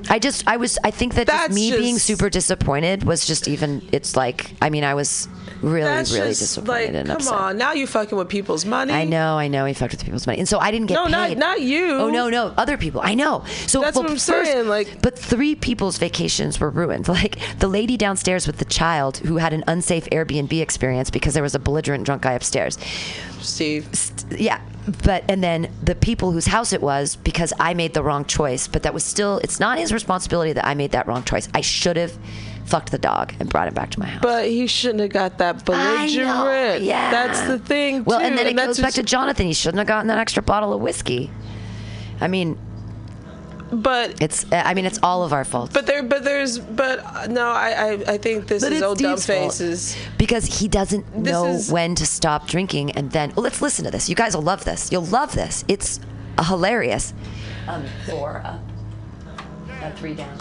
I 0.10 0.20
just, 0.20 0.46
I 0.48 0.58
was, 0.58 0.78
I 0.84 0.92
think 0.92 1.14
that 1.16 1.28
just 1.28 1.38
That's 1.44 1.56
me 1.56 1.72
being 1.72 1.96
just- 1.96 2.06
super 2.06 2.30
disappointed 2.30 3.04
was 3.06 3.26
just 3.26 3.48
even, 3.48 3.88
it's 3.94 4.18
like, 4.18 4.52
I 4.62 4.70
mean, 4.70 4.84
I 4.84 4.96
was 4.96 5.30
really, 5.62 5.82
That's 5.86 6.14
really 6.14 6.30
just 6.30 6.40
disappointed 6.42 6.70
like, 6.94 6.96
and 6.96 7.08
come 7.08 7.16
upset. 7.18 7.34
on. 7.34 7.58
Now 7.58 7.74
you 7.74 7.88
fucking 7.88 8.18
with 8.18 8.30
people's 8.30 8.66
money. 8.66 8.94
I 8.94 9.06
know, 9.06 9.38
I 9.38 9.48
know. 9.48 9.66
He 9.66 9.74
fucked 9.74 9.94
with 9.94 10.04
people's 10.04 10.26
money, 10.28 10.40
and 10.40 10.48
so 10.48 10.60
I 10.60 10.72
didn't 10.72 10.88
get 10.88 10.96
No, 10.96 11.06
not- 11.08 11.30
paid. 11.30 11.38
not 11.38 11.62
you. 11.62 11.94
Oh 11.96 12.10
no, 12.10 12.30
no, 12.30 12.54
other 12.58 12.78
people. 12.78 13.02
I 13.04 13.16
know. 13.16 13.44
So 13.68 13.82
That's 13.82 13.96
well, 13.96 14.04
what 14.04 14.12
I'm 14.12 14.16
first- 14.18 14.26
saying, 14.26 14.68
like- 14.68 15.02
but 15.02 15.18
three 15.18 15.56
people's 15.56 15.98
vacations 15.98 16.60
were 16.60 16.70
ruined. 16.70 17.08
Like 17.18 17.38
the 17.60 17.68
lady 17.68 17.98
downstairs 17.98 18.46
with 18.48 18.58
the 18.58 18.66
child 18.66 19.18
who 19.18 19.38
had 19.38 19.52
an 19.54 19.64
unsafe 19.68 20.06
Airbnb 20.12 20.62
experience 20.62 21.10
because 21.10 21.34
there 21.34 21.44
was 21.44 21.56
a 21.56 21.60
belligerent 21.60 22.06
drunk 22.06 22.22
guy 22.22 22.34
upstairs. 22.34 22.78
Steve. 23.42 23.88
St- 23.94 24.40
yeah. 24.40 24.60
but 25.04 25.24
and 25.30 25.44
then 25.44 25.70
the 25.84 25.96
people 25.96 26.32
whose 26.32 26.46
house 26.48 26.74
it 26.74 26.82
was 26.82 27.16
because 27.18 27.54
I 27.60 27.74
made 27.74 27.94
the 27.94 28.04
wrong 28.04 28.26
choice. 28.26 28.68
But 28.68 28.84
that 28.84 28.94
was 28.94 29.04
still 29.04 29.40
it's 29.40 29.60
not 29.60 29.78
his 29.80 29.92
responsibility 29.92 30.54
that 30.54 30.66
I 30.66 30.74
made 30.76 30.92
that 30.92 31.08
wrong 31.08 31.24
choice. 31.24 31.48
I 31.54 31.62
should 31.62 31.98
have 31.98 32.14
fucked 32.68 32.92
the 32.92 32.98
dog 32.98 33.34
and 33.40 33.50
brought 33.50 33.68
him 33.68 33.74
back 33.74 33.92
to 33.92 34.00
my 34.00 34.06
house. 34.08 34.22
But 34.22 34.46
he 34.48 34.68
shouldn't 34.68 35.00
have 35.00 35.10
got 35.12 35.38
that 35.40 35.68
I 35.70 36.08
know, 36.08 36.14
belligerent. 36.44 36.84
yeah. 36.84 37.10
That's 37.12 37.42
the 37.48 37.58
thing. 37.60 38.04
well, 38.04 38.20
too, 38.20 38.26
and 38.26 38.38
then 38.38 38.48
it 38.48 38.56
that's 38.56 38.68
goes 38.68 38.80
back 38.82 38.94
to 38.94 39.04
Jonathan. 39.04 39.46
He 39.48 39.54
shouldn't 39.54 39.80
have 39.80 39.88
gotten 39.88 40.08
that 40.08 40.18
extra 40.20 40.44
bottle 40.44 40.74
of 40.74 40.82
whiskey. 40.82 41.32
I 42.22 42.28
mean, 42.28 42.58
But 43.72 44.22
it's 44.22 44.46
I 44.52 44.74
mean 44.74 44.86
it's 44.86 45.00
all 45.04 45.24
of 45.24 45.34
our 45.34 45.44
fault. 45.46 45.72
but 45.74 45.86
there 45.86 46.02
but 46.04 46.24
there's 46.24 46.58
but 46.60 47.00
uh, 47.06 47.28
no 47.28 47.48
I 47.48 47.70
I, 47.70 47.92
I 48.14 48.18
think 48.18 48.48
this 48.48 48.64
But 48.64 48.72
is 48.74 48.82
old 48.82 48.98
dumb 49.00 49.18
faces. 49.18 49.96
because 50.18 50.46
he 50.60 50.68
doesn't 50.70 51.06
This 51.24 51.32
know 51.34 51.48
is- 51.48 51.72
when 51.72 51.94
to 51.96 52.06
stop 52.06 52.48
drinking 52.48 52.92
and 52.92 53.12
then 53.12 53.34
well, 53.36 53.44
let's 53.44 53.62
listen 53.62 53.84
to 53.86 53.92
this 53.92 54.08
you 54.10 54.16
guys 54.16 54.36
will 54.36 54.42
love 54.44 54.64
this 54.64 54.90
you'll 54.92 55.06
love 55.06 55.34
this 55.36 55.66
it's 55.68 56.00
hilarious 56.48 57.14
um, 57.68 57.84
four 58.10 58.42
up 58.46 58.60
uh, 59.84 59.92
three 59.96 60.14
down 60.16 60.38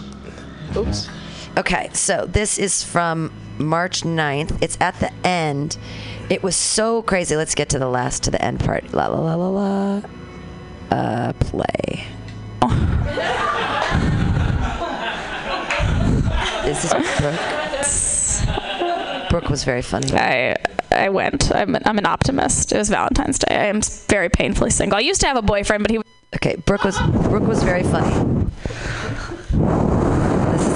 Oops. 0.77 1.09
Okay 1.57 1.89
so 1.93 2.27
this 2.27 2.59
is 2.59 2.83
from 2.83 3.31
march 3.59 4.03
9th 4.03 4.59
it's 4.63 4.77
at 4.81 4.99
the 5.01 5.13
end 5.25 5.79
it 6.29 6.43
was 6.43 6.57
so 6.57 7.03
crazy 7.03 7.37
let's 7.37 7.55
get 7.55 7.69
to 7.71 7.79
the 7.79 7.89
last 7.89 8.25
to 8.25 8.31
the 8.31 8.45
end 8.45 8.61
part 8.61 8.93
la 8.93 9.07
la 9.07 9.21
la 9.21 9.35
la 9.35 9.49
la 9.49 10.03
uh 10.91 11.33
play 11.35 12.05
this 16.65 16.85
is 16.85 16.93
brooke 17.19 17.41
brooke 19.31 19.49
was 19.51 19.65
very 19.65 19.83
funny 19.83 20.13
I 20.13 20.57
I 20.93 21.09
went. 21.11 21.53
I'm 21.55 21.75
an, 21.75 21.83
I'm 21.85 21.99
an 21.99 22.07
optimist. 22.07 22.73
It 22.73 22.79
was 22.79 22.89
Valentine's 22.89 23.39
Day. 23.39 23.55
I 23.55 23.67
am 23.67 23.83
very 23.83 24.31
painfully 24.31 24.71
single. 24.71 24.97
I 24.97 25.01
used 25.01 25.21
to 25.21 25.27
have 25.27 25.37
a 25.37 25.43
boyfriend, 25.43 25.85
but 25.85 25.91
he 25.91 26.01
Okay, 26.35 26.57
Brooke 26.57 26.85
was 26.85 26.99
Brooke 26.99 27.47
was 27.47 27.63
very 27.63 27.83
funny. 27.83 28.51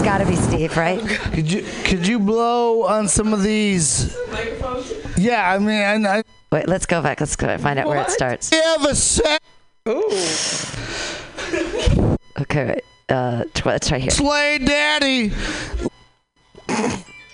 This 0.00 0.08
has 0.08 0.18
got 0.18 0.24
to 0.24 0.30
be 0.30 0.36
Steve, 0.36 0.76
right? 0.78 0.98
Could 1.34 1.52
you 1.52 1.62
could 1.84 2.06
you 2.06 2.18
blow 2.18 2.84
on 2.84 3.06
some 3.06 3.34
of 3.34 3.42
these? 3.42 4.16
Yeah, 5.18 5.52
I 5.52 5.58
mean, 5.58 6.06
I, 6.06 6.20
I 6.20 6.22
Wait, 6.50 6.66
let's 6.66 6.86
go 6.86 7.02
back. 7.02 7.20
Let's 7.20 7.36
go 7.36 7.58
find 7.58 7.78
out 7.78 7.86
where 7.86 8.00
it 8.00 8.10
starts. 8.10 8.48
have 8.48 8.84
a 8.86 8.94
set 8.94 9.42
Okay, 12.40 12.66
wait. 12.66 12.82
Uh, 13.10 13.44
tw- 13.52 13.66
let's 13.66 13.88
try 13.88 13.98
here. 13.98 14.10
slay 14.10 14.56
daddy. 14.56 15.32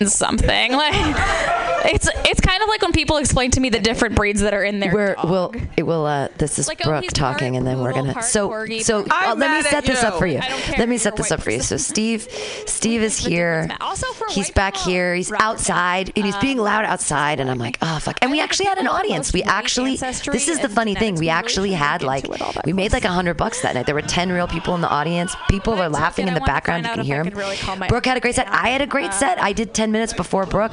something 0.05 0.73
like 0.73 1.63
it's 1.85 2.09
it's 2.29 2.41
kind 2.41 2.63
of 2.63 2.69
like 2.69 2.83
when 2.83 2.93
people 2.93 3.17
explain 3.19 3.51
to 3.53 3.61
me 3.61 3.69
the 3.69 3.79
different 3.81 4.15
breeds 4.17 4.41
that 4.41 4.55
are 4.55 4.65
in 4.65 4.81
their 4.81 4.93
We're, 4.93 5.15
dog. 5.15 5.31
we'll 5.31 5.53
it 5.77 5.83
will 5.85 6.07
uh 6.07 6.29
this 6.39 6.59
is 6.59 6.69
Like, 6.69 6.81
oh, 6.85 6.89
Brooke 6.91 7.03
he's 7.05 7.13
talking 7.13 7.53
part 7.53 7.59
and 7.59 7.67
then 7.67 7.81
we're 7.81 7.93
gonna 7.93 8.15
part 8.15 8.25
so 8.25 8.49
corgi, 8.49 8.83
so 8.83 9.05
uh, 9.11 9.35
let 9.37 9.51
me 9.51 9.63
set 9.63 9.75
at 9.75 9.85
this 9.85 10.03
up 10.03 10.19
for 10.19 10.27
you. 10.27 10.39
I 10.39 10.49
don't 10.49 10.61
care. 10.61 10.79
Let 10.79 10.89
me 10.89 10.99
set 10.99 11.17
this 11.17 11.31
white 11.31 11.39
up 11.39 11.45
for 11.45 11.51
you. 11.51 11.61
So. 11.61 11.77
Steve 11.77 12.23
Steve 12.67 13.03
is 13.03 13.19
here. 13.19 13.69
Also 13.81 14.07
for 14.13 14.27
He's 14.31 14.51
back 14.51 14.75
girl, 14.75 14.85
here. 14.85 15.15
He's 15.15 15.31
Roger 15.31 15.45
outside 15.45 16.13
and 16.17 16.25
he's 16.25 16.37
being 16.39 16.59
Um, 16.59 16.65
loud 16.65 16.85
outside 16.85 17.41
and 17.41 17.51
I'm 17.51 17.59
like, 17.59 17.79
"Oh 17.83 17.99
fuck." 18.01 18.19
And 18.23 18.31
we 18.31 18.41
actually 18.41 18.67
had 18.67 18.79
an 18.79 18.89
audience. 18.89 19.33
We 19.33 19.43
actually 19.43 19.97
This 19.97 20.49
is 20.49 20.61
the 20.61 20.69
funny 20.69 20.95
thing. 20.95 21.15
We 21.17 21.27
we 21.27 21.31
actually 21.31 21.73
had 21.73 22.03
like 22.03 22.25
into 22.25 22.37
it 22.37 22.41
all 22.43 22.53
that 22.53 22.65
we 22.65 22.73
made 22.73 22.93
like 22.93 23.03
a 23.05 23.09
100 23.09 23.37
bucks 23.37 23.63
that 23.63 23.75
night. 23.75 23.87
There 23.87 23.97
were 23.97 24.03
10 24.03 24.31
real 24.31 24.47
people 24.47 24.75
in 24.77 24.81
the 24.81 24.89
audience. 24.89 25.35
People 25.51 25.73
When 25.73 25.83
I 25.83 25.87
are 25.87 25.89
laughing 25.89 26.29
in 26.29 26.35
the 26.35 26.41
background. 26.41 26.87
You 26.87 26.93
can 26.93 27.05
hear 27.05 27.17
I 27.17 27.23
them. 27.25 27.33
could 27.33 27.39
really 27.39 27.57
calm 27.57 27.81
my 27.81 27.89
Brooke 27.89 28.07
had 28.07 28.17
a 28.17 28.21
great 28.21 28.37
set. 28.37 28.47
I 28.49 28.69
had 28.69 28.81
a 28.81 28.87
great 28.87 29.13
set. 29.13 29.43
I 29.43 29.53
did 29.53 29.75
10 29.75 29.91
minutes 29.91 30.13
before 30.13 30.47
Brooke, 30.47 30.73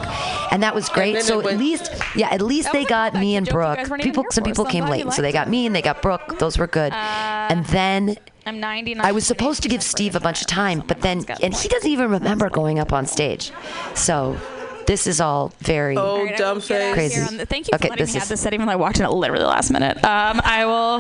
and 0.52 0.62
that 0.62 0.76
was 0.76 0.90
great. 0.90 1.03
Then 1.12 1.24
So 1.24 1.48
at 1.48 1.58
least, 1.58 1.92
yeah, 2.16 2.30
at 2.32 2.42
least 2.42 2.72
they 2.72 2.86
got 2.86 3.14
me 3.14 3.36
and 3.36 3.48
Brooke. 3.48 3.78
guys 3.78 3.90
weren't 3.90 4.02
even 4.02 4.12
People, 4.14 4.26
some 4.32 4.44
people 4.44 4.66
came 4.66 4.86
late, 4.86 5.12
so 5.12 5.22
they 5.22 5.32
got 5.32 5.50
me 5.50 5.66
and 5.66 5.76
they 5.76 5.82
got 5.82 6.02
Brooke. 6.02 6.40
Those 6.40 6.58
were 6.58 6.68
good. 6.68 6.94
and 6.94 7.66
then 7.66 8.16
I'm 8.46 8.60
99. 8.60 9.06
I 9.06 9.12
was 9.12 9.26
supposed 9.26 9.64
to 9.64 9.70
give 9.70 9.82
Steve 9.84 10.16
a 10.16 10.20
bunch 10.20 10.42
of 10.42 10.48
time, 10.48 10.84
but 10.88 11.02
then, 11.02 11.26
and 11.42 11.54
he 11.54 11.68
doesn't 11.68 11.90
even 11.90 12.10
remember 12.12 12.50
going 12.50 12.78
up 12.80 12.92
on 12.94 13.06
stage. 13.06 13.52
So 13.96 14.38
this 14.86 15.08
is 15.08 15.22
all 15.22 15.54
very. 15.60 15.96
Oh, 15.98 16.02
All 16.02 16.24
right, 16.26 16.34
I 16.34 16.38
dumb 16.38 16.58
will 16.58 16.62
get 16.68 16.82
out 16.82 16.88
of 16.90 16.94
Crazy. 16.94 17.38
the- 17.38 17.46
thank 17.46 17.68
you 17.68 17.72
Okay, 17.76 17.88
for 17.88 17.92
letting 17.92 18.04
this 18.06 18.14
me 18.14 18.20
have 18.20 18.24
is- 18.24 18.30
this 18.30 18.42
set, 18.42 18.54
even 18.54 18.66
though 18.66 18.74
I 18.74 18.76
walked 18.76 18.98
in 19.00 19.04
at 19.06 19.14
literally 19.14 19.44
the 19.44 19.50
last 19.50 19.72
minute. 19.72 19.96
Um, 20.04 20.42
I 20.44 20.66
will 20.66 21.00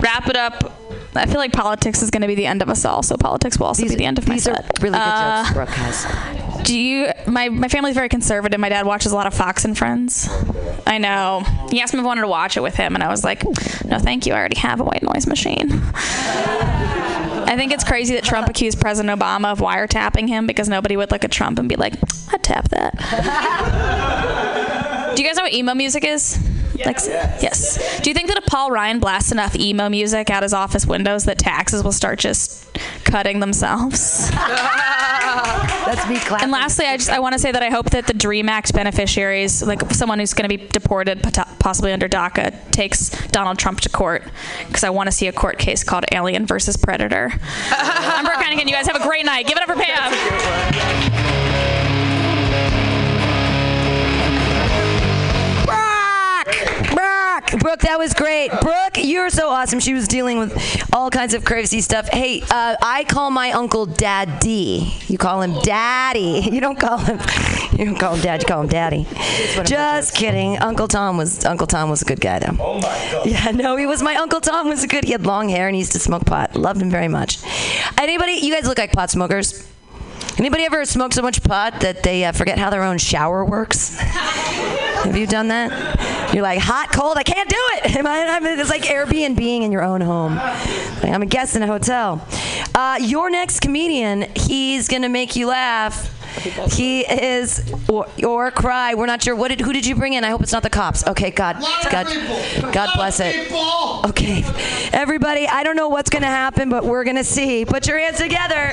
wrap 0.00 0.28
it 0.28 0.36
up. 0.36 0.72
I 1.14 1.26
feel 1.26 1.38
like 1.38 1.52
politics 1.52 2.02
is 2.02 2.10
going 2.10 2.22
to 2.22 2.28
be 2.28 2.34
the 2.36 2.46
end 2.46 2.62
of 2.62 2.68
us 2.68 2.84
all, 2.84 3.02
so 3.02 3.16
politics 3.16 3.58
will 3.58 3.66
also 3.66 3.82
These, 3.82 3.92
be 3.92 3.96
the 3.96 4.04
end 4.04 4.18
of 4.18 4.28
my 4.28 4.34
these 4.34 4.46
are 4.46 4.54
set. 4.54 4.78
really 4.82 4.98
good 4.98 5.02
Uh, 5.02 5.42
jokes 5.42 5.54
Brooke 5.54 5.68
has. 5.70 6.06
Do 6.66 6.78
you? 6.78 7.08
My 7.26 7.48
my 7.48 7.68
family's 7.68 7.94
very 7.94 8.08
conservative. 8.08 8.60
My 8.60 8.68
dad 8.68 8.84
watches 8.86 9.10
a 9.12 9.14
lot 9.14 9.26
of 9.26 9.34
Fox 9.34 9.64
and 9.64 9.76
Friends. 9.76 10.28
I 10.86 10.98
know. 10.98 11.44
He 11.70 11.80
asked 11.80 11.94
me 11.94 12.00
if 12.00 12.04
I 12.04 12.06
wanted 12.06 12.20
to 12.22 12.28
watch 12.28 12.56
it 12.56 12.60
with 12.62 12.74
him, 12.76 12.94
and 12.94 13.02
I 13.02 13.08
was 13.08 13.24
like, 13.24 13.42
"No, 13.84 13.98
thank 13.98 14.26
you. 14.26 14.34
I 14.34 14.38
already 14.38 14.58
have 14.58 14.80
a 14.80 14.84
white 14.84 15.02
noise 15.02 15.26
machine." 15.26 15.80
I 15.94 17.54
think 17.56 17.72
it's 17.72 17.84
crazy 17.84 18.14
that 18.14 18.24
Trump 18.24 18.48
accused 18.48 18.78
President 18.80 19.18
Obama 19.18 19.52
of 19.52 19.60
wiretapping 19.60 20.28
him 20.28 20.46
because 20.46 20.68
nobody 20.68 20.96
would 20.96 21.10
look 21.10 21.24
at 21.24 21.30
Trump 21.32 21.58
and 21.58 21.68
be 21.68 21.76
like, 21.76 21.94
"I'd 22.32 22.42
tap 22.42 22.68
that." 22.68 22.94
Do 25.16 25.22
you 25.22 25.28
guys 25.28 25.36
know 25.36 25.44
what 25.44 25.52
emo 25.54 25.74
music 25.74 26.04
is? 26.04 26.38
Like, 26.84 26.98
yes. 27.42 28.00
Do 28.00 28.10
you 28.10 28.14
think 28.14 28.28
that 28.28 28.38
if 28.38 28.46
Paul 28.46 28.70
Ryan 28.70 29.00
blasts 29.00 29.32
enough 29.32 29.56
emo 29.56 29.88
music 29.88 30.30
out 30.30 30.42
his 30.42 30.52
office 30.52 30.86
windows, 30.86 31.24
that 31.24 31.38
taxes 31.38 31.82
will 31.82 31.92
start 31.92 32.18
just 32.18 32.66
cutting 33.04 33.40
themselves? 33.40 34.30
That's 35.88 36.08
me 36.08 36.18
clapping. 36.18 36.44
And 36.44 36.52
lastly, 36.52 36.86
I 36.86 36.96
just 36.96 37.10
I 37.10 37.18
want 37.18 37.32
to 37.32 37.38
say 37.38 37.50
that 37.50 37.62
I 37.62 37.70
hope 37.70 37.90
that 37.90 38.06
the 38.06 38.14
Dream 38.14 38.48
Act 38.48 38.72
beneficiaries, 38.74 39.62
like 39.62 39.80
someone 39.92 40.18
who's 40.18 40.34
going 40.34 40.48
to 40.48 40.56
be 40.56 40.66
deported 40.68 41.22
possibly 41.58 41.92
under 41.92 42.08
DACA, 42.08 42.70
takes 42.70 43.10
Donald 43.28 43.58
Trump 43.58 43.80
to 43.80 43.88
court 43.88 44.24
because 44.66 44.84
I 44.84 44.90
want 44.90 45.06
to 45.08 45.12
see 45.12 45.26
a 45.26 45.32
court 45.32 45.58
case 45.58 45.82
called 45.82 46.04
Alien 46.12 46.46
versus 46.46 46.76
Predator. 46.76 47.32
I'm 47.70 48.24
Brooke 48.24 48.36
Heineken. 48.38 48.66
You 48.66 48.72
guys 48.72 48.86
have 48.86 49.00
a 49.00 49.06
great 49.06 49.24
night. 49.24 49.46
Give 49.46 49.56
it 49.56 49.68
up 49.68 49.76
for 49.76 49.82
Pam. 49.82 51.47
Brooke, 57.50 57.60
Brooke, 57.62 57.80
that 57.80 57.98
was 57.98 58.14
great. 58.14 58.50
Brooke, 58.60 58.96
you're 58.96 59.30
so 59.30 59.48
awesome. 59.48 59.80
She 59.80 59.94
was 59.94 60.08
dealing 60.08 60.38
with 60.38 60.86
all 60.92 61.10
kinds 61.10 61.34
of 61.34 61.44
crazy 61.44 61.80
stuff. 61.80 62.08
Hey, 62.08 62.42
uh, 62.42 62.76
I 62.82 63.04
call 63.04 63.30
my 63.30 63.52
uncle 63.52 63.86
Daddy. 63.86 64.92
You 65.06 65.18
call 65.18 65.42
him 65.42 65.58
Daddy. 65.62 66.42
You 66.58 66.60
don't 66.62 66.80
call 66.80 66.98
him. 66.98 67.20
You 67.78 67.84
don't 67.84 67.98
call 67.98 68.14
him 68.14 68.20
Dad. 68.22 68.42
You 68.42 68.46
call 68.46 68.62
him 68.62 68.68
Daddy. 68.68 69.06
Just 69.64 70.14
kidding. 70.16 70.58
Uncle 70.58 70.88
Tom 70.88 71.16
was 71.16 71.44
Uncle 71.44 71.68
Tom 71.68 71.88
was 71.88 72.02
a 72.02 72.04
good 72.04 72.20
guy 72.20 72.40
though. 72.40 72.56
Oh 72.58 72.74
my 72.74 72.80
god. 72.80 73.26
Yeah, 73.26 73.50
no, 73.54 73.76
he 73.76 73.86
was 73.86 74.02
my 74.02 74.16
Uncle 74.16 74.40
Tom 74.40 74.68
was 74.68 74.82
a 74.82 74.88
good. 74.88 75.04
He 75.04 75.12
had 75.12 75.24
long 75.24 75.48
hair 75.48 75.68
and 75.68 75.74
he 75.76 75.80
used 75.80 75.92
to 75.92 76.00
smoke 76.00 76.24
pot. 76.24 76.56
Loved 76.56 76.82
him 76.82 76.90
very 76.90 77.06
much. 77.06 77.38
Anybody? 77.96 78.32
You 78.32 78.52
guys 78.52 78.66
look 78.66 78.78
like 78.78 78.92
pot 78.92 79.10
smokers. 79.10 79.64
Anybody 80.36 80.64
ever 80.64 80.84
smoke 80.84 81.12
so 81.12 81.22
much 81.22 81.42
pot 81.42 81.80
that 81.80 82.02
they 82.02 82.24
uh, 82.24 82.32
forget 82.32 82.58
how 82.58 82.70
their 82.70 82.82
own 82.84 82.98
shower 82.98 83.44
works? 83.44 83.98
Have 83.98 85.16
you 85.16 85.26
done 85.26 85.48
that? 85.48 86.32
You're 86.34 86.42
like 86.42 86.60
hot, 86.60 86.92
cold. 86.92 87.16
I 87.16 87.22
can't 87.22 87.48
do 87.48 87.56
it. 87.74 87.96
Am 87.96 88.06
I- 88.06 88.18
I'm- 88.24 88.46
It's 88.46 88.70
like 88.70 88.82
Airbnb 88.82 89.40
in 89.40 89.72
your 89.72 89.82
own 89.82 90.00
home. 90.00 90.38
I'm 91.02 91.22
a 91.22 91.26
guest 91.26 91.56
in 91.56 91.62
a 91.62 91.66
hotel. 91.66 92.24
Uh, 92.74 92.98
your 93.00 93.30
next 93.30 93.60
comedian, 93.60 94.26
he's 94.36 94.86
gonna 94.88 95.08
make 95.08 95.34
you 95.36 95.46
laugh. 95.48 96.14
He 96.70 97.00
is 97.00 97.72
or, 97.88 98.06
or 98.24 98.50
cry. 98.50 98.94
We're 98.94 99.06
not 99.06 99.22
sure. 99.22 99.34
What 99.34 99.48
did? 99.48 99.60
Who 99.60 99.72
did 99.72 99.86
you 99.86 99.94
bring 99.94 100.12
in? 100.12 100.24
I 100.24 100.30
hope 100.30 100.42
it's 100.42 100.52
not 100.52 100.62
the 100.62 100.70
cops. 100.70 101.06
Okay, 101.06 101.30
God, 101.30 101.56
God, 101.90 102.06
God 102.72 102.90
bless 102.94 103.20
it. 103.20 103.50
Okay, 104.08 104.44
everybody. 104.92 105.46
I 105.46 105.62
don't 105.62 105.76
know 105.76 105.88
what's 105.88 106.10
gonna 106.10 106.26
happen, 106.26 106.68
but 106.68 106.84
we're 106.84 107.04
gonna 107.04 107.24
see. 107.24 107.64
Put 107.64 107.86
your 107.86 107.98
hands 107.98 108.18
together 108.18 108.72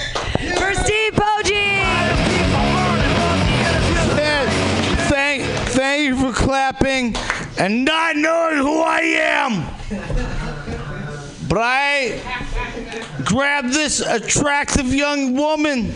for 0.57 0.73
Steve 0.73 1.13
Poggi. 1.13 1.75
Thank, 5.07 5.43
thank 5.43 6.07
you 6.07 6.15
for 6.17 6.33
clapping 6.33 7.15
and 7.57 7.85
not 7.85 8.15
knowing 8.15 8.57
who 8.57 8.81
I 8.81 8.99
am. 9.01 9.63
But 11.47 11.59
I 11.59 12.21
grabbed 13.23 13.69
this 13.69 13.99
attractive 13.99 14.93
young 14.93 15.35
woman. 15.35 15.93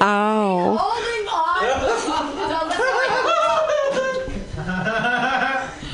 Oh. 0.00 0.92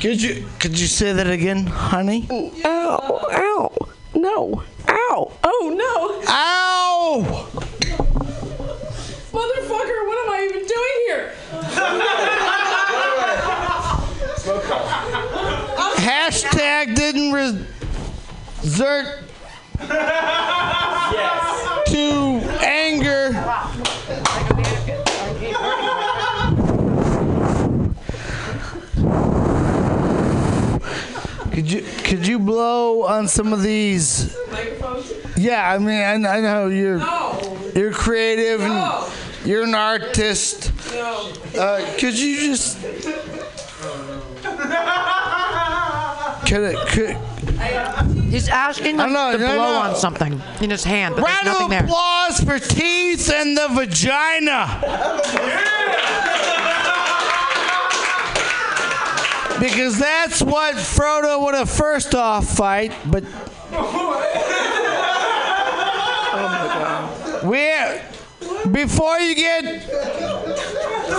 Could 0.01 0.21
you 0.21 0.45
could 0.59 0.77
you 0.77 0.87
say 0.87 1.13
that 1.13 1.27
again, 1.27 1.65
honey? 1.65 2.27
Ow! 2.65 3.27
Ow! 3.31 3.71
No! 4.15 4.63
Ow! 4.89 5.31
Oh 5.43 5.73
no! 5.73 6.21
Ow! 6.27 7.23
Motherfucker! 9.31 9.99
What 10.07 10.17
am 10.19 10.29
I 10.29 10.39
even 10.49 10.65
doing 10.67 10.97
here? 11.07 11.33
Hashtag 16.03 16.95
didn't 16.95 17.31
resort 19.89 21.85
to 21.87 22.41
anger. 22.63 23.31
Could 31.51 31.63
Could 31.63 31.71
you 31.71 31.81
could 32.03 32.27
you 32.27 32.39
blow 32.39 33.03
on 33.03 33.27
some 33.27 33.53
of 33.53 33.61
these? 33.61 34.35
Yeah, 35.37 35.71
I 35.71 35.77
mean, 35.77 36.01
I, 36.01 36.13
I 36.13 36.41
know 36.41 36.67
you're 36.67 36.99
you're 37.75 37.91
creative 37.91 38.61
and 38.61 39.11
you're 39.45 39.63
an 39.63 39.75
artist. 39.75 40.71
Uh, 41.57 41.85
could 41.99 42.17
you 42.17 42.39
just? 42.39 42.79
Could 46.45 46.61
it? 46.61 46.87
Could, 46.89 47.17
He's 48.29 48.49
asking 48.49 48.99
I 48.99 49.07
know, 49.07 49.31
to 49.31 49.37
no, 49.37 49.45
blow 49.45 49.55
no. 49.55 49.89
on 49.89 49.95
something 49.95 50.41
in 50.61 50.69
his 50.69 50.83
hand, 50.83 51.15
but 51.15 51.23
round 51.23 51.45
there's 51.45 51.59
nothing 51.59 51.65
of 51.65 51.69
there. 51.69 51.83
applause 51.83 52.39
for 52.39 52.59
teeth 52.59 53.31
and 53.31 53.55
the 53.55 53.67
vagina. 53.69 54.81
Because 59.59 59.97
that's 59.99 60.41
what 60.41 60.75
Frodo 60.75 61.45
would 61.45 61.53
have 61.53 61.69
first 61.69 62.15
off 62.15 62.47
fight, 62.47 62.91
but 63.05 63.23
oh 63.71 64.19
we 67.43 67.73
before 68.71 69.19
you 69.19 69.35
get 69.35 69.63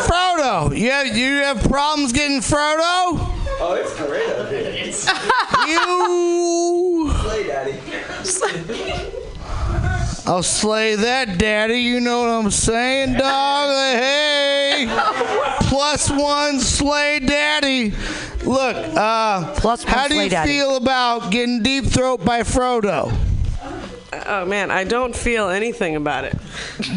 Frodo, 0.06 0.76
you 0.76 0.90
have, 0.90 1.16
you 1.16 1.36
have 1.36 1.62
problems 1.68 2.12
getting 2.12 2.40
Frodo. 2.40 3.33
Oh, 3.60 3.74
it's 3.80 3.94
great 3.96 4.28
up 4.30 4.48
here. 4.50 4.70
You, 5.66 7.10
Play, 7.20 7.46
Daddy. 7.46 7.78
I'll 10.26 10.42
slay 10.42 10.94
that, 10.96 11.38
Daddy. 11.38 11.78
You 11.80 12.00
know 12.00 12.20
what 12.20 12.28
I'm 12.30 12.50
saying, 12.50 13.14
dog? 13.14 13.70
Hey, 13.96 14.86
plus 15.68 16.10
one, 16.10 16.60
slay 16.60 17.20
Daddy. 17.20 17.92
Look, 18.44 18.76
uh, 18.76 19.54
Plus 19.56 19.84
one, 19.84 19.94
how 19.94 20.08
do 20.08 20.14
slay 20.14 20.24
you 20.24 20.30
daddy. 20.30 20.50
feel 20.50 20.76
about 20.76 21.30
getting 21.30 21.62
deep 21.62 21.84
throat 21.86 22.24
by 22.24 22.40
Frodo? 22.42 23.10
Oh 24.26 24.44
man, 24.46 24.70
I 24.70 24.84
don't 24.84 25.14
feel 25.14 25.48
anything 25.48 25.96
about 25.96 26.24
it. 26.24 26.36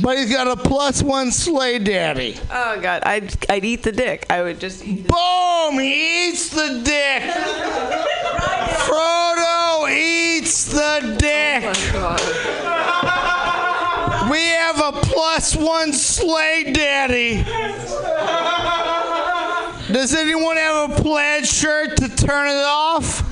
But 0.02 0.18
he's 0.18 0.32
got 0.32 0.48
a 0.48 0.56
plus 0.56 1.02
one 1.04 1.32
slay 1.32 1.80
daddy. 1.80 2.38
Oh 2.52 2.80
god, 2.82 3.04
I'd 3.04 3.36
I'd 3.50 3.66
eat 3.66 3.84
the 3.84 3.92
dick. 3.92 4.26
I 4.30 4.42
would 4.42 4.60
just 4.60 4.86
eat. 4.86 5.08
Boom! 5.08 5.80
He 5.80 6.30
eats 6.30 6.50
the 6.50 6.82
dick. 6.84 7.24
Frodo 8.88 9.90
eats 9.90 10.66
the 10.66 11.16
dick. 11.18 11.64
Oh, 11.96 12.18
we 14.32 14.40
have 14.40 14.80
a 14.80 14.92
plus 15.02 15.56
one 15.56 15.94
slay 15.94 16.72
daddy. 16.74 17.44
Does 19.92 20.14
anyone 20.16 20.58
have 20.58 20.92
a 20.92 20.96
plaid 21.02 21.46
shirt 21.48 21.96
to 21.98 22.10
turn 22.10 22.50
it 22.50 22.66
off? 22.66 23.24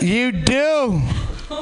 You 0.00 0.32
do. 0.32 1.02
Do 1.48 1.56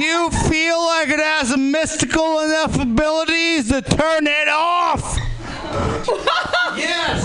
you 0.00 0.30
feel 0.30 0.80
like 0.80 1.08
it 1.08 1.18
has 1.18 1.56
mystical 1.56 2.40
enough 2.40 2.80
abilities 2.80 3.68
to 3.68 3.82
turn 3.82 4.28
it 4.28 4.48
off? 4.48 5.18
yes. 6.76 7.24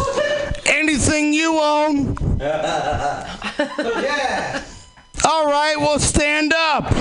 Anything 0.65 1.31
you 1.33 1.59
own? 1.59 2.17
Yeah. 2.39 3.39
All 5.23 5.45
right, 5.45 5.75
well, 5.77 5.99
stand 5.99 6.53
up. 6.55 6.91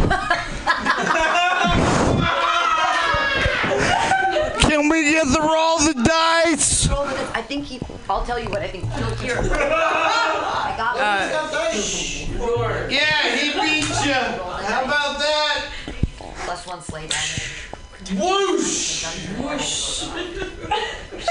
Can 4.76 4.90
we 4.90 5.10
get 5.10 5.26
the 5.28 5.40
roll 5.40 5.78
the 5.78 5.94
dice? 5.94 6.86
I 7.34 7.40
think 7.40 7.64
he. 7.64 7.80
I'll 8.10 8.26
tell 8.26 8.38
you 8.38 8.50
what 8.50 8.60
I 8.60 8.68
think. 8.68 8.84
He'll 8.92 9.14
hear. 9.14 9.38
I 9.40 10.74
got 10.76 10.98
uh, 11.00 11.30
one. 12.36 12.90
Yeah, 12.90 13.36
he 13.36 13.52
beat 13.58 13.88
you. 14.04 14.12
How 14.12 14.84
about 14.84 15.18
that? 15.18 15.64
plus 16.44 16.66
one 16.66 16.82
slay 16.82 17.08
damage. 17.08 17.70
Whoosh! 18.20 19.06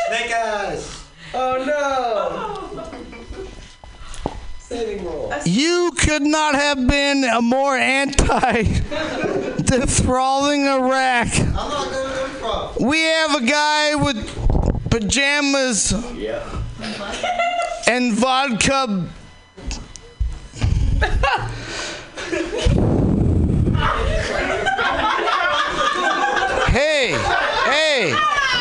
Snake 0.07 0.33
eyes. 0.33 1.05
Oh 1.35 1.63
no. 1.67 2.91
You 5.45 5.91
could 5.97 6.23
not 6.23 6.55
have 6.55 6.87
been 6.87 7.23
a 7.23 7.41
more 7.41 7.75
anti 7.77 8.59
enthralling 9.71 10.65
Iraq. 10.65 11.27
I'm 11.39 11.53
not 11.53 11.91
going 11.91 12.09
to 12.09 12.15
improv. 12.23 12.79
We 12.89 12.99
have 13.01 13.35
a 13.35 13.45
guy 13.45 13.95
with 13.95 14.89
pajamas 14.89 15.91
Yeah. 16.15 16.41
and 17.87 18.13
vodka. 18.13 19.07
hey, 26.71 27.11
hey, 27.65 28.13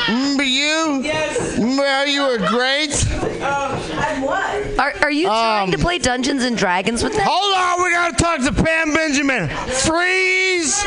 remember 0.09 0.43
you? 0.45 1.01
Yes. 1.03 1.39
Mm, 1.57 1.59
remember 1.59 1.87
how 1.87 2.03
you 2.05 2.23
were 2.23 2.39
great? 2.39 3.07
Are, 4.79 4.93
are 5.03 5.11
you 5.11 5.27
trying 5.27 5.71
to 5.71 5.77
Um, 5.77 5.83
play 5.83 5.99
Dungeons 5.99 6.43
and 6.45 6.57
Dragons 6.57 7.03
with 7.03 7.13
them? 7.13 7.23
Hold 7.29 7.55
on, 7.57 7.85
we 7.85 7.91
gotta 7.91 8.17
talk 8.17 8.41
to 8.41 8.53
Pam 8.63 8.93
Benjamin. 8.95 9.49
Freeze! 9.49 10.85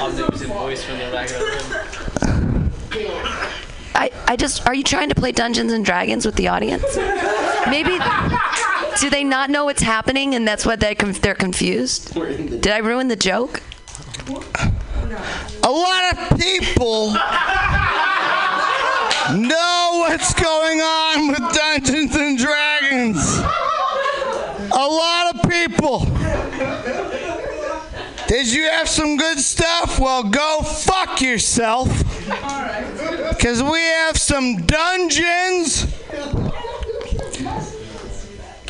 I'll 0.00 0.12
do 0.16 0.26
voice 0.46 0.84
from 0.84 0.98
the 0.98 1.10
back 1.10 1.30
of 1.30 1.38
the 1.38 1.44
room. 2.48 2.72
I, 3.94 4.10
I 4.26 4.36
just. 4.36 4.66
Are 4.66 4.74
you 4.74 4.82
trying 4.82 5.08
to 5.10 5.14
play 5.14 5.32
Dungeons 5.32 5.72
and 5.72 5.84
Dragons 5.84 6.24
with 6.26 6.34
the 6.36 6.48
audience? 6.48 6.84
Maybe. 7.68 7.98
Do 9.00 9.10
they 9.10 9.24
not 9.24 9.50
know 9.50 9.64
what's 9.64 9.82
happening 9.82 10.34
and 10.34 10.46
that's 10.46 10.66
why 10.66 10.76
they 10.76 10.94
they're 10.94 11.34
confused? 11.34 12.14
Did 12.14 12.68
I 12.68 12.78
ruin 12.78 13.08
the 13.08 13.16
joke? 13.16 13.62
A 15.64 15.70
lot 15.70 16.12
of 16.12 16.38
people 16.38 17.12
know 19.32 20.04
what's 20.08 20.34
going 20.34 20.80
on 20.80 21.28
with 21.28 21.54
Dungeons 21.54 22.14
and 22.16 22.38
Dragons. 22.38 23.38
A 24.74 24.86
lot 24.86 25.34
of 25.34 25.50
people. 25.50 26.00
Did 28.26 28.50
you 28.52 28.64
have 28.64 28.88
some 28.88 29.16
good 29.16 29.38
stuff? 29.38 29.98
Well, 29.98 30.22
go 30.24 30.62
fuck 30.62 31.20
yourself. 31.20 31.88
Because 33.28 33.62
we 33.62 33.78
have 33.78 34.16
some 34.16 34.62
dungeons 34.64 35.86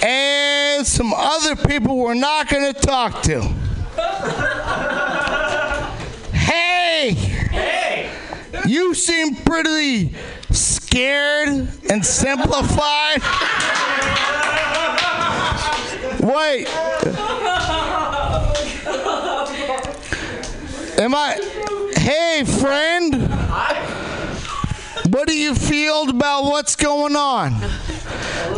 and 0.03 0.87
some 0.87 1.13
other 1.15 1.57
people 1.57 1.97
we're 1.97 2.15
not 2.15 2.49
going 2.49 2.73
to 2.73 2.81
talk 2.81 3.23
to. 3.23 3.41
Hey! 6.33 7.15
Hey! 7.51 8.11
You 8.67 8.95
seem 8.95 9.37
pretty 9.37 10.15
scared 10.51 11.69
and 11.89 12.05
simplified. 12.05 13.23
Wait. 16.21 16.69
Am 20.99 21.15
I. 21.15 21.91
Hey, 21.97 22.45
friend. 22.45 23.29
What 25.13 25.29
do 25.29 25.37
you 25.37 25.55
feel 25.55 26.09
about 26.09 26.45
what's 26.45 26.77
going 26.77 27.17
on? 27.17 27.53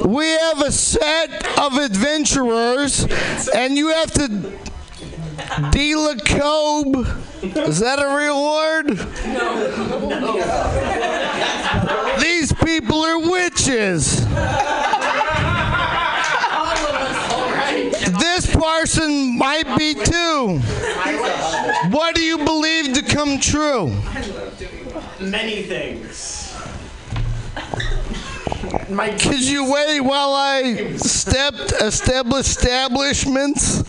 We 0.05 0.27
have 0.27 0.61
a 0.61 0.73
set 0.73 1.59
of 1.59 1.77
adventurers, 1.79 3.07
and 3.55 3.77
you 3.77 3.89
have 3.89 4.11
to 4.13 4.29
deal 5.71 6.09
a 6.09 6.17
cobe. 6.17 7.07
Is 7.43 7.81
that 7.81 7.99
a 7.99 8.17
real 8.17 8.43
word? 8.43 8.99
These 12.21 12.53
people 12.53 13.03
are 13.03 13.19
witches. 13.19 14.25
This 18.19 18.47
person 18.55 19.39
might 19.39 19.77
be 19.77 19.95
too. 19.95 20.61
What 21.91 22.15
do 22.15 22.23
you 22.23 22.39
believe 22.39 22.95
to 22.95 23.03
come 23.03 23.39
true? 23.39 23.93
Many 25.21 25.63
things. 25.63 26.44
Could 29.19 29.41
you 29.41 29.70
wait 29.70 30.01
while 30.01 30.32
I 30.32 30.97
step 30.97 31.55
establish 31.81 32.47
establishments? 32.47 33.82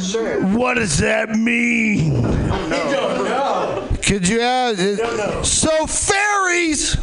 Sure. 0.00 0.42
What 0.46 0.74
does 0.74 0.98
that 0.98 1.30
mean? 1.30 2.22
Could 4.02 4.28
you 4.28 4.40
have 4.40 5.46
So 5.46 5.86
fairies 5.86 6.96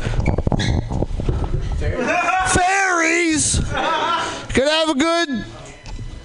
fairies 1.79 3.59
could 4.53 4.67
have 4.67 4.89
a 4.89 4.95
good 4.95 5.29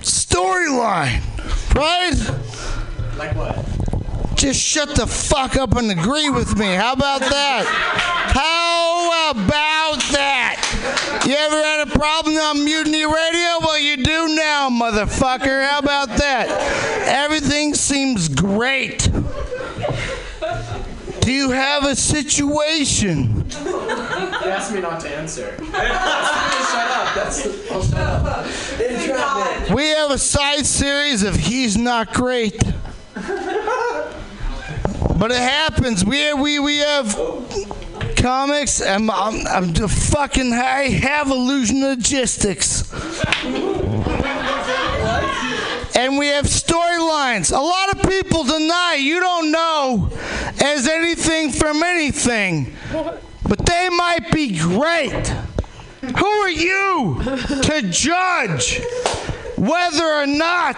storyline, 0.03 1.23
right? 1.75 2.15
Like 3.17 3.37
what? 3.37 3.74
Just 4.45 4.61
shut 4.61 4.95
the 4.95 5.07
fuck 5.07 5.57
up 5.57 5.75
and 5.75 5.91
agree 5.91 6.29
with 6.29 6.59
me. 6.59 6.67
How 6.75 6.93
about 6.93 7.21
that? 7.21 7.65
How 7.65 9.31
about 9.31 10.03
that? 10.13 11.23
You 11.27 11.35
ever 11.35 11.57
had 11.57 11.89
a 11.89 11.99
problem 11.99 12.37
on 12.37 12.63
Mutiny 12.63 13.07
Radio? 13.07 13.59
Well, 13.63 13.79
you 13.79 13.97
do 13.97 14.35
now, 14.35 14.69
motherfucker. 14.69 15.67
How 15.67 15.79
about 15.79 16.09
that? 16.19 16.51
Everything 17.09 17.73
seems 17.73 18.29
great. 18.29 19.09
Do 21.21 21.33
you 21.33 21.49
have 21.53 21.87
a 21.87 21.97
situation? 21.97 23.49
He 23.49 24.51
asked 24.51 24.75
me 24.75 24.83
not 24.83 25.01
to 25.01 25.09
answer. 25.09 25.57
shut 25.59 25.75
up. 25.75 27.15
That's. 27.15 27.47
I'll 27.73 27.83
shut 27.83 27.99
up. 27.99 28.47
Entrapment. 28.79 29.75
We 29.75 29.89
have 29.89 30.11
a 30.11 30.19
side 30.19 30.67
series 30.67 31.23
of 31.23 31.35
He's 31.35 31.79
Not 31.79 32.13
Great. 32.13 32.63
But 35.17 35.31
it 35.31 35.39
happens. 35.39 36.05
We 36.05 36.33
we 36.35 36.59
we 36.59 36.79
have 36.79 37.17
comics, 38.17 38.81
and 38.81 39.11
I'm, 39.11 39.47
I'm 39.47 39.73
the 39.73 39.87
fucking 39.87 40.53
I 40.53 40.89
have 40.89 41.31
illusion 41.31 41.83
logistics. 41.83 42.93
And 45.97 46.19
we 46.19 46.29
have 46.29 46.47
storylines. 46.47 47.57
A 47.57 47.61
lot 47.61 47.95
of 47.95 48.11
people 48.11 48.45
deny 48.45 48.97
you 48.99 49.21
don't 49.21 49.53
know 49.53 50.11
as 50.61 50.89
anything 50.89 51.51
from 51.51 51.83
anything, 51.83 52.75
but 53.49 53.65
they 53.65 53.89
might 53.91 54.31
be 54.33 54.59
great. 54.59 55.29
Who 56.01 56.27
are 56.27 56.51
you 56.51 57.21
to 57.63 57.83
judge 57.91 58.81
whether 59.57 60.05
or 60.05 60.27
not 60.27 60.77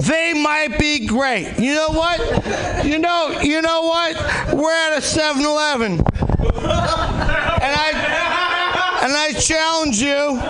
they 0.00 0.34
might 0.34 0.78
be 0.78 1.06
great? 1.06 1.58
You 1.58 1.74
know 1.74 1.90
what? 1.90 2.84
You 2.84 2.98
know, 2.98 3.40
you 3.42 3.62
know 3.62 3.82
what? 3.82 4.16
We're 4.54 4.72
at 4.72 4.98
a 4.98 5.00
7-Eleven. 5.00 6.00
And 7.64 7.72
I 7.76 7.90
and 9.02 9.12
I 9.12 9.32
challenge 9.38 10.00
you 10.00 10.40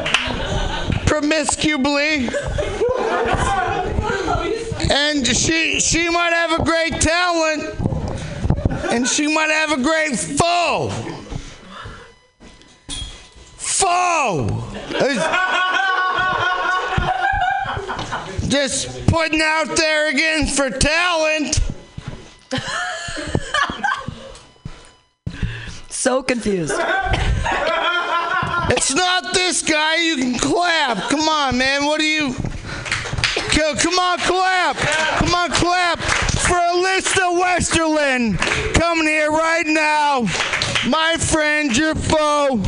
promiscuously. 1.07 2.29
And 4.91 5.27
she 5.27 5.81
she 5.81 6.09
might 6.09 6.33
have 6.33 6.61
a 6.61 6.65
great 6.65 7.01
talent 7.01 7.75
and 8.91 9.09
she 9.09 9.27
might 9.27 9.51
have 9.51 9.73
a 9.73 9.83
great 9.83 10.17
foe. 10.17 10.91
Foe. 13.57 14.63
Just 18.55 19.09
putting 19.09 19.41
out 19.43 19.77
there 19.77 20.11
again 20.11 20.47
for 20.47 20.71
talent. 20.71 21.59
So 25.89 26.23
confused. 26.23 26.73
It's 28.71 28.95
not 28.95 29.35
this 29.35 29.61
guy. 29.63 29.97
You 29.97 30.17
can 30.19 30.39
clap. 30.39 31.11
Come 31.11 31.29
on, 31.29 31.59
man. 31.59 31.85
What 31.85 32.01
are 32.01 32.05
you? 32.05 32.33
Co- 32.33 33.75
Come 33.75 33.99
on, 33.99 34.19
clap. 34.21 34.77
Come 35.19 35.35
on, 35.35 35.51
clap 35.51 35.99
for 35.99 36.55
Alyssa 36.55 37.37
Westerland 37.37 38.39
coming 38.75 39.09
here 39.09 39.33
right 39.33 39.67
now. 39.67 40.21
My 40.89 41.17
friend, 41.19 41.77
your 41.77 41.97
foe. 41.97 42.63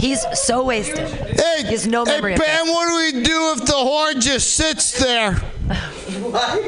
He's 0.00 0.24
so 0.38 0.64
wasted. 0.64 1.08
Hey, 1.08 1.62
He 1.62 1.72
has 1.72 1.86
no 1.86 2.04
memory 2.04 2.32
hey, 2.32 2.36
of 2.38 2.42
Pam, 2.44 2.66
what 2.68 2.88
do 2.88 3.18
we 3.18 3.22
do 3.24 3.52
if 3.56 3.66
the 3.66 3.72
whore 3.72 4.18
just 4.20 4.54
sits 4.54 4.92
there? 4.98 5.34
What? 5.34 6.60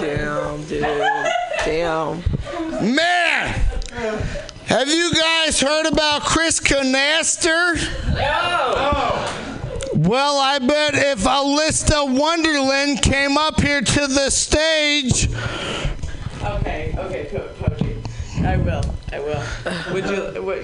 Damn, 0.00 0.64
dude. 0.66 0.82
Damn. 1.64 2.22
Man, 2.94 3.48
have 4.66 4.88
you 4.88 5.12
guys 5.14 5.60
heard 5.60 5.86
about 5.86 6.22
Chris 6.22 6.60
Canaster? 6.60 7.74
No. 8.12 9.26
Well, 9.94 10.38
I 10.38 10.58
bet 10.60 10.94
if 10.94 11.20
Alyssa 11.24 12.18
Wonderland 12.18 13.02
came 13.02 13.38
up 13.38 13.60
here 13.60 13.80
to 13.80 14.06
the 14.06 14.30
stage, 14.30 15.28
Okay, 16.44 16.94
okay, 16.98 17.28
Co- 17.32 17.48
Koji. 17.60 18.44
I 18.44 18.56
will. 18.58 18.82
I 19.12 19.20
will. 19.20 19.42
Would 19.94 20.04
you? 20.06 20.16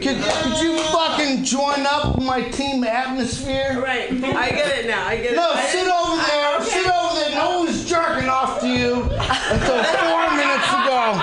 Could, 0.03 0.23
could 0.23 0.61
you 0.61 0.79
fucking 0.91 1.45
join 1.45 1.87
up 1.87 2.21
my 2.21 2.43
team 2.51 2.83
atmosphere? 2.85 3.81
right. 3.81 4.11
I 4.13 4.51
get 4.51 4.79
it 4.79 4.87
now. 4.87 5.07
I 5.07 5.17
get 5.17 5.35
No, 5.37 5.53
it. 5.53 5.57
No, 5.57 5.63
sit 5.67 5.87
over 5.89 6.23
there. 6.27 6.57
okay. 6.57 6.71
Sit 6.71 6.87
over 6.91 7.15
there. 7.21 7.31
No 7.37 7.59
one 7.59 7.67
was 7.67 7.89
jerking 7.89 8.29
off 8.29 8.61
to 8.61 8.67
you 8.69 9.03
until 9.05 9.85
four 9.85 10.31
minutes 10.37 10.69
ago. 10.75 11.21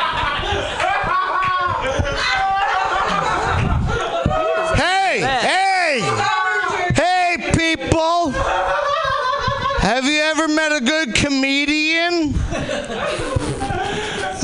Hey, 4.76 5.22
hey, 5.22 6.00
hey, 6.96 7.52
people. 7.58 8.32
Have 9.82 10.06
you 10.06 10.20
ever 10.22 10.48
met 10.48 10.72
a 10.72 10.80
good 10.82 11.16
comedian 11.16 12.34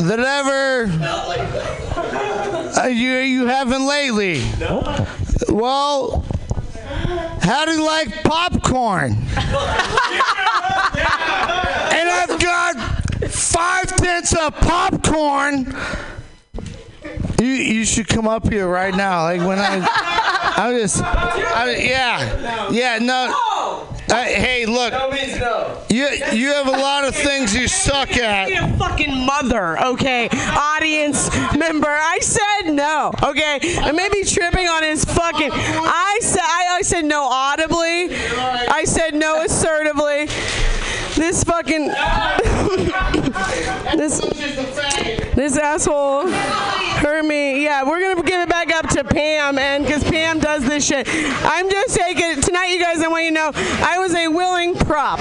that 0.07 0.19
ever 0.19 0.64
you 2.87 3.17
you 3.17 3.45
haven't 3.47 3.85
lately? 3.87 4.43
Well, 5.49 6.25
how 7.41 7.65
do 7.65 7.71
you 7.71 7.85
like 7.85 8.23
popcorn? 8.23 9.11
and 9.13 9.25
I've 12.09 12.39
got 12.39 12.75
five 13.29 13.95
tenths 13.97 14.33
of 14.35 14.53
popcorn. 14.55 15.75
You 17.39 17.47
you 17.47 17.85
should 17.85 18.07
come 18.07 18.27
up 18.27 18.49
here 18.49 18.67
right 18.67 18.95
now. 18.95 19.23
Like 19.23 19.41
when 19.41 19.59
I, 19.59 19.85
I 20.57 20.77
just, 20.79 21.01
I, 21.01 21.75
yeah, 21.77 22.69
yeah. 22.71 22.97
No, 22.99 23.27
I, 24.09 24.25
hey, 24.33 24.65
look, 24.65 24.93
No 24.93 25.09
means 25.09 25.37
no. 25.39 25.81
you 25.89 26.07
you 26.31 26.53
have 26.53 26.67
a 26.67 26.71
lot 26.71 27.05
of 27.05 27.15
things 27.15 27.55
you 27.55 27.67
suck 27.67 28.15
at. 28.17 28.47
Be 28.47 28.53
a 28.53 28.67
fucking 28.77 29.25
mother, 29.25 29.79
okay? 29.83 30.29
Audience 30.29 31.29
member. 31.57 31.89
I 31.89 32.19
said 32.21 32.71
no, 32.73 33.11
okay? 33.23 33.59
I 33.79 33.91
may 33.91 34.09
be 34.09 34.23
tripping 34.23 34.67
on 34.67 34.83
his 34.83 35.03
fucking. 35.05 35.49
I 35.51 36.19
said 36.21 36.41
I, 36.43 36.77
I 36.77 36.81
said 36.81 37.05
no 37.05 37.23
audibly. 37.25 38.15
I 38.15 38.83
said 38.85 39.15
no 39.15 39.41
assertively. 39.41 40.27
This 41.15 41.45
fucking. 41.45 41.87
this 43.97 44.19
this 45.33 45.57
asshole 45.57 46.27
hurt 46.27 47.23
me. 47.23 47.63
Yeah, 47.63 47.83
we're 47.83 48.01
gonna 48.01 48.21
give 48.21 48.41
it 48.41 48.49
back 48.49 48.73
up 48.73 48.89
to 48.89 49.03
Pam, 49.05 49.57
and 49.57 49.85
because 49.85 50.03
Pam 50.03 50.39
does 50.39 50.65
this 50.65 50.85
shit. 50.85 51.07
I'm 51.07 51.69
just 51.69 51.95
taking 51.95 52.41
tonight, 52.41 52.67
you 52.67 52.81
guys. 52.81 53.01
I 53.01 53.07
want 53.07 53.23
you 53.23 53.29
to 53.29 53.35
know 53.35 53.51
I 53.55 53.97
was 53.97 54.13
a 54.13 54.27
willing 54.27 54.75
prop. 54.75 55.19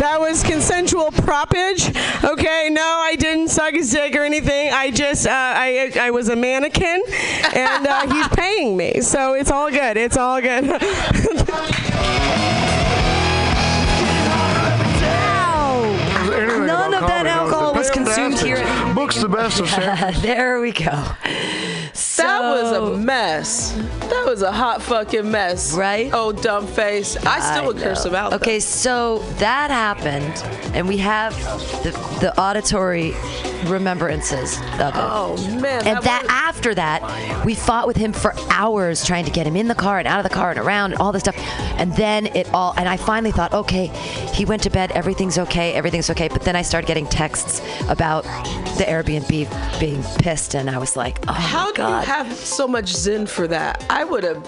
That 0.00 0.18
was 0.18 0.42
consensual 0.42 1.12
propage. 1.12 1.94
Okay, 2.24 2.68
no, 2.70 2.82
I 2.82 3.14
didn't 3.16 3.48
suck 3.48 3.74
his 3.74 3.92
dick 3.92 4.16
or 4.16 4.24
anything. 4.24 4.72
I 4.72 4.90
just 4.90 5.28
uh, 5.28 5.30
I 5.32 5.92
I 6.00 6.10
was 6.10 6.28
a 6.28 6.34
mannequin, 6.34 7.02
and 7.54 7.86
uh, 7.86 8.12
he's 8.12 8.26
paying 8.28 8.76
me, 8.76 9.00
so 9.00 9.34
it's 9.34 9.52
all 9.52 9.70
good. 9.70 9.96
It's 9.96 10.16
all 10.16 10.40
good. 10.40 10.64
None 16.90 17.02
of 17.02 17.08
that 17.08 17.26
alcohol 17.26 17.74
was 17.74 17.90
consumed 17.90 18.38
here. 18.38 18.64
Book's 18.94 19.20
the 19.20 19.28
best 19.28 19.60
of 19.60 19.68
there 20.22 20.60
we 20.60 20.70
go. 20.72 21.04
So, 22.16 22.22
That 22.22 22.40
was 22.62 22.72
a 22.72 22.96
mess. 22.96 23.72
That 24.08 24.24
was 24.26 24.40
a 24.40 24.50
hot 24.50 24.80
fucking 24.82 25.30
mess. 25.30 25.74
Right? 25.74 26.08
Oh, 26.14 26.32
dumb 26.32 26.66
face. 26.66 27.14
I 27.26 27.40
still 27.40 27.66
would 27.66 27.76
curse 27.76 28.06
him 28.06 28.14
out. 28.14 28.30
though. 28.30 28.36
Okay, 28.36 28.58
so 28.60 29.18
that 29.38 29.70
happened, 29.70 30.34
and 30.74 30.88
we 30.88 30.96
have 30.98 31.34
the, 31.82 31.90
the 32.20 32.32
auditory 32.40 33.12
remembrances 33.66 34.56
of 34.80 34.94
it. 34.94 34.94
Oh 34.96 35.36
man. 35.60 35.86
and 35.86 36.02
that 36.04 36.22
was- 36.22 36.30
after 36.30 36.74
that, 36.74 37.44
we 37.44 37.54
fought 37.54 37.86
with 37.86 37.96
him 37.96 38.12
for 38.12 38.32
hours 38.50 39.04
trying 39.04 39.24
to 39.24 39.30
get 39.30 39.46
him 39.46 39.56
in 39.56 39.68
the 39.68 39.74
car 39.74 39.98
and 39.98 40.08
out 40.08 40.18
of 40.18 40.24
the 40.24 40.34
car 40.34 40.50
and 40.50 40.58
around 40.58 40.92
and 40.92 41.00
all 41.00 41.12
this 41.12 41.20
stuff. 41.22 41.36
And 41.78 41.94
then 41.96 42.26
it 42.26 42.48
all, 42.54 42.72
and 42.76 42.88
I 42.88 42.96
finally 42.96 43.32
thought, 43.32 43.52
okay, 43.52 43.86
he 44.32 44.44
went 44.44 44.62
to 44.62 44.70
bed, 44.70 44.90
everything's 44.92 45.36
okay, 45.38 45.74
everything's 45.74 46.08
okay. 46.10 46.28
But 46.28 46.42
then 46.42 46.56
I 46.56 46.62
started 46.62 46.86
getting 46.86 47.06
texts 47.06 47.60
about 47.88 48.24
the 48.78 48.84
Airbnb 48.84 49.80
being 49.80 50.02
pissed, 50.18 50.54
and 50.54 50.70
I 50.70 50.78
was 50.78 50.96
like, 50.96 51.18
oh 51.28 51.32
How 51.32 51.66
my 51.66 51.72
do 51.72 51.82
you 51.82 51.88
god, 51.88 52.04
have 52.06 52.32
so 52.34 52.66
much 52.68 52.88
zen 52.94 53.26
for 53.26 53.46
that? 53.48 53.84
I 53.90 54.04
would 54.04 54.22
have. 54.24 54.42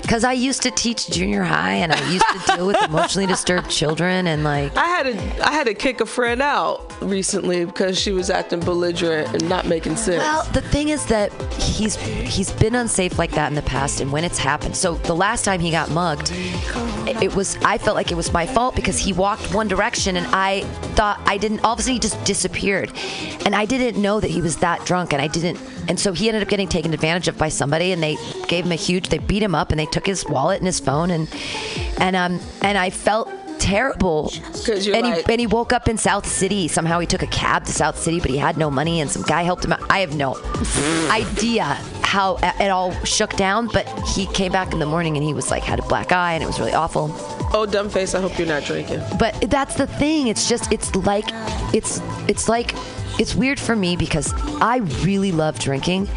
because 0.00 0.24
I 0.24 0.32
used 0.32 0.62
to 0.62 0.70
teach 0.70 1.08
junior 1.10 1.42
high, 1.42 1.74
and 1.74 1.92
I 1.92 2.10
used 2.10 2.24
to 2.26 2.56
deal 2.56 2.66
with 2.66 2.82
emotionally 2.82 3.26
disturbed 3.26 3.68
children, 3.70 4.26
and 4.26 4.42
like, 4.44 4.76
I 4.76 4.86
had 4.86 5.02
to. 5.04 5.46
I 5.46 5.52
had 5.52 5.66
to 5.66 5.74
kick 5.74 6.00
a 6.00 6.06
friend 6.06 6.40
out. 6.42 6.89
Recently 7.00 7.64
because 7.64 7.98
she 7.98 8.12
was 8.12 8.30
acting 8.30 8.60
belligerent 8.60 9.28
and 9.34 9.48
not 9.48 9.66
making 9.66 9.96
sense. 9.96 10.22
Well, 10.22 10.44
the 10.52 10.60
thing 10.60 10.88
is 10.88 11.06
that 11.06 11.32
he's 11.54 11.96
he's 11.96 12.52
been 12.52 12.74
unsafe 12.74 13.18
like 13.18 13.32
that 13.32 13.48
in 13.48 13.54
the 13.54 13.62
past, 13.62 14.00
and 14.00 14.12
when 14.12 14.24
it's 14.24 14.38
happened. 14.38 14.76
So 14.76 14.94
the 14.94 15.14
last 15.14 15.44
time 15.44 15.60
he 15.60 15.70
got 15.70 15.90
mugged, 15.90 16.30
it 17.22 17.34
was 17.34 17.56
I 17.64 17.78
felt 17.78 17.96
like 17.96 18.12
it 18.12 18.16
was 18.16 18.32
my 18.32 18.46
fault 18.46 18.76
because 18.76 18.98
he 18.98 19.12
walked 19.12 19.54
one 19.54 19.68
direction, 19.68 20.16
and 20.16 20.26
I 20.28 20.62
thought 20.94 21.20
I 21.26 21.36
didn't. 21.38 21.60
All 21.60 21.72
of 21.72 21.78
a 21.78 21.82
sudden, 21.82 21.94
he 21.94 22.00
just 22.00 22.22
disappeared, 22.24 22.92
and 23.44 23.54
I 23.54 23.64
didn't 23.64 24.00
know 24.00 24.20
that 24.20 24.30
he 24.30 24.40
was 24.40 24.56
that 24.58 24.84
drunk, 24.84 25.12
and 25.12 25.22
I 25.22 25.26
didn't. 25.26 25.60
And 25.88 25.98
so 25.98 26.12
he 26.12 26.28
ended 26.28 26.42
up 26.42 26.48
getting 26.48 26.68
taken 26.68 26.92
advantage 26.92 27.28
of 27.28 27.36
by 27.38 27.48
somebody, 27.48 27.92
and 27.92 28.02
they 28.02 28.16
gave 28.46 28.64
him 28.64 28.72
a 28.72 28.76
huge. 28.76 29.08
They 29.08 29.18
beat 29.18 29.42
him 29.42 29.54
up, 29.54 29.70
and 29.70 29.80
they 29.80 29.86
took 29.86 30.06
his 30.06 30.26
wallet 30.26 30.58
and 30.58 30.66
his 30.66 30.80
phone, 30.80 31.10
and 31.10 31.28
and 31.98 32.16
um 32.16 32.40
and 32.62 32.78
I 32.78 32.90
felt 32.90 33.28
terrible 33.60 34.32
and 34.68 35.06
he 35.06 35.22
and 35.28 35.40
he 35.40 35.46
woke 35.46 35.72
up 35.72 35.88
in 35.88 35.96
South 35.96 36.26
City. 36.26 36.66
Somehow 36.66 36.98
he 36.98 37.06
took 37.06 37.22
a 37.22 37.26
cab 37.28 37.64
to 37.66 37.72
South 37.72 37.98
City, 37.98 38.18
but 38.18 38.30
he 38.30 38.38
had 38.38 38.56
no 38.56 38.70
money, 38.70 39.00
and 39.00 39.10
some 39.10 39.22
guy 39.22 39.42
helped 39.42 39.64
him 39.64 39.72
out. 39.72 39.82
I 39.90 40.00
have 40.00 40.16
no 40.16 40.34
idea 41.10 41.64
how 42.02 42.38
it 42.42 42.70
all 42.70 42.92
shook 43.04 43.36
down, 43.36 43.68
but 43.68 43.86
he 44.08 44.26
came 44.26 44.50
back 44.50 44.72
in 44.72 44.80
the 44.80 44.86
morning 44.86 45.16
and 45.16 45.24
he 45.24 45.32
was 45.32 45.50
like 45.50 45.62
had 45.62 45.78
a 45.78 45.82
black 45.82 46.10
eye, 46.10 46.32
and 46.34 46.42
it 46.42 46.46
was 46.46 46.58
really 46.58 46.72
awful. 46.72 47.10
oh, 47.52 47.66
dumb 47.70 47.88
face. 47.88 48.14
I 48.14 48.20
hope 48.20 48.36
you're 48.38 48.48
not 48.48 48.64
drinking. 48.64 49.00
But 49.18 49.50
that's 49.50 49.76
the 49.76 49.86
thing. 49.86 50.26
It's 50.26 50.48
just 50.48 50.72
it's 50.72 50.94
like 50.96 51.26
it's 51.74 52.00
it's 52.28 52.48
like 52.48 52.74
it's 53.18 53.34
weird 53.34 53.60
for 53.60 53.76
me 53.76 53.96
because 53.96 54.32
I 54.60 54.78
really 55.04 55.30
love 55.30 55.58
drinking, 55.58 56.08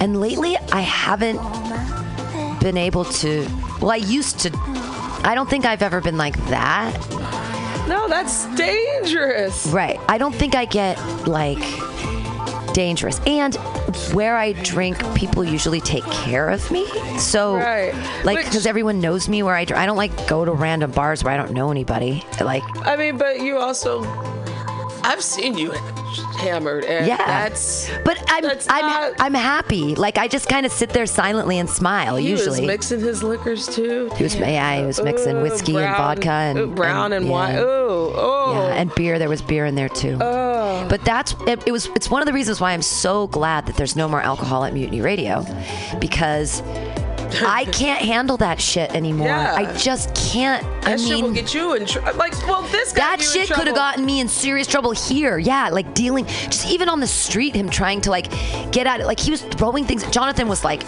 and 0.00 0.20
lately 0.20 0.56
I 0.72 0.80
haven't 0.80 1.38
oh, 1.40 2.58
been 2.62 2.78
able 2.78 3.04
to. 3.04 3.46
Well, 3.80 3.90
I 3.90 3.96
used 3.96 4.38
to. 4.40 4.50
I 5.24 5.34
don't 5.34 5.48
think 5.48 5.64
I've 5.64 5.82
ever 5.82 6.00
been 6.00 6.16
like 6.16 6.36
that. 6.48 6.94
No, 7.88 8.08
that's 8.08 8.46
dangerous. 8.54 9.66
Right. 9.66 9.98
I 10.08 10.18
don't 10.18 10.34
think 10.34 10.54
I 10.54 10.64
get 10.64 10.98
like 11.26 11.58
dangerous. 12.74 13.20
And 13.26 13.54
where 14.14 14.36
I 14.36 14.52
drink, 14.52 14.96
people 15.14 15.44
usually 15.44 15.80
take 15.80 16.04
care 16.06 16.48
of 16.48 16.70
me. 16.70 16.86
So, 17.18 17.56
Right. 17.56 17.92
like, 18.24 18.38
because 18.44 18.66
everyone 18.66 19.00
knows 19.00 19.28
me 19.28 19.42
where 19.42 19.54
I 19.54 19.64
drink. 19.64 19.80
I 19.80 19.86
don't 19.86 19.96
like 19.98 20.26
go 20.26 20.44
to 20.44 20.52
random 20.52 20.90
bars 20.92 21.22
where 21.22 21.34
I 21.34 21.36
don't 21.36 21.52
know 21.52 21.70
anybody. 21.70 22.24
Like, 22.40 22.62
I 22.86 22.96
mean, 22.96 23.18
but 23.18 23.40
you 23.40 23.58
also, 23.58 24.02
I've 25.04 25.22
seen 25.22 25.56
you 25.58 25.72
hammered, 26.38 26.84
and 26.84 27.06
yeah. 27.06 27.16
that's. 27.16 27.90
but 28.04 28.22
I'm 28.28 28.42
that's 28.42 28.66
I'm 28.68 28.80
not- 28.86 29.12
I'm 29.20 29.34
happy. 29.34 29.94
Like, 29.94 30.18
I 30.18 30.28
just 30.28 30.48
kind 30.48 30.64
of 30.66 30.72
sit 30.72 30.90
there 30.90 31.06
silently 31.06 31.58
and 31.58 31.68
smile. 31.68 32.16
He 32.16 32.28
usually, 32.28 32.60
was 32.60 32.66
mixing 32.66 33.00
his 33.00 33.22
liquors 33.22 33.66
too. 33.74 34.10
He 34.16 34.22
was- 34.24 34.36
yeah, 34.36 34.80
he 34.80 34.86
was 34.86 35.02
mixing 35.02 35.36
Ooh, 35.38 35.42
whiskey 35.42 35.76
and 35.76 35.96
vodka 35.96 36.30
and- 36.30 36.58
ooh, 36.58 36.66
brown 36.68 37.12
and, 37.12 37.24
and- 37.24 37.32
yeah. 37.54 37.60
Ooh, 37.60 38.12
oh. 38.14 38.52
Yeah, 38.54 38.74
and 38.74 38.94
beer. 38.94 39.18
There 39.18 39.28
was 39.28 39.42
beer 39.42 39.66
in 39.66 39.74
there 39.74 39.88
too. 39.88 40.18
Oh. 40.20 40.86
But 40.88 41.04
that's 41.04 41.34
it, 41.46 41.66
it. 41.66 41.72
Was 41.72 41.86
it's 41.94 42.10
one 42.10 42.22
of 42.22 42.26
the 42.26 42.32
reasons 42.32 42.60
why 42.60 42.72
I'm 42.72 42.82
so 42.82 43.26
glad 43.28 43.66
that 43.66 43.76
there's 43.76 43.96
no 43.96 44.08
more 44.08 44.20
alcohol 44.20 44.64
at 44.64 44.72
Mutiny 44.74 45.00
Radio, 45.00 45.44
because 46.00 46.60
I 47.40 47.64
can't 47.72 48.04
handle 48.04 48.36
that 48.38 48.60
shit 48.60 48.94
anymore. 48.94 49.28
Yeah. 49.28 49.54
I 49.54 49.72
just 49.76 50.14
can't. 50.14 50.62
that 50.82 50.92
I 50.92 50.96
shit 50.96 51.16
will 51.16 51.22
mean. 51.22 51.34
get 51.34 51.54
you 51.54 51.74
in 51.74 51.86
trouble. 51.86 52.18
Like, 52.18 52.32
well, 52.46 52.62
this 52.62 52.92
that 52.92 53.20
shit 53.20 53.50
could 53.50 53.66
have 53.66 53.76
gotten 53.76 54.04
me 54.04 54.20
in 54.20 54.28
serious 54.28 54.66
trouble 54.66 54.92
here. 54.92 55.38
Yeah, 55.38 55.68
like 55.70 55.94
dealing, 55.94 56.26
just 56.26 56.66
even 56.66 56.88
on 56.88 57.00
the 57.00 57.06
street, 57.06 57.54
him 57.54 57.68
trying 57.68 58.00
to 58.02 58.10
like 58.10 58.30
get 58.72 58.86
at 58.86 59.00
it. 59.00 59.06
Like 59.06 59.20
he 59.20 59.30
was 59.30 59.42
throwing 59.42 59.84
things. 59.84 60.08
Jonathan 60.10 60.48
was 60.48 60.64
like, 60.64 60.82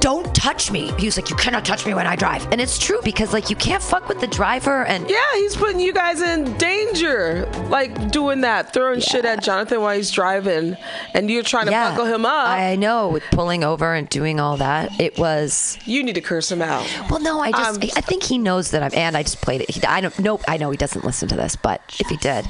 "Don't 0.00 0.34
touch 0.34 0.70
me." 0.70 0.92
He 0.98 1.06
was 1.06 1.16
like, 1.16 1.30
"You 1.30 1.36
cannot 1.36 1.64
touch 1.64 1.86
me 1.86 1.94
when 1.94 2.06
I 2.06 2.16
drive," 2.16 2.46
and 2.52 2.60
it's 2.60 2.78
true 2.78 3.00
because 3.04 3.32
like 3.32 3.50
you 3.50 3.56
can't 3.56 3.82
fuck 3.82 4.08
with 4.08 4.20
the 4.20 4.26
driver 4.26 4.84
and 4.86 5.08
Yeah, 5.08 5.18
he's 5.34 5.56
putting 5.56 5.80
you 5.80 5.92
guys 5.92 6.20
in 6.22 6.56
danger. 6.58 7.48
Like 7.68 8.10
doing 8.10 8.40
that, 8.42 8.72
throwing 8.72 9.00
shit 9.00 9.24
at 9.24 9.42
Jonathan 9.42 9.80
while 9.80 9.96
he's 9.96 10.10
driving, 10.10 10.76
and 11.14 11.30
you're 11.30 11.42
trying 11.42 11.66
to 11.66 11.70
buckle 11.72 12.04
him 12.06 12.24
up. 12.26 12.48
I 12.48 12.76
know 12.76 13.08
with 13.08 13.22
pulling 13.30 13.64
over 13.64 13.94
and 13.94 14.08
doing 14.08 14.40
all 14.40 14.56
that. 14.58 14.98
It 15.00 15.18
was 15.18 15.78
you 15.84 16.02
need 16.02 16.14
to 16.14 16.20
curse 16.20 16.50
him 16.50 16.62
out. 16.62 16.86
well, 17.10 17.20
no, 17.20 17.40
I 17.40 17.52
just 17.52 17.82
Um, 17.82 17.90
I 17.96 18.00
think 18.00 18.22
he 18.22 18.38
knows 18.38 18.70
that 18.72 18.82
I'm 18.82 18.90
and 18.94 19.16
I 19.16 19.22
just 19.22 19.40
played 19.40 19.60
it. 19.62 19.70
He, 19.70 19.82
I 19.84 20.00
don't 20.00 20.18
nope, 20.18 20.42
I 20.48 20.56
know 20.56 20.70
he 20.70 20.76
doesn't 20.76 21.04
listen 21.04 21.28
to 21.28 21.36
this, 21.36 21.56
but 21.56 21.80
if 21.98 22.08
he 22.08 22.16
did, 22.16 22.46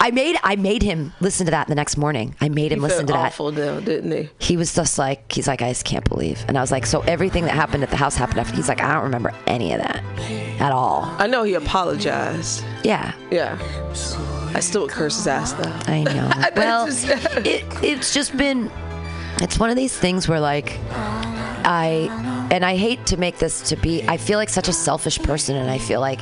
I 0.00 0.10
made 0.10 0.36
I 0.42 0.56
made 0.56 0.82
him 0.82 1.12
listen 1.20 1.46
to 1.46 1.50
that 1.52 1.68
the 1.68 1.74
next 1.74 1.96
morning. 1.96 2.34
I 2.40 2.48
made 2.48 2.72
him 2.72 2.80
listen 2.80 3.06
to 3.06 3.12
felt 3.12 3.22
that. 3.22 3.26
awful 3.28 3.52
didn't 3.52 4.10
he? 4.12 4.28
He 4.38 4.56
was 4.56 4.74
just 4.74 4.98
like 4.98 5.30
he's 5.32 5.46
like 5.46 5.62
I 5.62 5.70
just 5.70 5.84
can't 5.84 6.08
believe, 6.08 6.44
and 6.48 6.58
I 6.58 6.60
was 6.60 6.70
like 6.70 6.86
so 6.88 7.00
everything 7.02 7.44
that 7.44 7.54
happened 7.54 7.82
at 7.82 7.90
the 7.90 7.96
house 7.96 8.16
happened 8.16 8.40
after. 8.40 8.56
He's 8.56 8.68
like 8.68 8.80
I 8.80 8.94
don't 8.94 9.02
remember 9.04 9.32
any 9.46 9.72
of 9.74 9.80
that 9.80 10.02
at 10.60 10.72
all. 10.72 11.04
I 11.18 11.26
know 11.26 11.42
he 11.42 11.54
apologized. 11.54 12.64
Yeah. 12.82 13.12
Yeah. 13.30 13.58
I 14.54 14.60
still 14.60 14.82
would 14.82 14.90
curse 14.90 15.16
his 15.16 15.26
ass 15.26 15.52
though. 15.52 15.92
I 15.92 16.02
know. 16.04 16.28
That's 16.36 16.56
well, 16.56 16.86
just- 16.86 17.06
it, 17.46 17.64
it's 17.82 18.14
just 18.14 18.36
been, 18.36 18.70
it's 19.42 19.58
one 19.58 19.68
of 19.70 19.76
these 19.76 19.96
things 19.96 20.26
where 20.26 20.40
like, 20.40 20.78
I, 20.90 22.08
and 22.50 22.64
I 22.64 22.76
hate 22.76 23.06
to 23.06 23.16
make 23.16 23.38
this 23.38 23.60
to 23.68 23.76
be, 23.76 24.02
I 24.08 24.16
feel 24.16 24.38
like 24.38 24.48
such 24.48 24.68
a 24.68 24.72
selfish 24.72 25.18
person 25.18 25.56
and 25.56 25.70
I 25.70 25.78
feel 25.78 26.00
like 26.00 26.20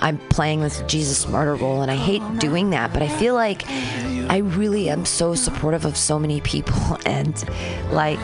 I'm 0.00 0.18
playing 0.28 0.60
this 0.60 0.82
Jesus 0.82 1.28
murder 1.28 1.54
role 1.54 1.82
and 1.82 1.90
I 1.90 1.96
hate 1.96 2.22
doing 2.38 2.70
that, 2.70 2.92
but 2.92 3.02
I 3.02 3.08
feel 3.08 3.34
like 3.34 3.68
I 3.68 4.38
really 4.38 4.90
am 4.90 5.04
so 5.04 5.34
supportive 5.34 5.84
of 5.84 5.96
so 5.96 6.18
many 6.18 6.40
people 6.40 6.98
and 7.06 7.44
like, 7.90 8.18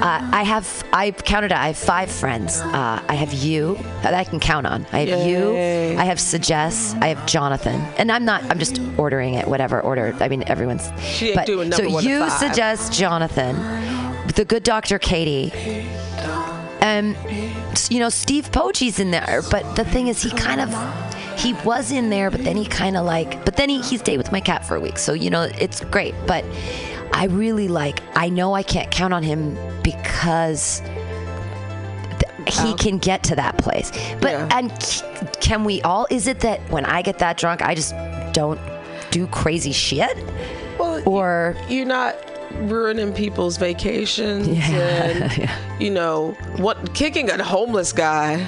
uh, 0.00 0.26
I 0.32 0.44
have, 0.44 0.82
I've 0.94 1.24
counted, 1.24 1.52
I 1.52 1.68
have 1.68 1.76
five 1.76 2.10
friends. 2.10 2.60
Uh, 2.60 3.02
I 3.06 3.14
have 3.14 3.34
you 3.34 3.74
that 4.02 4.14
I 4.14 4.24
can 4.24 4.40
count 4.40 4.66
on. 4.66 4.86
I 4.92 5.00
have 5.04 5.28
you. 5.28 5.50
I 5.98 6.04
have 6.04 6.18
Suggest. 6.18 6.96
I 7.02 7.08
have 7.08 7.26
Jonathan. 7.26 7.80
And 7.98 8.10
I'm 8.10 8.24
not, 8.24 8.42
I'm 8.44 8.58
just 8.58 8.80
ordering 8.96 9.34
it, 9.34 9.46
whatever 9.46 9.80
order. 9.80 10.16
I 10.20 10.28
mean, 10.28 10.42
everyone's. 10.46 10.88
She 11.02 11.28
ain't 11.28 11.36
but, 11.36 11.46
doing 11.46 11.70
so 11.70 11.88
one 11.90 12.04
you 12.04 12.30
suggest 12.30 12.94
Jonathan, 12.94 13.56
the 14.36 14.46
good 14.46 14.62
doctor 14.62 14.98
Katie. 14.98 15.50
Um, 16.82 17.14
you 17.90 17.98
know, 17.98 18.08
Steve 18.08 18.50
Poggi's 18.50 18.98
in 18.98 19.10
there, 19.10 19.42
but 19.50 19.76
the 19.76 19.84
thing 19.84 20.08
is, 20.08 20.22
he 20.22 20.30
kind 20.30 20.60
of, 20.60 20.70
he 21.38 21.52
was 21.64 21.90
in 21.92 22.10
there, 22.10 22.30
but 22.30 22.42
then 22.44 22.56
he 22.56 22.64
kind 22.64 22.96
of 22.96 23.04
like, 23.04 23.44
but 23.44 23.56
then 23.56 23.68
he, 23.68 23.80
he 23.82 23.96
stayed 23.98 24.16
with 24.18 24.32
my 24.32 24.40
cat 24.40 24.64
for 24.66 24.76
a 24.76 24.80
week. 24.80 24.98
So, 24.98 25.12
you 25.12 25.28
know, 25.30 25.42
it's 25.42 25.84
great. 25.84 26.14
But 26.26 26.44
I 27.12 27.26
really 27.26 27.68
like, 27.68 28.00
I 28.16 28.28
know 28.30 28.54
I 28.54 28.62
can't 28.62 28.90
count 28.90 29.12
on 29.12 29.22
him 29.22 29.56
because 29.82 30.80
th- 32.18 32.54
he 32.60 32.74
can 32.74 32.98
get 32.98 33.22
to 33.24 33.36
that 33.36 33.58
place. 33.58 33.90
But, 34.20 34.30
Yeah. 34.32 34.48
and 34.52 34.82
c- 34.82 35.04
can 35.40 35.64
we 35.64 35.82
all, 35.82 36.06
is 36.10 36.26
it 36.26 36.40
that 36.40 36.60
when 36.70 36.84
I 36.86 37.02
get 37.02 37.18
that 37.18 37.36
drunk, 37.36 37.62
I 37.62 37.74
just 37.74 37.94
don't 38.32 38.60
do 39.10 39.26
crazy 39.26 39.72
shit? 39.72 40.16
Well, 40.78 41.02
Or, 41.06 41.56
you're 41.68 41.84
not 41.84 42.16
ruining 42.68 43.12
people's 43.12 43.56
vacations 43.56 44.46
Yeah, 44.48 44.64
and 45.04 45.36
yeah. 45.38 45.78
you 45.78 45.90
know 45.90 46.32
what 46.56 46.94
kicking 46.94 47.30
a 47.30 47.42
homeless 47.42 47.92
guy 47.92 48.46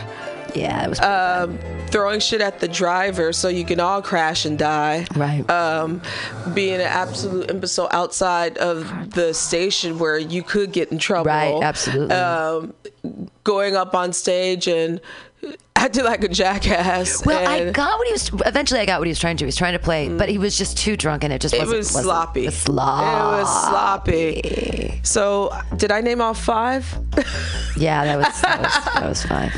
yeah, 0.54 0.84
it 0.84 0.88
was. 0.90 1.00
um, 1.00 1.58
throwing 1.88 2.20
shit 2.20 2.42
at 2.42 2.60
the 2.60 2.68
driver 2.68 3.32
so 3.32 3.48
you 3.48 3.64
can 3.64 3.80
all 3.80 4.02
crash 4.02 4.44
and 4.44 4.58
die 4.58 5.06
Right. 5.16 5.48
um, 5.50 6.02
being 6.52 6.74
an 6.74 6.82
absolute 6.82 7.50
imbecile 7.50 7.88
outside 7.90 8.58
of 8.58 9.12
the 9.12 9.32
station 9.32 9.98
where 9.98 10.18
you 10.18 10.42
could 10.42 10.72
get 10.72 10.92
in 10.92 10.98
trouble 10.98 11.28
Right, 11.30 11.62
absolutely. 11.62 12.14
um, 12.14 12.74
going 13.44 13.76
up 13.76 13.94
on 13.94 14.12
stage 14.12 14.68
and 14.68 15.00
acting 15.82 16.04
like 16.04 16.22
a 16.24 16.28
jackass 16.28 17.24
Well, 17.26 17.46
I 17.48 17.70
got 17.70 17.98
what 17.98 18.06
he 18.06 18.12
was. 18.12 18.30
Eventually, 18.46 18.80
I 18.80 18.86
got 18.86 19.00
what 19.00 19.06
he 19.06 19.10
was 19.10 19.18
trying 19.18 19.36
to. 19.36 19.40
do. 19.40 19.44
He 19.44 19.48
was 19.48 19.56
trying 19.56 19.72
to 19.74 19.78
play, 19.78 20.08
mm. 20.08 20.18
but 20.18 20.28
he 20.28 20.38
was 20.38 20.56
just 20.56 20.76
too 20.78 20.96
drunk, 20.96 21.24
and 21.24 21.32
it 21.32 21.40
just 21.40 21.54
It 21.54 21.58
wasn't. 21.60 21.78
was 21.78 21.86
wasn't- 21.88 22.04
sloppy. 22.04 22.50
Sloppy. 22.50 23.08
It 23.08 23.40
was 23.42 23.68
sloppy. 23.68 25.00
So, 25.02 25.50
did 25.76 25.90
I 25.90 26.00
name 26.00 26.20
all 26.20 26.34
five? 26.34 26.86
Yeah, 27.76 28.04
that 28.04 28.16
was 28.18 28.40
that 28.42 28.60
was, 28.62 28.84
that 28.94 29.08
was 29.08 29.22
five. 29.32 29.52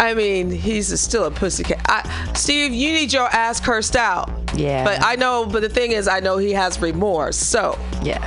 I 0.00 0.14
mean, 0.14 0.48
he's 0.50 0.98
still 1.00 1.24
a 1.24 1.30
pussycat. 1.30 1.80
I, 1.88 2.32
Steve, 2.34 2.72
you 2.72 2.92
need 2.92 3.12
your 3.12 3.26
ass 3.26 3.60
cursed 3.60 3.96
out. 3.96 4.30
Yeah. 4.54 4.84
But 4.84 5.02
I 5.04 5.16
know. 5.16 5.44
But 5.44 5.62
the 5.62 5.68
thing 5.68 5.90
is, 5.90 6.06
I 6.06 6.20
know 6.20 6.38
he 6.38 6.52
has 6.52 6.80
remorse. 6.80 7.36
So 7.36 7.76
Yeah, 8.02 8.22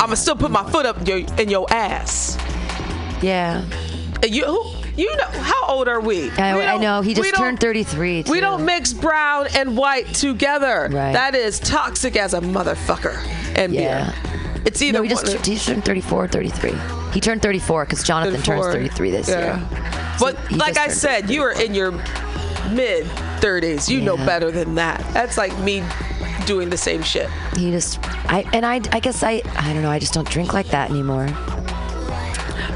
I'ma 0.00 0.14
still 0.14 0.36
put 0.36 0.52
my 0.52 0.62
foot 0.70 0.86
up 0.86 1.06
your, 1.06 1.18
in 1.38 1.48
your 1.50 1.66
ass. 1.72 2.38
yeah. 3.22 3.64
You, 4.22 4.44
who, 4.46 4.79
you 5.00 5.16
know, 5.16 5.24
how 5.28 5.66
old 5.66 5.88
are 5.88 6.00
we? 6.00 6.30
I, 6.32 6.54
We 6.56 6.62
I 6.62 6.76
know. 6.76 7.00
He 7.00 7.14
just 7.14 7.34
turned 7.34 7.58
33. 7.60 8.24
We 8.28 8.40
don't 8.40 8.64
mix 8.64 8.92
brown 8.92 9.46
and 9.56 9.76
white 9.76 10.06
together. 10.14 10.88
Right. 10.92 11.12
That 11.12 11.34
is 11.34 11.58
toxic 11.58 12.16
as 12.16 12.34
a 12.34 12.40
motherfucker. 12.40 13.16
And 13.56 13.72
Yeah. 13.74 14.12
beer. 14.12 14.62
It's 14.66 14.82
either 14.82 14.98
No, 14.98 15.02
he 15.02 15.08
just 15.08 15.26
one- 15.26 15.42
he 15.42 15.56
turned 15.58 15.84
34, 15.86 16.28
33. 16.28 16.74
He 17.12 17.20
turned 17.20 17.40
34 17.42 17.86
because 17.86 18.02
Jonathan 18.04 18.42
turns 18.42 18.66
33 18.66 19.10
this 19.10 19.28
Yeah. 19.28 19.56
year. 19.56 19.68
But 20.20 20.36
he 20.48 20.56
like 20.56 20.76
I 20.76 20.88
said, 20.88 21.30
you 21.30 21.42
are 21.42 21.52
in 21.52 21.74
your 21.74 21.92
mid 22.70 23.06
30s. 23.40 23.88
You 23.88 24.02
know 24.02 24.16
better 24.18 24.50
than 24.50 24.74
that. 24.74 25.02
That's 25.14 25.38
like 25.38 25.56
me 25.60 25.82
doing 26.44 26.68
the 26.68 26.76
same 26.76 27.02
shit. 27.02 27.28
He 27.56 27.70
just, 27.70 27.98
I 28.28 28.44
and 28.52 28.66
I, 28.66 28.80
I 28.92 29.00
guess 29.00 29.22
I, 29.22 29.40
I 29.56 29.72
don't 29.72 29.82
know. 29.82 29.90
I 29.90 29.98
just 29.98 30.12
don't 30.12 30.28
drink 30.28 30.52
like 30.52 30.66
that 30.68 30.90
anymore. 30.90 31.26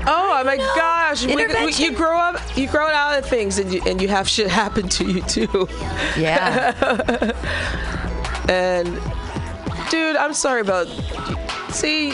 Oh 0.07 0.43
my 0.45 0.57
gosh! 0.57 1.25
We- 1.27 1.35
we- 1.37 1.73
you 1.75 1.93
grow 1.93 2.17
up, 2.17 2.41
you 2.57 2.69
grow 2.69 2.87
out 2.89 3.19
of 3.19 3.27
things, 3.27 3.59
and 3.59 3.73
you 3.73 3.81
and 3.87 4.01
you 4.03 4.09
have 4.09 4.29
shit 4.29 4.49
happen 4.49 4.89
to 4.91 5.05
you 5.05 5.23
too. 5.23 5.69
Yeah, 6.19 6.73
And 8.49 9.01
dude, 9.91 10.17
I'm 10.17 10.35
sorry 10.35 10.61
about. 10.61 10.87
See, 11.71 12.13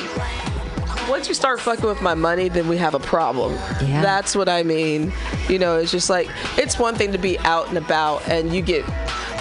once 1.08 1.28
you 1.28 1.34
start 1.34 1.60
fucking 1.60 1.84
with 1.84 2.00
my 2.00 2.14
money, 2.14 2.48
then 2.48 2.68
we 2.68 2.76
have 2.78 2.94
a 2.94 3.00
problem. 3.00 3.52
Yeah. 3.84 4.00
That's 4.02 4.34
what 4.36 4.48
I 4.48 4.62
mean. 4.62 5.12
You 5.48 5.58
know, 5.58 5.76
it's 5.78 5.90
just 5.90 6.08
like 6.08 6.28
it's 6.56 6.78
one 6.78 6.94
thing 6.94 7.12
to 7.12 7.18
be 7.18 7.38
out 7.40 7.68
and 7.68 7.76
about 7.78 8.26
and 8.28 8.54
you 8.54 8.62
get. 8.62 8.84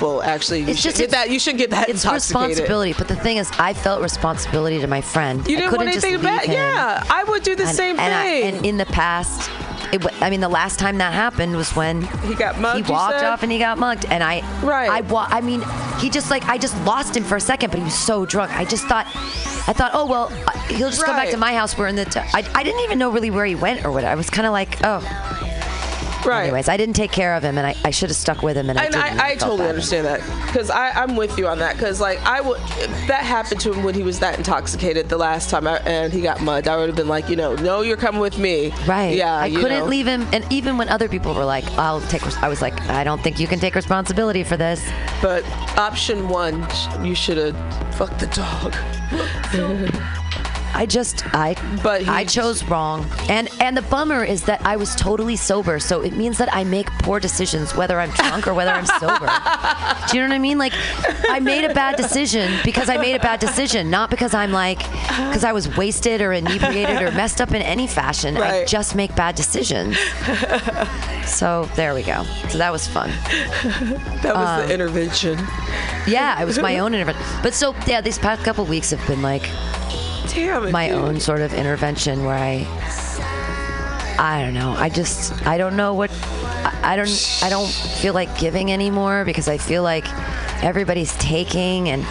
Well, 0.01 0.21
actually, 0.21 0.61
you 0.61 0.67
It's 0.69 0.79
should 0.79 0.91
just- 0.91 1.01
get 1.01 1.11
that. 1.11 1.29
You 1.29 1.39
should 1.39 1.57
get 1.57 1.71
that 1.71 1.89
It's 1.89 2.05
responsibility, 2.05 2.93
but 2.97 3.07
the 3.07 3.15
thing 3.15 3.37
is, 3.37 3.51
I 3.59 3.73
felt 3.73 4.01
responsibility 4.01 4.79
to 4.79 4.87
my 4.87 5.01
friend. 5.01 5.39
You 5.47 5.57
didn't 5.57 5.69
couldn't 5.71 5.87
want 5.87 6.03
anything 6.03 6.21
bad. 6.21 6.47
Yeah, 6.47 7.03
I 7.09 7.23
would 7.25 7.43
do 7.43 7.55
the 7.55 7.63
and, 7.65 7.75
same 7.75 7.99
and 7.99 8.13
I- 8.13 8.23
thing. 8.23 8.55
and 8.57 8.65
in 8.65 8.77
the 8.77 8.85
past, 8.85 9.49
it, 9.91 10.05
I 10.21 10.29
mean, 10.29 10.39
the 10.39 10.49
last 10.49 10.77
time 10.79 10.99
that 10.99 11.13
happened 11.13 11.55
was 11.57 11.75
when 11.75 12.03
he 12.27 12.35
got 12.35 12.59
mugged. 12.59 12.85
he 12.85 12.91
walked 12.91 13.23
off 13.23 13.43
and 13.43 13.51
he 13.51 13.57
got 13.59 13.77
mugged, 13.77 14.05
and 14.09 14.23
I, 14.23 14.41
Right. 14.61 14.89
I, 14.89 15.01
wa- 15.01 15.27
I 15.29 15.41
mean, 15.41 15.63
he 15.99 16.09
just 16.09 16.29
like 16.29 16.45
I 16.47 16.57
just 16.57 16.77
lost 16.85 17.15
him 17.17 17.23
for 17.23 17.35
a 17.35 17.41
second, 17.41 17.71
but 17.71 17.79
he 17.79 17.83
was 17.85 17.97
so 17.97 18.25
drunk. 18.25 18.55
I 18.57 18.65
just 18.65 18.85
thought, 18.85 19.07
I 19.67 19.73
thought, 19.73 19.91
oh 19.93 20.05
well, 20.05 20.31
uh, 20.47 20.51
he'll 20.73 20.89
just 20.91 21.03
come 21.03 21.15
back 21.15 21.29
to 21.31 21.37
my 21.37 21.53
house. 21.55 21.77
We're 21.77 21.87
in 21.87 21.95
the. 21.95 22.05
T- 22.05 22.19
I, 22.19 22.43
I 22.55 22.63
didn't 22.63 22.81
even 22.81 22.99
know 22.99 23.09
really 23.09 23.31
where 23.31 23.45
he 23.45 23.55
went 23.55 23.83
or 23.83 23.91
what. 23.91 24.03
I 24.05 24.15
was 24.15 24.29
kind 24.29 24.45
of 24.47 24.53
like, 24.53 24.77
oh. 24.83 25.01
Right. 26.25 26.43
Anyways, 26.43 26.67
I 26.69 26.77
didn't 26.77 26.95
take 26.95 27.11
care 27.11 27.33
of 27.35 27.43
him, 27.43 27.57
and 27.57 27.65
I, 27.65 27.75
I 27.83 27.91
should 27.91 28.09
have 28.09 28.17
stuck 28.17 28.41
with 28.43 28.57
him. 28.57 28.69
And 28.69 28.77
I, 28.77 28.83
and 28.85 28.93
didn't. 28.93 29.19
I, 29.19 29.25
I 29.25 29.29
felt 29.29 29.39
totally 29.39 29.57
bad. 29.59 29.69
understand 29.69 30.05
that 30.07 30.19
because 30.47 30.69
I'm 30.69 31.15
with 31.15 31.37
you 31.37 31.47
on 31.47 31.59
that 31.59 31.75
because 31.75 31.99
like 32.01 32.19
I 32.25 32.41
would 32.41 32.59
that 33.07 33.23
happened 33.23 33.61
to 33.61 33.73
him 33.73 33.83
when 33.83 33.95
he 33.95 34.03
was 34.03 34.19
that 34.19 34.37
intoxicated 34.37 35.09
the 35.09 35.17
last 35.17 35.49
time 35.49 35.67
I, 35.67 35.77
and 35.79 36.11
he 36.11 36.21
got 36.21 36.41
mugged 36.41 36.67
I 36.67 36.77
would 36.77 36.87
have 36.87 36.95
been 36.95 37.07
like 37.07 37.29
you 37.29 37.35
know 37.35 37.55
no 37.55 37.81
you're 37.81 37.97
coming 37.97 38.21
with 38.21 38.37
me 38.37 38.71
Right. 38.85 39.15
yeah 39.15 39.33
I 39.35 39.45
you 39.47 39.59
couldn't 39.59 39.79
know. 39.79 39.85
leave 39.85 40.05
him, 40.07 40.27
and 40.33 40.45
even 40.51 40.77
when 40.77 40.89
other 40.89 41.07
people 41.07 41.33
were 41.33 41.45
like, 41.45 41.65
"I'll 41.77 42.01
take," 42.01 42.23
res-, 42.25 42.35
I 42.37 42.49
was 42.49 42.61
like, 42.61 42.79
"I 42.89 43.03
don't 43.03 43.21
think 43.21 43.39
you 43.39 43.47
can 43.47 43.59
take 43.59 43.75
responsibility 43.75 44.43
for 44.43 44.57
this." 44.57 44.85
but 45.21 45.43
option 45.77 46.29
one 46.29 46.65
you 47.03 47.15
should 47.15 47.37
have 47.37 47.95
fucked 47.95 48.19
the 48.19 48.27
dog 48.27 48.73
I 50.73 50.85
just, 50.85 51.25
I, 51.33 51.55
But 51.83 52.07
I 52.07 52.23
chose 52.25 52.63
wrong, 52.63 53.05
and 53.27 53.49
and 53.59 53.75
the 53.75 53.81
bummer 53.83 54.23
is 54.23 54.43
that 54.43 54.65
I 54.65 54.75
was 54.77 54.95
totally 54.95 55.35
sober, 55.35 55.79
so 55.79 56.01
it 56.01 56.13
means 56.13 56.37
that 56.37 56.53
I 56.53 56.63
make 56.63 56.87
poor 57.03 57.19
decisions 57.19 57.75
whether 57.75 57.99
I'm 57.99 58.11
drunk 58.11 58.47
or 58.47 58.53
whether 58.53 58.71
I'm 58.71 58.85
sober. 58.85 59.27
Do 60.11 60.17
you 60.17 60.23
know 60.23 60.29
what 60.29 60.35
I 60.35 60.39
mean? 60.39 60.57
Like, 60.57 60.73
I 61.29 61.39
made 61.39 61.65
a 61.65 61.73
bad 61.73 61.95
decision 61.97 62.51
because 62.63 62.89
I 62.89 62.97
made 62.97 63.15
a 63.15 63.19
bad 63.19 63.39
decision, 63.39 63.89
not 63.89 64.09
because 64.09 64.33
I'm 64.33 64.51
like, 64.51 64.79
because 64.79 65.43
I 65.43 65.51
was 65.51 65.75
wasted 65.75 66.21
or 66.21 66.33
inebriated 66.33 67.01
or 67.01 67.11
messed 67.11 67.41
up 67.41 67.49
in 67.49 67.61
any 67.61 67.87
fashion. 67.87 68.37
I 68.37 68.65
just 68.65 68.95
make 68.95 69.15
bad 69.15 69.35
decisions. 69.35 69.97
So 71.29 71.69
there 71.75 71.93
we 71.93 72.01
go. 72.01 72.23
So 72.49 72.57
that 72.57 72.71
was 72.71 72.87
fun. 72.87 73.09
that 74.23 74.33
was 74.35 74.47
Um, 74.61 74.67
the 74.67 74.73
intervention 74.73 75.37
Yeah, 76.07 76.41
it 76.41 76.45
was 76.45 76.57
my 76.57 76.79
own 76.79 76.93
intervention. 76.95 77.23
But 77.43 77.53
so 77.53 77.75
yeah, 77.85 78.01
these 78.01 78.17
past 78.17 78.43
couple 78.43 78.65
weeks 78.65 78.89
have 78.89 79.05
been 79.07 79.21
like 79.21 79.43
damn 80.45 80.71
my 80.71 80.87
dude. 80.89 80.97
own 80.97 81.19
sort 81.19 81.41
of 81.41 81.53
intervention 81.53 82.23
where 82.23 82.37
I 82.37 82.65
I 84.19 84.41
don't 84.43 84.53
know. 84.53 84.71
I 84.77 84.89
just 84.89 85.45
I 85.47 85.57
don't 85.57 85.77
know 85.77 85.93
what 85.93 86.11
I, 86.11 86.93
I 86.93 86.95
don't 86.95 87.39
I 87.43 87.49
don't 87.49 87.69
feel 87.69 88.13
like 88.13 88.37
giving 88.37 88.71
anymore 88.71 89.23
because 89.25 89.47
I 89.47 89.57
feel 89.57 89.83
like 89.83 90.05
everybody's 90.63 91.15
taking 91.17 91.89
and 91.89 92.05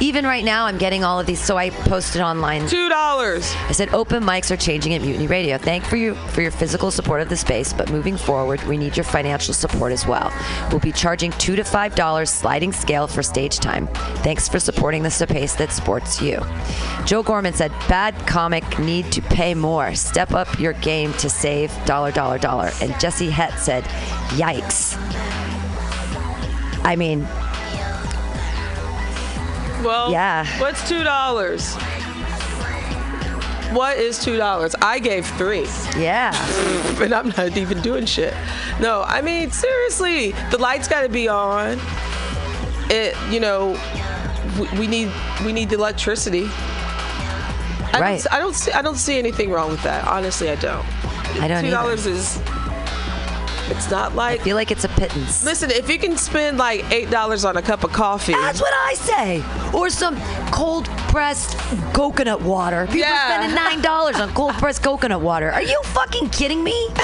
even 0.00 0.24
right 0.24 0.44
now 0.44 0.66
I'm 0.66 0.78
getting 0.78 1.04
all 1.04 1.20
of 1.20 1.26
these 1.26 1.40
so 1.40 1.56
I 1.56 1.70
posted 1.70 2.20
online 2.20 2.66
two 2.66 2.88
dollars 2.88 3.54
I 3.68 3.72
said 3.72 3.92
open 3.94 4.22
mics 4.22 4.50
are 4.50 4.56
changing 4.56 4.94
at 4.94 5.02
Mutiny 5.02 5.26
Radio. 5.26 5.56
Thank 5.58 5.84
for 5.84 5.96
you 5.96 6.14
for 6.14 6.42
your 6.42 6.50
physical 6.50 6.90
support 6.90 7.20
of 7.20 7.28
the 7.28 7.36
space, 7.36 7.72
but 7.72 7.90
moving 7.90 8.16
forward, 8.16 8.62
we 8.64 8.76
need 8.76 8.96
your 8.96 9.04
financial 9.04 9.54
support 9.54 9.92
as 9.92 10.06
well. 10.06 10.32
We'll 10.70 10.80
be 10.80 10.92
charging 10.92 11.30
two 11.32 11.56
to 11.56 11.64
five 11.64 11.94
dollars 11.94 12.30
sliding 12.30 12.72
scale 12.72 13.06
for 13.06 13.22
stage 13.22 13.58
time. 13.58 13.86
Thanks 14.22 14.48
for 14.48 14.58
supporting 14.58 15.02
the 15.02 15.10
space 15.10 15.54
that 15.56 15.72
sports 15.72 16.20
you. 16.20 16.40
Joe 17.04 17.22
Gorman 17.22 17.54
said, 17.54 17.72
"Bad 17.88 18.14
comic 18.26 18.78
need 18.78 19.10
to 19.12 19.22
pay 19.22 19.54
more. 19.54 19.94
Step 19.94 20.32
up 20.32 20.58
your 20.58 20.72
game 20.74 21.12
to 21.14 21.30
save 21.30 21.72
dollar 21.84 22.10
dollar 22.10 22.38
dollar." 22.38 22.70
And 22.82 22.98
Jesse 23.00 23.30
Het 23.30 23.58
said, 23.58 23.84
"Yikes." 24.36 24.96
I 26.84 26.96
mean, 26.96 27.26
well 29.84 30.10
Yeah. 30.10 30.46
what's 30.60 30.88
two 30.88 31.04
dollars 31.04 31.74
what 33.72 33.96
is 33.98 34.18
two 34.22 34.36
dollars 34.36 34.74
I 34.80 34.98
gave 34.98 35.26
three 35.26 35.66
yeah. 35.96 36.32
and 37.02 37.12
I'm 37.12 37.28
not 37.28 37.56
even 37.56 37.80
doing 37.80 38.06
shit. 38.06 38.34
No, 38.80 39.02
I 39.02 39.20
mean 39.20 39.50
seriously, 39.50 40.32
the 40.50 40.58
lights 40.58 40.86
got 40.88 41.02
to 41.02 41.08
be 41.08 41.28
on. 41.28 41.78
It, 42.90 43.16
you 43.32 43.40
know, 43.40 43.78
we, 44.60 44.78
we 44.80 44.86
need 44.86 45.10
we 45.44 45.52
need 45.52 45.70
the 45.70 45.76
electricity. 45.76 46.46
I 47.92 47.98
Right. 48.00 48.22
Don't, 48.22 48.32
I 48.34 48.38
don't 48.38 48.54
see 48.54 48.72
I 48.72 48.82
don't 48.82 48.96
see 48.96 49.18
anything 49.18 49.50
wrong 49.50 49.70
with 49.70 49.82
that. 49.84 50.06
Honestly, 50.06 50.50
I 50.50 50.56
don't. 50.56 50.84
I 51.42 51.48
don't 51.48 51.64
Two 51.64 51.70
dollars 51.70 52.06
is. 52.06 52.38
It's 53.70 53.90
not 53.90 54.14
like. 54.14 54.40
I 54.40 54.44
feel 54.44 54.56
like 54.56 54.70
it's 54.70 54.84
a 54.84 54.88
pittance. 54.88 55.44
Listen, 55.44 55.70
if 55.70 55.88
you 55.88 55.98
can 55.98 56.16
spend 56.16 56.58
like 56.58 56.84
eight 56.92 57.10
dollars 57.10 57.44
on 57.44 57.56
a 57.56 57.62
cup 57.62 57.82
of 57.84 57.92
coffee, 57.92 58.32
That's 58.32 58.60
what 58.60 58.72
I 58.74 58.94
say. 58.94 59.42
Or 59.72 59.88
some 59.90 60.16
cold 60.50 60.86
pressed 61.08 61.56
coconut 61.94 62.42
water. 62.42 62.84
People 62.86 63.00
Yeah. 63.00 63.28
spending 63.38 63.54
nine 63.54 63.80
dollars 63.80 64.16
on 64.20 64.32
cold 64.34 64.54
pressed 64.54 64.82
coconut 64.82 65.20
water. 65.20 65.50
Are 65.50 65.62
you 65.62 65.80
fucking 65.84 66.30
kidding 66.30 66.62
me? 66.62 66.72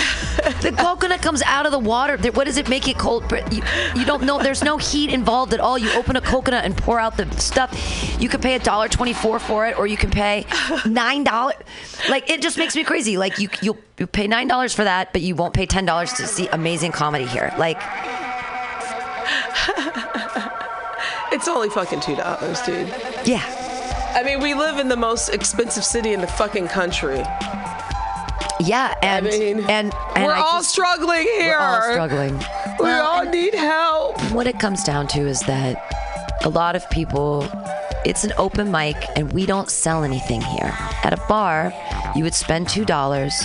the 0.61 0.75
coconut 0.79 1.23
comes 1.23 1.43
out 1.43 1.67
of 1.67 1.73
the 1.73 1.79
water. 1.79 2.17
What 2.33 2.45
does 2.45 2.57
it 2.59 2.69
make 2.69 2.89
it 2.89 2.99
cold? 2.99 3.31
You, 3.51 3.63
you 3.95 4.05
don't 4.05 4.23
know. 4.25 4.39
There's 4.43 4.63
no 4.63 4.77
heat 4.79 5.11
involved 5.13 5.55
at 5.55 5.61
all. 5.61 5.79
You 5.79 5.91
open 5.93 6.17
a 6.17 6.21
coconut 6.21 6.65
and 6.65 6.77
pour 6.77 7.01
out 7.01 7.17
the 7.17 7.31
stuff. 7.41 7.71
You 8.21 8.29
can 8.29 8.41
pay 8.41 8.55
a 8.55 8.59
dollar 8.59 8.89
twenty 8.89 9.13
four 9.15 9.39
for 9.39 9.67
it, 9.67 9.79
or 9.79 9.87
you 9.87 9.97
can 9.97 10.11
pay 10.11 10.47
nine 10.87 11.25
dollars. 11.25 11.57
Like 12.09 12.29
it 12.31 12.43
just 12.43 12.59
makes 12.59 12.77
me 12.77 12.85
crazy. 12.85 13.17
Like 13.17 13.39
you 13.39 13.49
you 13.63 13.77
you 14.01 14.07
pay 14.09 14.27
nine 14.27 14.49
dollars 14.49 14.75
for 14.75 14.83
that, 14.83 15.13
but 15.13 15.23
you 15.23 15.37
won't 15.37 15.55
pay 15.55 15.67
ten 15.67 15.85
dollars 15.85 16.13
to 16.15 16.27
see 16.27 16.49
amazing 16.49 16.91
comedy 16.91 17.27
here. 17.27 17.55
Like 17.59 17.77
it's 21.33 21.47
only 21.49 21.69
fucking 21.71 22.01
two 22.01 22.17
dollars, 22.17 22.61
dude. 22.63 22.89
yeah. 23.25 23.45
I 24.13 24.25
mean, 24.25 24.41
we 24.41 24.55
live 24.55 24.79
in 24.81 24.89
the 24.89 24.97
most 24.97 25.29
expensive 25.29 25.85
city 25.85 26.13
in 26.13 26.21
the 26.21 26.27
fucking 26.27 26.67
country. 26.69 27.23
Yeah, 28.59 28.95
and 29.03 29.25
mean, 29.27 29.61
and, 29.61 29.95
and 30.17 30.25
We're 30.25 30.33
I 30.33 30.41
all 30.41 30.59
just- 30.59 30.71
struggling 30.71 31.23
here. 31.23 31.57
We're 31.59 31.65
all 31.65 31.93
struggling. 31.93 32.37
We 32.79 32.85
Well, 32.87 33.07
all 33.07 33.25
need 33.25 33.55
help. 33.55 34.21
what 34.33 34.47
it 34.47 34.59
comes 34.59 34.83
down 34.83 35.07
to 35.09 35.21
is 35.21 35.41
that 35.43 35.77
a 36.45 36.49
lot 36.49 36.75
of 36.77 36.89
people, 36.91 37.43
it's 38.05 38.25
an 38.25 38.33
open 38.39 38.71
mic, 38.71 38.97
and 39.17 39.33
we 39.33 39.47
don't 39.47 39.71
sell 39.71 40.05
anything 40.05 40.41
here. 40.41 40.73
At 41.05 41.13
a 41.13 41.23
bar, 41.29 41.73
you 42.17 42.25
would 42.25 42.35
spend 42.35 42.69
two 42.69 42.85
dollars 42.85 43.43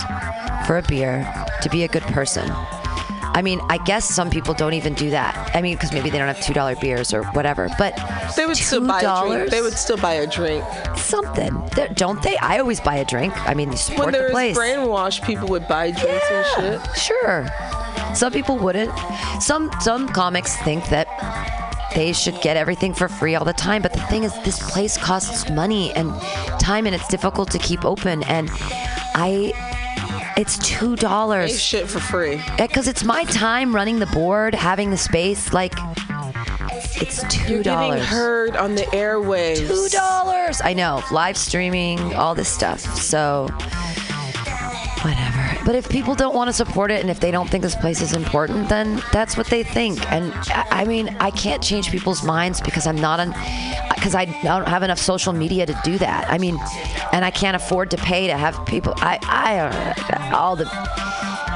for 0.66 0.78
a 0.78 0.82
beer 0.82 1.26
to 1.62 1.68
be 1.70 1.84
a 1.84 1.88
good 1.88 2.02
person. 2.04 2.48
I 2.50 3.42
mean, 3.42 3.60
I 3.68 3.76
guess 3.84 4.06
some 4.06 4.30
people 4.30 4.54
don't 4.54 4.72
even 4.72 4.94
do 4.94 5.10
that. 5.10 5.50
I 5.54 5.60
mean, 5.60 5.74
because 5.74 5.92
maybe 5.92 6.08
they 6.08 6.16
don't 6.16 6.26
have 6.28 6.40
two 6.40 6.54
dollar 6.54 6.74
beers 6.76 7.12
or 7.12 7.22
whatever. 7.32 7.68
But 7.78 7.92
They 8.34 8.46
would 8.46 8.56
still 8.56 8.86
buy 8.86 9.02
a 9.02 9.26
drink. 9.28 9.50
They 9.50 9.60
would 9.60 9.74
still 9.74 9.98
buy 9.98 10.14
a 10.14 10.26
drink. 10.26 10.64
something, 10.96 11.62
They- 11.74 11.88
don't 11.88 12.22
they? 12.22 12.36
I 12.38 12.58
always 12.58 12.80
buy 12.80 12.96
a 12.96 13.04
drink. 13.04 13.34
I 13.46 13.52
mean, 13.52 13.70
you 13.72 13.76
support 13.76 14.06
When 14.06 14.12
the 14.12 14.18
there 14.18 14.26
was 14.28 14.32
place. 14.32 14.56
brainwashed, 14.58 15.24
people 15.26 15.48
would 15.48 15.68
buy 15.68 15.90
drinks 15.90 16.24
and 16.32 16.46
shit. 16.80 16.96
Sure. 16.96 17.46
Some 18.14 18.32
people 18.32 18.56
wouldn't. 18.56 18.90
Some 19.40 19.70
some 19.80 20.08
comics 20.08 20.56
think 20.64 20.88
that 20.88 21.06
they 21.96 22.12
should 22.12 22.38
get 22.42 22.58
everything 22.58 22.92
for 22.92 23.08
free 23.08 23.34
all 23.34 23.44
the 23.44 23.54
time, 23.54 23.80
but 23.80 23.92
the 23.92 24.00
thing 24.02 24.22
is 24.22 24.32
this 24.44 24.58
place 24.70 24.98
costs 24.98 25.48
money 25.48 25.92
and 25.94 26.12
time 26.60 26.84
and 26.84 26.94
it's 26.94 27.08
difficult 27.08 27.50
to 27.50 27.58
keep 27.58 27.86
open 27.86 28.22
and 28.24 28.50
I 29.14 29.52
it's 30.36 30.58
two 30.58 30.94
dollars 30.96 31.58
shit 31.58 31.88
for 31.88 31.98
free. 31.98 32.42
because 32.58 32.86
it's 32.86 33.02
my 33.02 33.24
time 33.24 33.74
running 33.74 33.98
the 33.98 34.06
board, 34.06 34.54
having 34.54 34.90
the 34.90 34.98
space. 34.98 35.54
Like 35.54 35.72
it's 37.00 37.24
two 37.28 37.54
You're 37.54 37.62
getting 37.62 37.98
heard 37.98 38.56
on 38.56 38.74
the 38.74 38.82
airwaves. 38.82 39.66
Two 39.66 39.88
dollars. 39.88 40.60
I 40.62 40.74
know. 40.74 41.02
Live 41.10 41.38
streaming, 41.38 42.14
all 42.14 42.34
this 42.34 42.48
stuff. 42.50 42.80
So. 42.80 43.48
But 45.66 45.74
if 45.74 45.88
people 45.88 46.14
don't 46.14 46.34
want 46.34 46.48
to 46.48 46.52
support 46.52 46.92
it 46.92 47.00
and 47.00 47.10
if 47.10 47.18
they 47.18 47.32
don't 47.32 47.50
think 47.50 47.62
this 47.62 47.74
place 47.74 48.00
is 48.00 48.12
important, 48.12 48.68
then 48.68 49.02
that's 49.12 49.36
what 49.36 49.48
they 49.48 49.64
think. 49.64 50.10
And 50.12 50.32
I 50.32 50.76
I 50.76 50.84
mean, 50.84 51.16
I 51.18 51.32
can't 51.32 51.62
change 51.62 51.90
people's 51.90 52.22
minds 52.22 52.60
because 52.60 52.86
I'm 52.86 52.96
not 52.96 53.18
on 53.18 53.34
because 53.94 54.14
I 54.14 54.26
don't 54.42 54.68
have 54.68 54.84
enough 54.84 54.98
social 55.00 55.32
media 55.32 55.66
to 55.66 55.80
do 55.82 55.98
that. 55.98 56.30
I 56.30 56.38
mean, 56.38 56.56
and 57.12 57.24
I 57.24 57.32
can't 57.32 57.56
afford 57.56 57.90
to 57.90 57.96
pay 57.96 58.28
to 58.28 58.36
have 58.36 58.64
people 58.66 58.94
I 58.98 59.18
I 59.24 59.58
uh, 59.58 60.36
all 60.36 60.54
the 60.54 60.70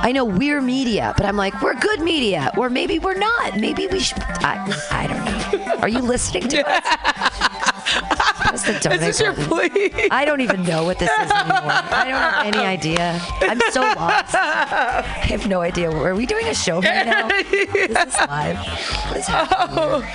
I 0.02 0.10
know 0.12 0.24
we're 0.24 0.60
media, 0.60 1.14
but 1.16 1.26
I'm 1.26 1.36
like, 1.36 1.62
we're 1.62 1.74
good 1.74 2.00
media. 2.00 2.50
Or 2.56 2.70
maybe 2.70 2.98
we're 2.98 3.18
not. 3.18 3.60
Maybe 3.60 3.86
we 3.86 4.00
should 4.00 4.18
I 4.42 4.56
I 4.90 5.06
don't 5.06 5.64
know. 5.66 5.76
Are 5.76 5.88
you 5.88 6.00
listening 6.00 6.48
to 6.48 6.68
us? 6.68 8.26
What's 8.50 8.64
the 8.64 8.72
donate 8.80 9.00
Is 9.02 9.18
this 9.18 9.20
your 9.20 9.34
plea? 9.34 10.08
I 10.10 10.24
don't 10.24 10.40
even 10.40 10.62
know 10.64 10.84
what 10.84 10.98
this 10.98 11.10
is 11.10 11.30
anymore. 11.30 11.70
I 11.70 12.04
don't 12.08 12.20
have 12.20 12.46
any 12.46 12.58
idea. 12.76 13.20
I'm 13.40 13.60
so 13.70 13.80
lost. 13.80 14.34
I 14.34 15.02
have 15.22 15.46
no 15.48 15.60
idea. 15.60 15.90
Are 15.90 16.14
we 16.14 16.26
doing 16.26 16.46
a 16.46 16.54
show 16.54 16.80
right 16.80 17.06
now? 17.06 17.28
This 17.50 17.74
is 17.74 17.88
this 17.94 18.16
live? 18.28 18.56
What 18.58 19.16
is 19.16 19.26
happening? 19.26 20.02
here? 20.02 20.12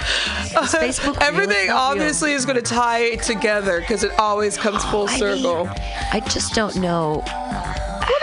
Oh. 0.57 0.64
Is 0.64 0.74
Facebook 0.74 1.20
real? 1.20 1.24
Everything 1.24 1.68
not 1.68 1.74
real. 1.74 1.78
obviously 2.02 2.32
is 2.34 2.45
going 2.45 2.56
to 2.57 2.62
tie 2.62 3.16
together 3.16 3.80
because 3.82 4.03
it 4.03 4.12
always 4.20 4.57
comes 4.57 4.84
full 4.86 5.07
I 5.07 5.12
mean, 5.12 5.20
circle. 5.20 5.68
I 6.12 6.22
just 6.30 6.53
don't 6.53 6.76
know 6.78 7.24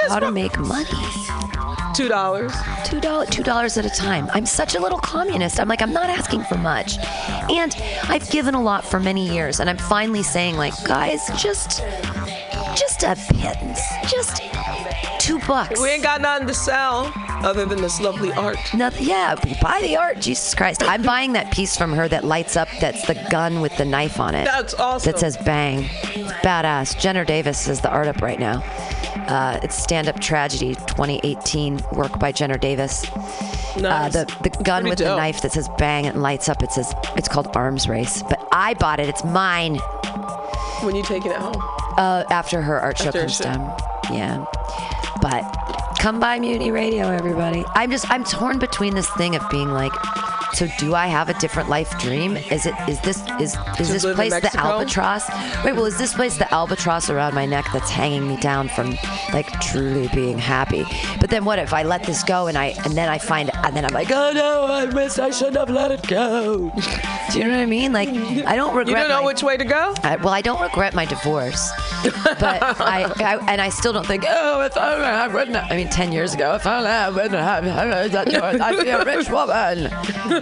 how 0.08 0.18
to 0.18 0.30
make 0.30 0.58
money. 0.58 0.88
Two 1.94 2.08
dollars. 2.08 2.52
Two 2.84 3.00
dollars, 3.00 3.28
two 3.28 3.42
dollars 3.42 3.76
at 3.76 3.84
a 3.84 3.90
time. 3.90 4.28
I'm 4.32 4.46
such 4.46 4.74
a 4.74 4.80
little 4.80 4.98
communist. 4.98 5.60
I'm 5.60 5.68
like, 5.68 5.82
I'm 5.82 5.92
not 5.92 6.08
asking 6.08 6.44
for 6.44 6.56
much, 6.56 6.96
and 7.50 7.74
I've 8.04 8.28
given 8.30 8.54
a 8.54 8.62
lot 8.62 8.84
for 8.84 8.98
many 8.98 9.28
years, 9.28 9.60
and 9.60 9.68
I'm 9.68 9.76
finally 9.76 10.22
saying, 10.22 10.56
like, 10.56 10.72
guys, 10.84 11.20
just, 11.40 11.82
just 12.74 13.02
a 13.02 13.14
pittance, 13.34 13.80
just 14.08 14.42
two 15.18 15.38
bucks. 15.40 15.80
We 15.80 15.90
ain't 15.90 16.02
got 16.02 16.20
nothing 16.20 16.46
to 16.48 16.54
sell 16.54 17.12
other 17.44 17.64
than 17.64 17.80
this 17.80 18.00
lovely 18.00 18.32
art. 18.32 18.58
Nothing. 18.74 19.06
Yeah, 19.06 19.34
buy 19.60 19.80
the 19.82 19.96
art. 19.96 20.20
Jesus 20.20 20.54
Christ! 20.54 20.82
I'm 20.82 21.02
buying 21.02 21.32
that 21.32 21.52
piece 21.52 21.76
from 21.76 21.92
her 21.92 22.08
that 22.08 22.24
lights 22.24 22.56
up. 22.56 22.68
That's 22.80 23.06
the 23.06 23.14
gun 23.30 23.60
with 23.60 23.76
the 23.76 23.84
knife 23.84 24.20
on 24.20 24.34
it. 24.34 24.44
That's 24.44 24.74
awesome. 24.74 25.12
That 25.12 25.18
says 25.18 25.36
"Bang." 25.38 25.88
It's 26.14 26.32
badass. 26.44 26.98
Jenner 27.00 27.24
Davis 27.24 27.68
is 27.68 27.80
the 27.80 27.90
art 27.90 28.08
up 28.08 28.22
right 28.22 28.38
now. 28.38 28.62
Uh, 29.28 29.60
it's 29.62 29.76
Stand 29.76 30.08
Up 30.08 30.18
Tragedy 30.20 30.74
2018 30.74 31.80
work 31.92 32.18
by 32.18 32.32
Jenner 32.32 32.58
Davis. 32.58 33.04
Uh, 33.76 34.08
the 34.08 34.26
the 34.42 34.50
gun 34.62 34.84
with 34.84 34.98
the 34.98 35.16
knife 35.16 35.42
that 35.42 35.52
says 35.52 35.68
"Bang" 35.78 36.06
and 36.06 36.22
lights 36.22 36.48
up. 36.48 36.62
It 36.62 36.72
says 36.72 36.92
it's 37.16 37.28
called 37.28 37.48
Arms 37.56 37.88
Race. 37.88 38.22
But 38.22 38.46
I 38.52 38.74
bought 38.74 39.00
it. 39.00 39.08
It's 39.08 39.24
mine. 39.24 39.78
When 40.82 40.96
you 40.96 41.02
take 41.04 41.24
it 41.24 41.36
home. 41.36 41.54
Uh, 41.96 42.24
after 42.30 42.60
her 42.60 42.80
art 42.80 42.98
show 42.98 43.06
After 43.06 43.20
comes 43.20 43.38
down. 43.38 43.60
Yeah. 44.10 44.44
But 45.20 45.42
come 46.00 46.18
by 46.18 46.40
Mutiny 46.40 46.72
Radio, 46.72 47.08
everybody. 47.08 47.64
I'm 47.74 47.90
just 47.90 48.10
I'm 48.10 48.24
torn 48.24 48.58
between 48.58 48.94
this 48.94 49.08
thing 49.10 49.36
of 49.36 49.48
being 49.50 49.70
like, 49.70 49.92
so 50.52 50.66
do 50.78 50.94
I 50.94 51.06
have 51.06 51.28
a 51.28 51.34
different 51.34 51.68
life 51.68 51.98
dream? 51.98 52.36
Is 52.36 52.66
it 52.66 52.74
is 52.88 53.00
this 53.00 53.22
is 53.40 53.56
is 53.80 53.88
this 53.88 54.14
place 54.14 54.32
the 54.32 54.50
albatross? 54.58 55.28
Wait, 55.64 55.72
well, 55.72 55.86
is 55.86 55.98
this 55.98 56.14
place 56.14 56.36
the 56.36 56.52
albatross 56.52 57.08
around 57.10 57.34
my 57.34 57.46
neck 57.46 57.66
that's 57.72 57.90
hanging 57.90 58.28
me 58.28 58.36
down 58.36 58.68
from 58.68 58.96
like 59.32 59.48
truly 59.60 60.08
being 60.14 60.38
happy? 60.38 60.84
But 61.20 61.30
then 61.30 61.44
what 61.44 61.58
if 61.58 61.72
I 61.72 61.82
let 61.82 62.04
this 62.04 62.22
go 62.22 62.46
and 62.48 62.58
I 62.58 62.74
and 62.84 62.94
then 62.94 63.08
I 63.08 63.18
find 63.18 63.50
and 63.54 63.74
then 63.76 63.84
I'm 63.84 63.94
like, 63.94 64.10
oh 64.10 64.32
no, 64.32 64.66
I 64.70 64.86
missed. 64.86 65.18
I 65.18 65.30
shouldn't 65.30 65.56
have 65.56 65.70
let 65.70 65.90
it 65.90 66.06
go. 66.06 66.70
Do 67.32 67.38
you 67.38 67.44
know 67.44 67.50
what 67.50 67.60
I 67.60 67.66
mean? 67.66 67.92
Like 67.92 68.08
I 68.10 68.56
don't 68.56 68.74
regret. 68.74 68.88
You 68.88 68.94
don't 68.94 69.08
know 69.08 69.20
my- 69.20 69.26
which 69.26 69.42
way 69.42 69.56
to 69.56 69.64
go? 69.64 69.94
I, 70.02 70.16
well, 70.16 70.34
I 70.34 70.42
don't 70.42 70.60
regret 70.60 70.92
my 70.94 71.06
divorce, 71.06 71.70
but 72.24 72.62
I, 72.80 73.04
I 73.16 73.36
and 73.48 73.60
I 73.60 73.70
still 73.70 73.92
don't 73.92 74.06
think. 74.06 74.24
Oh, 74.28 74.60
if 74.62 74.76
only 74.76 75.06
I 75.06 75.28
wouldn't. 75.28 75.56
I 75.56 75.76
mean, 75.76 75.88
ten 75.88 76.12
years 76.12 76.34
ago, 76.34 76.54
if 76.54 76.66
only 76.66 76.90
I 76.90 77.08
wouldn't 77.08 77.32
have, 77.32 77.66
I'd 77.66 78.82
be 78.82 78.88
a 78.90 79.04
rich 79.04 79.30
woman. 79.30 79.90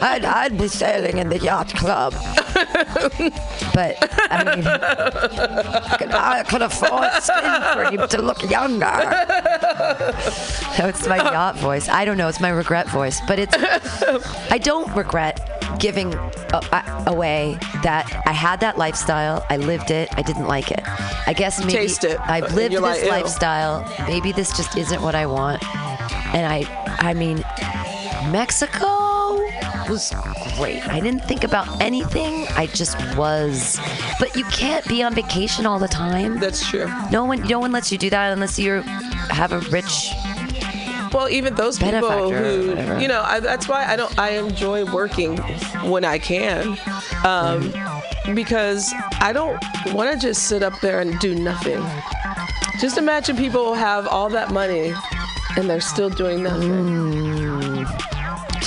I'd, 0.01 0.24
I'd 0.24 0.59
be 0.59 0.68
sailing 0.68 1.18
in 1.18 1.28
the 1.28 1.39
yacht 1.39 1.74
club. 1.74 2.14
But 3.72 3.97
I 4.31 4.56
mean, 4.56 4.66
I 4.66 6.43
could 6.48 6.62
afford 6.62 7.10
skin 7.22 7.62
cream 7.72 8.09
to 8.09 8.20
look 8.20 8.51
younger. 8.51 8.86
So 10.77 10.86
it's 10.86 11.06
my 11.06 11.16
yacht 11.16 11.56
voice. 11.56 11.89
I 11.89 12.05
don't 12.05 12.16
know. 12.16 12.28
It's 12.28 12.40
my 12.40 12.48
regret 12.48 12.89
voice, 12.89 13.20
but 13.28 13.39
it's. 13.39 13.55
I 14.51 14.59
don't 14.59 14.93
regret 14.97 15.60
giving 15.78 16.14
away 17.06 17.59
that 17.82 18.22
I 18.27 18.32
had 18.32 18.60
that 18.60 18.77
lifestyle. 18.77 19.44
I 19.48 19.56
lived 19.56 19.90
it. 19.90 20.09
I 20.16 20.22
didn't 20.22 20.47
like 20.47 20.70
it. 20.70 20.81
I 21.27 21.32
guess 21.32 21.60
maybe 21.60 21.72
taste 21.72 22.05
it, 22.05 22.18
I've 22.20 22.55
lived 22.55 22.74
this 22.74 22.81
like, 22.81 23.05
lifestyle. 23.09 23.89
Maybe 24.06 24.32
this 24.32 24.56
just 24.56 24.77
isn't 24.77 25.01
what 25.02 25.14
I 25.14 25.27
want. 25.27 25.62
And 26.35 26.47
I, 26.47 26.64
I 26.98 27.14
mean, 27.14 27.44
Mexico 28.31 29.10
was 29.91 30.12
great. 30.57 30.87
I 30.89 31.01
didn't 31.01 31.25
think 31.25 31.45
about 31.45 31.81
anything. 31.81 32.47
I 32.51 32.67
just 32.67 32.97
was. 33.17 33.79
But 34.19 34.37
you 34.37 34.45
can't 34.45 34.87
be 34.89 35.03
on 35.03 35.15
vacation 35.15 35.67
all 35.67 35.79
the 35.79 35.89
time. 35.89 36.39
That's 36.39 36.67
true. 36.69 36.91
No 37.11 37.25
one, 37.25 37.43
no 37.43 37.59
one 37.59 37.73
lets 37.73 37.91
you 37.91 37.99
do 37.99 38.11
that 38.11 38.33
unless 38.33 38.59
you 38.59 38.83
have 39.31 39.53
a 39.53 39.61
rich. 39.71 40.11
Well, 41.12 41.29
even 41.29 41.57
those 41.57 41.79
people 41.79 42.33
who, 42.33 43.01
you 43.01 43.09
know, 43.09 43.23
I, 43.25 43.41
that's 43.41 43.69
why 43.69 43.85
I 43.85 43.97
don't. 43.97 44.17
I 44.17 44.31
enjoy 44.39 44.85
working 44.93 45.39
when 45.83 46.05
I 46.05 46.19
can, 46.19 46.79
um, 47.25 47.73
because 48.35 48.93
I 49.19 49.33
don't 49.33 49.61
want 49.93 50.12
to 50.12 50.19
just 50.19 50.45
sit 50.45 50.62
up 50.62 50.79
there 50.81 51.01
and 51.01 51.19
do 51.19 51.35
nothing. 51.35 51.85
Just 52.81 52.97
imagine 52.97 53.37
people 53.37 53.75
have 53.75 54.07
all 54.07 54.29
that 54.31 54.53
money 54.53 54.95
and 55.57 55.69
they're 55.69 55.81
still 55.81 56.11
doing 56.11 56.45
nothing. 56.45 57.40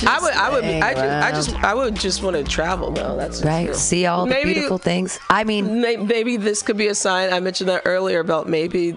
I 0.06 0.18
would, 0.20 0.32
I 0.34 0.50
would, 0.50 0.64
I, 0.64 0.94
ju- 0.94 1.00
I 1.00 1.30
just, 1.32 1.54
I 1.64 1.74
would 1.74 1.94
just 1.96 2.22
want 2.22 2.36
to 2.36 2.44
travel 2.44 2.90
though. 2.90 3.16
That's 3.16 3.38
just 3.38 3.44
Right, 3.44 3.66
true. 3.66 3.74
see 3.74 4.06
all 4.06 4.26
the 4.26 4.40
beautiful 4.42 4.78
things. 4.78 5.18
I 5.30 5.44
mean, 5.44 5.80
May- 5.80 5.96
Maybe 5.96 6.36
this 6.36 6.62
could 6.62 6.76
be 6.76 6.88
a 6.88 6.94
sign. 6.94 7.32
I 7.32 7.40
mentioned 7.40 7.68
that 7.70 7.82
earlier 7.84 8.20
about 8.20 8.48
maybe 8.48 8.96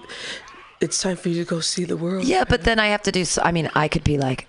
it's 0.80 1.00
time 1.02 1.16
for 1.16 1.28
you 1.28 1.44
to 1.44 1.48
go 1.48 1.60
see 1.60 1.84
the 1.84 1.96
world. 1.96 2.24
Yeah, 2.24 2.44
but 2.48 2.62
then 2.64 2.78
I 2.78 2.88
have 2.88 3.02
to 3.02 3.12
do. 3.12 3.24
So, 3.24 3.42
I 3.42 3.52
mean, 3.52 3.70
I 3.74 3.88
could 3.88 4.04
be 4.04 4.18
like 4.18 4.46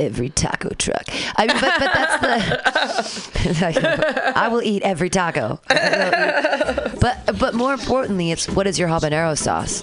every 0.00 0.30
taco 0.30 0.70
truck. 0.70 1.04
I 1.36 1.46
mean, 1.46 1.56
but, 1.60 1.74
but 1.78 1.92
that's 1.94 3.26
the. 3.28 4.32
I 4.36 4.48
will 4.48 4.62
eat 4.62 4.82
every 4.82 5.10
taco. 5.10 5.60
But 5.68 7.38
but 7.38 7.54
more 7.54 7.72
importantly, 7.72 8.30
it's 8.32 8.48
what 8.48 8.66
is 8.66 8.78
your 8.78 8.88
habanero 8.88 9.36
sauce? 9.38 9.82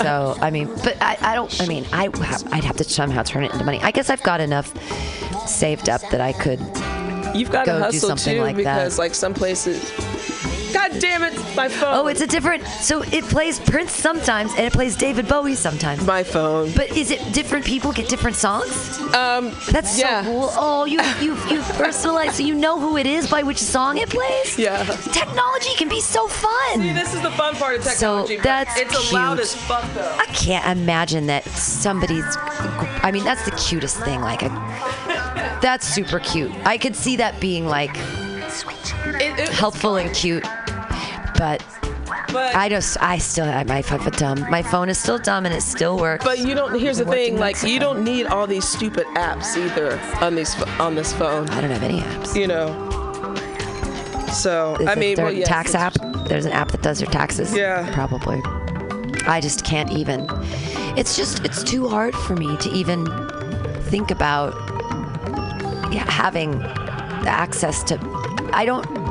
So 0.00 0.36
I 0.40 0.50
mean, 0.50 0.66
but 0.82 0.96
I, 1.00 1.16
I 1.20 1.34
don't. 1.34 1.60
I 1.60 1.66
mean, 1.66 1.86
I 1.92 2.04
have, 2.24 2.44
I'd 2.52 2.64
have 2.64 2.76
to 2.78 2.84
somehow 2.84 3.22
turn 3.22 3.44
it 3.44 3.52
into 3.52 3.64
money. 3.64 3.80
I 3.82 3.90
guess 3.90 4.10
I've 4.10 4.22
got 4.22 4.40
enough 4.40 4.72
saved 5.48 5.88
up 5.88 6.00
that 6.10 6.20
I 6.20 6.32
could. 6.32 6.60
You've 7.34 7.50
got 7.50 7.64
to 7.64 7.70
Go 7.72 7.78
do 7.78 7.84
hustle 7.84 8.08
something 8.10 8.34
too 8.36 8.42
like 8.42 8.56
that. 8.56 8.62
because 8.76 8.98
like 8.98 9.14
some 9.14 9.34
places. 9.34 9.82
God 10.74 11.00
damn 11.00 11.22
it, 11.22 11.32
my 11.56 11.68
phone. 11.68 11.94
Oh, 11.94 12.06
it's 12.08 12.20
a 12.20 12.26
different. 12.26 12.64
So 12.66 13.02
it 13.02 13.24
plays 13.24 13.60
Prince 13.60 13.92
sometimes, 13.92 14.50
and 14.56 14.66
it 14.66 14.72
plays 14.72 14.96
David 14.96 15.28
Bowie 15.28 15.54
sometimes. 15.54 16.04
my 16.04 16.22
phone. 16.24 16.72
But 16.72 16.96
is 16.96 17.10
it 17.10 17.20
different 17.32 17.64
people 17.64 17.92
get 17.92 18.08
different 18.08 18.36
songs? 18.36 18.98
Um, 19.14 19.52
That's 19.70 19.96
Yeah. 19.98 20.22
so 20.24 20.30
cool. 20.30 20.50
Oh, 20.56 20.84
you 20.84 21.00
you 21.20 21.34
you 21.48 21.60
personalize 21.80 22.32
so 22.32 22.42
you 22.42 22.54
know 22.54 22.78
who 22.80 22.96
it 22.96 23.06
is 23.06 23.30
by 23.30 23.42
which 23.44 23.58
song 23.58 23.98
it 23.98 24.10
plays. 24.10 24.58
yeah. 24.58 24.82
Technology 25.12 25.70
can 25.76 25.88
be 25.88 26.00
so 26.00 26.26
fun. 26.26 26.80
See, 26.80 26.92
this 26.92 27.14
is 27.14 27.22
the 27.22 27.30
fun 27.30 27.54
part 27.54 27.78
of 27.78 27.84
technology. 27.84 28.36
but 28.36 28.42
that's 28.44 28.78
it's 28.78 29.12
loud 29.12 29.36
cute. 29.38 29.40
as 29.46 29.54
fuck 29.54 29.84
though. 29.94 30.16
I 30.18 30.26
can't 30.26 30.66
imagine 30.76 31.26
that 31.28 31.44
somebody's. 31.50 32.24
I 33.06 33.10
mean, 33.12 33.22
that's 33.24 33.44
the 33.44 33.52
cutest 33.52 33.98
thing. 34.02 34.20
Like, 34.22 34.42
a, 34.42 34.48
that's 35.62 35.86
super 35.86 36.18
cute. 36.18 36.50
I 36.64 36.78
could 36.78 36.96
see 36.96 37.16
that 37.16 37.38
being 37.40 37.66
like 37.66 37.96
It, 37.96 39.38
it, 39.38 39.48
helpful 39.50 39.96
and 39.96 40.12
cute, 40.14 40.44
but 41.36 41.64
but 42.32 42.54
I 42.56 42.68
just, 42.68 43.00
I 43.00 43.18
still, 43.18 43.44
I 43.46 43.62
my 43.62 43.80
phone 43.80 44.10
dumb. 44.10 44.40
My 44.50 44.62
phone 44.62 44.88
is 44.88 44.98
still 44.98 45.18
dumb 45.18 45.46
and 45.46 45.54
it 45.54 45.62
still 45.62 45.96
works. 45.96 46.24
but 46.24 46.38
you 46.40 46.54
don't. 46.54 46.78
Here's 46.78 46.98
the 46.98 47.04
thing. 47.04 47.38
Like 47.38 47.62
you 47.62 47.78
don't 47.78 48.02
need 48.02 48.26
all 48.26 48.46
these 48.46 48.66
stupid 48.66 49.06
apps 49.14 49.56
either 49.56 50.00
on 50.24 50.34
these 50.34 50.60
on 50.80 50.96
this 50.96 51.12
phone. 51.12 51.48
I 51.50 51.60
don't 51.60 51.70
have 51.70 51.82
any 51.82 52.00
apps. 52.00 52.34
You 52.34 52.48
know. 52.48 52.90
So 54.32 54.76
I 54.80 54.96
mean, 54.96 55.16
well, 55.16 55.32
yes, 55.32 55.46
tax 55.46 55.74
app. 55.76 55.94
There's 56.26 56.44
an 56.44 56.52
app 56.52 56.72
that 56.72 56.82
does 56.82 57.00
your 57.00 57.10
taxes. 57.10 57.54
Yeah. 57.54 57.88
probably. 57.94 58.42
I 59.26 59.40
just 59.40 59.64
can't 59.64 59.92
even. 59.92 60.26
It's 60.96 61.16
just 61.16 61.44
it's 61.44 61.62
too 61.62 61.88
hard 61.88 62.14
for 62.14 62.34
me 62.34 62.56
to 62.56 62.70
even 62.70 63.06
think 63.84 64.10
about 64.10 64.54
having 65.94 66.62
access 67.26 67.84
to. 67.84 67.98
I 68.52 68.64
don't. 68.64 69.03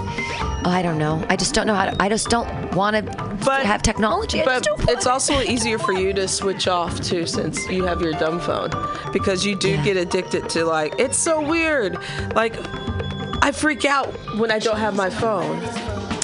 I 0.65 0.81
don't 0.81 0.97
know. 0.97 1.23
I 1.29 1.35
just 1.35 1.53
don't 1.53 1.67
know 1.67 1.75
how 1.75 1.85
to. 1.85 2.01
I 2.01 2.09
just 2.09 2.29
don't 2.29 2.47
want 2.73 2.95
to 2.95 3.01
But- 3.45 3.65
have 3.65 3.81
technology. 3.81 4.41
I 4.41 4.45
But 4.45 4.67
it's 4.89 5.05
also 5.05 5.41
easier 5.41 5.77
for 5.77 5.93
you 5.93 6.13
to 6.13 6.27
switch 6.27 6.67
off 6.67 7.01
too, 7.01 7.25
since 7.25 7.67
you 7.69 7.83
have 7.83 8.01
your 8.01 8.13
dumb 8.13 8.39
phone, 8.39 8.69
because 9.11 9.45
you 9.45 9.55
do 9.55 9.71
Yeah. 9.71 9.83
get 9.83 9.97
addicted 9.97 10.49
to 10.49 10.65
like. 10.65 10.95
It's 10.99 11.17
so 11.17 11.41
weird. 11.41 11.97
Like, 12.35 12.55
I 13.43 13.51
freak 13.51 13.83
out 13.85 14.07
when 14.37 14.51
I 14.51 14.59
don't 14.59 14.77
have 14.77 14.95
my 14.95 15.09
phone. 15.09 15.59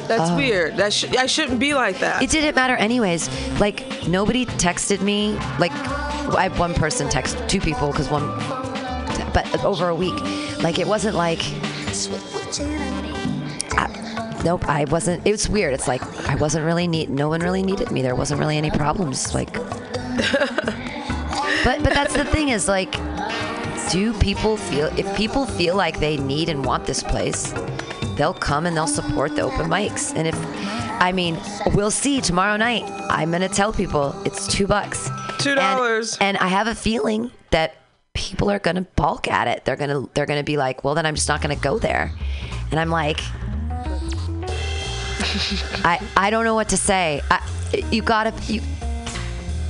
That's 0.08 0.32
oh. 0.32 0.38
weird. 0.38 0.78
That 0.78 0.94
sh- 0.94 1.14
I 1.18 1.26
shouldn't 1.28 1.60
be 1.60 1.74
like 1.74 2.00
that. 2.00 2.22
Oh. 2.22 2.24
It 2.24 2.30
didn't 2.32 2.56
matter 2.56 2.76
anyways. 2.76 3.30
Like 3.60 4.08
nobody 4.08 4.46
texted 4.46 5.02
me. 5.02 5.38
Like 5.60 5.72
I 5.74 6.44
had 6.44 6.58
one 6.58 6.74
person 6.74 7.10
text 7.10 7.38
two 7.48 7.60
people 7.60 7.92
because 7.92 8.10
one, 8.10 8.26
but 9.34 9.64
over 9.66 9.90
a 9.90 9.96
week. 9.96 10.16
Like 10.64 10.80
it 10.80 10.88
wasn't 10.88 11.16
like. 11.16 11.42
I, 13.78 13.88
nope, 14.44 14.68
I 14.68 14.86
wasn't. 14.86 15.26
It 15.26 15.32
was 15.32 15.50
weird. 15.50 15.74
It's 15.74 15.88
like 15.88 16.02
I 16.30 16.36
wasn't 16.36 16.66
really 16.66 16.88
need. 16.88 17.10
No 17.10 17.30
one 17.30 17.42
really 17.42 17.64
needed 17.64 17.92
me. 17.92 18.02
There 18.02 18.16
wasn't 18.16 18.40
really 18.40 18.58
any 18.58 18.72
problems. 18.72 19.34
Like, 19.34 19.54
but 19.54 19.64
but 21.84 21.94
that's 21.94 22.14
the 22.14 22.26
thing 22.26 22.50
is 22.50 22.68
like, 22.68 22.92
do 23.92 24.14
people 24.20 24.58
feel 24.58 24.88
if 24.98 25.16
people 25.16 25.46
feel 25.46 25.76
like 25.76 26.00
they 26.00 26.18
need 26.18 26.50
and 26.50 26.66
want 26.66 26.86
this 26.86 27.04
place? 27.04 27.54
they'll 28.16 28.34
come 28.34 28.66
and 28.66 28.76
they'll 28.76 28.86
support 28.86 29.34
the 29.38 29.42
open 29.42 29.68
mics. 29.68 30.14
And 30.14 30.28
if, 30.28 30.36
I 31.02 31.14
mean, 31.14 31.40
we'll 31.74 31.90
see 31.90 32.20
tomorrow 32.20 32.58
night. 32.58 32.84
I'm 33.10 33.32
gonna 33.32 33.48
tell 33.48 33.72
people 33.72 34.14
it's 34.26 34.46
two 34.46 34.68
bucks. 34.68 35.10
Two 35.38 35.52
And- 35.52 35.60
dollars. 35.60 36.18
And, 36.20 36.36
I 36.38 36.50
have 36.50 36.68
a 36.68 36.76
feeling 36.76 37.32
that 37.52 37.78
people 38.14 38.52
are 38.52 38.60
gonna 38.60 38.82
balk 38.98 39.30
at 39.30 39.48
it. 39.48 39.64
They're 39.64 39.78
gonna 39.78 40.04
they're 40.14 40.26
gonna 40.26 40.44
be 40.44 40.58
like, 40.58 40.84
well, 40.84 40.96
then 40.96 41.06
I'm 41.06 41.16
just 41.16 41.30
not 41.30 41.42
gonna 41.42 41.56
go 41.56 41.80
there. 41.80 42.12
And 42.72 42.80
I'm 42.82 42.90
like, 42.90 43.22
I 45.84 46.00
I 46.16 46.30
don't 46.30 46.46
know 46.46 46.56
what 46.56 46.70
to 46.70 46.78
say. 46.78 47.22
I, 47.30 47.42
you 47.92 48.02
gotta 48.02 48.34
you. 48.52 48.62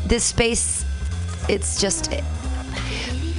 This 0.05 0.23
space, 0.23 0.85
it's 1.47 1.79
just. 1.79 2.11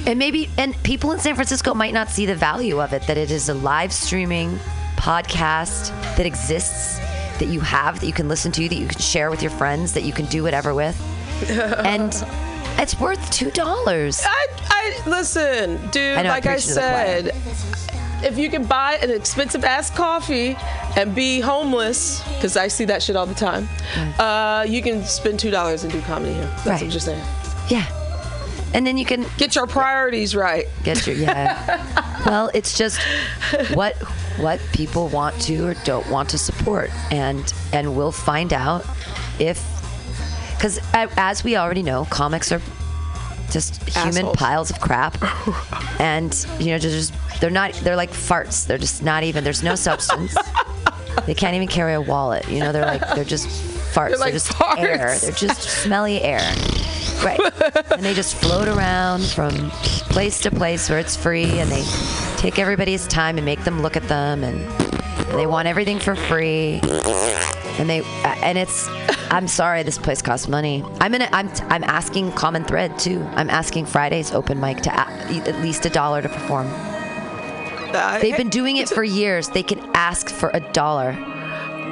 And 0.07 0.17
maybe, 0.17 0.49
and 0.57 0.75
people 0.81 1.11
in 1.11 1.19
San 1.19 1.35
Francisco 1.35 1.75
might 1.75 1.93
not 1.93 2.09
see 2.09 2.25
the 2.25 2.33
value 2.33 2.81
of 2.81 2.91
it 2.91 3.03
that 3.03 3.17
it 3.17 3.29
is 3.29 3.49
a 3.49 3.53
live 3.53 3.93
streaming 3.93 4.57
podcast 4.95 5.89
that 6.17 6.25
exists, 6.25 6.97
that 7.37 7.49
you 7.49 7.59
have, 7.59 7.99
that 7.99 8.07
you 8.07 8.13
can 8.13 8.27
listen 8.27 8.51
to, 8.53 8.67
that 8.67 8.75
you 8.75 8.87
can 8.87 8.99
share 8.99 9.29
with 9.29 9.43
your 9.43 9.51
friends, 9.51 9.93
that 9.93 10.01
you 10.01 10.11
can 10.11 10.25
do 10.25 10.41
whatever 10.41 10.73
with. 10.73 10.99
and 11.49 12.13
it's 12.79 12.99
worth 12.99 13.19
$2. 13.31 14.23
I, 14.25 14.47
I 14.69 15.09
listen, 15.09 15.87
dude. 15.89 16.17
I 16.17 16.23
like 16.23 16.45
I 16.45 16.53
preaching 16.53 16.69
to 16.69 16.73
the 16.73 16.79
choir. 16.79 17.31
said, 17.31 17.90
if 18.23 18.37
you 18.37 18.49
can 18.49 18.65
buy 18.65 18.93
an 19.01 19.09
expensive 19.11 19.63
ass 19.63 19.89
coffee 19.89 20.55
and 20.97 21.13
be 21.15 21.39
homeless, 21.39 22.21
because 22.35 22.55
I 22.57 22.67
see 22.67 22.85
that 22.85 23.01
shit 23.03 23.15
all 23.15 23.25
the 23.25 23.33
time, 23.35 23.67
uh, 24.19 24.65
you 24.67 24.81
can 24.81 25.03
spend 25.03 25.39
two 25.39 25.51
dollars 25.51 25.83
and 25.83 25.91
do 25.91 26.01
comedy 26.01 26.33
here. 26.33 26.43
That's 26.43 26.65
Right. 26.67 26.81
what 26.83 26.91
you're 26.91 26.99
saying. 26.99 27.23
Yeah. 27.69 27.85
And 28.73 28.87
then 28.87 28.97
you 28.97 29.05
can 29.05 29.25
Get 29.37 29.55
your 29.55 29.67
priorities 29.67 30.33
right. 30.35 30.65
get 30.83 31.05
your 31.05 31.15
yeah. 31.17 32.23
well, 32.25 32.49
it's 32.53 32.77
just 32.77 32.99
what 33.73 33.95
what 34.39 34.61
people 34.71 35.09
want 35.09 35.39
to 35.41 35.67
or 35.67 35.73
don't 35.83 36.09
want 36.09 36.29
to 36.29 36.37
support, 36.37 36.89
and 37.11 37.53
and 37.73 37.95
we'll 37.97 38.13
find 38.13 38.53
out 38.53 38.85
if 39.39 39.61
because 40.55 40.79
as 40.93 41.43
we 41.43 41.57
already 41.57 41.83
know, 41.83 42.05
comics 42.05 42.51
are 42.51 42.61
just 43.51 43.83
human 43.89 44.31
piles 44.33 44.69
of 44.69 44.79
crap, 44.79 45.17
and 45.99 46.45
you 46.59 46.67
know 46.67 46.77
just 46.77 47.13
they're 47.39 47.49
not 47.49 47.73
they're 47.75 47.95
like 47.95 48.11
farts. 48.11 48.65
They're 48.65 48.77
just 48.77 49.03
not 49.03 49.23
even. 49.23 49.43
There's 49.43 49.63
no 49.63 49.75
substance. 49.75 50.35
they 51.25 51.33
can't 51.33 51.55
even 51.55 51.67
carry 51.67 51.93
a 51.93 52.01
wallet. 52.01 52.47
You 52.49 52.59
know, 52.59 52.71
they're 52.71 52.85
like 52.85 53.01
they're 53.15 53.23
just 53.23 53.47
farts. 53.93 54.09
They're, 54.09 54.17
like 54.17 54.33
just 54.33 54.51
farts. 54.51 54.79
air. 54.79 55.17
They're 55.19 55.31
just 55.31 55.61
smelly 55.61 56.21
air. 56.21 56.39
Right. 57.23 57.39
and 57.91 58.01
they 58.01 58.15
just 58.15 58.35
float 58.35 58.67
around 58.67 59.23
from 59.23 59.69
place 60.09 60.41
to 60.41 60.49
place 60.49 60.89
where 60.89 60.97
it's 60.97 61.15
free 61.15 61.59
and 61.59 61.69
they 61.69 61.83
take 62.37 62.57
everybody's 62.57 63.07
time 63.07 63.37
and 63.37 63.45
make 63.45 63.63
them 63.63 63.83
look 63.83 63.95
at 63.95 64.07
them 64.07 64.43
and 64.43 64.67
they 65.37 65.45
want 65.45 65.67
everything 65.67 65.99
for 65.99 66.15
free. 66.15 66.79
And 67.79 67.89
they 67.89 68.01
and 68.25 68.57
it's 68.57 68.87
I'm 69.31 69.47
sorry 69.47 69.83
this 69.83 69.97
place 69.97 70.21
costs 70.21 70.47
money. 70.47 70.83
I'm 70.99 71.13
in 71.15 71.21
a, 71.21 71.29
I'm 71.31 71.49
I'm 71.69 71.83
asking 71.83 72.33
common 72.33 72.63
thread 72.65 72.99
too. 72.99 73.21
I'm 73.35 73.49
asking 73.49 73.85
Friday's 73.85 74.31
open 74.33 74.59
mic 74.59 74.81
to 74.81 74.89
a, 74.91 75.01
at 75.47 75.61
least 75.61 75.85
a 75.85 75.89
dollar 75.89 76.21
to 76.21 76.29
perform. 76.29 76.67
Uh, 77.93 78.19
They've 78.19 78.37
been 78.37 78.49
doing 78.49 78.77
it 78.77 78.87
for 78.89 79.03
years. 79.03 79.49
They 79.49 79.63
can 79.63 79.79
ask 79.95 80.29
for 80.29 80.49
a 80.53 80.59
dollar. 80.71 81.15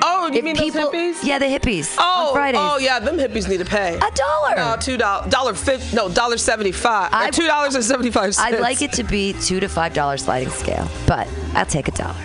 Oh, 0.02 0.30
you 0.32 0.40
If 0.40 0.44
mean 0.46 0.56
people, 0.56 0.92
hippies? 0.92 1.24
yeah, 1.24 1.40
the 1.40 1.46
hippies 1.46 1.94
Oh, 1.98 2.28
on 2.28 2.34
Fridays. 2.34 2.62
oh 2.64 2.78
yeah, 2.78 3.00
them 3.00 3.18
hippies 3.18 3.50
need 3.50 3.58
to 3.58 3.66
pay. 3.66 3.96
a 3.98 4.12
dollar. 4.12 4.56
No, 4.56 4.76
two 4.80 4.96
dollars, 4.98 5.30
dollar 5.32 5.54
fifty, 5.54 5.96
no, 5.96 6.08
dollar 6.08 6.38
seventy-five, 6.38 7.10
I- 7.12 7.32
two 7.32 7.48
dollars 7.48 7.76
and 7.76 7.84
seventy-five 7.84 8.36
cents. 8.36 8.54
I'd 8.54 8.62
like 8.62 8.82
it 8.82 8.94
to 8.94 9.04
be 9.04 9.34
two 9.42 9.60
to 9.60 9.68
five 9.68 9.94
dollar 9.94 10.16
sliding 10.18 10.50
scale, 10.52 10.88
but 11.08 11.28
I'll 11.54 11.66
take 11.66 11.88
a 11.88 11.92
dollar. 11.92 12.16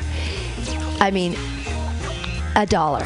I 1.01 1.11
mean, 1.11 1.37
a 2.57 2.67
dollar 2.67 3.05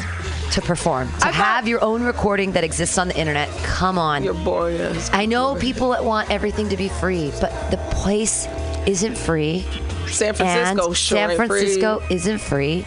to 0.59 0.65
perform, 0.67 1.07
to 1.07 1.15
I 1.15 1.19
thought- 1.19 1.33
have 1.33 1.67
your 1.67 1.83
own 1.83 2.03
recording 2.03 2.51
that 2.53 2.63
exists 2.63 2.97
on 2.97 3.07
the 3.07 3.17
internet. 3.17 3.49
Come 3.63 3.97
on. 3.97 4.23
You're 4.23 4.33
boring. 4.33 4.79
I 5.11 5.25
know 5.25 5.55
people 5.55 5.89
that 5.91 6.03
want 6.03 6.29
everything 6.31 6.69
to 6.69 6.77
be 6.77 6.89
free, 6.89 7.31
but 7.41 7.51
the 7.71 7.77
place 7.91 8.47
isn't 8.85 9.17
free. 9.17 9.65
San 10.07 10.33
Francisco, 10.33 10.93
sure 10.93 11.17
San 11.17 11.31
ain't 11.31 11.47
free. 11.47 11.77
Isn't 12.09 12.39
free, 12.39 12.85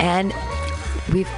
and 0.00 0.32
we've. 1.12 1.28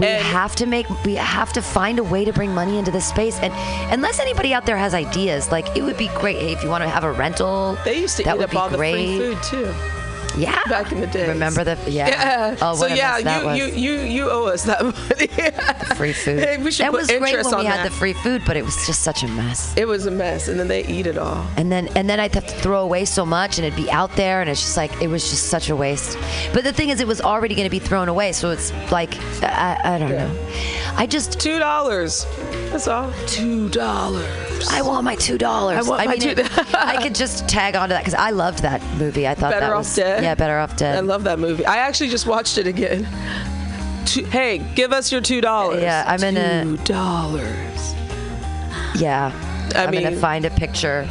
We 0.00 0.06
And- 0.06 0.22
have 0.24 0.54
to 0.56 0.66
make 0.66 0.86
we 1.04 1.14
have 1.14 1.52
to 1.52 1.62
find 1.62 1.98
a 2.00 2.02
way 2.04 2.24
to 2.24 2.32
bring 2.32 2.52
money 2.52 2.78
into 2.78 2.90
this 2.90 3.06
space 3.06 3.38
and 3.40 3.52
unless 3.92 4.18
anybody 4.20 4.52
out 4.52 4.66
there 4.66 4.76
has 4.76 4.92
ideas 4.92 5.50
like 5.52 5.76
it 5.76 5.82
would 5.82 5.96
be 5.96 6.08
great 6.18 6.36
hey, 6.36 6.52
if 6.52 6.62
you 6.64 6.68
want 6.68 6.82
to 6.82 6.88
have 6.90 7.04
a 7.04 7.12
rental 7.12 7.78
They 7.84 8.00
used 8.00 8.16
to 8.18 8.24
that 8.24 8.34
eat 8.34 8.38
would 8.38 8.44
up 8.46 8.50
be 8.50 8.56
all 8.56 8.68
great 8.70 9.18
the 9.18 9.18
free 9.18 9.34
food 9.34 9.42
too. 9.44 9.74
Yeah 10.38 10.62
back 10.68 10.92
in 10.92 11.00
the 11.00 11.06
day. 11.08 11.28
remember 11.28 11.64
the 11.64 11.76
yeah, 11.88 12.08
Yeah. 12.08 12.56
oh 12.62 12.74
so 12.76 12.86
yeah, 12.86 13.18
you, 13.54 13.64
you 13.66 13.72
you 13.74 14.00
you 14.00 14.30
owe 14.30 14.46
us 14.46 14.64
that 14.64 14.82
money. 14.84 15.26
free 15.96 16.12
food 16.12 16.40
Hey, 16.40 16.56
we 16.58 16.70
should 16.70 16.84
that 16.86 16.90
put 16.92 17.00
was 17.00 17.06
great 17.08 17.44
when 17.44 17.58
we 17.58 17.64
had 17.64 17.78
that. 17.80 17.90
the 17.90 17.90
free 17.90 18.12
food 18.12 18.42
but 18.46 18.56
it 18.56 18.64
was 18.64 18.74
just 18.86 19.02
such 19.02 19.22
a 19.22 19.28
mess 19.28 19.74
it 19.76 19.86
was 19.86 20.06
a 20.06 20.10
mess, 20.10 20.48
and 20.48 20.58
then 20.58 20.68
they 20.68 20.84
eat 20.86 21.06
it 21.06 21.18
all. 21.18 21.44
and 21.56 21.70
then 21.72 21.88
and 21.96 22.08
then 22.08 22.20
I'd 22.20 22.34
have 22.34 22.46
to 22.46 22.54
throw 22.56 22.82
away 22.82 23.04
so 23.04 23.24
much 23.26 23.58
and 23.58 23.66
it'd 23.66 23.76
be 23.76 23.90
out 23.90 24.12
there 24.16 24.40
and 24.40 24.48
it's 24.50 24.60
just 24.60 24.76
like 24.76 24.92
it 25.02 25.08
was 25.08 25.28
just 25.30 25.46
such 25.46 25.68
a 25.70 25.76
waste 25.76 26.16
but 26.52 26.64
the 26.64 26.72
thing 26.72 26.90
is 26.90 27.00
it 27.00 27.06
was 27.06 27.20
already 27.20 27.54
going 27.54 27.66
to 27.66 27.70
be 27.70 27.78
thrown 27.80 28.08
away 28.08 28.32
so 28.32 28.50
it's 28.50 28.72
like 28.92 29.14
I, 29.42 29.80
I 29.84 29.98
don't 29.98 30.10
know 30.10 30.30
I 30.96 31.06
just 31.06 31.38
Two 31.40 31.58
dollars. 31.60 32.26
That's 32.70 32.88
all. 32.88 33.12
Two 33.26 33.68
dollars. 33.68 34.68
I 34.70 34.82
want 34.82 35.04
my 35.04 35.14
two 35.14 35.38
dollars. 35.38 35.86
I 35.86 35.88
want 35.88 36.04
my 36.04 36.12
mean, 36.12 36.20
two- 36.20 36.28
it- 36.30 36.74
I 36.74 37.00
could 37.02 37.14
just 37.14 37.48
tag 37.48 37.76
onto 37.76 37.90
that 37.94 38.00
because 38.00 38.14
I 38.14 38.30
loved 38.30 38.60
that 38.62 38.82
movie. 38.98 39.26
I 39.28 39.34
thought 39.34 39.52
Better 39.52 39.66
that 39.68 39.76
was 39.76 39.94
Dead? 39.94 40.22
yeah, 40.24 40.27
better 40.34 40.58
off 40.58 40.76
dead. 40.76 40.96
I 40.96 41.00
love 41.00 41.24
that 41.24 41.38
movie. 41.38 41.64
I 41.64 41.76
actually 41.78 42.10
just 42.10 42.26
watched 42.26 42.58
it 42.58 42.66
again. 42.66 43.06
Two, 44.06 44.24
hey, 44.24 44.58
give 44.74 44.92
us 44.92 45.10
your 45.12 45.20
two 45.20 45.40
dollars. 45.40 45.82
Yeah, 45.82 46.04
I'm 46.06 46.22
in 46.24 46.36
a- 46.36 46.64
two 46.64 46.76
dollars. 46.84 47.94
yeah, 48.96 49.32
I 49.74 49.84
am 49.84 49.92
gonna 49.92 50.16
find 50.16 50.44
a 50.44 50.50
picture 50.50 51.08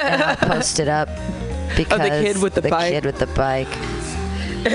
and 0.00 0.22
I'll 0.22 0.36
post 0.36 0.80
it 0.80 0.88
up 0.88 1.08
because 1.76 2.00
the 2.00 2.08
kid 2.08 2.42
with 2.42 2.54
the 2.54 2.62
bike. 2.62 2.90
kid 2.92 3.04
with 3.04 3.18
the 3.18 3.26
bike. 3.28 3.68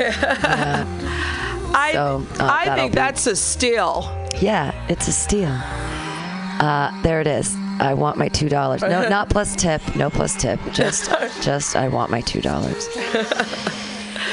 I 1.76 1.90
So, 1.94 2.26
uh, 2.40 2.48
I 2.49 2.76
think 2.76 2.91
be- 2.94 2.95
that's 2.95 3.27
a 3.27 3.35
steal. 3.35 4.10
Yeah, 4.40 4.73
it's 4.90 5.07
a 5.07 5.11
steal. 5.11 5.49
Uh, 5.52 6.91
there 7.02 7.19
it 7.19 7.27
is. 7.27 7.56
I 7.84 7.96
want 7.96 8.18
my 8.18 8.30
two 8.30 8.48
dollars. 8.48 8.82
No, 8.82 9.10
not 9.10 9.30
plus 9.30 9.56
tip. 9.56 9.82
No 9.96 10.10
plus 10.10 10.40
tip. 10.42 10.60
Just, 10.72 11.12
just 11.42 11.76
I 11.76 11.90
want 11.90 12.12
my 12.12 12.22
two 12.22 12.42
dollars. 12.42 12.88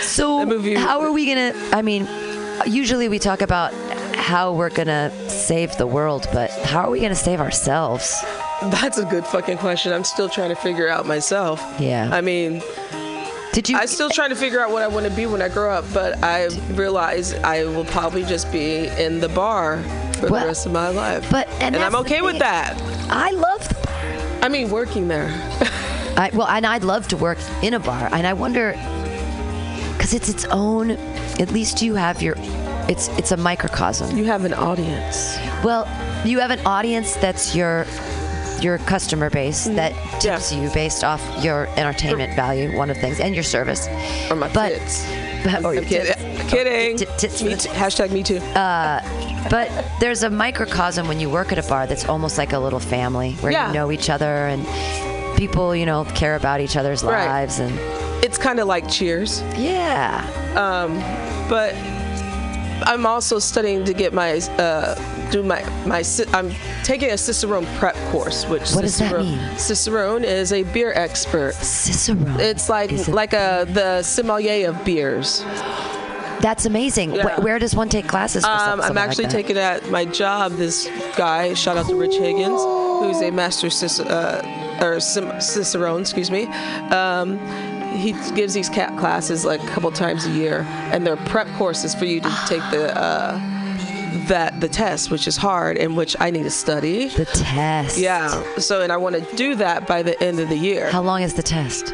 So, 0.02 0.46
how 0.76 1.02
are 1.02 1.12
we 1.12 1.26
gonna? 1.26 1.52
I 1.72 1.82
mean, 1.82 2.08
usually 2.66 3.08
we 3.08 3.18
talk 3.18 3.42
about 3.42 3.72
how 4.14 4.52
we're 4.52 4.70
gonna 4.70 5.10
save 5.28 5.76
the 5.76 5.86
world, 5.86 6.26
but 6.32 6.50
how 6.64 6.80
are 6.80 6.90
we 6.90 7.00
gonna 7.00 7.14
save 7.14 7.40
ourselves? 7.40 8.18
That's 8.62 8.98
a 8.98 9.04
good 9.04 9.26
fucking 9.26 9.58
question. 9.58 9.92
I'm 9.92 10.04
still 10.04 10.28
trying 10.28 10.50
to 10.50 10.54
figure 10.54 10.88
out 10.88 11.06
myself. 11.06 11.62
Yeah. 11.78 12.08
I 12.10 12.22
mean, 12.22 12.62
Did 13.52 13.68
you? 13.68 13.76
I'm 13.76 13.88
still 13.88 14.10
trying 14.10 14.30
to 14.30 14.36
figure 14.36 14.60
out 14.60 14.70
what 14.70 14.82
I 14.82 14.88
want 14.88 15.06
to 15.06 15.12
be 15.12 15.26
when 15.26 15.42
I 15.42 15.48
grow 15.48 15.70
up, 15.70 15.84
but 15.92 16.22
I 16.24 16.46
realize 16.72 17.34
I 17.34 17.64
will 17.64 17.84
probably 17.84 18.24
just 18.24 18.50
be 18.50 18.86
in 18.86 19.20
the 19.20 19.28
bar 19.28 19.82
for 20.20 20.28
Well, 20.30 20.42
the 20.42 20.48
rest 20.48 20.66
of 20.66 20.72
my 20.72 20.88
life. 20.90 21.26
but- 21.30 21.48
and 21.60 21.76
I'm 21.76 21.96
okay 21.96 22.22
with 22.22 22.38
that. 22.38 22.80
I 23.10 23.30
love. 23.32 23.68
The 23.68 23.74
bar. 23.74 24.38
I 24.42 24.48
mean, 24.48 24.70
working 24.70 25.08
there. 25.08 25.28
I, 26.16 26.30
well, 26.32 26.48
and 26.48 26.66
I'd 26.66 26.84
love 26.84 27.08
to 27.08 27.16
work 27.16 27.38
in 27.62 27.74
a 27.74 27.78
bar, 27.80 28.08
and 28.12 28.26
I 28.26 28.32
wonder 28.34 28.72
because 29.92 30.14
it's 30.14 30.28
its 30.28 30.44
own. 30.46 30.92
At 31.38 31.50
least 31.50 31.82
you 31.82 31.94
have 31.94 32.22
your. 32.22 32.34
It's 32.88 33.08
it's 33.18 33.32
a 33.32 33.36
microcosm. 33.36 34.16
You 34.16 34.24
have 34.24 34.44
an 34.44 34.52
audience. 34.54 35.36
Well, 35.64 35.86
you 36.24 36.40
have 36.40 36.50
an 36.50 36.60
audience 36.66 37.16
that's 37.16 37.54
your 37.54 37.86
your 38.60 38.78
customer 38.78 39.30
base 39.30 39.66
mm-hmm. 39.66 39.76
that 39.76 39.92
tips 40.20 40.52
you 40.52 40.68
based 40.70 41.02
off 41.04 41.22
your 41.42 41.66
entertainment 41.78 42.34
value, 42.36 42.76
one 42.76 42.90
of 42.90 42.96
the 42.96 43.00
things, 43.02 43.20
and 43.20 43.34
your 43.34 43.44
service. 43.44 43.88
Or 44.30 44.36
my 44.36 44.48
But- 44.52 44.70
tits. 44.70 45.06
But, 45.42 45.64
or 45.64 45.72
your 45.74 45.84
kidding. 45.84 46.12
Kidding. 46.50 46.96
Tit- 46.98 47.18
tits 47.18 47.38
for 47.40 47.46
me 47.46 47.54
the- 47.54 47.62
too. 47.62 47.68
Hashtag 47.70 48.10
me 48.10 48.22
too. 48.22 48.40
But 49.50 49.70
there's 50.00 50.22
a 50.22 50.30
microcosm 50.30 51.08
when 51.08 51.18
you 51.20 51.30
work 51.30 51.52
at 51.52 51.58
a 51.58 51.68
bar 51.68 51.86
that's 51.86 52.08
almost 52.08 52.36
like 52.38 52.52
a 52.52 52.58
little 52.58 52.80
family 52.80 53.32
where 53.40 53.52
Yeah. 53.52 53.68
you 53.68 53.74
know 53.74 53.90
each 53.90 54.10
other 54.10 54.46
and 54.48 54.66
people, 55.36 55.74
you 55.74 55.86
know, 55.86 56.04
care 56.14 56.34
about 56.36 56.60
each 56.60 56.76
other's 56.76 57.02
Right. 57.02 57.26
lives 57.26 57.58
and 57.60 57.72
it's 58.22 58.36
kind 58.36 58.60
of 58.60 58.66
like 58.66 58.86
Cheers, 58.90 59.42
yeah. 59.56 60.22
but 61.48 61.74
I'm 62.86 63.06
also 63.06 63.38
studying 63.38 63.84
to 63.84 63.92
get 63.94 64.12
my 64.12 64.38
uh, 64.58 64.94
do 65.30 65.42
my 65.42 65.62
my 65.86 66.02
I'm 66.34 66.50
taking 66.84 67.10
a 67.10 67.16
Cicerone 67.18 67.66
prep 67.78 67.94
course, 68.10 68.46
which 68.46 68.72
What 68.72 68.82
does 68.82 68.98
that 68.98 69.10
Cicerone, 69.10 69.24
mean? 69.24 69.58
Cicerone 69.58 70.24
is 70.24 70.52
a 70.52 70.62
beer 70.64 70.92
expert. 70.94 71.54
Cicero. 71.54 72.18
It's 72.38 72.68
like 72.68 73.08
like 73.08 73.32
a 73.32 73.66
the 73.70 74.02
sommelier 74.02 74.68
of 74.70 74.84
beers. 74.84 75.42
That's 76.40 76.64
amazing. 76.66 77.14
Yeah. 77.14 77.36
Wh- 77.36 77.44
where 77.44 77.58
does 77.58 77.74
one 77.74 77.88
take 77.88 78.08
classes 78.08 78.44
for 78.44 78.50
Um, 78.50 78.80
I'm 78.80 78.98
actually 78.98 79.24
that? 79.24 79.32
taking 79.32 79.56
at 79.58 79.90
my 79.90 80.04
job 80.04 80.52
this 80.52 80.88
guy. 81.16 81.54
Shout 81.54 81.76
out 81.76 81.86
to 81.88 81.94
Rich 81.94 82.16
Higgins, 82.16 82.60
who's 82.60 83.20
a 83.22 83.30
master 83.30 83.68
uh, 84.04 84.78
or 84.80 84.96
Cicerone, 85.00 86.00
excuse 86.00 86.30
me. 86.30 86.46
Um, 86.90 87.38
he 87.96 88.12
gives 88.34 88.54
these 88.54 88.68
cat 88.68 88.96
classes 88.98 89.44
like 89.44 89.62
a 89.62 89.66
couple 89.66 89.90
times 89.90 90.24
a 90.26 90.30
year, 90.30 90.60
and 90.92 91.06
they're 91.06 91.16
prep 91.16 91.48
courses 91.58 91.94
for 91.94 92.04
you 92.04 92.20
to 92.20 92.30
take 92.46 92.62
the 92.70 92.96
uh, 92.98 93.38
that 94.28 94.60
the 94.60 94.68
test, 94.68 95.10
which 95.10 95.26
is 95.26 95.36
hard 95.36 95.76
and 95.76 95.96
which 95.96 96.16
I 96.20 96.30
need 96.30 96.44
to 96.44 96.50
study. 96.50 97.08
The 97.08 97.24
test. 97.26 97.98
Yeah. 97.98 98.42
So, 98.58 98.80
and 98.80 98.92
I 98.92 98.96
want 98.96 99.16
to 99.16 99.36
do 99.36 99.54
that 99.56 99.86
by 99.86 100.02
the 100.02 100.20
end 100.22 100.40
of 100.40 100.48
the 100.48 100.56
year. 100.56 100.90
How 100.90 101.02
long 101.02 101.22
is 101.22 101.34
the 101.34 101.42
test? 101.42 101.92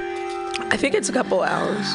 I 0.71 0.77
think 0.77 0.95
it's 0.95 1.09
a 1.09 1.13
couple 1.13 1.43
hours. 1.43 1.87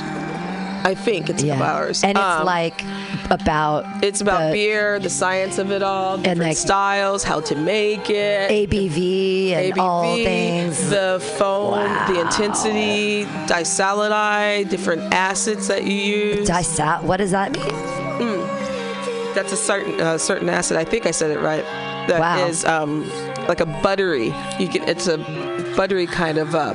I 0.83 0.95
think 0.95 1.29
it's 1.29 1.43
a 1.43 1.47
couple 1.47 1.63
hours. 1.63 2.03
And 2.03 2.17
it's 2.17 2.25
Um, 2.25 2.45
like 2.45 2.83
about 3.29 3.85
it's 4.03 4.21
about 4.21 4.47
the 4.47 4.53
beer, 4.53 4.99
the 4.99 5.09
science 5.09 5.57
of 5.57 5.71
it 5.71 5.83
all, 5.83 6.17
different 6.17 6.39
like- 6.41 6.57
styles, 6.57 7.23
how 7.23 7.39
to 7.41 7.55
make 7.55 8.09
it. 8.09 8.49
ABV 8.49 9.53
and 9.53 9.79
all 9.79 10.15
things. 10.15 10.89
the 10.89 11.19
foam, 11.37 11.83
the 12.13 12.19
intensity, 12.21 13.25
disalinide, 13.47 14.69
different 14.69 15.13
acids 15.13 15.67
that 15.67 15.83
you 15.83 15.93
use. 15.95 16.49
Disat. 16.49 17.03
What 17.03 17.17
does 17.17 17.31
that 17.31 17.51
mean? 17.51 18.39
That's 19.33 19.53
a 19.53 19.57
certain 19.57 19.99
uh, 20.01 20.17
certain 20.17 20.49
acid. 20.49 20.77
I 20.77 20.83
think 20.83 21.05
I 21.05 21.11
said 21.11 21.31
it 21.31 21.39
right. 21.39 21.63
That 22.07 22.49
is 22.49 22.63
Wow. 22.65 22.83
um, 22.83 23.09
like 23.47 23.61
a 23.61 23.65
buttery. 23.65 24.33
You 24.59 24.67
can. 24.67 24.87
It's 24.89 25.07
a 25.07 25.17
buttery 25.77 26.05
kind 26.07 26.37
of 26.37 26.53
uh, 26.55 26.73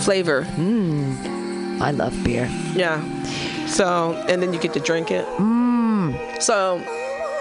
flavor. 0.00 0.44
I 1.80 1.90
love 1.92 2.22
beer. 2.24 2.48
Yeah. 2.74 3.02
So, 3.66 4.14
and 4.28 4.42
then 4.42 4.52
you 4.52 4.58
get 4.58 4.72
to 4.74 4.80
drink 4.80 5.10
it. 5.10 5.26
Mm. 5.36 6.42
So, 6.42 6.76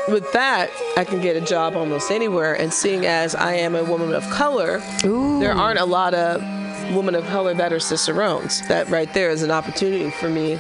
with 0.08 0.32
that, 0.34 0.70
I 0.96 1.04
can 1.04 1.22
get 1.22 1.36
a 1.36 1.42
job 1.42 1.76
almost 1.76 2.12
anywhere. 2.12 2.54
And 2.54 2.74
seeing 2.74 3.06
as 3.06 3.36
I 3.36 3.54
am 3.54 3.76
a 3.76 3.84
woman 3.84 4.14
of 4.14 4.28
color, 4.30 4.80
there 5.02 5.54
aren't 5.54 5.80
a 5.80 5.86
lot 5.86 6.14
of 6.14 6.42
women 6.94 7.16
of 7.16 7.26
color 7.28 7.54
that 7.54 7.74
are 7.74 7.80
cicerones. 7.80 8.66
That 8.68 8.90
right 8.90 9.12
there 9.14 9.30
is 9.30 9.44
an 9.44 9.52
opportunity 9.52 10.10
for 10.12 10.30
me 10.30 10.60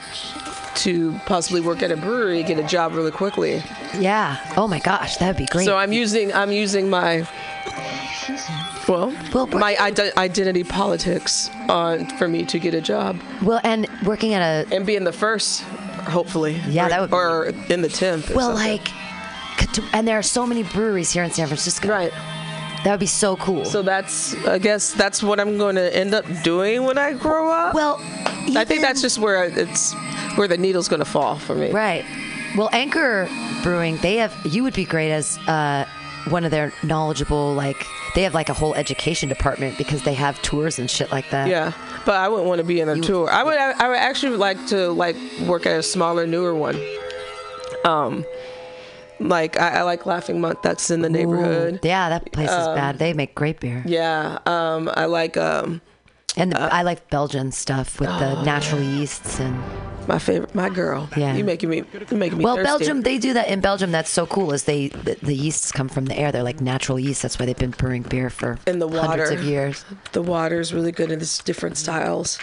to 0.75 1.19
possibly 1.25 1.61
work 1.61 1.81
at 1.81 1.91
a 1.91 1.97
brewery, 1.97 2.43
get 2.43 2.59
a 2.59 2.63
job 2.63 2.93
really 2.93 3.11
quickly. 3.11 3.63
Yeah. 3.97 4.37
Oh 4.55 4.67
my 4.67 4.79
gosh, 4.79 5.17
that'd 5.17 5.37
be 5.37 5.45
great. 5.45 5.65
So 5.65 5.75
I'm 5.75 5.91
using 5.91 6.33
I'm 6.33 6.51
using 6.51 6.89
my 6.89 7.27
well, 9.33 9.47
my 9.47 9.75
ide- 9.79 10.15
identity 10.17 10.63
politics 10.63 11.49
on 11.69 12.05
for 12.17 12.27
me 12.27 12.45
to 12.45 12.59
get 12.59 12.73
a 12.73 12.81
job 12.81 13.19
well, 13.41 13.59
and 13.63 13.87
working 14.05 14.33
at 14.33 14.41
a 14.67 14.75
and 14.75 14.85
being 14.85 15.03
the 15.03 15.11
first, 15.11 15.61
hopefully. 15.61 16.61
Yeah, 16.67 16.85
or, 16.85 16.89
that 16.89 17.01
would 17.01 17.09
be- 17.11 17.15
or 17.15 17.45
in 17.69 17.81
the 17.81 17.89
tenth. 17.89 18.33
well, 18.33 18.53
like, 18.53 18.87
and 19.93 20.07
there 20.07 20.17
are 20.17 20.23
so 20.23 20.45
many 20.45 20.63
breweries 20.63 21.11
here 21.11 21.23
in 21.23 21.31
San 21.31 21.47
Francisco. 21.47 21.89
Right. 21.89 22.11
That 22.83 22.91
would 22.91 22.99
be 22.99 23.05
so 23.07 23.35
cool. 23.37 23.65
So 23.65 23.81
that's 23.81 24.35
I 24.45 24.59
guess 24.59 24.93
that's 24.93 25.21
what 25.23 25.39
I'm 25.39 25.57
going 25.57 25.75
to 25.75 25.95
end 25.95 26.13
up 26.13 26.25
doing 26.43 26.83
when 26.83 26.97
I 26.97 27.13
grow 27.13 27.51
up. 27.51 27.73
Well, 27.73 27.97
I 28.55 28.63
think 28.65 28.81
that's 28.81 29.01
just 29.01 29.17
where 29.17 29.43
it's 29.45 29.93
where 30.35 30.47
the 30.47 30.57
needle's 30.57 30.87
going 30.87 30.99
to 31.01 31.05
fall 31.05 31.37
for 31.37 31.55
me. 31.55 31.71
Right. 31.71 32.05
Well, 32.55 32.69
Anchor 32.71 33.27
Brewing, 33.63 33.97
they 33.97 34.17
have. 34.17 34.33
You 34.45 34.63
would 34.63 34.73
be 34.75 34.85
great 34.85 35.11
as 35.11 35.37
uh, 35.47 35.85
one 36.29 36.43
of 36.45 36.51
their 36.51 36.71
knowledgeable, 36.83 37.53
like 37.53 37.85
they 38.15 38.23
have 38.23 38.33
like 38.33 38.49
a 38.49 38.53
whole 38.53 38.73
education 38.75 39.29
department 39.29 39.77
because 39.77 40.03
they 40.03 40.13
have 40.13 40.41
tours 40.41 40.79
and 40.79 40.89
shit 40.89 41.11
like 41.11 41.29
that. 41.31 41.47
Yeah, 41.49 41.71
but 42.05 42.15
I 42.15 42.27
wouldn't 42.29 42.47
want 42.47 42.59
to 42.59 42.65
be 42.65 42.79
in 42.79 42.89
a 42.89 42.99
tour. 42.99 43.29
I 43.29 43.43
would. 43.43 43.57
I 43.57 43.87
would 43.87 43.97
actually 43.97 44.37
like 44.37 44.67
to 44.67 44.89
like 44.91 45.15
work 45.45 45.65
at 45.65 45.79
a 45.79 45.83
smaller, 45.83 46.25
newer 46.27 46.53
one. 46.55 46.79
Um, 47.85 48.25
like 49.19 49.59
I, 49.59 49.79
I 49.79 49.81
like 49.83 50.05
Laughing 50.05 50.41
Monk. 50.41 50.61
That's 50.61 50.89
in 50.91 51.01
the 51.01 51.09
neighborhood. 51.09 51.79
Yeah, 51.83 52.09
that 52.09 52.31
place 52.31 52.49
is 52.49 52.55
Um, 52.67 52.75
bad. 52.75 52.99
They 52.99 53.13
make 53.13 53.33
great 53.35 53.59
beer. 53.59 53.83
Yeah. 53.85 54.39
Um, 54.45 54.89
I 54.95 55.05
like 55.05 55.37
um, 55.37 55.81
And 56.35 56.51
the, 56.51 56.61
I 56.61 56.81
like 56.83 57.09
Belgian 57.09 57.51
stuff 57.51 57.99
with 57.99 58.09
the 58.09 58.41
natural 58.43 58.81
yeasts 58.81 59.39
and. 59.39 59.61
My 60.07 60.19
favorite, 60.19 60.53
my 60.55 60.69
girl. 60.69 61.09
Yeah. 61.15 61.35
You 61.35 61.43
making 61.43 61.69
me. 61.69 61.77
You 61.77 62.17
making 62.17 62.37
me. 62.37 62.43
Well, 62.43 62.55
thirsty. 62.55 62.67
Belgium, 62.67 63.01
they 63.01 63.17
do 63.17 63.33
that 63.33 63.47
in 63.47 63.59
Belgium. 63.61 63.91
That's 63.91 64.09
so 64.09 64.25
cool. 64.25 64.53
Is 64.53 64.63
they 64.63 64.87
the, 64.89 65.15
the 65.21 65.33
yeasts 65.33 65.71
come 65.71 65.89
from 65.89 66.05
the 66.05 66.17
air. 66.17 66.31
They're 66.31 66.43
like 66.43 66.61
natural 66.61 66.99
yeast. 66.99 67.21
That's 67.21 67.39
why 67.39 67.45
they've 67.45 67.57
been 67.57 67.71
brewing 67.71 68.03
beer 68.03 68.29
for 68.29 68.57
in 68.65 68.79
the 68.79 68.87
water 68.87 69.07
hundreds 69.07 69.31
of 69.31 69.43
years. 69.43 69.85
The 70.13 70.21
water 70.21 70.59
is 70.59 70.73
really 70.73 70.91
good 70.91 71.11
in 71.11 71.19
this 71.19 71.39
different 71.39 71.77
styles. 71.77 72.39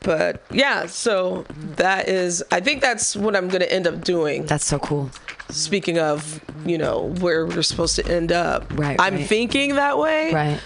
But 0.00 0.44
yeah, 0.52 0.86
so 0.86 1.44
that 1.76 2.08
is. 2.08 2.44
I 2.52 2.60
think 2.60 2.80
that's 2.80 3.16
what 3.16 3.34
I'm 3.34 3.48
going 3.48 3.62
to 3.62 3.72
end 3.72 3.86
up 3.86 4.04
doing. 4.04 4.46
That's 4.46 4.64
so 4.64 4.78
cool. 4.78 5.10
Speaking 5.50 5.98
of, 5.98 6.40
you 6.66 6.78
know, 6.78 7.14
where 7.20 7.46
we're 7.46 7.62
supposed 7.62 7.96
to 7.96 8.06
end 8.06 8.30
up. 8.30 8.70
Right, 8.78 8.96
I'm 9.00 9.14
right. 9.16 9.26
thinking 9.26 9.74
that 9.74 9.98
way. 9.98 10.32
Right. 10.32 10.60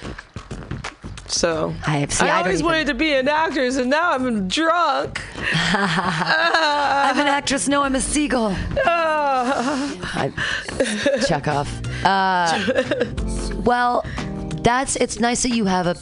So 1.32 1.74
I 1.86 2.06
see. 2.06 2.26
I, 2.26 2.36
I 2.36 2.38
always 2.42 2.60
even- 2.60 2.66
wanted 2.66 2.86
to 2.88 2.94
be 2.94 3.12
an 3.14 3.26
actress, 3.28 3.76
and 3.76 3.88
now 3.90 4.12
I'm 4.12 4.48
drunk. 4.48 5.22
I'm 5.72 7.18
an 7.18 7.26
actress. 7.26 7.68
No, 7.68 7.82
I'm 7.82 7.94
a 7.94 8.00
seagull. 8.00 8.54
I, 8.84 10.32
check 11.26 11.48
off. 11.48 11.70
Uh, 12.04 13.04
well, 13.64 14.04
that's. 14.62 14.96
It's 14.96 15.18
nice 15.18 15.42
that 15.42 15.50
you 15.50 15.64
have 15.64 15.86
a 15.86 15.94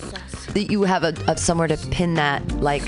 that 0.52 0.70
you 0.70 0.82
have 0.82 1.04
a, 1.04 1.14
a 1.28 1.36
somewhere 1.36 1.68
to 1.68 1.76
pin 1.88 2.14
that. 2.14 2.46
Like 2.60 2.82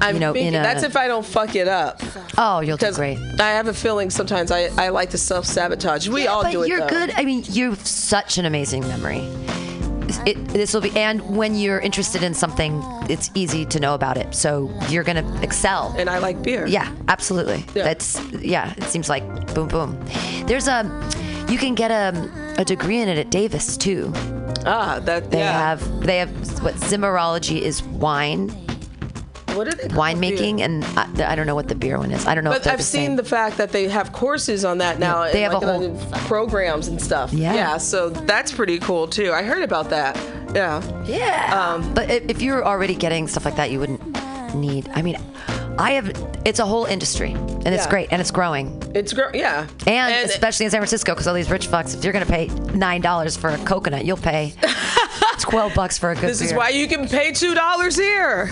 I'm 0.00 0.16
you 0.16 0.20
know, 0.20 0.32
thinking 0.32 0.48
in 0.54 0.60
a. 0.60 0.62
that's 0.62 0.82
if 0.82 0.96
I 0.96 1.08
don't 1.08 1.24
fuck 1.24 1.54
it 1.56 1.68
up. 1.68 2.02
oh, 2.36 2.60
you'll 2.60 2.76
do 2.76 2.92
great. 2.92 3.18
I 3.40 3.50
have 3.50 3.68
a 3.68 3.74
feeling 3.74 4.10
sometimes 4.10 4.50
I, 4.50 4.68
I 4.76 4.90
like 4.90 5.10
to 5.10 5.18
self 5.18 5.46
sabotage. 5.46 6.08
We 6.08 6.26
all 6.26 6.42
but 6.42 6.52
do 6.52 6.62
it. 6.62 6.68
you're 6.68 6.80
though. 6.80 6.88
good. 6.88 7.12
I 7.16 7.24
mean, 7.24 7.44
you 7.48 7.70
have 7.70 7.86
such 7.86 8.38
an 8.38 8.44
amazing 8.44 8.86
memory. 8.86 9.26
It, 10.26 10.34
this 10.48 10.72
will 10.74 10.80
be, 10.80 10.90
and 10.96 11.20
when 11.36 11.54
you're 11.54 11.80
interested 11.80 12.22
in 12.22 12.34
something, 12.34 12.82
it's 13.08 13.30
easy 13.34 13.64
to 13.66 13.80
know 13.80 13.94
about 13.94 14.16
it. 14.16 14.34
So 14.34 14.70
you're 14.88 15.04
gonna 15.04 15.40
excel. 15.42 15.94
And 15.98 16.08
I 16.08 16.18
like 16.18 16.42
beer. 16.42 16.66
Yeah, 16.66 16.92
absolutely. 17.08 17.64
That's 17.74 18.20
yeah. 18.32 18.72
It 18.76 18.84
seems 18.84 19.08
like 19.08 19.24
boom, 19.54 19.68
boom. 19.68 19.98
There's 20.46 20.68
a, 20.68 20.82
you 21.48 21.58
can 21.58 21.74
get 21.74 21.90
a, 21.90 22.54
a 22.58 22.64
degree 22.64 23.00
in 23.00 23.08
it 23.08 23.18
at 23.18 23.30
Davis 23.30 23.76
too. 23.76 24.12
Ah, 24.68 24.98
that 25.04 25.30
They 25.30 25.38
yeah. 25.38 25.52
have 25.58 26.00
they 26.02 26.18
have 26.18 26.30
what 26.62 26.74
Zimmerology 26.74 27.60
is 27.60 27.82
wine, 27.84 28.50
What 29.56 29.68
are 29.68 29.74
they? 29.74 29.88
winemaking, 29.88 30.60
and 30.60 30.84
I, 30.96 31.32
I 31.32 31.34
don't 31.34 31.46
know 31.46 31.54
what 31.54 31.68
the 31.68 31.74
beer 31.74 31.98
one 31.98 32.12
is. 32.12 32.26
I 32.26 32.34
don't 32.34 32.44
know 32.44 32.50
But 32.50 32.66
I've 32.66 32.78
the 32.78 32.82
seen 32.84 33.06
same. 33.10 33.16
the 33.16 33.24
fact 33.24 33.56
that 33.56 33.72
they 33.72 33.88
have 33.88 34.12
courses 34.12 34.64
on 34.64 34.78
that 34.78 34.98
now. 34.98 35.24
Yeah, 35.24 35.32
they 35.32 35.40
have 35.42 35.54
a 35.54 35.58
like 35.58 35.90
on 35.90 36.10
programs 36.26 36.88
and 36.88 37.00
stuff. 37.00 37.32
Yeah. 37.32 37.54
Yeah. 37.54 37.76
So 37.78 38.10
that's 38.10 38.52
pretty 38.52 38.78
cool 38.78 39.06
too. 39.08 39.32
I 39.32 39.42
heard 39.42 39.62
about 39.62 39.90
that. 39.90 40.16
Yeah. 40.54 40.82
Yeah. 41.06 41.74
Um, 41.74 41.94
but 41.94 42.10
if, 42.10 42.28
if 42.30 42.42
you're 42.42 42.64
already 42.64 42.94
getting 42.94 43.26
stuff 43.28 43.44
like 43.44 43.56
that, 43.56 43.70
you 43.70 43.80
wouldn't 43.80 44.00
need. 44.56 44.88
I 44.94 45.02
mean, 45.02 45.16
I 45.78 45.92
have. 45.92 46.10
It's 46.44 46.58
a 46.58 46.64
whole 46.66 46.84
industry, 46.86 47.32
and 47.32 47.68
it's 47.68 47.84
Yeah. 47.84 47.90
great, 47.90 48.08
and 48.10 48.20
it's 48.20 48.30
growing. 48.30 48.82
It's 48.94 49.12
great. 49.12 49.34
Yeah. 49.34 49.66
And, 49.86 50.30
especially 50.30 50.64
in 50.66 50.70
San 50.70 50.80
Francisco, 50.80 51.12
because 51.12 51.26
all 51.26 51.34
these 51.34 51.50
rich 51.50 51.68
fucks, 51.68 51.94
if 51.94 52.02
you're 52.04 52.12
gonna 52.12 52.24
pay 52.26 52.46
nine 52.74 53.00
dollars 53.02 53.36
for 53.36 53.50
a 53.50 53.58
coconut, 53.58 54.04
you'll 54.04 54.16
pay 54.16 54.54
twelve 55.38 55.74
bucks 55.74 55.98
for 55.98 56.10
a 56.10 56.14
good 56.14 56.24
this 56.30 56.40
is 56.40 56.48
beer. 56.50 56.58
why 56.58 56.68
you 56.70 56.86
can 56.88 57.08
pay 57.08 57.32
two 57.32 57.54
dollars 57.54 57.96
here. 57.96 58.50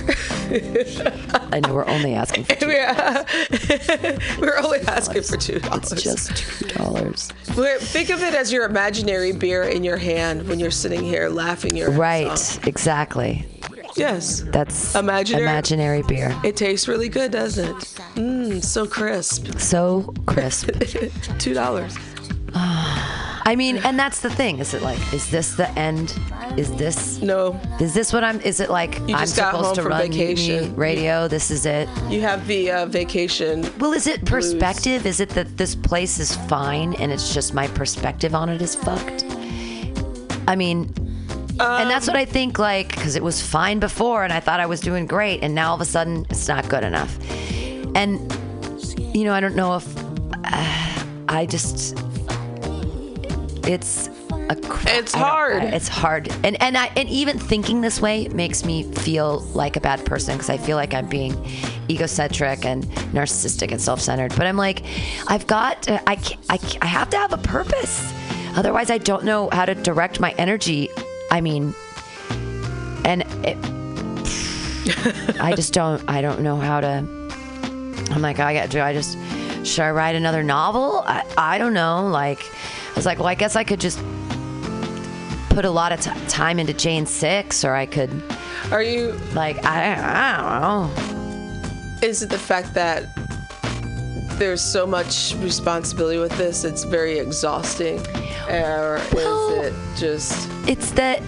I 1.53 1.61
know 1.61 1.73
we're 1.75 1.87
only 1.87 2.15
asking 2.15 2.45
for 2.45 2.55
Yeah. 2.67 3.25
We're 4.41 4.59
only 4.59 4.81
asking 4.81 5.23
for 5.23 5.37
two 5.37 5.59
dollars. 5.61 5.93
It's 5.93 6.03
just 6.03 6.37
two 6.37 6.67
dollars. 6.69 7.29
Think 7.45 8.11
of 8.11 8.23
it 8.23 8.35
as 8.35 8.53
your 8.53 8.65
imaginary 8.67 9.33
beer 9.33 9.63
in 9.63 9.85
your 9.85 9.97
hand 9.97 10.47
when 10.49 10.59
you're 10.59 10.71
sitting 10.71 11.03
here 11.03 11.29
laughing 11.29 11.77
your 11.77 11.91
ass 11.91 11.97
Right, 11.99 12.27
off. 12.27 12.67
exactly. 12.67 13.47
Yes. 13.97 14.43
That's 14.47 14.95
Imaginary. 14.95 15.45
imaginary 15.45 16.03
beer. 16.03 16.35
It 16.45 16.57
tastes 16.57 16.89
really 16.89 17.09
good, 17.09 17.31
doesn't 17.33 17.69
it? 17.69 17.75
Mmm, 18.17 18.63
so 18.65 18.87
crisp. 18.87 19.59
So 19.59 20.13
crisp. 20.27 20.71
two 21.39 21.55
dollars. 21.55 21.97
I 23.47 23.57
mean, 23.57 23.77
and 23.79 23.99
that's 23.99 24.21
the 24.21 24.31
thing. 24.31 24.59
Is 24.59 24.73
it 24.73 24.81
like, 24.83 24.99
is 25.13 25.31
this 25.31 25.55
the 25.55 25.69
end? 25.79 26.19
Is 26.57 26.75
this 26.77 27.21
no? 27.21 27.61
Is 27.81 27.93
this 27.93 28.13
what 28.13 28.25
I'm? 28.25 28.41
Is 28.41 28.61
it 28.61 28.71
like 28.71 28.99
You 29.01 29.15
I'm 29.17 29.21
just 29.27 29.37
got 29.37 29.51
supposed 29.51 29.67
home 29.67 29.75
to 29.77 29.83
from 29.83 29.91
run 29.91 30.03
vacation. 30.11 30.55
Mutiny 30.61 30.75
radio? 30.77 31.29
This 31.29 31.51
is 31.51 31.67
it. 31.67 31.89
You 32.09 32.21
have 32.23 32.47
the 32.47 32.71
uh, 32.71 32.87
vacation. 32.87 33.69
Well, 33.79 33.93
is 33.93 34.07
it 34.07 34.25
perspective? 34.25 35.05
Is 35.05 35.21
it 35.21 35.29
that 35.31 35.57
this 35.59 35.75
place 35.75 36.19
is 36.19 36.35
fine 36.47 36.95
and 36.95 37.13
it's 37.13 37.35
just 37.35 37.53
my 37.55 37.67
perspective 37.69 38.35
on 38.35 38.49
it 38.49 38.63
is 38.63 38.75
fucked? 38.77 39.25
I 40.47 40.57
mean, 40.57 40.93
and 41.61 41.91
that's 41.91 42.07
what 42.07 42.17
I 42.17 42.25
think, 42.25 42.59
like, 42.59 42.89
because 42.89 43.17
it 43.17 43.23
was 43.23 43.41
fine 43.43 43.79
before 43.81 44.25
and 44.25 44.33
I 44.33 44.41
thought 44.41 44.61
I 44.61 44.67
was 44.67 44.81
doing 44.81 45.07
great, 45.07 45.43
and 45.43 45.55
now 45.55 45.71
all 45.71 45.75
of 45.77 45.81
a 45.81 45.85
sudden 45.85 46.27
it's 46.31 46.49
not 46.49 46.69
good 46.69 46.85
enough. 46.85 47.17
And, 47.95 48.19
you 49.15 49.25
know, 49.25 49.33
I 49.33 49.41
don't 49.41 49.55
know 49.55 49.77
if 49.77 49.87
uh, 50.45 51.05
I 51.29 51.47
just, 51.47 51.97
it's 53.67 54.09
a 54.51 54.57
cr- 54.57 54.89
It's 54.89 55.15
hard. 55.15 55.63
I- 55.63 55.67
it's 55.67 55.89
hard. 55.89 56.29
And, 56.43 56.61
and, 56.61 56.77
I, 56.77 56.91
and 56.97 57.09
even 57.09 57.39
thinking 57.39 57.81
this 57.81 58.01
way 58.01 58.29
makes 58.29 58.65
me 58.65 58.83
feel 58.93 59.41
like 59.55 59.77
a 59.77 59.81
bad 59.81 60.05
person 60.05 60.35
because 60.35 60.51
I 60.51 60.57
feel 60.59 60.77
like 60.77 60.93
I'm 60.93 61.09
being 61.09 61.35
egocentric 61.89 62.65
and 62.65 62.85
narcissistic 63.15 63.71
and 63.71 63.81
self-centered. 63.81 64.35
But 64.37 64.47
I'm 64.47 64.57
like, 64.57 64.83
I've 65.29 65.47
got, 65.47 65.83
to, 65.85 66.03
I, 66.09 66.19
I, 66.51 66.59
I 66.83 66.87
have 66.87 67.11
to 67.11 67.17
have 67.17 67.33
a 67.33 67.39
purpose. 67.39 68.13
Otherwise, 68.57 68.91
I 68.91 68.99
don't 68.99 69.25
know 69.25 69.49
how 69.53 69.65
to 69.65 69.75
direct 69.75 70.21
my 70.21 70.33
energy. 70.33 70.89
I 71.35 71.41
mean, 71.41 71.75
and 73.05 73.23
it, 73.45 73.59
I 75.41 75.53
just 75.57 75.73
don't. 75.73 76.01
I 76.09 76.21
don't 76.23 76.43
know 76.43 76.55
how 76.57 76.79
to. 76.81 76.89
I'm 78.13 78.23
like, 78.23 78.39
I 78.39 78.55
got. 78.55 78.71
Do 78.71 78.81
I 78.81 78.93
just? 78.93 79.19
Should 79.67 79.83
I 79.83 79.91
write 79.91 80.15
another 80.15 80.45
novel? 80.45 81.03
I, 81.05 81.25
I 81.37 81.59
don't 81.59 81.75
know. 81.75 82.07
Like, 82.07 82.39
I 82.39 82.93
was 82.95 83.05
like, 83.05 83.19
well, 83.19 83.27
I 83.27 83.35
guess 83.35 83.57
I 83.57 83.65
could 83.65 83.81
just 83.81 83.99
put 85.51 85.65
a 85.65 85.71
lot 85.73 85.91
of 85.91 86.01
t- 86.01 86.13
time 86.29 86.61
into 86.61 86.73
Jane 86.73 87.05
Six, 87.05 87.65
or 87.65 87.75
I 87.75 87.87
could, 87.87 88.11
Are 88.71 88.83
you? 88.83 89.19
like, 89.35 89.65
I, 89.65 89.95
I 89.97 90.37
don't 90.37 90.61
know. 90.61 92.07
Is 92.07 92.23
it 92.23 92.31
the 92.31 92.39
fact 92.39 92.75
that 92.75 93.07
there's 94.39 94.61
so 94.61 94.87
much 94.87 95.35
responsibility 95.41 96.19
with 96.19 96.37
this? 96.37 96.65
It's 96.65 96.85
very 96.85 97.19
exhausting, 97.19 98.01
or 98.49 99.01
Well- 99.13 99.49
is 99.51 99.67
it 99.67 99.75
just? 99.97 100.49
It's 100.67 100.91
that 100.93 101.23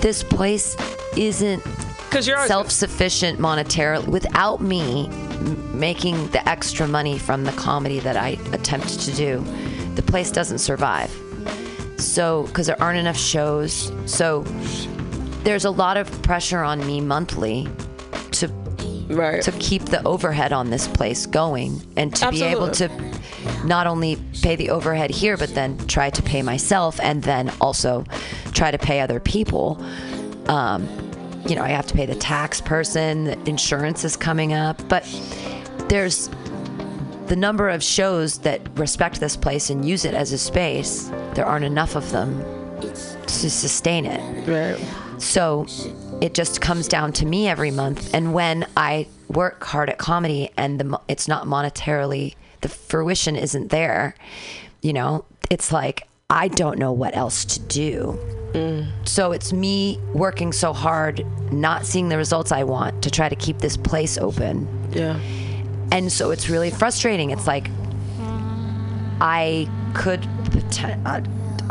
this 0.00 0.22
place 0.22 0.76
isn't 1.16 1.62
Because 2.08 2.28
you're 2.28 2.46
self-sufficient 2.46 3.38
monetarily 3.40 4.06
without 4.06 4.60
me 4.60 5.08
making 5.72 6.28
the 6.28 6.46
extra 6.48 6.86
money 6.86 7.18
from 7.18 7.44
the 7.44 7.52
comedy 7.52 8.00
that 8.00 8.16
I 8.16 8.38
attempt 8.52 9.00
to 9.00 9.12
do 9.12 9.44
the 9.94 10.02
place 10.02 10.30
doesn't 10.30 10.58
survive 10.58 11.10
so 11.98 12.44
because 12.44 12.66
there 12.66 12.80
aren't 12.80 12.98
enough 12.98 13.16
shows 13.16 13.92
so 14.06 14.42
there's 15.42 15.64
a 15.64 15.70
lot 15.70 15.96
of 15.96 16.10
pressure 16.22 16.62
on 16.62 16.86
me 16.86 17.00
monthly 17.00 17.68
to 18.32 18.48
right. 19.08 19.42
to 19.42 19.52
keep 19.52 19.84
the 19.86 20.02
overhead 20.06 20.52
on 20.52 20.70
this 20.70 20.88
place 20.88 21.26
going 21.26 21.80
and 21.96 22.14
to 22.16 22.30
be 22.30 22.42
able 22.42 22.70
to 22.70 22.88
not 23.64 23.86
only 23.86 24.16
pay 24.42 24.56
the 24.56 24.70
overhead 24.70 25.10
here 25.10 25.36
but 25.36 25.54
then 25.54 25.76
try 25.86 26.10
to 26.10 26.22
pay 26.22 26.42
myself 26.42 26.98
and 27.00 27.22
then 27.22 27.52
also 27.60 28.04
try 28.52 28.70
to 28.70 28.78
pay 28.78 29.00
other 29.00 29.20
people 29.20 29.82
um, 30.48 30.88
you 31.46 31.54
know 31.54 31.62
i 31.62 31.68
have 31.68 31.86
to 31.86 31.94
pay 31.94 32.06
the 32.06 32.14
tax 32.14 32.60
person 32.60 33.24
the 33.24 33.48
insurance 33.48 34.04
is 34.04 34.16
coming 34.16 34.52
up 34.52 34.80
but 34.88 35.04
there's 35.88 36.28
the 37.26 37.36
number 37.36 37.68
of 37.68 37.82
shows 37.82 38.38
that 38.38 38.60
respect 38.78 39.20
this 39.20 39.36
place 39.36 39.70
and 39.70 39.84
use 39.84 40.04
it 40.04 40.14
as 40.14 40.32
a 40.32 40.38
space 40.38 41.10
there 41.34 41.44
aren't 41.46 41.64
enough 41.64 41.96
of 41.96 42.10
them 42.10 42.40
to 42.80 43.50
sustain 43.50 44.04
it 44.04 44.48
right. 44.48 45.20
so 45.20 45.66
it 46.20 46.34
just 46.34 46.60
comes 46.60 46.88
down 46.88 47.12
to 47.14 47.26
me 47.26 47.48
every 47.48 47.70
month. 47.70 48.14
And 48.14 48.32
when 48.32 48.66
I 48.76 49.06
work 49.28 49.62
hard 49.64 49.90
at 49.90 49.98
comedy 49.98 50.50
and 50.56 50.80
the, 50.80 51.00
it's 51.08 51.28
not 51.28 51.46
monetarily, 51.46 52.34
the 52.60 52.68
fruition 52.68 53.36
isn't 53.36 53.70
there, 53.70 54.14
you 54.82 54.92
know, 54.92 55.24
it's 55.50 55.72
like, 55.72 56.08
I 56.28 56.48
don't 56.48 56.78
know 56.78 56.92
what 56.92 57.16
else 57.16 57.44
to 57.44 57.60
do. 57.60 58.18
So 59.04 59.32
it's 59.32 59.52
me 59.52 60.00
working 60.14 60.50
so 60.50 60.72
hard, 60.72 61.26
not 61.52 61.84
seeing 61.84 62.08
the 62.08 62.16
results 62.16 62.52
I 62.52 62.64
want 62.64 63.02
to 63.02 63.10
try 63.10 63.28
to 63.28 63.36
keep 63.36 63.58
this 63.58 63.76
place 63.76 64.16
open. 64.16 64.66
Yeah. 64.92 65.20
And 65.92 66.10
so 66.10 66.30
it's 66.30 66.48
really 66.48 66.70
frustrating. 66.70 67.30
It's 67.30 67.46
like 67.46 67.70
I 69.20 69.68
could 69.94 70.22
poten- 70.22 71.02
uh, 71.04 71.20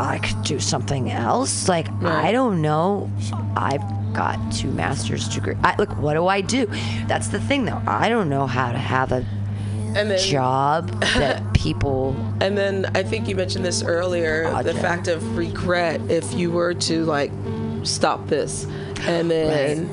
I 0.00 0.18
could 0.18 0.42
do 0.44 0.60
something 0.60 1.10
else. 1.10 1.68
Like 1.68 1.90
I 2.04 2.30
don't 2.30 2.62
know. 2.62 3.10
I've 3.56 3.82
got 4.16 4.38
two 4.52 4.70
master's 4.72 5.28
degree. 5.28 5.54
I, 5.62 5.76
look, 5.76 5.90
what 5.98 6.14
do 6.14 6.26
I 6.26 6.40
do? 6.40 6.66
That's 7.06 7.28
the 7.28 7.38
thing, 7.40 7.64
though. 7.66 7.82
I 7.86 8.08
don't 8.08 8.28
know 8.30 8.46
how 8.46 8.72
to 8.72 8.78
have 8.78 9.12
a 9.12 9.24
then 9.92 10.18
job 10.18 10.88
that 11.16 11.52
people. 11.54 12.16
And 12.40 12.56
then 12.56 12.90
I 12.94 13.02
think 13.02 13.28
you 13.28 13.34
mentioned 13.36 13.64
this 13.64 13.82
earlier 13.82 14.50
the 14.62 14.74
fact 14.74 15.08
of 15.08 15.36
regret 15.36 16.00
if 16.10 16.34
you 16.34 16.50
were 16.50 16.74
to 16.74 17.04
like 17.04 17.30
stop 17.82 18.26
this 18.28 18.66
and 19.02 19.30
then 19.30 19.86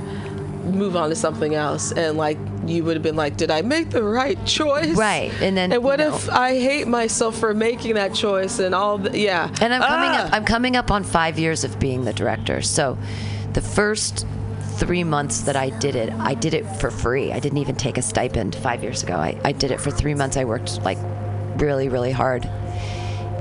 move 0.72 0.96
on 0.96 1.10
to 1.10 1.16
something 1.16 1.54
else 1.56 1.92
and 1.92 2.18
like 2.18 2.38
you 2.66 2.84
would 2.86 2.96
have 2.96 3.04
been 3.04 3.16
like 3.18 3.36
did 3.38 3.52
I 3.52 3.62
make 3.62 3.90
the 3.92 4.02
right 4.04 4.44
choice 4.46 4.96
Right, 4.96 5.32
and 5.42 5.56
then, 5.58 5.72
and 5.74 5.84
what 5.84 6.00
you 6.00 6.06
if 6.08 6.28
know- 6.28 6.34
I 6.34 6.52
hate 6.60 6.88
myself 6.88 7.38
for 7.38 7.54
making 7.54 7.96
that 7.96 8.14
choice 8.14 8.60
and 8.60 8.74
all 8.74 8.98
the, 8.98 9.18
yeah 9.20 9.50
And 9.62 9.74
I'm 9.74 9.82
coming 9.82 10.10
Ah! 10.12 10.26
up. 10.28 10.34
I'm 10.34 10.46
coming 10.46 10.76
up 10.78 10.90
on 10.90 11.04
five 11.04 11.38
years 11.38 11.64
of 11.66 11.78
being 11.80 12.06
the 12.06 12.14
director. 12.14 12.62
So, 12.62 12.98
the 13.54 13.62
first 13.62 14.26
three 14.78 15.04
months 15.04 15.42
that 15.42 15.56
I 15.56 15.70
did 15.70 15.96
it, 15.96 16.12
I 16.14 16.34
did 16.34 16.54
it 16.54 16.64
for 16.64 16.90
free. 16.90 17.32
I 17.32 17.40
didn't 17.40 17.60
even 17.60 17.76
take 17.76 17.98
a 17.98 18.02
stipend 18.02 18.56
five 18.56 18.84
years 18.84 19.04
ago. 19.04 19.16
I, 19.16 19.40
I 19.44 19.52
did 19.52 19.72
it 19.72 19.80
for 19.80 19.92
three 19.92 20.16
months. 20.16 20.38
I 20.38 20.46
worked 20.46 20.82
like 20.84 20.98
really, 21.58 21.90
really 21.90 22.12
hard, 22.12 22.46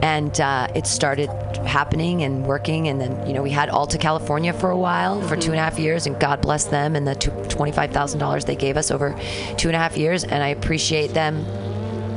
and 0.02 0.38
uh, 0.40 0.68
it 0.74 0.86
started 0.86 1.28
happening 1.66 2.22
and 2.22 2.46
working. 2.46 2.88
And 2.88 3.00
then 3.00 3.26
you 3.26 3.32
know 3.32 3.42
we 3.42 3.50
had 3.50 3.70
Alta 3.70 3.98
California 3.98 4.52
for 4.52 4.70
a 4.70 4.78
while 4.78 5.20
for 5.22 5.36
two 5.36 5.50
and 5.50 5.60
a 5.60 5.62
half 5.62 5.78
years, 5.78 6.06
and 6.06 6.18
God 6.20 6.42
bless 6.42 6.64
them 6.64 6.94
and 6.96 7.08
the 7.08 7.14
twenty 7.14 7.72
five 7.72 7.92
thousand 7.92 8.20
dollars 8.20 8.44
they 8.44 8.56
gave 8.56 8.76
us 8.76 8.90
over 8.90 9.18
two 9.56 9.68
and 9.68 9.76
a 9.76 9.78
half 9.78 9.96
years, 9.96 10.24
and 10.24 10.42
I 10.42 10.48
appreciate 10.48 11.14
them 11.14 11.44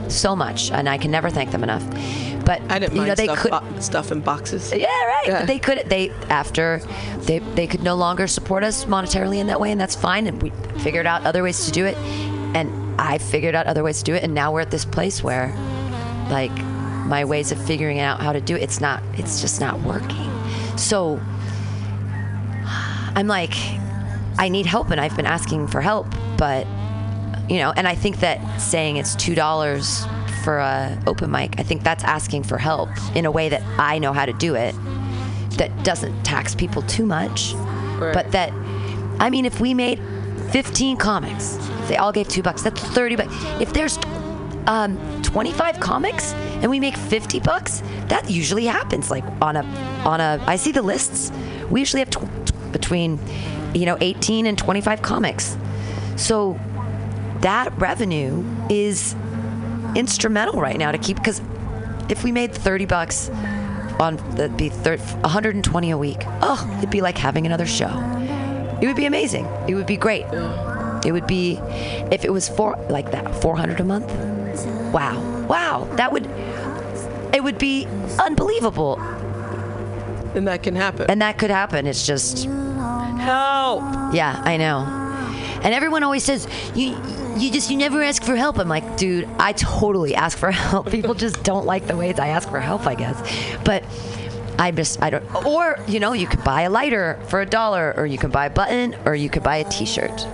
so 0.10 0.36
much, 0.36 0.72
and 0.72 0.88
I 0.90 0.98
can 0.98 1.12
never 1.12 1.30
thank 1.30 1.52
them 1.52 1.64
enough. 1.64 1.84
But 2.46 2.62
I 2.70 2.78
didn't 2.80 2.96
you 2.96 3.06
know 3.06 3.16
they 3.16 3.26
stuff, 3.26 3.40
could 3.40 3.52
bo- 3.52 3.80
stuff 3.80 4.12
in 4.12 4.22
boxes 4.22 4.72
yeah, 4.72 4.86
right. 4.86 5.24
Yeah. 5.26 5.40
But 5.40 5.48
they 5.48 5.60
could 5.60 5.90
they 5.90 6.12
after 6.30 6.80
they 7.22 7.40
they 7.40 7.66
could 7.66 7.82
no 7.82 7.96
longer 7.96 8.28
support 8.28 8.64
us 8.64 8.86
monetarily 8.86 9.38
in 9.38 9.48
that 9.48 9.60
way, 9.60 9.72
and 9.72 9.82
that's 9.82 9.96
fine. 9.96 10.28
And 10.28 10.42
we 10.42 10.52
figured 10.80 11.08
out 11.08 11.26
other 11.26 11.42
ways 11.42 11.66
to 11.66 11.72
do 11.72 11.86
it, 11.86 11.98
and 12.56 13.02
I 13.02 13.18
figured 13.18 13.56
out 13.56 13.66
other 13.66 13.84
ways 13.84 13.98
to 14.00 14.04
do 14.04 14.14
it, 14.14 14.24
and 14.24 14.34
now 14.34 14.54
we're 14.54 14.62
at 14.62 14.72
this 14.72 14.86
place 14.86 15.24
where, 15.24 15.48
like, 16.30 16.56
my 17.08 17.26
ways 17.26 17.52
of 17.52 17.60
figuring 17.66 18.00
out 18.00 18.22
how 18.22 18.32
to 18.32 18.42
do 18.42 18.56
it, 18.56 18.62
it's 18.62 18.80
not, 18.80 19.04
it's 19.14 19.42
just 19.42 19.60
not 19.60 19.82
working. 19.82 20.32
So 20.78 21.20
I'm 23.16 23.28
like, 23.28 23.54
I 24.38 24.50
need 24.50 24.66
help, 24.66 24.92
and 24.92 25.02
I've 25.02 25.16
been 25.16 25.26
asking 25.26 25.68
for 25.68 25.82
help, 25.82 26.08
but 26.38 26.68
you 27.50 27.58
know, 27.58 27.74
and 27.76 27.88
I 27.88 27.96
think 27.96 28.20
that 28.22 28.60
saying 28.60 28.98
it's 28.98 29.16
two 29.16 29.36
dollars 29.36 30.06
for 30.46 30.60
a 30.60 30.98
open 31.08 31.32
mic, 31.32 31.60
I 31.60 31.64
think 31.64 31.84
that's 31.84 32.04
asking 32.04 32.44
for 32.44 32.60
help 32.60 32.90
in 33.16 33.26
a 33.26 33.32
way 33.32 33.50
that 33.50 33.64
I 33.80 33.98
know 33.98 34.14
how 34.14 34.28
to 34.28 34.34
do 34.34 34.54
it, 34.54 34.76
that 35.58 35.84
doesn't 35.84 36.24
tax 36.24 36.54
people 36.54 36.84
too 36.84 37.06
much, 37.06 37.54
but 38.14 38.32
that, 38.32 38.54
I 39.20 39.30
mean, 39.32 39.46
if 39.46 39.60
we 39.60 39.74
made 39.74 40.00
15 40.52 40.98
comics, 40.98 41.58
they 41.88 41.98
all 41.98 42.12
gave 42.12 42.28
two 42.28 42.44
bucks, 42.44 42.62
that's 42.62 42.80
30 42.80 43.16
bucks. 43.16 43.34
If 43.60 43.74
there's 43.74 43.98
um, 44.68 45.00
25 45.24 45.80
comics 45.80 46.34
and 46.62 46.70
we 46.70 46.80
make 46.80 46.96
50 46.96 47.40
bucks, 47.40 47.82
that 48.10 48.30
usually 48.30 48.66
happens. 48.66 49.10
Like 49.10 49.24
on 49.42 49.56
a, 49.56 49.64
on 50.06 50.22
a, 50.22 50.44
I 50.46 50.58
see 50.58 50.72
the 50.72 50.84
lists. 50.84 51.32
We 51.72 51.80
usually 51.80 52.02
have 52.02 52.12
tw- 52.12 52.72
between, 52.72 53.20
you 53.74 53.88
know, 53.88 53.98
18 54.00 54.46
and 54.46 54.58
25 54.58 55.02
comics. 55.02 55.58
So 56.18 56.60
that 57.42 57.76
revenue 57.80 58.44
is 58.70 59.16
instrumental 59.96 60.60
right 60.60 60.78
now 60.78 60.92
to 60.92 60.98
keep 60.98 61.18
because 61.18 61.42
if 62.10 62.24
we 62.24 62.32
made 62.32 62.54
30 62.54 62.86
bucks 62.86 63.30
on 64.00 64.18
that'd 64.36 64.58
be 64.58 64.70
thir 64.70 64.98
120 64.98 65.92
a 65.92 65.98
week. 65.98 66.22
Oh 66.42 66.76
it'd 66.78 66.90
be 66.90 67.02
like 67.02 67.18
having 67.18 67.46
another 67.46 67.66
show. 67.66 67.90
It 68.82 68.88
would 68.88 68.96
be 68.96 69.06
amazing. 69.06 69.46
It 69.68 69.76
would 69.76 69.88
be 69.88 69.98
great. 69.98 70.26
It 71.06 71.12
would 71.12 71.28
be 71.28 71.58
if 72.12 72.26
it 72.26 72.32
was 72.32 72.50
four 72.50 72.76
like 72.90 73.12
that 73.12 73.42
400 73.42 73.80
a 73.80 73.84
month? 73.84 74.12
Wow. 74.94 75.46
Wow. 75.48 75.88
That 75.96 76.12
would 76.12 76.26
it 77.34 77.44
would 77.44 77.58
be 77.58 77.88
unbelievable. 78.20 79.00
And 80.36 80.48
that 80.48 80.64
can 80.64 80.76
happen. 80.76 81.06
And 81.10 81.22
that 81.22 81.38
could 81.38 81.50
happen. 81.50 81.88
It's 81.88 82.06
just 82.06 82.46
help! 82.46 83.84
Yeah, 84.14 84.42
I 84.44 84.58
know. 84.58 84.86
And 85.64 85.74
everyone 85.74 86.04
always 86.04 86.24
says 86.24 86.48
you 86.76 86.96
you 87.36 87.52
just 87.52 87.70
you 87.70 87.78
never 87.78 88.02
ask 88.02 88.24
for 88.24 88.36
help. 88.36 88.58
I'm 88.58 88.70
like, 88.70 88.98
dude, 88.98 89.28
I 89.40 89.54
totally 89.54 90.16
ask 90.16 90.38
for 90.38 90.52
help. 90.66 90.90
People 90.90 91.14
just 91.14 91.44
don't 91.44 91.66
like 91.66 91.88
the 91.88 91.98
ways 91.98 92.20
I 92.20 92.28
ask 92.28 92.50
for 92.50 92.60
help, 92.60 92.88
I 92.88 92.96
guess. 92.96 93.20
But 93.64 93.84
I 94.58 94.72
just 94.72 95.02
I 95.02 95.10
don't 95.10 95.46
or 95.46 95.80
you 95.88 96.00
know, 96.00 96.14
you 96.14 96.28
could 96.28 96.44
buy 96.44 96.62
a 96.62 96.70
lighter 96.70 97.20
for 97.28 97.42
a 97.42 97.46
dollar 97.46 97.94
or 97.98 98.06
you 98.06 98.18
can 98.18 98.32
buy 98.32 98.46
a 98.48 98.50
button 98.50 98.96
or 99.06 99.16
you 99.16 99.30
could 99.30 99.44
buy 99.44 99.58
a 99.58 99.70
t-shirt. 99.70 100.26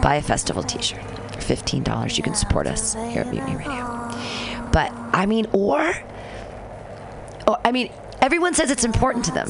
Buy 0.00 0.16
a 0.16 0.22
festival 0.22 0.62
t-shirt 0.62 1.02
for 1.02 1.54
$15. 1.54 2.16
You 2.16 2.22
can 2.22 2.34
support 2.34 2.66
us 2.66 2.94
here 2.94 3.22
at 3.22 3.30
Mutiny 3.30 3.56
Radio. 3.56 4.10
But 4.72 4.92
I 5.12 5.26
mean 5.26 5.46
or 5.52 5.92
or 7.46 7.58
I 7.64 7.72
mean, 7.72 7.90
everyone 8.20 8.54
says 8.54 8.70
it's 8.70 8.84
important 8.84 9.24
to 9.26 9.32
them. 9.32 9.48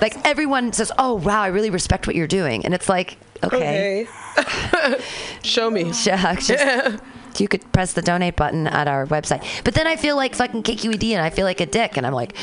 Like 0.00 0.16
everyone 0.26 0.72
says, 0.72 0.90
"Oh 0.98 1.14
wow, 1.14 1.42
I 1.42 1.48
really 1.48 1.70
respect 1.70 2.06
what 2.06 2.16
you're 2.16 2.26
doing," 2.26 2.64
and 2.64 2.74
it's 2.74 2.88
like, 2.88 3.16
okay, 3.42 4.06
okay 4.38 5.00
show 5.42 5.70
me 5.70 5.92
shucks, 5.92 6.46
just- 6.46 7.02
you 7.40 7.48
could 7.48 7.72
press 7.72 7.92
the 7.92 8.02
donate 8.02 8.36
button 8.36 8.66
at 8.66 8.88
our 8.88 9.06
website. 9.06 9.44
But 9.64 9.74
then 9.74 9.86
I 9.86 9.96
feel 9.96 10.16
like 10.16 10.34
fucking 10.34 10.62
KQED, 10.62 11.12
and 11.12 11.22
I 11.22 11.30
feel 11.30 11.44
like 11.44 11.60
a 11.60 11.66
dick, 11.66 11.96
and 11.96 12.06
I'm 12.06 12.12
like, 12.12 12.34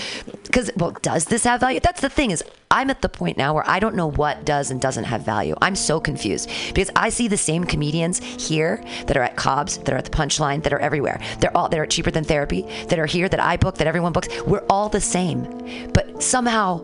because 0.43 0.71
well, 0.75 0.91
does 1.01 1.25
this 1.25 1.43
have 1.43 1.61
value? 1.61 1.79
That's 1.79 2.01
the 2.01 2.09
thing 2.09 2.31
is, 2.31 2.43
I'm 2.69 2.89
at 2.89 3.01
the 3.01 3.09
point 3.09 3.37
now 3.37 3.53
where 3.53 3.67
I 3.69 3.79
don't 3.79 3.95
know 3.95 4.07
what 4.07 4.45
does 4.45 4.71
and 4.71 4.81
doesn't 4.81 5.05
have 5.05 5.25
value. 5.25 5.55
I'm 5.61 5.75
so 5.75 5.99
confused 5.99 6.49
because 6.73 6.89
I 6.95 7.09
see 7.09 7.27
the 7.27 7.37
same 7.37 7.63
comedians 7.65 8.19
here 8.19 8.83
that 9.07 9.17
are 9.17 9.23
at 9.23 9.35
Cobb's, 9.35 9.77
that 9.77 9.93
are 9.93 9.97
at 9.97 10.05
the 10.05 10.11
Punchline, 10.11 10.63
that 10.63 10.73
are 10.73 10.79
everywhere. 10.79 11.21
They're 11.39 11.55
all 11.55 11.69
that 11.69 11.79
are 11.79 11.85
cheaper 11.85 12.11
than 12.11 12.23
therapy, 12.23 12.63
that 12.87 12.99
are 12.99 13.05
here, 13.05 13.29
that 13.29 13.39
I 13.39 13.57
book, 13.57 13.75
that 13.77 13.87
everyone 13.87 14.13
books. 14.13 14.29
We're 14.43 14.65
all 14.69 14.89
the 14.89 15.01
same, 15.01 15.89
but 15.93 16.21
somehow 16.21 16.81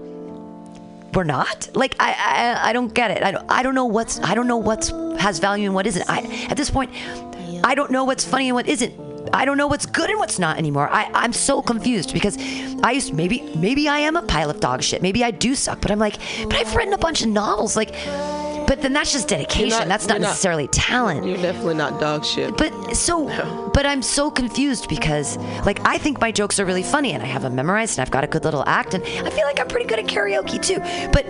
we're 1.17 1.23
not. 1.23 1.67
Like 1.73 1.95
I, 1.99 2.13
I, 2.13 2.69
I 2.69 2.73
don't 2.73 2.93
get 2.93 3.09
it. 3.09 3.23
I 3.23 3.31
don't, 3.31 3.45
I 3.49 3.63
don't 3.63 3.73
know 3.73 3.85
what's, 3.85 4.19
I 4.21 4.35
don't 4.35 4.47
know 4.47 4.57
what's 4.57 4.89
has 5.19 5.39
value 5.39 5.65
and 5.65 5.73
what 5.73 5.87
isn't. 5.87 6.07
I, 6.07 6.19
at 6.47 6.57
this 6.57 6.69
point, 6.69 6.91
I 7.63 7.73
don't 7.73 7.89
know 7.89 8.03
what's 8.03 8.23
funny 8.23 8.49
and 8.49 8.55
what 8.55 8.67
isn't. 8.67 8.93
I 9.33 9.43
don't 9.43 9.57
know 9.57 9.67
what's 9.67 9.87
good 9.87 10.11
and 10.11 10.19
what's 10.19 10.37
not 10.37 10.57
anymore. 10.57 10.87
I, 10.89 11.09
I'm 11.13 11.33
so 11.33 11.61
confused 11.61 12.13
because 12.13 12.37
I 12.83 12.91
used 12.91 13.13
maybe 13.15 13.41
maybe 13.55 13.89
I 13.89 13.97
am 13.97 14.15
a 14.15 14.21
pile 14.21 14.49
of 14.51 14.59
dog 14.59 14.83
shit. 14.83 15.01
Maybe 15.01 15.23
I 15.23 15.31
do 15.31 15.55
suck, 15.55 15.81
but 15.81 15.89
I'm 15.89 15.99
like, 15.99 16.19
but 16.43 16.53
I've 16.53 16.73
written 16.75 16.93
a 16.93 16.99
bunch 16.99 17.23
of 17.23 17.29
novels. 17.29 17.75
Like, 17.75 17.95
but 18.67 18.81
then 18.81 18.93
that's 18.93 19.11
just 19.11 19.27
dedication. 19.29 19.69
not- 19.79 19.87
that's 19.87 20.07
not 20.07 20.15
you're 20.15 20.21
not- 20.21 20.27
necessarily 20.29 20.67
talent. 20.67 21.25
You're 21.25 21.37
definitely 21.37 21.75
not 21.75 21.99
dog 21.99 22.23
shit. 22.25 22.55
But 22.57 22.95
so, 22.95 23.25
but 23.73 23.85
I'm 23.85 24.01
so 24.01 24.29
confused 24.29 24.87
because, 24.89 25.37
like, 25.65 25.79
I 25.85 25.97
think 25.97 26.19
my 26.21 26.31
jokes 26.31 26.59
are 26.59 26.65
really 26.65 26.83
funny 26.83 27.13
and 27.13 27.23
I 27.23 27.27
have 27.27 27.41
them 27.41 27.55
memorized 27.55 27.97
and 27.97 28.05
I've 28.05 28.11
got 28.11 28.23
a 28.23 28.27
good 28.27 28.43
little 28.43 28.63
act 28.67 28.93
and 28.93 29.03
I 29.03 29.29
feel 29.29 29.45
like 29.45 29.59
I'm 29.59 29.67
pretty 29.67 29.85
good 29.87 29.99
at 29.99 30.05
karaoke 30.05 30.61
too. 30.61 30.79
But, 31.11 31.25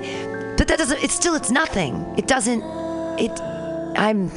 but 0.58 0.68
that 0.68 0.78
doesn't. 0.78 1.04
It's 1.04 1.14
still. 1.14 1.36
It's 1.36 1.52
nothing. 1.52 1.94
It 2.18 2.28
doesn't. 2.28 2.62
It. 3.20 3.32
I'm. 3.98 4.32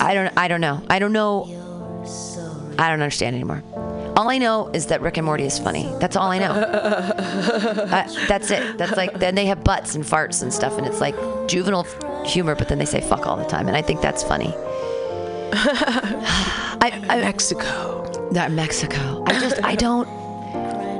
I 0.00 0.14
don't. 0.14 0.32
I 0.36 0.48
don't 0.48 0.60
know. 0.60 0.82
I 0.90 0.98
don't 0.98 1.12
know. 1.12 1.46
I 2.78 2.88
don't 2.88 3.00
understand 3.02 3.34
anymore. 3.36 3.62
All 4.20 4.28
I 4.28 4.36
know 4.36 4.68
is 4.74 4.84
that 4.88 5.00
Rick 5.00 5.16
and 5.16 5.24
Morty 5.24 5.44
is 5.44 5.58
funny. 5.58 5.90
That's 5.98 6.14
all 6.14 6.30
I 6.30 6.38
know. 6.38 6.50
uh, 6.52 8.06
that's 8.28 8.50
it. 8.50 8.76
That's 8.76 8.94
like 8.94 9.14
then 9.18 9.34
they 9.34 9.46
have 9.46 9.64
butts 9.64 9.94
and 9.94 10.04
farts 10.04 10.42
and 10.42 10.52
stuff, 10.52 10.76
and 10.76 10.86
it's 10.86 11.00
like 11.00 11.16
juvenile 11.48 11.86
humor, 12.26 12.54
but 12.54 12.68
then 12.68 12.76
they 12.78 12.84
say 12.84 13.00
fuck 13.00 13.26
all 13.26 13.38
the 13.38 13.46
time, 13.46 13.66
and 13.66 13.78
I 13.78 13.80
think 13.80 14.02
that's 14.02 14.22
funny. 14.22 14.52
I, 15.54 17.02
I, 17.08 17.20
Mexico. 17.22 18.28
not 18.30 18.52
Mexico. 18.52 19.24
I 19.26 19.40
just 19.40 19.64
I 19.64 19.74
don't. 19.74 20.06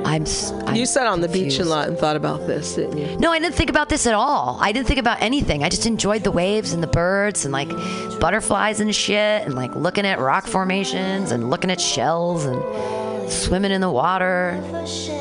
I'm. 0.05 0.23
s- 0.23 0.53
I'm 0.67 0.75
You 0.75 0.87
sat 0.87 1.07
on 1.07 1.21
the 1.21 1.29
beach 1.29 1.59
a 1.59 1.65
lot 1.65 1.89
and 1.89 1.97
thought 1.99 2.17
about 2.17 2.47
this, 2.47 2.75
didn't 2.75 2.97
you? 2.99 3.17
No, 3.19 3.31
I 3.33 3.39
didn't 3.39 3.55
think 3.55 3.71
about 3.71 3.89
this 3.89 4.07
at 4.07 4.15
all. 4.15 4.59
I 4.61 4.73
didn't 4.73 4.87
think 4.89 4.99
about 4.99 5.21
anything. 5.23 5.63
I 5.63 5.69
just 5.69 5.87
enjoyed 5.87 6.25
the 6.25 6.31
waves 6.33 6.73
and 6.73 6.83
the 6.83 6.87
birds 6.89 7.45
and 7.45 7.53
like 7.53 7.69
butterflies 8.21 8.81
and 8.81 8.95
shit 8.95 9.43
and 9.45 9.55
like 9.55 9.75
looking 9.77 10.07
at 10.07 10.19
rock 10.19 10.47
formations 10.47 11.33
and 11.33 11.51
looking 11.51 11.71
at 11.71 11.81
shells 11.81 12.45
and 12.45 12.61
swimming 13.31 13.71
in 13.73 13.81
the 13.81 13.91
water, 13.91 14.59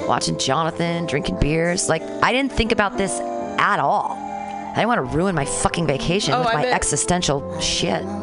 watching 0.08 0.38
Jonathan, 0.40 1.06
drinking 1.06 1.40
beers. 1.40 1.90
Like 1.90 2.02
I 2.24 2.32
didn't 2.32 2.52
think 2.52 2.72
about 2.72 2.98
this 2.98 3.20
at 3.60 3.80
all. 3.80 4.14
I 4.18 4.74
didn't 4.76 4.88
want 4.88 5.12
to 5.12 5.18
ruin 5.18 5.36
my 5.36 5.46
fucking 5.46 5.88
vacation 5.88 6.34
Oh, 6.34 6.40
with 6.40 6.48
I 6.50 6.54
my 6.54 6.62
meant- 6.64 6.76
existential 6.76 7.60
shit. 7.60 8.04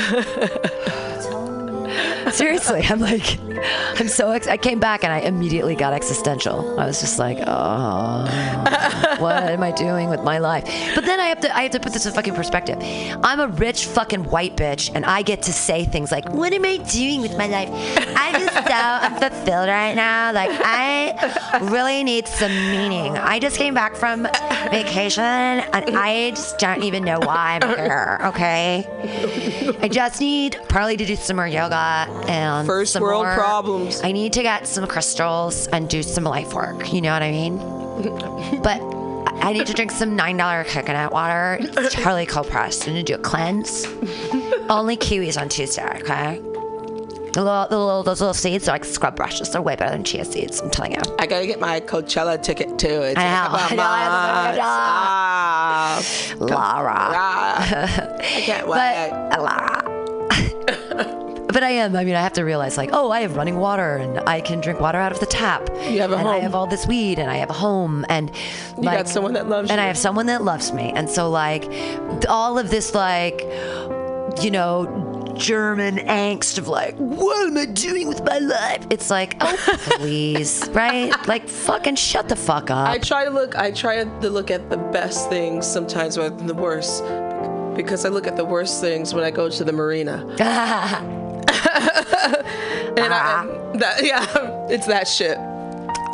Seriously, 2.40 2.82
I'm 2.88 3.00
like, 3.00 3.38
I'm 4.00 4.08
so. 4.08 4.30
Ex- 4.30 4.46
I 4.46 4.56
came 4.56 4.80
back 4.80 5.04
and 5.04 5.12
I 5.12 5.18
immediately 5.18 5.74
got 5.74 5.92
existential. 5.92 6.80
I 6.80 6.86
was 6.86 6.98
just 7.00 7.18
like, 7.18 7.36
oh, 7.46 8.24
what 9.18 9.42
am 9.42 9.62
I 9.62 9.72
doing 9.72 10.08
with 10.08 10.22
my 10.22 10.38
life? 10.38 10.64
But 10.94 11.04
then 11.04 11.20
I 11.20 11.26
have 11.26 11.40
to, 11.40 11.54
I 11.54 11.62
have 11.64 11.72
to 11.72 11.80
put 11.80 11.92
this 11.92 12.06
in 12.06 12.12
fucking 12.14 12.34
perspective. 12.34 12.78
I'm 13.22 13.40
a 13.40 13.48
rich 13.48 13.84
fucking 13.84 14.24
white 14.24 14.56
bitch, 14.56 14.90
and 14.94 15.04
I 15.04 15.20
get 15.20 15.42
to 15.42 15.52
say 15.52 15.84
things 15.84 16.10
like, 16.10 16.26
what 16.30 16.54
am 16.54 16.64
I 16.64 16.78
doing 16.78 17.20
with 17.20 17.36
my 17.36 17.46
life? 17.46 17.68
I'm 18.16 18.40
just 18.40 18.54
so 18.54 18.72
unfulfilled 18.72 19.68
right 19.68 19.94
now. 19.94 20.32
Like 20.32 20.50
I 20.52 21.60
really 21.70 22.02
need 22.02 22.26
some 22.26 22.52
meaning. 22.70 23.18
I 23.18 23.38
just 23.38 23.58
came 23.58 23.74
back 23.74 23.96
from 23.96 24.26
vacation, 24.70 25.22
and 25.24 25.96
I 25.96 26.30
just 26.30 26.58
don't 26.58 26.84
even 26.84 27.04
know 27.04 27.18
why 27.18 27.58
I'm 27.60 27.68
here. 27.76 28.18
Okay. 28.24 29.76
I 29.82 29.88
just 29.88 30.20
need 30.20 30.58
probably 30.70 30.96
to 30.96 31.04
do 31.04 31.16
some 31.16 31.36
more 31.36 31.46
yoga 31.46 32.06
and 32.30 32.66
First 32.66 32.92
some 32.92 33.02
world 33.02 33.24
more- 33.26 33.34
problems. 33.34 34.00
I 34.02 34.12
need 34.12 34.32
to 34.34 34.42
get 34.42 34.66
some 34.66 34.86
crystals 34.86 35.66
and 35.68 35.88
do 35.88 36.02
some 36.02 36.24
life 36.24 36.54
work. 36.54 36.92
You 36.92 37.00
know 37.02 37.12
what 37.12 37.22
I 37.22 37.30
mean? 37.30 37.58
but 38.62 38.80
I 39.42 39.52
need 39.52 39.66
to 39.66 39.72
drink 39.74 39.90
some 39.90 40.16
nine 40.16 40.36
dollar 40.36 40.64
coconut 40.64 41.12
water. 41.12 41.58
It's 41.60 41.94
Charlie 41.94 42.26
cold 42.26 42.48
pressed. 42.48 42.86
need 42.86 42.94
to 42.94 43.02
do 43.02 43.14
a 43.14 43.18
cleanse. 43.22 43.86
Only 44.70 44.96
kiwis 44.96 45.40
on 45.40 45.48
Tuesday. 45.48 45.84
Okay. 46.00 46.40
The 47.32 47.44
little, 47.44 47.66
the 47.68 47.78
little, 47.78 48.02
those 48.02 48.20
little 48.20 48.34
seeds 48.34 48.68
are 48.68 48.72
like 48.72 48.84
scrub 48.84 49.14
brushes. 49.14 49.50
They're 49.52 49.62
way 49.62 49.76
better 49.76 49.92
than 49.92 50.02
chia 50.02 50.24
seeds. 50.24 50.60
I'm 50.60 50.68
telling 50.68 50.92
you. 50.92 50.98
I 51.18 51.26
gotta 51.26 51.46
get 51.46 51.60
my 51.60 51.80
Coachella 51.80 52.42
ticket 52.42 52.76
too. 52.76 52.88
It's 52.88 53.16
I 53.18 53.22
know, 53.22 53.46
about 53.54 53.72
I 53.72 53.74
know, 53.76 53.82
I 53.84 54.00
have 55.96 56.04
to 56.04 56.34
months. 56.34 56.34
go 56.40 56.46
Lara. 56.46 56.92
Ah, 56.96 58.16
I 58.18 58.40
can't 58.40 58.66
But 58.66 58.76
wait. 58.76 59.10
uh, 59.38 59.42
Lara. 59.42 59.79
But 61.52 61.62
I 61.62 61.70
am. 61.70 61.96
I 61.96 62.04
mean, 62.04 62.14
I 62.14 62.20
have 62.22 62.34
to 62.34 62.44
realize, 62.44 62.76
like, 62.76 62.90
oh, 62.92 63.10
I 63.10 63.20
have 63.20 63.36
running 63.36 63.56
water, 63.56 63.96
and 63.96 64.18
I 64.28 64.40
can 64.40 64.60
drink 64.60 64.80
water 64.80 64.98
out 64.98 65.12
of 65.12 65.20
the 65.20 65.26
tap. 65.26 65.68
You 65.88 66.00
have 66.00 66.12
a 66.12 66.16
and 66.16 66.28
I 66.28 66.38
have 66.38 66.54
all 66.54 66.66
this 66.66 66.86
weed, 66.86 67.18
and 67.18 67.30
I 67.30 67.36
have 67.36 67.50
a 67.50 67.54
home, 67.54 68.04
and 68.08 68.30
You 68.76 68.84
got 68.84 69.08
someone 69.08 69.32
that 69.34 69.48
loves 69.48 69.68
you. 69.68 69.72
and 69.72 69.78
you. 69.80 69.84
I 69.84 69.86
have 69.88 69.98
someone 69.98 70.26
that 70.26 70.42
loves 70.42 70.72
me, 70.72 70.92
and 70.94 71.08
so 71.08 71.30
like, 71.30 71.64
all 72.28 72.58
of 72.58 72.70
this, 72.70 72.94
like, 72.94 73.40
you 74.42 74.50
know. 74.50 75.06
German 75.36 75.96
angst 75.96 76.58
of 76.58 76.68
like, 76.68 76.94
what 76.96 77.46
am 77.46 77.56
I 77.56 77.64
doing 77.64 78.08
with 78.08 78.22
my 78.26 78.38
life? 78.40 78.86
It's 78.90 79.08
like, 79.08 79.36
oh 79.40 79.56
please, 79.96 80.68
right? 80.72 81.10
Like, 81.26 81.48
fucking 81.48 81.94
shut 81.94 82.28
the 82.28 82.36
fuck 82.36 82.70
up. 82.70 82.88
I 82.90 82.98
try 82.98 83.24
to 83.24 83.30
look. 83.30 83.56
I 83.56 83.70
try 83.70 84.04
to 84.04 84.28
look 84.28 84.50
at 84.50 84.68
the 84.68 84.76
best 84.76 85.30
things 85.30 85.66
sometimes 85.66 86.18
rather 86.18 86.36
than 86.36 86.46
the 86.46 86.52
worst, 86.54 87.02
because 87.74 88.04
I 88.04 88.10
look 88.10 88.26
at 88.26 88.36
the 88.36 88.44
worst 88.44 88.82
things 88.82 89.14
when 89.14 89.24
I 89.24 89.30
go 89.30 89.48
to 89.48 89.64
the 89.64 89.72
marina. 89.72 90.26
And, 92.96 93.14
I, 93.14 93.46
and 93.72 93.80
that, 93.80 94.02
yeah, 94.04 94.66
it's 94.68 94.86
that 94.86 95.06
shit. 95.08 95.38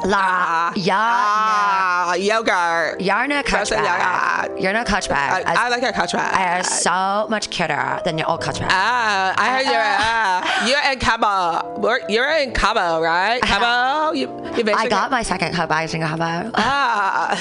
La, 0.05 0.73
ja, 0.77 0.95
Ah, 0.95 2.15
yoga. 2.15 2.95
You're 3.01 3.27
not 3.27 3.47
That's 3.47 3.71
a 3.73 3.77
Kutchbag. 3.77 4.61
You're 4.63 4.73
not 4.75 4.87
Kutchbag. 4.87 5.43
I, 5.47 5.55
I 5.65 5.69
like 5.71 5.83
a 5.83 5.93
contract. 5.93 6.37
I 6.37 6.59
are 6.59 6.63
so 6.63 7.27
much 7.29 7.51
cuter 7.51 8.01
than 8.05 8.19
your 8.19 8.29
old 8.31 8.41
Kutchbag. 8.43 8.69
Ah, 8.71 9.35
I 9.37 9.57
heard 9.57 9.65
you're 9.65 9.83
ah, 9.83 10.67
you're 10.69 10.93
in 10.93 10.99
Cabo. 11.01 12.07
You're 12.09 12.31
in 12.39 12.53
Cabo, 12.53 13.01
right? 13.01 13.41
Cabo. 13.43 14.13
You, 14.13 14.29
you 14.57 14.63
basically, 14.63 14.75
I 14.75 14.89
got 14.89 15.11
my 15.11 15.23
second 15.23 15.55
Kutchbag 15.55 15.95
in 15.95 16.03
Cabo. 16.03 16.51
Ah, 16.55 17.35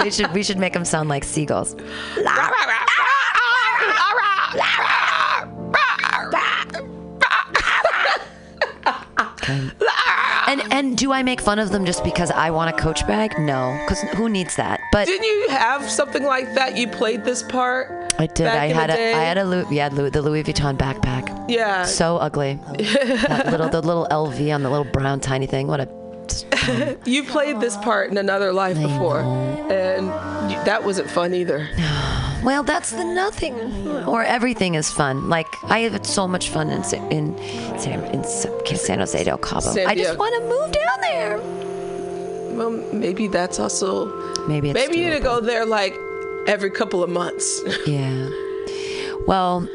we 0.04 0.10
should 0.10 0.32
we 0.32 0.42
should 0.42 0.58
make 0.58 0.72
them 0.72 0.84
sound 0.84 1.08
like 1.08 1.24
seagulls. 1.24 1.74
And 10.48 10.62
and 10.72 10.96
do 10.96 11.12
I 11.12 11.22
make 11.24 11.40
fun 11.40 11.58
of 11.58 11.70
them 11.70 11.84
just 11.84 12.04
because 12.04 12.30
I 12.30 12.50
want 12.50 12.74
a 12.74 12.78
Coach 12.80 13.04
bag? 13.06 13.36
No, 13.38 13.76
because 13.84 14.00
who 14.16 14.28
needs 14.28 14.54
that? 14.56 14.80
But 14.92 15.06
Didn't 15.06 15.24
you 15.24 15.48
have 15.50 15.90
something 15.90 16.22
like 16.22 16.54
that? 16.54 16.76
You 16.76 16.86
played 16.86 17.24
this 17.24 17.42
part. 17.42 18.14
I 18.18 18.26
did. 18.26 18.44
back 18.44 18.60
I 18.60 18.64
in 18.66 18.74
had 18.76 18.90
the 18.90 18.94
a 18.94 18.96
day? 18.96 19.14
I 19.14 19.22
had 19.24 19.38
a 19.38 19.44
Louis, 19.44 19.66
yeah 19.70 19.88
Louis, 19.88 20.10
the 20.10 20.22
Louis 20.22 20.44
Vuitton 20.44 20.78
backpack. 20.78 21.50
Yeah. 21.50 21.84
So 21.84 22.18
ugly. 22.18 22.54
that 22.78 23.48
little 23.50 23.68
the 23.68 23.82
little 23.82 24.06
LV 24.10 24.54
on 24.54 24.62
the 24.62 24.70
little 24.70 24.84
brown 24.84 25.18
tiny 25.20 25.46
thing. 25.46 25.66
What 25.66 25.80
a 25.80 25.88
You 27.04 27.22
played 27.24 27.60
this 27.60 27.76
part 27.76 28.10
in 28.10 28.18
another 28.18 28.52
life 28.52 28.76
before, 28.76 29.20
and 29.70 30.08
that 30.66 30.84
wasn't 30.84 31.10
fun 31.10 31.34
either. 31.34 31.68
Well, 32.44 32.62
that's 32.62 32.90
the 32.92 33.02
nothing, 33.02 33.54
or 34.06 34.22
everything 34.22 34.76
is 34.76 34.88
fun. 34.88 35.28
Like 35.28 35.48
I 35.64 35.80
have 35.80 36.06
so 36.06 36.28
much 36.28 36.48
fun 36.50 36.70
in 36.70 36.82
in 37.10 37.36
San, 37.76 38.04
in 38.14 38.22
San 38.24 38.98
Jose 39.00 39.24
del 39.24 39.38
Cabo. 39.38 39.60
San 39.60 39.88
I 39.88 39.94
just 39.96 40.16
want 40.16 40.34
to 40.36 40.42
move 40.48 40.70
down 40.70 41.00
there. 41.00 41.38
Well, 42.56 42.70
maybe 42.92 43.26
that's 43.26 43.58
also. 43.58 44.06
Maybe 44.46 44.70
it's 44.70 44.78
Maybe 44.78 44.98
you 44.98 45.10
need 45.10 45.16
to 45.16 45.22
go 45.22 45.40
there 45.40 45.66
like 45.66 45.94
every 46.46 46.70
couple 46.70 47.02
of 47.02 47.10
months. 47.10 47.60
Yeah. 47.86 48.30
Well, 49.26 49.66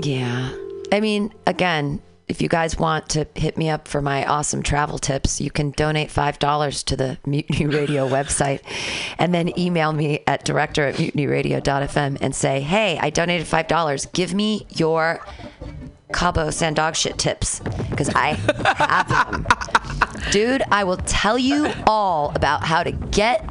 yeah. 0.00 0.54
I 0.92 1.00
mean, 1.00 1.34
again, 1.46 2.00
if 2.28 2.42
you 2.42 2.48
guys 2.48 2.76
want 2.76 3.08
to 3.10 3.26
hit 3.34 3.56
me 3.56 3.70
up 3.70 3.86
for 3.86 4.02
my 4.02 4.24
awesome 4.26 4.62
travel 4.62 4.98
tips, 4.98 5.40
you 5.40 5.50
can 5.50 5.70
donate 5.70 6.08
$5 6.08 6.84
to 6.84 6.96
the 6.96 7.18
Mutiny 7.24 7.66
Radio 7.66 8.08
website 8.16 8.60
and 9.18 9.32
then 9.32 9.56
email 9.58 9.92
me 9.92 10.20
at 10.26 10.44
director 10.44 10.86
at 10.86 10.96
mutinyradio.fm 10.96 12.18
and 12.20 12.34
say, 12.34 12.60
hey, 12.60 12.98
I 13.00 13.10
donated 13.10 13.46
$5. 13.46 14.12
Give 14.12 14.34
me 14.34 14.66
your 14.74 15.24
Cabo 16.12 16.50
San 16.50 16.74
Dog 16.74 16.96
shit 16.96 17.18
tips 17.18 17.60
because 17.90 18.08
I 18.10 18.32
have 18.76 19.30
them. 19.30 19.46
Dude, 20.30 20.62
I 20.70 20.82
will 20.84 20.96
tell 20.98 21.38
you 21.38 21.70
all 21.86 22.32
about 22.34 22.64
how 22.64 22.82
to 22.82 22.90
get 22.90 23.48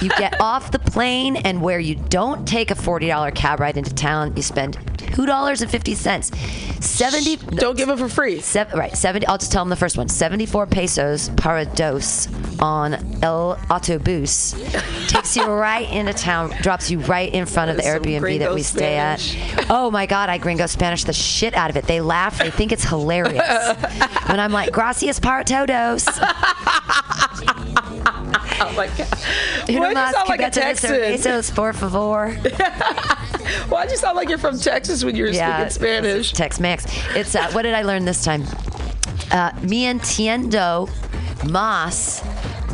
you 0.00 0.08
get 0.10 0.40
off 0.40 0.70
the 0.70 0.78
plane 0.78 1.36
and 1.36 1.60
where 1.60 1.78
you 1.78 1.94
don't 1.94 2.48
take 2.48 2.70
a 2.70 2.74
$40 2.74 3.34
cab 3.34 3.60
ride 3.60 3.76
into 3.76 3.94
town, 3.94 4.34
you 4.34 4.42
spend 4.42 4.78
$2.50. 5.12 6.82
70. 6.82 7.36
Don't 7.56 7.76
give 7.76 7.88
it 7.88 7.98
for 7.98 8.08
free. 8.08 8.40
Seven, 8.40 8.78
right, 8.78 8.96
70. 8.96 9.26
I'll 9.26 9.38
just 9.38 9.52
tell 9.52 9.62
them 9.62 9.70
the 9.70 9.76
first 9.76 9.96
one. 9.98 10.08
74 10.08 10.66
pesos 10.66 11.28
para 11.36 11.64
dos 11.66 12.28
on 12.58 12.94
El 13.22 13.56
Autobus. 13.70 14.54
Takes 15.08 15.36
you 15.36 15.44
right 15.46 15.88
into 15.90 16.12
town, 16.12 16.50
drops 16.62 16.90
you 16.90 17.00
right 17.00 17.32
in 17.32 17.46
front 17.46 17.70
of 17.70 17.76
the 17.76 17.82
Airbnb 17.82 18.38
that 18.38 18.54
we 18.54 18.62
stay 18.62 18.96
Spanish. 18.96 19.36
at. 19.58 19.70
Oh 19.70 19.90
my 19.90 20.06
God, 20.06 20.28
I 20.28 20.38
gringo 20.38 20.66
Spanish 20.66 21.04
the 21.04 21.12
shit 21.12 21.54
out 21.54 21.70
of 21.70 21.76
it. 21.76 21.84
They 21.86 22.00
laugh, 22.00 22.38
they 22.38 22.50
think 22.50 22.72
it's 22.72 22.84
hilarious. 22.84 23.40
when 24.26 24.40
I'm 24.40 24.52
like, 24.52 24.72
gracias 24.72 25.20
para 25.20 25.44
todos. 25.44 26.06
Oh 28.62 28.72
my 28.76 28.88
God. 28.88 29.08
Uno 29.68 29.80
Why'd 29.80 29.96
you 29.96 30.12
sound 30.12 30.28
like 30.28 30.40
a 30.40 30.50
Texan? 30.50 30.90
cervezas, 30.90 31.54
por 31.54 31.72
favor. 31.72 32.36
Why'd 33.68 33.90
you 33.90 33.96
sound 33.96 34.16
like 34.16 34.28
you're 34.28 34.38
from 34.38 34.58
Texas 34.58 35.04
when 35.04 35.16
you 35.16 35.24
were 35.24 35.32
speaking 35.32 35.70
Spanish? 35.70 36.32
Tex 36.32 36.60
Mex. 36.60 36.86
It's 37.14 37.34
uh, 37.34 37.50
what 37.52 37.62
did 37.62 37.74
I 37.74 37.82
learn 37.82 38.04
this 38.04 38.24
time? 38.24 38.44
Uh, 39.30 39.52
me 39.62 39.84
entiendo 39.86 40.88
más 41.44 42.22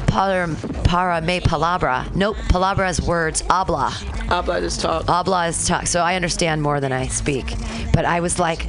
para, 0.07 0.48
para 0.85 1.20
me 1.20 1.40
palabra. 1.40 2.15
Nope, 2.15 2.36
palabra 2.48 2.89
is 2.89 3.01
words. 3.03 3.43
Habla. 3.43 3.90
Habla 4.28 4.59
is 4.59 4.77
talk. 4.78 5.05
Habla 5.07 5.48
is 5.48 5.66
talk. 5.69 5.86
So 5.86 6.01
I 6.01 6.16
understand 6.16 6.62
more 6.62 6.81
than 6.81 6.93
I 6.93 7.07
speak. 7.09 7.55
But 7.93 8.05
I 8.05 8.20
was 8.20 8.39
like, 8.39 8.66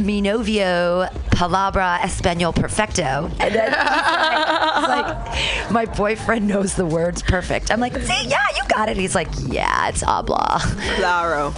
mi 0.00 0.20
novio 0.20 1.08
palabra 1.30 1.98
español 2.00 2.54
perfecto. 2.54 3.30
And 3.40 3.54
then 3.54 3.70
like, 4.82 5.70
my 5.70 5.84
boyfriend 5.86 6.46
knows 6.48 6.74
the 6.74 6.86
words 6.86 7.22
perfect. 7.22 7.70
I'm 7.70 7.80
like, 7.80 7.96
see, 7.96 8.28
yeah, 8.28 8.38
got 8.68 8.88
it. 8.88 8.96
He's 8.96 9.14
like, 9.14 9.28
yeah, 9.46 9.88
it's 9.88 10.02
habla. 10.02 10.60
Claro. 10.96 11.54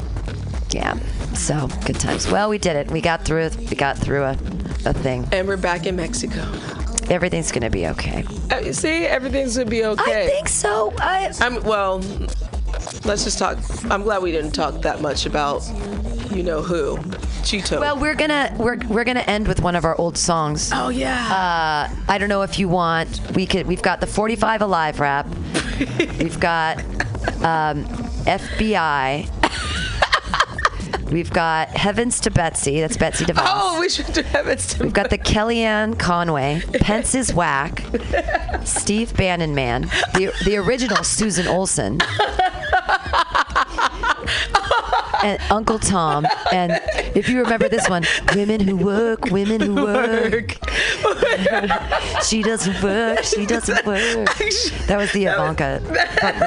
Yeah. 0.70 0.98
So 1.34 1.68
good 1.86 1.98
times. 2.00 2.30
Well, 2.30 2.48
we 2.48 2.58
did 2.58 2.76
it. 2.76 2.90
We 2.90 3.00
got 3.00 3.24
through. 3.24 3.50
We 3.70 3.76
got 3.76 3.96
through 3.96 4.24
a, 4.24 4.32
a 4.84 4.92
thing. 4.92 5.26
And 5.32 5.46
we're 5.46 5.56
back 5.56 5.86
in 5.86 5.96
Mexico. 5.96 6.42
Everything's 7.10 7.52
gonna 7.52 7.70
be 7.70 7.86
okay. 7.88 8.24
Uh, 8.50 8.58
you 8.58 8.72
see, 8.72 9.04
everything's 9.06 9.56
gonna 9.56 9.70
be 9.70 9.84
okay. 9.84 10.26
I 10.26 10.28
think 10.28 10.48
so. 10.48 10.92
I, 10.98 11.32
I'm 11.40 11.62
well. 11.62 12.00
Let's 13.04 13.24
just 13.24 13.38
talk. 13.38 13.58
I'm 13.90 14.02
glad 14.02 14.22
we 14.22 14.30
didn't 14.32 14.50
talk 14.52 14.82
that 14.82 15.00
much 15.00 15.24
about, 15.24 15.66
you 16.30 16.42
know 16.42 16.60
who, 16.60 16.96
Cheeto. 17.42 17.80
well, 17.80 17.98
we're 17.98 18.14
gonna 18.14 18.54
we're 18.58 18.76
we're 18.88 19.04
gonna 19.04 19.20
end 19.20 19.48
with 19.48 19.60
one 19.62 19.74
of 19.74 19.84
our 19.86 19.98
old 19.98 20.18
songs. 20.18 20.70
oh 20.74 20.90
yeah. 20.90 21.88
Uh, 21.90 21.94
I 22.08 22.18
don't 22.18 22.28
know 22.28 22.42
if 22.42 22.58
you 22.58 22.68
want. 22.68 23.20
We 23.34 23.46
could. 23.46 23.66
We've 23.66 23.80
got 23.82 24.00
the 24.00 24.06
45 24.06 24.60
Alive 24.62 25.00
rap. 25.00 25.26
we've 26.18 26.38
got 26.40 26.82
um, 27.44 27.84
FBI. 28.26 29.28
We've 31.10 31.30
got 31.30 31.68
Heavens 31.70 32.20
to 32.20 32.30
Betsy. 32.30 32.80
That's 32.80 32.96
Betsy 32.98 33.24
DeVos. 33.28 33.42
oh, 33.46 33.80
we 33.80 33.88
should 33.88 34.12
do 34.12 34.22
heavens 34.22 34.66
to 34.74 34.84
We've 34.84 34.92
got 34.92 35.08
the 35.10 35.18
Kellyanne 35.18 35.98
Conway, 35.98 36.62
Pence 36.80 37.14
is 37.14 37.32
whack, 37.32 37.82
Steve 38.64 39.16
Bannon 39.16 39.54
man, 39.54 39.82
the 40.14 40.32
the 40.44 40.56
original 40.56 41.02
Susan 41.04 41.46
Olson, 41.46 41.98
and 45.22 45.40
Uncle 45.50 45.78
Tom. 45.78 46.26
And 46.52 46.72
if 47.18 47.28
you 47.28 47.40
remember 47.42 47.68
this 47.68 47.88
one, 47.88 48.04
women 48.36 48.60
who 48.60 48.76
work, 48.76 49.24
women 49.26 49.60
who 49.60 49.74
work. 49.74 50.52
she 52.24 52.42
doesn't 52.42 52.80
work. 52.80 53.24
She 53.24 53.44
doesn't 53.44 53.84
work. 53.84 54.28
That 54.86 54.96
was 54.96 55.10
the 55.12 55.24
Ivanka 55.24 55.80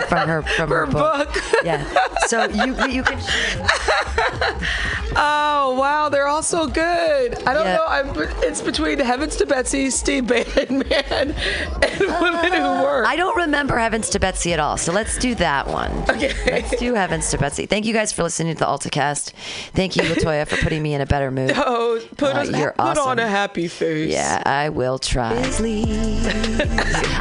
from, 0.07 0.27
her 0.29 0.41
from 0.43 0.69
her, 0.69 0.85
Her 0.85 0.91
book. 0.91 1.35
Yeah. 1.63 1.83
So 2.27 2.45
you 2.45 2.73
you 2.87 3.03
can 3.03 3.19
Oh 5.15 5.75
wow, 5.79 6.09
they're 6.09 6.27
all 6.27 6.43
so 6.43 6.67
good. 6.67 7.35
I 7.45 7.53
don't 7.53 7.65
Yeah. 7.65 7.75
know. 7.77 7.85
I'm, 7.87 8.09
it's 8.43 8.61
between 8.61 8.99
Heavens 8.99 9.35
to 9.37 9.45
Betsy, 9.45 9.89
Steve 9.89 10.27
Bannon 10.27 10.79
Man, 10.79 10.85
and 11.81 11.99
Women 11.99 12.53
Who 12.53 12.83
Work. 12.83 13.07
I 13.07 13.15
don't 13.15 13.35
remember 13.37 13.77
Heavens 13.77 14.09
to 14.11 14.19
Betsy 14.19 14.53
at 14.53 14.59
all, 14.59 14.77
so 14.77 14.91
let's 14.91 15.17
do 15.17 15.35
that 15.35 15.67
one. 15.67 15.91
Okay. 16.09 16.33
Let's 16.45 16.75
do 16.79 16.93
Heavens 16.93 17.29
to 17.31 17.37
Betsy. 17.37 17.65
Thank 17.65 17.85
you 17.85 17.93
guys 17.93 18.11
for 18.13 18.23
listening 18.23 18.53
to 18.55 18.59
the 18.59 18.65
AltaCast. 18.65 19.31
Thank 19.73 19.95
you, 19.95 20.03
Latoya, 20.03 20.47
for 20.47 20.57
putting 20.57 20.81
me 20.81 20.93
in 20.93 21.01
a 21.01 21.05
better 21.05 21.29
mood. 21.31 21.51
Oh, 21.63 21.99
put, 22.17 22.35
Uh, 22.35 22.39
us, 22.39 22.49
you're 22.51 22.71
put 22.71 22.79
awesome. 22.81 23.07
on 23.07 23.19
a 23.19 23.27
happy 23.27 23.67
face. 23.67 24.11
Yeah, 24.11 24.41
I 24.45 24.69
will 24.69 24.97
try. 24.99 25.31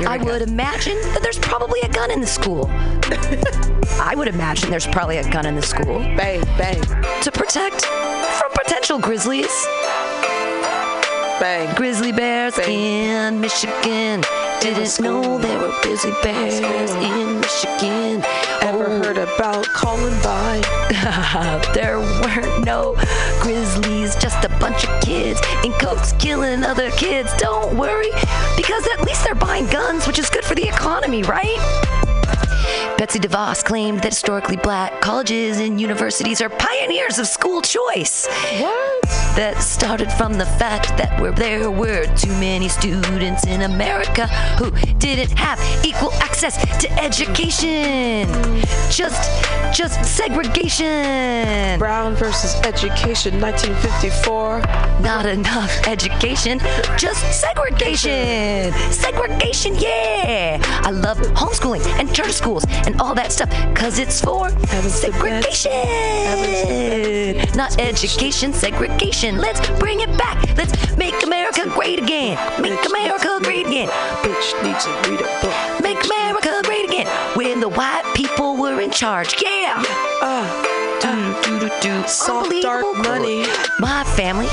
I 0.07 0.19
would 0.23 0.43
imagine 0.43 0.97
that 1.13 1.21
there's 1.23 1.39
probably 1.39 1.81
a 1.83 1.89
gun 1.89 2.11
in 2.11 2.21
the 2.21 2.27
school. 2.27 2.67
I 4.01 4.15
would 4.17 4.29
imagine 4.29 4.71
there's 4.71 4.87
probably 4.87 5.19
a 5.19 5.31
gun 5.31 5.47
in 5.47 5.55
the 5.55 5.63
school 5.63 5.99
Bang, 6.17 6.43
bang, 6.59 6.81
to 7.23 7.31
protect 7.33 7.85
from 7.85 8.51
potential 8.53 8.99
grizzlies. 8.99 9.51
bang. 11.41 11.75
Grizzly 11.75 12.13
bears 12.13 12.59
in 12.59 13.41
Michigan. 13.41 14.23
Didn't 14.61 15.01
know 15.01 15.39
there 15.39 15.59
were 15.59 15.75
grizzly 15.83 16.13
bears 16.23 16.59
in 16.61 17.41
Michigan. 17.41 18.23
Ever 18.61 18.87
Oh. 18.91 19.03
heard 19.03 19.19
about 19.19 19.67
Columbine? 19.75 20.63
there 21.75 21.99
weren't 21.99 22.65
no 22.65 22.95
grizzlies, 23.41 24.15
just 24.17 24.45
a 24.45 24.49
bunch 24.61 24.85
of 24.87 25.01
kids 25.03 25.41
in 25.65 25.73
coats 25.75 26.13
killing 26.19 26.63
other 26.65 26.91
kids. 26.93 27.33
Don't 27.39 27.77
worry, 27.77 28.11
because 28.57 28.87
at 28.99 29.07
least 29.07 29.25
they're 29.25 29.35
buying 29.35 29.67
guns, 29.69 30.07
which 30.07 30.19
is 30.19 30.29
good 30.29 30.45
for 30.45 30.55
the 30.55 30.69
economy, 30.69 31.23
right? 31.23 31.57
Betsy 33.01 33.19
DeVos 33.19 33.65
claimed 33.65 34.01
that 34.03 34.13
historically 34.13 34.59
black 34.59 35.01
colleges 35.01 35.59
and 35.59 35.81
universities 35.81 36.43
are 36.43 36.51
pioneers 36.51 37.19
of 37.19 37.27
school 37.27 37.63
choice. 37.63 38.27
What? 38.59 39.01
That 39.37 39.63
started 39.63 40.13
from 40.13 40.35
the 40.35 40.45
fact 40.45 40.99
that 40.99 41.19
there 41.35 41.71
were 41.71 42.05
too 42.15 42.33
many 42.33 42.69
students 42.69 43.47
in 43.47 43.63
America 43.63 44.27
who 44.59 44.71
didn't 44.99 45.31
have 45.39 45.59
equal 45.83 46.13
access 46.15 46.59
to 46.83 46.93
education. 47.03 48.29
Just, 48.91 49.33
just 49.73 50.05
segregation. 50.05 51.79
Brown 51.79 52.15
versus 52.17 52.55
Education, 52.67 53.41
1954. 53.41 54.61
Not 55.01 55.25
enough 55.25 55.87
education, 55.87 56.59
just 56.99 57.41
segregation. 57.41 58.73
Segregation, 58.93 59.75
yeah. 59.77 60.59
I 60.83 60.91
love 60.91 61.17
homeschooling 61.33 61.87
and 61.99 62.15
charter 62.15 62.33
schools 62.33 62.65
and 62.91 63.01
all 63.01 63.15
that 63.15 63.33
stuff 63.33 63.51
because 63.73 63.99
it's 63.99 64.21
for 64.21 64.51
segregation. 64.89 65.71
Not 67.57 67.79
education, 67.81 68.53
segregation. 68.53 69.39
Let's 69.39 69.61
bring 69.79 70.01
it 70.01 70.17
back. 70.19 70.57
Let's 70.57 70.97
make 70.97 71.23
America 71.23 71.69
great 71.69 71.99
again. 72.03 72.37
Make 72.61 72.85
America 72.87 73.39
great 73.43 73.67
again. 73.67 73.89
Bitch 74.23 74.63
needs 74.63 74.85
to 74.85 74.91
read 75.09 75.21
a 75.21 75.41
book. 75.41 75.83
Make 75.83 76.05
America 76.05 76.63
great 76.65 76.87
again. 76.89 77.07
When 77.37 77.61
the 77.61 77.69
white 77.69 78.05
people 78.15 78.57
were 78.57 78.81
in 78.81 78.91
charge. 78.91 79.41
Yeah. 79.43 79.83
Uh, 80.21 81.01
do, 81.01 81.09
uh. 81.09 81.43
do, 81.43 81.61
do, 81.61 81.71
do. 81.81 82.09
Soft, 82.09 82.51
dark 82.63 82.85
money. 82.99 83.45
My 83.79 84.05
family 84.17 84.49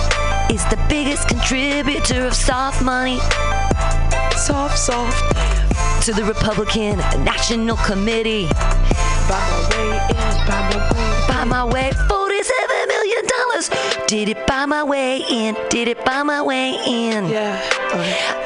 is 0.54 0.64
the 0.66 0.80
biggest 0.88 1.28
contributor 1.28 2.26
of 2.26 2.34
soft 2.34 2.84
money 2.84 3.20
Soft, 4.38 4.78
soft. 4.78 5.36
to 6.06 6.14
the 6.14 6.24
Republican 6.24 7.00
National 7.26 7.76
Committee. 7.78 8.48
By 9.28 9.44
my 9.50 9.68
way 9.72 9.90
in, 10.10 10.48
by 10.48 10.70
my 10.70 10.78
way. 10.94 11.28
By 11.28 11.44
my 11.44 11.66
way, 11.66 11.92
$47 11.92 12.08
million. 12.08 12.17
Did 14.08 14.30
it 14.30 14.48
by 14.48 14.66
my 14.66 14.86
way 14.86 15.22
in, 15.30 15.58
did 15.70 15.90
it 15.90 16.06
by 16.06 16.24
my 16.24 16.42
way 16.42 16.80
in. 16.88 17.28
Yeah. 17.28 17.62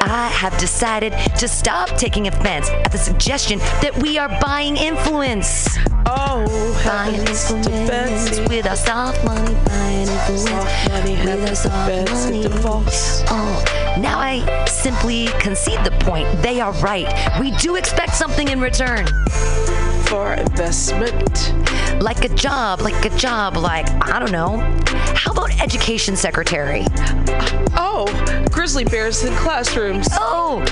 I 0.00 0.28
have 0.34 0.58
decided 0.58 1.12
to 1.38 1.46
stop 1.46 1.88
taking 1.90 2.26
offense 2.26 2.68
at 2.68 2.90
the 2.90 2.98
suggestion 2.98 3.60
that 3.80 3.96
we 4.02 4.18
are 4.18 4.28
buying 4.40 4.76
influence. 4.76 5.68
Oh, 6.04 6.82
Buying 6.84 7.14
influence 7.14 8.40
with 8.48 8.66
our 8.66 8.74
soft 8.74 9.24
money. 9.24 9.54
Buying 9.66 10.08
influence 10.08 10.42
Soft 10.42 10.88
money, 10.90 11.14
with 11.14 11.48
our 11.48 11.54
soft 11.54 12.10
money. 12.10 12.42
Oh, 13.28 13.96
now 14.00 14.18
I 14.18 14.64
simply 14.64 15.28
concede 15.38 15.84
the 15.84 15.92
point. 16.00 16.26
They 16.42 16.60
are 16.60 16.72
right. 16.82 17.06
We 17.38 17.52
do 17.58 17.76
expect 17.76 18.16
something 18.16 18.48
in 18.48 18.60
return. 18.60 19.06
For 20.12 20.34
investment. 20.34 21.54
Like 22.02 22.22
a 22.22 22.28
job, 22.28 22.82
like 22.82 23.02
a 23.06 23.16
job, 23.16 23.56
like, 23.56 23.88
I 24.06 24.18
don't 24.18 24.30
know. 24.30 24.58
How 25.14 25.32
about 25.32 25.58
education 25.58 26.16
secretary? 26.16 26.84
Oh, 27.74 28.04
grizzly 28.52 28.84
bears 28.84 29.24
in 29.24 29.34
classrooms. 29.36 30.08
Oh, 30.12 30.62